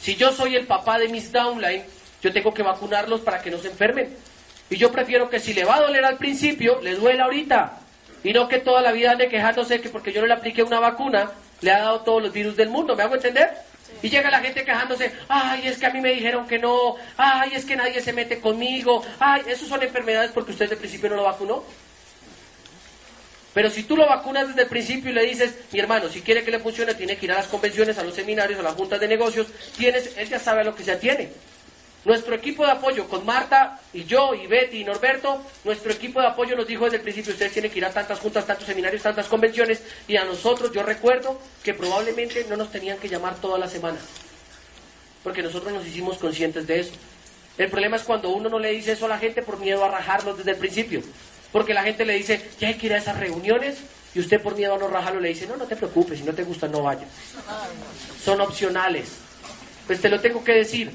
Si 0.00 0.16
yo 0.16 0.32
soy 0.32 0.56
el 0.56 0.66
papá 0.66 0.98
de 0.98 1.08
mis 1.08 1.32
downline, 1.32 1.84
yo 2.22 2.32
tengo 2.32 2.52
que 2.52 2.62
vacunarlos 2.62 3.20
para 3.20 3.40
que 3.40 3.50
no 3.50 3.58
se 3.58 3.68
enfermen. 3.68 4.14
Y 4.68 4.76
yo 4.76 4.90
prefiero 4.92 5.28
que 5.30 5.40
si 5.40 5.54
le 5.54 5.64
va 5.64 5.76
a 5.76 5.80
doler 5.82 6.04
al 6.04 6.18
principio, 6.18 6.80
le 6.80 6.94
duela 6.94 7.24
ahorita. 7.24 7.80
Y 8.24 8.32
no 8.32 8.48
que 8.48 8.58
toda 8.58 8.82
la 8.82 8.92
vida 8.92 9.12
ande 9.12 9.28
quejándose 9.28 9.80
que 9.80 9.88
porque 9.88 10.12
yo 10.12 10.20
no 10.20 10.26
le 10.26 10.34
apliqué 10.34 10.62
una 10.62 10.80
vacuna, 10.80 11.30
le 11.60 11.72
ha 11.72 11.78
dado 11.78 12.00
todos 12.00 12.22
los 12.22 12.32
virus 12.32 12.56
del 12.56 12.68
mundo. 12.68 12.94
¿Me 12.94 13.02
hago 13.02 13.14
entender? 13.14 13.50
Y 14.02 14.08
llega 14.08 14.30
la 14.30 14.40
gente 14.40 14.64
quejándose, 14.64 15.12
ay, 15.28 15.66
es 15.66 15.78
que 15.78 15.86
a 15.86 15.90
mí 15.90 16.00
me 16.00 16.12
dijeron 16.12 16.46
que 16.46 16.58
no, 16.58 16.96
ay, 17.16 17.52
es 17.54 17.64
que 17.64 17.76
nadie 17.76 18.00
se 18.00 18.12
mete 18.12 18.40
conmigo, 18.40 19.04
ay, 19.20 19.42
esos 19.46 19.68
son 19.68 19.82
enfermedades 19.82 20.32
porque 20.32 20.52
usted 20.52 20.70
de 20.70 20.76
principio 20.76 21.10
no 21.10 21.16
lo 21.16 21.24
vacunó. 21.24 21.62
Pero 23.54 23.70
si 23.70 23.82
tú 23.82 23.96
lo 23.96 24.06
vacunas 24.06 24.48
desde 24.48 24.62
el 24.62 24.68
principio 24.68 25.10
y 25.10 25.14
le 25.14 25.26
dices, 25.26 25.54
mi 25.72 25.78
hermano, 25.78 26.08
si 26.08 26.22
quiere 26.22 26.42
que 26.42 26.50
le 26.50 26.58
funcione, 26.58 26.94
tiene 26.94 27.16
que 27.16 27.26
ir 27.26 27.32
a 27.32 27.36
las 27.36 27.46
convenciones, 27.46 27.98
a 27.98 28.04
los 28.04 28.14
seminarios, 28.14 28.58
a 28.58 28.62
las 28.62 28.74
juntas 28.74 28.98
de 28.98 29.08
negocios, 29.08 29.48
tienes, 29.76 30.16
él 30.16 30.28
ya 30.28 30.38
sabe 30.38 30.62
a 30.62 30.64
lo 30.64 30.74
que 30.74 30.84
se 30.84 30.92
atiene. 30.92 31.30
Nuestro 32.04 32.34
equipo 32.34 32.64
de 32.64 32.72
apoyo 32.72 33.06
con 33.08 33.24
Marta 33.24 33.78
y 33.92 34.04
yo 34.04 34.34
y 34.34 34.46
Betty 34.48 34.78
y 34.78 34.84
Norberto, 34.84 35.40
nuestro 35.64 35.92
equipo 35.92 36.20
de 36.20 36.26
apoyo 36.26 36.56
nos 36.56 36.66
dijo 36.66 36.84
desde 36.84 36.96
el 36.96 37.02
principio, 37.02 37.32
ustedes 37.32 37.52
tienen 37.52 37.70
que 37.70 37.78
ir 37.78 37.84
a 37.84 37.92
tantas 37.92 38.18
juntas, 38.18 38.44
tantos 38.44 38.66
seminarios, 38.66 39.02
tantas 39.02 39.28
convenciones, 39.28 39.82
y 40.08 40.16
a 40.16 40.24
nosotros 40.24 40.72
yo 40.72 40.82
recuerdo 40.82 41.38
que 41.62 41.74
probablemente 41.74 42.44
no 42.48 42.56
nos 42.56 42.72
tenían 42.72 42.98
que 42.98 43.08
llamar 43.08 43.36
toda 43.36 43.56
la 43.56 43.68
semana, 43.68 43.98
porque 45.22 45.42
nosotros 45.42 45.72
nos 45.72 45.86
hicimos 45.86 46.18
conscientes 46.18 46.66
de 46.66 46.80
eso. 46.80 46.92
El 47.56 47.70
problema 47.70 47.96
es 47.96 48.02
cuando 48.02 48.30
uno 48.30 48.48
no 48.48 48.58
le 48.58 48.70
dice 48.70 48.92
eso 48.92 49.06
a 49.06 49.10
la 49.10 49.18
gente 49.18 49.42
por 49.42 49.60
miedo 49.60 49.84
a 49.84 49.88
rajarlos 49.88 50.38
desde 50.38 50.52
el 50.52 50.56
principio. 50.56 51.02
Porque 51.52 51.74
la 51.74 51.82
gente 51.82 52.04
le 52.04 52.14
dice, 52.14 52.50
ya 52.58 52.68
hay 52.68 52.74
que 52.74 52.86
ir 52.86 52.94
a 52.94 52.98
esas 52.98 53.18
reuniones, 53.18 53.76
y 54.14 54.20
usted 54.20 54.40
por 54.40 54.56
miedo 54.56 54.74
a 54.74 54.78
no 54.78 54.88
rajarlo 54.88 55.20
le 55.20 55.28
dice, 55.28 55.46
no, 55.46 55.56
no 55.56 55.64
te 55.64 55.76
preocupes, 55.76 56.18
si 56.18 56.24
no 56.24 56.32
te 56.32 56.44
gusta 56.44 56.68
no 56.68 56.82
vayas. 56.82 57.08
Son 58.22 58.40
opcionales. 58.40 59.08
Pues 59.86 60.00
te 60.00 60.08
lo 60.08 60.20
tengo 60.20 60.42
que 60.44 60.52
decir. 60.52 60.92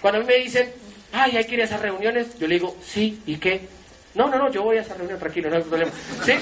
Cuando 0.00 0.20
a 0.20 0.22
mí 0.22 0.26
me 0.26 0.38
dicen, 0.38 0.72
ay, 1.12 1.36
hay 1.36 1.44
que 1.44 1.54
ir 1.54 1.62
a 1.62 1.64
esas 1.64 1.80
reuniones. 1.80 2.38
Yo 2.38 2.46
le 2.46 2.54
digo, 2.54 2.76
sí, 2.84 3.20
¿y 3.26 3.36
qué? 3.36 3.68
No, 4.14 4.28
no, 4.28 4.38
no, 4.38 4.50
yo 4.50 4.62
voy 4.62 4.76
a 4.76 4.82
esa 4.82 4.94
reunión, 4.94 5.18
tranquilo, 5.18 5.48
no 5.50 5.56
hay 5.56 5.62
problema. 5.62 5.90
¿Sí? 6.24 6.32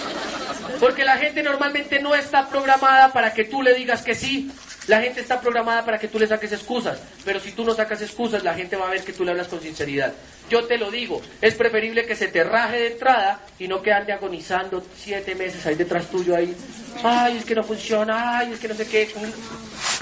Porque 0.79 1.05
la 1.05 1.17
gente 1.19 1.43
normalmente 1.43 2.01
no 2.01 2.15
está 2.15 2.49
programada 2.49 3.13
para 3.13 3.33
que 3.33 3.45
tú 3.45 3.63
le 3.63 3.75
digas 3.75 4.03
que 4.03 4.15
sí. 4.15 4.51
La 4.91 5.01
gente 5.01 5.21
está 5.21 5.41
programada 5.41 5.85
para 5.85 6.01
que 6.01 6.09
tú 6.09 6.19
le 6.19 6.27
saques 6.27 6.51
excusas. 6.51 6.99
Pero 7.25 7.39
si 7.39 7.53
tú 7.53 7.65
no 7.65 7.73
sacas 7.75 8.03
excusas, 8.03 8.43
la 8.43 8.55
gente 8.55 8.75
va 8.75 8.89
a 8.89 8.91
ver 8.91 9.05
que 9.05 9.13
tú 9.13 9.25
le 9.25 9.31
hablas 9.31 9.47
con 9.47 9.61
sinceridad. 9.61 10.13
Yo 10.51 10.65
te 10.65 10.79
lo 10.79 10.91
digo, 10.91 11.23
es 11.41 11.55
preferible 11.55 12.05
que 12.07 12.17
se 12.17 12.27
te 12.27 12.43
raje 12.43 12.77
de 12.77 12.87
entrada 12.89 13.41
y 13.61 13.69
no 13.69 13.83
que 13.83 13.93
agonizando 13.93 14.85
siete 14.99 15.37
meses 15.37 15.65
ahí 15.65 15.77
detrás 15.77 16.11
tuyo 16.11 16.35
ahí. 16.35 16.57
Ay, 17.05 17.37
es 17.37 17.45
que 17.45 17.55
no 17.55 17.63
funciona, 17.63 18.39
ay, 18.39 18.53
es 18.53 18.59
que 18.59 18.67
no 18.67 18.75
sé 18.75 18.89
qué. 18.89 19.09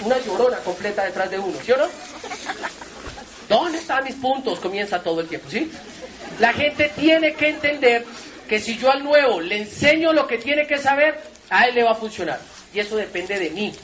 Una 0.07 0.19
llorona 0.21 0.57
completa 0.61 1.05
detrás 1.05 1.31
de 1.31 1.39
uno, 1.39 1.59
¿sí 1.63 1.71
o 1.73 1.77
no? 1.77 1.85
¿Dónde 3.47 3.77
están 3.77 4.05
mis 4.05 4.15
puntos? 4.15 4.59
Comienza 4.59 5.03
todo 5.03 5.21
el 5.21 5.29
tiempo, 5.29 5.51
¿sí? 5.51 5.71
La 6.41 6.55
gente 6.55 6.91
tiene 6.97 7.35
que 7.35 7.51
entender 7.51 8.07
que 8.49 8.59
si 8.59 8.79
yo 8.79 8.91
al 8.91 9.05
nuevo 9.05 9.39
le 9.43 9.59
enseño 9.59 10.15
lo 10.15 10.27
que 10.27 10.39
tiene 10.39 10.67
que 10.67 10.79
saber, 10.79 11.21
a 11.51 11.67
él 11.67 11.75
le 11.75 11.85
va 11.85 11.91
a 11.91 11.95
funcionar. 11.95 12.41
Y 12.73 12.81
eso 12.81 12.97
depende 12.97 13.39
de 13.39 13.51
mí. 13.51 13.75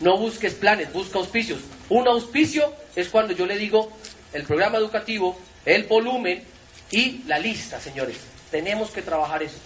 No 0.00 0.16
busques 0.16 0.54
planes, 0.54 0.92
busca 0.92 1.18
auspicios. 1.18 1.60
Un 1.88 2.08
auspicio 2.08 2.72
es 2.96 3.08
cuando 3.08 3.34
yo 3.34 3.46
le 3.46 3.56
digo 3.56 3.92
el 4.32 4.44
programa 4.44 4.78
educativo, 4.78 5.38
el 5.64 5.84
volumen 5.84 6.44
y 6.90 7.22
la 7.26 7.38
lista, 7.38 7.80
señores. 7.80 8.16
Tenemos 8.50 8.90
que 8.90 9.02
trabajar 9.02 9.42
eso. 9.42 9.56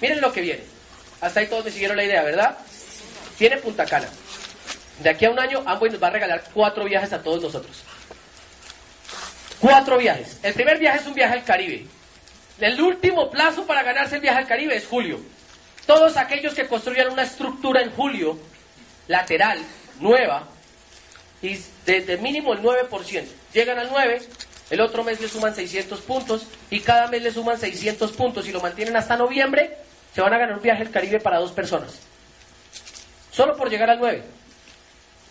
Miren 0.00 0.20
lo 0.20 0.32
que 0.32 0.40
viene. 0.40 0.62
Hasta 1.20 1.40
ahí 1.40 1.46
todos 1.46 1.64
me 1.64 1.70
siguieron 1.70 1.96
la 1.96 2.04
idea, 2.04 2.22
¿verdad? 2.22 2.58
Tiene 3.38 3.56
Punta 3.58 3.84
Cana. 3.86 4.08
De 5.02 5.10
aquí 5.10 5.24
a 5.24 5.30
un 5.30 5.38
año, 5.38 5.62
Amway 5.66 5.90
nos 5.90 6.02
va 6.02 6.08
a 6.08 6.10
regalar 6.10 6.44
cuatro 6.52 6.84
viajes 6.84 7.12
a 7.12 7.22
todos 7.22 7.42
nosotros. 7.42 7.82
Cuatro 9.60 9.98
viajes. 9.98 10.38
El 10.42 10.54
primer 10.54 10.78
viaje 10.78 11.00
es 11.00 11.06
un 11.06 11.14
viaje 11.14 11.34
al 11.34 11.44
Caribe. 11.44 11.86
El 12.58 12.80
último 12.80 13.30
plazo 13.30 13.66
para 13.66 13.82
ganarse 13.82 14.16
el 14.16 14.22
viaje 14.22 14.38
al 14.38 14.46
Caribe 14.46 14.76
es 14.76 14.86
julio. 14.86 15.20
Todos 15.86 16.16
aquellos 16.16 16.54
que 16.54 16.66
construyan 16.66 17.10
una 17.10 17.22
estructura 17.22 17.82
en 17.82 17.90
julio, 17.92 18.38
lateral, 19.08 19.58
nueva, 20.00 20.48
y 21.42 21.58
desde 21.84 22.16
mínimo 22.18 22.52
el 22.52 22.62
9%, 22.62 23.24
llegan 23.52 23.78
al 23.78 23.90
9%, 23.90 24.26
el 24.70 24.80
otro 24.80 25.04
mes 25.04 25.20
le 25.20 25.28
suman 25.28 25.54
600 25.54 26.00
puntos 26.00 26.46
y 26.70 26.80
cada 26.80 27.06
mes 27.06 27.22
le 27.22 27.30
suman 27.30 27.58
600 27.58 28.12
puntos 28.12 28.48
y 28.48 28.52
lo 28.52 28.60
mantienen 28.60 28.96
hasta 28.96 29.16
noviembre, 29.16 29.76
se 30.14 30.20
van 30.20 30.32
a 30.32 30.38
ganar 30.38 30.56
un 30.56 30.62
viaje 30.62 30.82
al 30.82 30.90
Caribe 30.90 31.20
para 31.20 31.38
dos 31.38 31.52
personas. 31.52 31.98
Solo 33.30 33.56
por 33.56 33.68
llegar 33.68 33.90
al 33.90 33.98
9. 33.98 34.22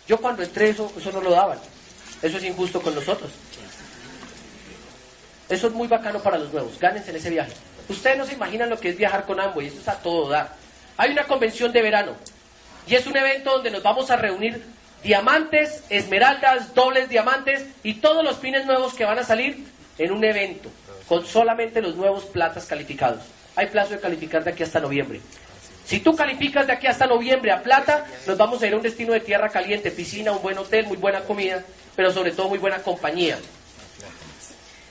Yo 0.06 0.18
cuando 0.18 0.42
entré 0.42 0.70
eso, 0.70 0.92
eso 0.96 1.10
no 1.12 1.20
lo 1.20 1.30
daban. 1.30 1.58
Eso 2.22 2.38
es 2.38 2.44
injusto 2.44 2.80
con 2.80 2.94
nosotros. 2.94 3.30
Eso 5.48 5.66
es 5.66 5.72
muy 5.72 5.88
bacano 5.88 6.20
para 6.20 6.38
los 6.38 6.52
nuevos. 6.52 6.78
Gánense 6.78 7.10
en 7.10 7.16
ese 7.16 7.30
viaje. 7.30 7.52
Ustedes 7.88 8.16
no 8.16 8.24
se 8.24 8.34
imaginan 8.34 8.70
lo 8.70 8.78
que 8.78 8.90
es 8.90 8.96
viajar 8.96 9.24
con 9.26 9.40
Amway. 9.40 9.66
Eso 9.66 9.80
es 9.80 9.88
a 9.88 10.00
todo 10.00 10.28
dar. 10.28 10.54
Hay 10.96 11.10
una 11.10 11.24
convención 11.24 11.72
de 11.72 11.82
verano. 11.82 12.12
Y 12.86 12.94
es 12.94 13.06
un 13.06 13.16
evento 13.16 13.52
donde 13.52 13.70
nos 13.70 13.82
vamos 13.82 14.10
a 14.10 14.16
reunir 14.16 14.62
diamantes, 15.02 15.84
esmeraldas, 15.88 16.74
dobles 16.74 17.08
diamantes 17.08 17.66
y 17.82 17.94
todos 17.94 18.24
los 18.24 18.36
pines 18.36 18.66
nuevos 18.66 18.94
que 18.94 19.04
van 19.04 19.18
a 19.18 19.24
salir 19.24 19.64
en 19.98 20.12
un 20.12 20.24
evento. 20.24 20.70
Con 21.08 21.26
solamente 21.26 21.80
los 21.80 21.96
nuevos 21.96 22.24
platas 22.24 22.66
calificados. 22.66 23.22
Hay 23.54 23.66
plazo 23.66 23.94
de 23.94 24.00
calificar 24.00 24.44
de 24.44 24.50
aquí 24.50 24.62
hasta 24.62 24.80
noviembre. 24.80 25.20
Si 25.84 26.00
tú 26.00 26.16
calificas 26.16 26.66
de 26.66 26.72
aquí 26.72 26.86
hasta 26.86 27.06
noviembre 27.06 27.52
a 27.52 27.62
plata, 27.62 28.04
nos 28.26 28.36
vamos 28.36 28.60
a 28.60 28.66
ir 28.66 28.74
a 28.74 28.76
un 28.76 28.82
destino 28.82 29.12
de 29.12 29.20
tierra 29.20 29.48
caliente, 29.48 29.90
piscina, 29.90 30.32
un 30.32 30.42
buen 30.42 30.58
hotel, 30.58 30.86
muy 30.86 30.96
buena 30.96 31.20
comida, 31.20 31.62
pero 31.94 32.10
sobre 32.10 32.32
todo 32.32 32.48
muy 32.48 32.58
buena 32.58 32.78
compañía 32.78 33.38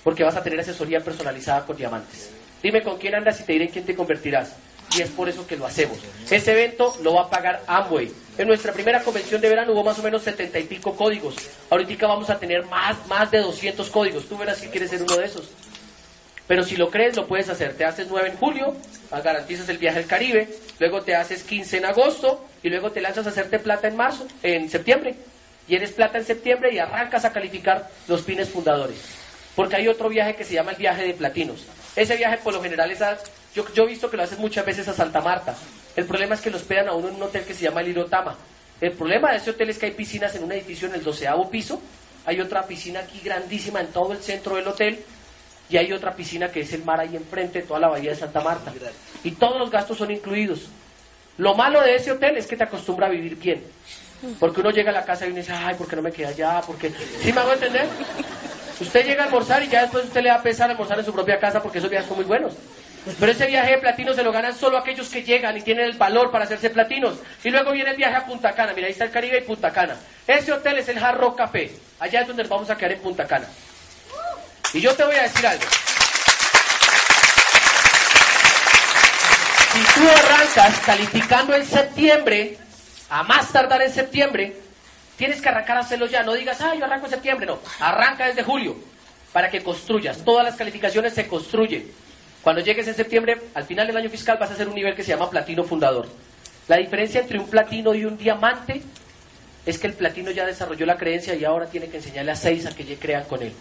porque 0.06 0.24
vas 0.24 0.36
a 0.36 0.44
tener 0.44 0.60
asesoría 0.60 1.00
personalizada 1.00 1.66
con 1.66 1.76
diamantes. 1.76 2.30
Dime 2.62 2.84
con 2.84 3.00
quién 3.00 3.16
andas 3.16 3.42
y 3.42 3.44
te 3.44 3.54
diré 3.54 3.66
en 3.66 3.72
quién 3.72 3.86
te 3.86 3.96
convertirás. 3.96 4.56
Y 4.96 5.02
es 5.02 5.10
por 5.10 5.28
eso 5.28 5.46
que 5.46 5.58
lo 5.58 5.66
hacemos. 5.66 5.98
Ese 6.30 6.52
evento 6.52 6.96
lo 7.02 7.16
va 7.16 7.24
a 7.24 7.30
pagar 7.30 7.64
Amway. 7.68 8.12
En 8.38 8.48
nuestra 8.48 8.74
primera 8.74 9.02
convención 9.02 9.42
de 9.42 9.50
verano 9.50 9.74
hubo 9.74 9.84
más 9.84 9.98
o 10.00 10.04
menos 10.04 10.24
setenta 10.24 10.60
y 10.60 10.64
pico 10.64 10.96
códigos. 10.96 11.36
Ahorita 11.70 12.08
vamos 12.08 12.30
a 12.30 12.38
tener 12.38 12.66
más, 12.66 13.06
más 13.08 13.32
de 13.32 13.40
200 13.40 13.90
códigos. 13.90 14.26
Tú 14.26 14.38
verás 14.38 14.58
si 14.58 14.68
quieres 14.68 14.90
ser 14.90 15.02
uno 15.02 15.18
de 15.18 15.26
esos. 15.26 15.50
Pero 16.48 16.64
si 16.64 16.76
lo 16.76 16.92
crees, 16.92 17.16
lo 17.16 17.28
puedes 17.28 17.50
hacer. 17.50 17.74
Te 17.76 17.86
haces 17.86 18.08
9 18.10 18.30
en 18.30 18.38
julio, 18.38 18.76
garantizas 19.24 19.68
el 19.70 19.78
viaje 19.78 20.00
al 20.00 20.06
Caribe, 20.06 20.48
luego 20.80 21.02
te 21.02 21.16
haces 21.16 21.44
15 21.44 21.78
en 21.78 21.86
agosto 21.86 22.46
y 22.62 22.70
luego 22.70 22.92
te 22.92 23.02
lanzas 23.02 23.26
a 23.26 23.30
hacerte 23.30 23.58
plata 23.58 23.88
en 23.88 23.96
marzo, 23.96 24.28
en 24.44 24.70
septiembre. 24.70 25.16
Y 25.68 25.76
eres 25.76 25.92
plata 25.92 26.20
en 26.20 26.26
septiembre 26.26 26.72
y 26.72 26.78
arrancas 26.78 27.26
a 27.26 27.34
calificar 27.34 27.90
los 28.08 28.22
pines 28.22 28.50
fundadores 28.50 29.26
porque 29.56 29.78
hay 29.78 29.88
otro 29.88 30.10
viaje 30.10 30.36
que 30.36 30.44
se 30.44 30.54
llama 30.54 30.72
el 30.72 30.78
viaje 30.78 31.04
de 31.04 31.14
platinos. 31.14 31.66
Ese 31.96 32.18
viaje 32.18 32.38
por 32.38 32.54
lo 32.54 32.62
general 32.62 32.92
es 32.92 33.02
a, 33.02 33.18
yo, 33.56 33.66
yo 33.74 33.84
he 33.84 33.88
visto 33.88 34.10
que 34.10 34.18
lo 34.18 34.24
hacen 34.24 34.40
muchas 34.40 34.66
veces 34.66 34.88
a 34.88 34.94
Santa 34.94 35.22
Marta. 35.22 35.56
El 35.96 36.06
problema 36.06 36.36
es 36.36 36.42
que 36.42 36.50
lo 36.52 36.58
hospedan 36.58 36.90
a 36.90 36.94
uno 36.94 37.08
en 37.08 37.16
un 37.16 37.24
hotel 37.24 37.44
que 37.46 37.54
se 37.54 37.64
llama 37.64 37.82
el 37.82 37.88
Irotama. 37.88 38.36
El 38.82 38.92
problema 38.92 39.32
de 39.32 39.38
ese 39.38 39.52
hotel 39.52 39.70
es 39.70 39.78
que 39.78 39.86
hay 39.86 39.94
piscinas 39.94 40.36
en 40.36 40.44
un 40.44 40.52
edificio 40.52 40.88
en 40.88 40.96
el 40.96 41.04
doceavo 41.04 41.50
piso, 41.50 41.82
hay 42.26 42.42
otra 42.42 42.68
piscina 42.68 43.00
aquí 43.00 43.22
grandísima 43.24 43.80
en 43.80 43.88
todo 43.88 44.12
el 44.12 44.20
centro 44.20 44.56
del 44.58 44.68
hotel 44.68 45.00
y 45.70 45.78
hay 45.78 45.94
otra 45.94 46.16
piscina 46.16 46.52
que 46.52 46.62
es 46.62 46.74
el 46.74 46.84
mar 46.84 47.00
ahí 47.00 47.16
enfrente, 47.16 47.62
toda 47.62 47.80
la 47.80 47.88
bahía 47.88 48.12
de 48.12 48.18
Santa 48.18 48.42
Marta. 48.42 48.74
Y 49.24 49.32
todos 49.32 49.58
los 49.58 49.72
gastos 49.72 49.98
son 49.98 50.12
incluidos. 50.12 50.68
Lo 51.38 51.56
malo 51.56 51.82
de 51.82 51.96
ese 51.96 52.12
hotel 52.12 52.38
es 52.38 52.48
que 52.48 52.58
te 52.58 52.64
acostumbra 52.64 53.08
a 53.08 53.10
vivir 53.10 53.36
bien. 53.38 53.64
Porque 54.40 54.62
uno 54.62 54.72
llega 54.72 54.90
a 54.90 54.94
la 54.94 55.06
casa 55.06 55.26
y 55.26 55.30
uno 55.30 55.38
dice, 55.38 55.54
ay, 55.54 55.76
¿por 55.76 55.88
qué 55.88 55.96
no 55.96 56.02
me 56.02 56.12
queda 56.12 56.30
allá? 56.30 56.62
Porque... 56.66 56.92
¿Sí 57.22 57.32
me 57.32 57.42
hago 57.42 57.54
entender? 57.54 57.88
Usted 58.80 59.06
llega 59.06 59.24
a 59.24 59.26
almorzar 59.26 59.64
y 59.64 59.70
ya 59.70 59.82
después 59.82 60.06
usted 60.06 60.22
le 60.22 60.30
va 60.30 60.36
a 60.36 60.44
pesar 60.44 60.70
almorzar 60.70 61.00
en 61.00 61.06
su 61.06 61.14
propia 61.14 61.40
casa 61.40 61.62
porque 61.62 61.78
esos 61.78 61.90
viajes 61.90 62.08
son 62.08 62.18
muy 62.18 62.26
buenos. 62.26 62.54
Pero 63.20 63.32
ese 63.32 63.48
viaje 63.48 63.72
de 63.72 63.78
platino 63.78 64.14
se 64.14 64.24
lo 64.24 64.32
ganan 64.32 64.56
solo 64.56 64.78
aquellos 64.78 65.10
que 65.10 65.24
llegan 65.24 65.56
y 65.58 65.62
tienen 65.62 65.86
el 65.86 65.94
valor 65.94 66.32
para 66.32 66.46
hacerse 66.46 66.70
platinos. 66.70 67.20
Y 67.44 67.50
luego 67.50 67.72
viene 67.72 67.92
el 67.92 67.98
viaje 67.98 68.16
a 68.16 68.26
Punta 68.26 68.54
Cana. 68.54 68.74
Mira, 68.74 68.88
ahí 68.88 68.94
está 68.94 69.06
el 69.06 69.12
Caribe 69.12 69.38
y 69.38 69.42
Punta 69.42 69.72
Cana. 69.72 69.96
Ese 70.26 70.52
hotel 70.52 70.80
es 70.80 70.88
el 70.90 70.98
Hard 70.98 71.18
Rock 71.18 71.38
Café. 71.38 71.72
Allá 72.00 72.22
es 72.22 72.28
donde 72.28 72.44
nos 72.44 72.50
vamos 72.50 72.70
a 72.70 72.78
quedar 72.78 72.94
en 72.94 73.00
Punta 73.00 73.26
Cana. 73.28 73.48
Y 74.74 74.82
yo 74.82 74.94
te 74.96 75.04
voy 75.04 75.16
a 75.16 75.24
decir 75.24 75.46
algo. 75.46 75.64
Si 79.74 80.00
tú 80.00 80.10
arrancas 80.10 80.80
calificando 80.86 81.56
en 81.56 81.66
septiembre, 81.66 82.58
a 83.10 83.24
más 83.24 83.52
tardar 83.52 83.82
en 83.82 83.94
septiembre, 83.94 84.56
Tienes 85.18 85.42
que 85.42 85.50
arrancar 85.50 85.78
a 85.78 85.82
hacerlo 85.82 86.08
ya. 86.08 86.24
No 86.24 86.34
digas, 86.34 86.60
ah, 86.62 86.76
yo 86.76 86.86
arranco 86.86 87.06
en 87.06 87.12
septiembre. 87.12 87.46
No, 87.46 87.60
arranca 87.80 88.28
desde 88.28 88.44
julio 88.44 88.76
para 89.32 89.50
que 89.50 89.64
construyas. 89.64 90.24
Todas 90.24 90.44
las 90.44 90.56
calificaciones 90.56 91.14
se 91.14 91.28
construyen. 91.28 91.90
Cuando 92.46 92.62
llegues 92.62 92.88
en 92.88 92.94
septiembre, 92.94 93.42
al 93.56 93.64
final 93.64 93.88
del 93.88 93.98
año 93.98 94.08
fiscal 94.08 94.38
vas 94.40 94.52
a 94.52 94.54
hacer 94.54 94.68
un 94.68 94.76
nivel 94.76 94.94
que 94.94 95.02
se 95.02 95.10
llama 95.10 95.32
platino 95.32 95.64
fundador. 95.64 96.08
La 96.68 96.78
diferencia 96.78 97.22
entre 97.22 97.40
un 97.40 97.48
platino 97.48 97.96
y 97.96 98.06
un 98.06 98.20
diamante 98.20 98.84
es 99.66 99.80
que 99.80 99.88
el 99.88 99.94
platino 99.94 100.30
ya 100.30 100.46
desarrolló 100.46 100.86
la 100.86 100.96
creencia 100.96 101.34
y 101.34 101.44
ahora 101.44 101.66
tiene 101.66 101.88
que 101.88 101.98
enseñarle 101.98 102.34
a 102.34 102.36
seis 102.36 102.68
a 102.68 102.76
que 102.76 103.00
crean 103.00 103.24
con 103.24 103.42
él. 103.42 103.52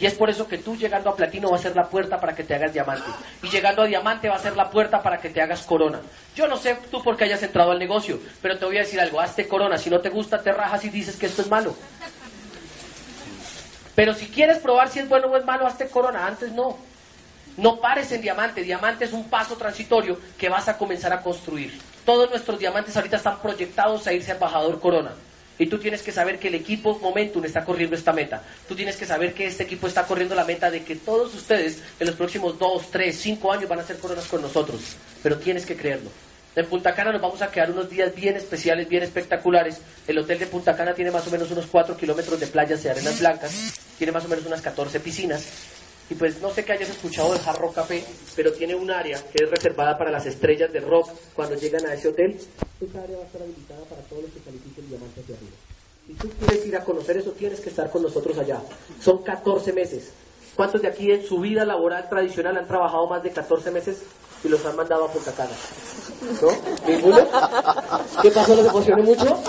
Y 0.00 0.06
es 0.06 0.14
por 0.14 0.30
eso 0.30 0.48
que 0.48 0.58
tú 0.58 0.74
llegando 0.74 1.10
a 1.10 1.14
platino 1.14 1.52
va 1.52 1.58
a 1.58 1.60
ser 1.60 1.76
la 1.76 1.88
puerta 1.88 2.20
para 2.20 2.34
que 2.34 2.42
te 2.42 2.56
hagas 2.56 2.72
diamante. 2.72 3.08
Y 3.40 3.50
llegando 3.50 3.82
a 3.82 3.86
diamante 3.86 4.28
va 4.28 4.34
a 4.34 4.40
ser 4.40 4.56
la 4.56 4.68
puerta 4.68 5.00
para 5.00 5.18
que 5.18 5.30
te 5.30 5.40
hagas 5.40 5.62
corona. 5.62 6.00
Yo 6.34 6.48
no 6.48 6.56
sé 6.56 6.76
tú 6.90 7.00
por 7.04 7.16
qué 7.16 7.22
hayas 7.22 7.44
entrado 7.44 7.70
al 7.70 7.78
negocio, 7.78 8.18
pero 8.42 8.58
te 8.58 8.64
voy 8.64 8.78
a 8.78 8.80
decir 8.80 8.98
algo, 8.98 9.20
hazte 9.20 9.46
corona. 9.46 9.78
Si 9.78 9.90
no 9.90 10.00
te 10.00 10.08
gusta, 10.08 10.42
te 10.42 10.50
rajas 10.50 10.84
y 10.84 10.88
dices 10.88 11.14
que 11.14 11.26
esto 11.26 11.42
es 11.42 11.48
malo. 11.48 11.76
Pero 13.94 14.12
si 14.12 14.26
quieres 14.26 14.58
probar 14.58 14.88
si 14.88 14.98
es 14.98 15.08
bueno 15.08 15.28
o 15.28 15.36
es 15.36 15.44
malo, 15.44 15.68
hazte 15.68 15.86
corona. 15.86 16.26
Antes 16.26 16.50
no. 16.50 16.87
No 17.58 17.80
pares 17.80 18.12
en 18.12 18.22
diamante. 18.22 18.62
Diamante 18.62 19.04
es 19.04 19.12
un 19.12 19.28
paso 19.28 19.56
transitorio 19.56 20.16
que 20.38 20.48
vas 20.48 20.68
a 20.68 20.78
comenzar 20.78 21.12
a 21.12 21.20
construir. 21.20 21.76
Todos 22.04 22.30
nuestros 22.30 22.60
diamantes 22.60 22.96
ahorita 22.96 23.16
están 23.16 23.42
proyectados 23.42 24.06
a 24.06 24.12
irse 24.12 24.30
a 24.30 24.34
embajador 24.34 24.78
corona. 24.80 25.10
Y 25.58 25.66
tú 25.66 25.78
tienes 25.78 26.02
que 26.02 26.12
saber 26.12 26.38
que 26.38 26.48
el 26.48 26.54
equipo 26.54 26.96
Momentum 27.00 27.44
está 27.44 27.64
corriendo 27.64 27.96
esta 27.96 28.12
meta. 28.12 28.44
Tú 28.68 28.76
tienes 28.76 28.94
que 28.94 29.06
saber 29.06 29.34
que 29.34 29.48
este 29.48 29.64
equipo 29.64 29.88
está 29.88 30.06
corriendo 30.06 30.36
la 30.36 30.44
meta 30.44 30.70
de 30.70 30.84
que 30.84 30.94
todos 30.94 31.34
ustedes 31.34 31.82
en 31.98 32.06
los 32.06 32.14
próximos 32.14 32.56
2, 32.60 32.92
3, 32.92 33.20
5 33.20 33.52
años 33.52 33.68
van 33.68 33.80
a 33.80 33.82
hacer 33.82 33.98
coronas 33.98 34.26
con 34.26 34.40
nosotros. 34.40 34.80
Pero 35.20 35.36
tienes 35.38 35.66
que 35.66 35.76
creerlo. 35.76 36.10
En 36.54 36.64
Punta 36.66 36.94
Cana 36.94 37.10
nos 37.10 37.20
vamos 37.20 37.42
a 37.42 37.50
quedar 37.50 37.72
unos 37.72 37.90
días 37.90 38.14
bien 38.14 38.36
especiales, 38.36 38.88
bien 38.88 39.02
espectaculares. 39.02 39.80
El 40.06 40.18
hotel 40.18 40.38
de 40.38 40.46
Punta 40.46 40.76
Cana 40.76 40.94
tiene 40.94 41.10
más 41.10 41.26
o 41.26 41.30
menos 41.32 41.50
unos 41.50 41.66
4 41.66 41.96
kilómetros 41.96 42.38
de 42.38 42.46
playas 42.46 42.84
de 42.84 42.90
arenas 42.90 43.18
blancas, 43.18 43.74
tiene 43.98 44.12
más 44.12 44.24
o 44.24 44.28
menos 44.28 44.46
unas 44.46 44.60
14 44.60 45.00
piscinas. 45.00 45.44
Y 46.10 46.14
pues 46.14 46.40
no 46.40 46.50
sé 46.50 46.64
que 46.64 46.72
hayas 46.72 46.88
escuchado 46.88 47.34
de 47.34 47.40
Hard 47.44 47.58
Rock 47.58 47.74
Café, 47.74 48.02
pero 48.34 48.52
tiene 48.52 48.74
un 48.74 48.90
área 48.90 49.22
que 49.30 49.44
es 49.44 49.50
reservada 49.50 49.98
para 49.98 50.10
las 50.10 50.24
estrellas 50.24 50.72
de 50.72 50.80
rock 50.80 51.10
cuando 51.34 51.54
llegan 51.54 51.86
a 51.86 51.92
ese 51.92 52.08
hotel. 52.08 52.38
Esa 52.80 53.02
área 53.02 53.16
va 53.18 53.22
a 53.24 53.26
estar 53.26 53.42
habilitada 53.42 53.80
para 53.84 54.00
todos 54.02 54.22
los 54.22 54.32
que 54.32 54.40
califiquen 54.40 54.88
diamantes 54.88 55.26
de 55.26 55.34
arriba. 55.34 55.52
Si 56.06 56.14
tú 56.14 56.30
quieres 56.30 56.66
ir 56.66 56.76
a 56.76 56.84
conocer 56.84 57.18
eso, 57.18 57.32
tienes 57.32 57.60
que 57.60 57.68
estar 57.68 57.90
con 57.90 58.02
nosotros 58.02 58.38
allá. 58.38 58.58
Son 59.02 59.22
14 59.22 59.72
meses. 59.74 60.10
¿Cuántos 60.56 60.80
de 60.80 60.88
aquí 60.88 61.12
en 61.12 61.26
su 61.26 61.38
vida 61.38 61.64
laboral 61.66 62.08
tradicional 62.08 62.56
han 62.56 62.66
trabajado 62.66 63.06
más 63.06 63.22
de 63.22 63.30
14 63.30 63.70
meses 63.70 63.98
y 64.42 64.48
los 64.48 64.64
han 64.64 64.76
mandado 64.76 65.04
a 65.04 65.12
Punta? 65.12 65.32
¿No? 66.40 66.48
¿Ninguno? 66.88 67.28
¿Qué 68.22 68.30
pasó? 68.30 68.56
¿Los 68.56 68.66
emocionó 68.66 69.02
mucho? 69.02 69.42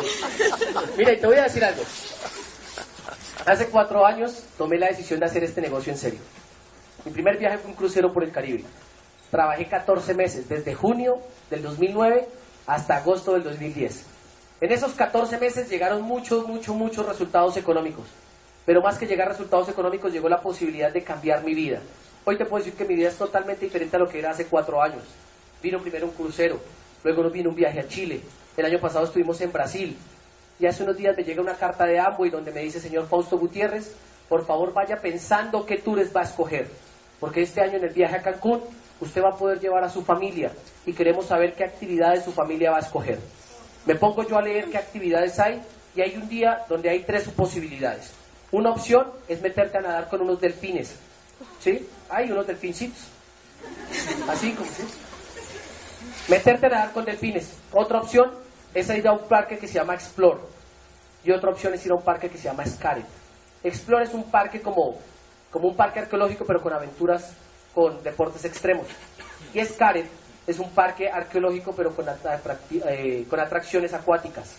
Mira, 0.97 1.13
y 1.13 1.17
te 1.17 1.25
voy 1.25 1.37
a 1.37 1.43
decir 1.43 1.63
algo. 1.63 1.81
Hace 3.45 3.67
cuatro 3.67 4.05
años 4.05 4.43
tomé 4.57 4.77
la 4.77 4.87
decisión 4.87 5.21
de 5.21 5.27
hacer 5.27 5.43
este 5.45 5.61
negocio 5.61 5.93
en 5.93 5.97
serio. 5.97 6.19
Mi 7.09 7.13
primer 7.13 7.39
viaje 7.39 7.57
fue 7.57 7.71
un 7.71 7.75
crucero 7.75 8.13
por 8.13 8.23
el 8.23 8.31
Caribe. 8.31 8.63
Trabajé 9.31 9.65
14 9.65 10.13
meses, 10.13 10.47
desde 10.47 10.75
junio 10.75 11.17
del 11.49 11.63
2009 11.63 12.27
hasta 12.67 12.97
agosto 12.97 13.33
del 13.33 13.41
2010. 13.41 14.05
En 14.61 14.71
esos 14.71 14.93
14 14.93 15.39
meses 15.39 15.67
llegaron 15.71 16.03
muchos, 16.03 16.47
muchos, 16.47 16.75
muchos 16.75 17.07
resultados 17.07 17.57
económicos. 17.57 18.05
Pero 18.63 18.83
más 18.83 18.99
que 18.99 19.07
llegar 19.07 19.27
a 19.27 19.31
resultados 19.31 19.67
económicos, 19.69 20.13
llegó 20.13 20.29
la 20.29 20.39
posibilidad 20.39 20.93
de 20.93 21.03
cambiar 21.03 21.43
mi 21.43 21.55
vida. 21.55 21.79
Hoy 22.25 22.37
te 22.37 22.45
puedo 22.45 22.63
decir 22.63 22.77
que 22.77 22.85
mi 22.85 22.93
vida 22.93 23.09
es 23.09 23.17
totalmente 23.17 23.65
diferente 23.65 23.95
a 23.95 23.99
lo 23.99 24.07
que 24.07 24.19
era 24.19 24.29
hace 24.29 24.45
cuatro 24.45 24.79
años. 24.79 25.01
Vino 25.63 25.79
primero 25.79 26.05
un 26.05 26.13
crucero, 26.13 26.59
luego 27.03 27.23
nos 27.23 27.31
vino 27.31 27.49
un 27.49 27.55
viaje 27.55 27.79
a 27.79 27.87
Chile. 27.87 28.21
El 28.55 28.65
año 28.65 28.79
pasado 28.79 29.05
estuvimos 29.05 29.41
en 29.41 29.51
Brasil. 29.51 29.97
Y 30.59 30.67
hace 30.67 30.83
unos 30.83 30.95
días 30.95 31.17
me 31.17 31.23
llega 31.23 31.41
una 31.41 31.55
carta 31.55 31.85
de 31.85 31.97
Amway 31.97 32.29
donde 32.29 32.51
me 32.51 32.61
dice, 32.61 32.79
señor 32.79 33.07
Fausto 33.07 33.39
Gutiérrez, 33.39 33.95
por 34.27 34.45
favor 34.45 34.73
vaya 34.73 35.01
pensando 35.01 35.65
qué 35.65 35.77
tours 35.77 36.15
va 36.15 36.21
a 36.21 36.25
escoger. 36.25 36.67
Porque 37.19 37.41
este 37.41 37.61
año 37.61 37.77
en 37.77 37.83
el 37.83 37.93
viaje 37.93 38.15
a 38.15 38.21
Cancún 38.21 38.61
usted 38.99 39.23
va 39.23 39.29
a 39.29 39.37
poder 39.37 39.59
llevar 39.59 39.83
a 39.83 39.89
su 39.89 40.03
familia 40.03 40.51
y 40.85 40.93
queremos 40.93 41.25
saber 41.25 41.53
qué 41.53 41.63
actividades 41.63 42.23
su 42.23 42.31
familia 42.31 42.71
va 42.71 42.77
a 42.77 42.81
escoger. 42.81 43.19
Me 43.85 43.95
pongo 43.95 44.27
yo 44.27 44.37
a 44.37 44.41
leer 44.41 44.69
qué 44.69 44.77
actividades 44.77 45.39
hay 45.39 45.61
y 45.95 46.01
hay 46.01 46.15
un 46.15 46.29
día 46.29 46.65
donde 46.69 46.89
hay 46.89 47.03
tres 47.03 47.27
posibilidades. 47.29 48.11
Una 48.51 48.71
opción 48.71 49.07
es 49.27 49.41
meterte 49.41 49.77
a 49.77 49.81
nadar 49.81 50.09
con 50.09 50.21
unos 50.21 50.39
delfines. 50.41 50.95
¿Sí? 51.59 51.87
Hay 52.09 52.31
unos 52.31 52.47
delfincitos. 52.47 52.99
Así 54.27 54.51
como 54.53 54.69
¿sí? 54.69 54.83
Meterte 56.27 56.65
a 56.67 56.69
nadar 56.69 56.91
con 56.91 57.05
delfines. 57.05 57.53
Otra 57.71 57.99
opción 57.99 58.31
es 58.73 58.89
ir 58.89 59.07
a 59.07 59.13
un 59.13 59.27
parque 59.27 59.57
que 59.57 59.67
se 59.67 59.75
llama 59.75 59.95
Explore. 59.95 60.39
Y 61.23 61.31
otra 61.31 61.49
opción 61.49 61.73
es 61.73 61.85
ir 61.85 61.91
a 61.91 61.95
un 61.95 62.03
parque 62.03 62.29
que 62.29 62.37
se 62.37 62.45
llama 62.45 62.65
Scaret. 62.65 63.05
Explore 63.63 64.05
es 64.05 64.13
un 64.13 64.23
parque 64.23 64.61
como, 64.61 64.97
como 65.51 65.69
un 65.69 65.75
parque 65.75 65.99
arqueológico, 65.99 66.45
pero 66.45 66.61
con 66.61 66.73
aventuras, 66.73 67.33
con 67.73 68.01
deportes 68.03 68.45
extremos. 68.45 68.87
Y 69.53 69.63
Scaret 69.65 70.07
es 70.45 70.59
un 70.59 70.69
parque 70.71 71.09
arqueológico, 71.09 71.73
pero 71.73 71.95
con, 71.95 72.05
eh, 72.71 73.25
con 73.29 73.39
atracciones 73.39 73.93
acuáticas. 73.93 74.55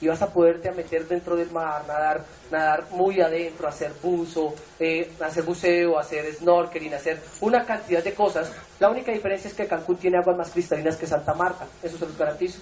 Y 0.00 0.06
vas 0.06 0.22
a 0.22 0.32
poderte 0.32 0.70
meter 0.70 1.08
dentro 1.08 1.34
del 1.34 1.50
mar, 1.50 1.82
nadar, 1.88 2.24
nadar 2.52 2.84
muy 2.90 3.20
adentro, 3.20 3.66
hacer 3.66 3.92
buzo, 4.00 4.54
eh, 4.78 5.10
hacer 5.20 5.42
buceo, 5.42 5.98
hacer 5.98 6.32
snorkeling, 6.34 6.94
hacer 6.94 7.20
una 7.40 7.64
cantidad 7.64 8.02
de 8.02 8.14
cosas. 8.14 8.52
La 8.78 8.90
única 8.90 9.10
diferencia 9.10 9.48
es 9.48 9.54
que 9.54 9.66
Cancún 9.66 9.96
tiene 9.96 10.18
aguas 10.18 10.36
más 10.36 10.50
cristalinas 10.50 10.96
que 10.96 11.06
Santa 11.06 11.34
Marta, 11.34 11.66
eso 11.82 11.98
se 11.98 12.06
los 12.06 12.16
garantizo. 12.16 12.60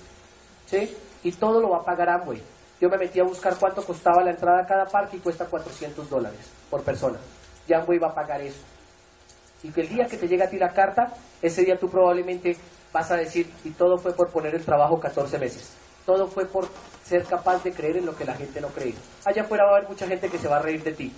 ¿sí? 0.66 0.96
Y 1.22 1.32
todo 1.32 1.60
lo 1.60 1.70
va 1.70 1.78
a 1.78 1.84
pagar 1.84 2.08
Amway. 2.08 2.42
Yo 2.80 2.90
me 2.90 2.98
metí 2.98 3.20
a 3.20 3.24
buscar 3.24 3.56
cuánto 3.56 3.82
costaba 3.84 4.22
la 4.22 4.30
entrada 4.30 4.60
a 4.60 4.66
cada 4.66 4.86
parque 4.86 5.16
y 5.16 5.20
cuesta 5.20 5.46
400 5.46 6.08
dólares 6.08 6.40
por 6.70 6.82
persona. 6.82 7.18
Y 7.68 7.72
Amway 7.72 7.98
va 7.98 8.08
a 8.08 8.14
pagar 8.14 8.40
eso. 8.40 8.60
Y 9.62 9.70
que 9.70 9.82
el 9.82 9.88
día 9.88 10.06
que 10.06 10.16
te 10.16 10.28
llega 10.28 10.44
a 10.44 10.50
ti 10.50 10.58
la 10.58 10.72
carta, 10.72 11.12
ese 11.42 11.64
día 11.64 11.78
tú 11.78 11.88
probablemente 11.90 12.56
vas 12.92 13.10
a 13.10 13.16
decir, 13.16 13.50
y 13.64 13.70
todo 13.70 13.98
fue 13.98 14.14
por 14.14 14.30
poner 14.30 14.54
el 14.54 14.64
trabajo 14.64 15.00
14 15.00 15.38
meses. 15.38 15.72
Todo 16.04 16.28
fue 16.28 16.46
por 16.46 16.68
ser 17.04 17.24
capaz 17.24 17.62
de 17.64 17.72
creer 17.72 17.96
en 17.96 18.06
lo 18.06 18.16
que 18.16 18.24
la 18.24 18.34
gente 18.34 18.60
no 18.60 18.68
cree. 18.68 18.94
Allá 19.24 19.42
afuera 19.42 19.64
va 19.64 19.70
a 19.70 19.76
haber 19.78 19.88
mucha 19.88 20.06
gente 20.06 20.28
que 20.28 20.38
se 20.38 20.48
va 20.48 20.58
a 20.58 20.62
reír 20.62 20.82
de 20.82 20.92
ti. 20.92 21.12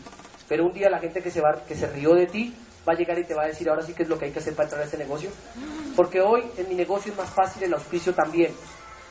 Pero 0.49 0.67
un 0.67 0.73
día 0.73 0.89
la 0.89 0.99
gente 0.99 1.23
que 1.23 1.31
se, 1.31 1.41
va, 1.41 1.63
que 1.67 1.75
se 1.75 1.87
rió 1.89 2.15
de 2.15 2.27
ti 2.27 2.55
va 2.89 2.95
a 2.95 2.97
llegar 2.97 3.19
y 3.19 3.25
te 3.25 3.35
va 3.35 3.43
a 3.43 3.47
decir, 3.47 3.69
ahora 3.69 3.83
sí 3.83 3.93
que 3.93 4.05
es 4.05 4.09
lo 4.09 4.19
que 4.19 4.27
hay 4.27 4.31
que 4.31 4.39
hacer 4.39 4.55
para 4.55 4.65
entrar 4.65 4.83
a 4.83 4.85
este 4.85 4.97
negocio. 4.97 5.31
Porque 5.95 6.21
hoy 6.23 6.43
en 6.57 6.69
mi 6.69 6.75
negocio 6.75 7.13
es 7.13 7.19
más 7.19 7.31
fácil 7.31 7.65
el 7.65 7.75
auspicio 7.75 8.15
también 8.15 8.53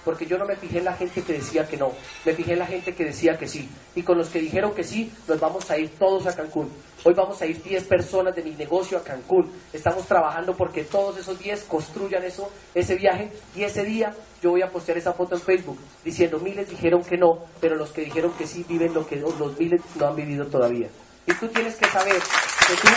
porque 0.08 0.26
yo 0.26 0.38
no 0.38 0.46
me 0.46 0.56
fijé 0.56 0.78
en 0.78 0.86
la 0.86 0.94
gente 0.94 1.22
que 1.22 1.34
decía 1.34 1.68
que 1.68 1.76
no, 1.76 1.92
me 2.24 2.34
fijé 2.34 2.54
en 2.54 2.60
la 2.60 2.66
gente 2.66 2.96
que 2.96 3.04
decía 3.04 3.38
que 3.38 3.46
sí. 3.46 3.68
Y 3.94 4.04
con 4.04 4.18
los 4.18 4.30
que 4.30 4.40
dijeron 4.40 4.74
que 4.74 4.86
sí, 4.86 5.12
nos 5.28 5.38
vamos 5.38 5.70
a 5.70 5.78
ir 5.78 5.90
todos 6.00 6.26
a 6.28 6.34
Cancún. 6.34 6.72
Hoy 7.04 7.14
vamos 7.14 7.42
a 7.42 7.46
ir 7.46 7.62
10 7.62 7.84
personas 7.84 8.34
de 8.34 8.42
mi 8.42 8.52
negocio 8.52 8.98
a 8.98 9.04
Cancún. 9.04 9.52
Estamos 9.74 10.06
trabajando 10.06 10.56
porque 10.56 10.86
todos 10.86 11.18
esos 11.18 11.38
10 11.38 11.66
construyan 11.66 12.24
eso, 12.24 12.50
ese 12.74 12.96
viaje 12.96 13.30
y 13.54 13.64
ese 13.64 13.84
día 13.84 14.16
yo 14.42 14.52
voy 14.52 14.62
a 14.62 14.72
postear 14.72 14.98
esa 14.98 15.12
foto 15.12 15.36
en 15.36 15.42
Facebook 15.42 15.78
diciendo 16.06 16.40
miles 16.40 16.70
dijeron 16.70 17.04
que 17.04 17.18
no, 17.18 17.40
pero 17.60 17.76
los 17.76 17.90
que 17.90 18.06
dijeron 18.06 18.32
que 18.38 18.48
sí 18.48 18.64
viven 18.66 18.94
lo 18.94 19.06
que 19.06 19.18
los 19.18 19.60
miles 19.60 19.82
no 20.00 20.08
han 20.08 20.16
vivido 20.16 20.46
todavía. 20.46 20.88
Y 21.26 21.34
tú 21.34 21.50
tienes 21.50 21.76
que 21.76 21.86
saber 21.88 22.16
que 22.16 22.76
tú 22.82 22.88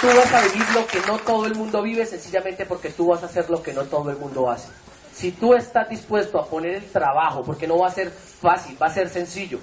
tú 0.00 0.06
vas 0.08 0.32
a 0.32 0.42
vivir 0.42 0.66
lo 0.74 0.86
que 0.86 1.00
no 1.06 1.18
todo 1.18 1.46
el 1.46 1.54
mundo 1.54 1.82
vive 1.82 2.04
sencillamente 2.06 2.66
porque 2.66 2.90
tú 2.90 3.08
vas 3.08 3.22
a 3.22 3.26
hacer 3.26 3.48
lo 3.48 3.62
que 3.62 3.72
no 3.72 3.84
todo 3.84 4.10
el 4.10 4.16
mundo 4.16 4.50
hace. 4.50 4.68
Si 5.14 5.32
tú 5.32 5.54
estás 5.54 5.88
dispuesto 5.88 6.38
a 6.38 6.46
poner 6.46 6.74
el 6.74 6.90
trabajo, 6.90 7.42
porque 7.42 7.66
no 7.66 7.78
va 7.78 7.88
a 7.88 7.92
ser 7.92 8.10
fácil, 8.10 8.76
va 8.80 8.86
a 8.86 8.94
ser 8.94 9.08
sencillo. 9.08 9.58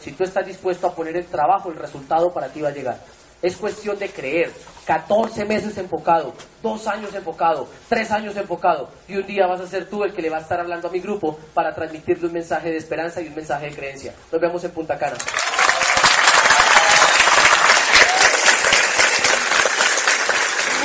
Si 0.00 0.12
tú 0.12 0.24
estás 0.24 0.46
dispuesto 0.46 0.86
a 0.86 0.94
poner 0.94 1.16
el 1.16 1.26
trabajo, 1.26 1.68
el 1.68 1.76
resultado 1.76 2.32
para 2.32 2.48
ti 2.48 2.60
va 2.60 2.68
a 2.68 2.72
llegar. 2.72 2.98
Es 3.42 3.56
cuestión 3.56 3.98
de 3.98 4.10
creer. 4.10 4.52
14 4.86 5.44
meses 5.44 5.78
enfocado, 5.78 6.32
2 6.62 6.86
años 6.88 7.14
enfocado, 7.14 7.68
3 7.88 8.10
años 8.10 8.36
enfocado. 8.36 8.88
Y 9.06 9.16
un 9.16 9.26
día 9.26 9.46
vas 9.46 9.60
a 9.60 9.66
ser 9.66 9.88
tú 9.88 10.02
el 10.04 10.12
que 10.12 10.22
le 10.22 10.30
va 10.30 10.38
a 10.38 10.40
estar 10.40 10.58
hablando 10.58 10.88
a 10.88 10.90
mi 10.90 11.00
grupo 11.00 11.38
para 11.54 11.74
transmitirle 11.74 12.26
un 12.26 12.32
mensaje 12.32 12.70
de 12.70 12.76
esperanza 12.76 13.20
y 13.20 13.28
un 13.28 13.34
mensaje 13.34 13.66
de 13.66 13.76
creencia. 13.76 14.14
Nos 14.32 14.40
vemos 14.40 14.64
en 14.64 14.70
Punta 14.72 14.98
Cana. 14.98 15.16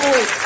Lord 0.05 0.44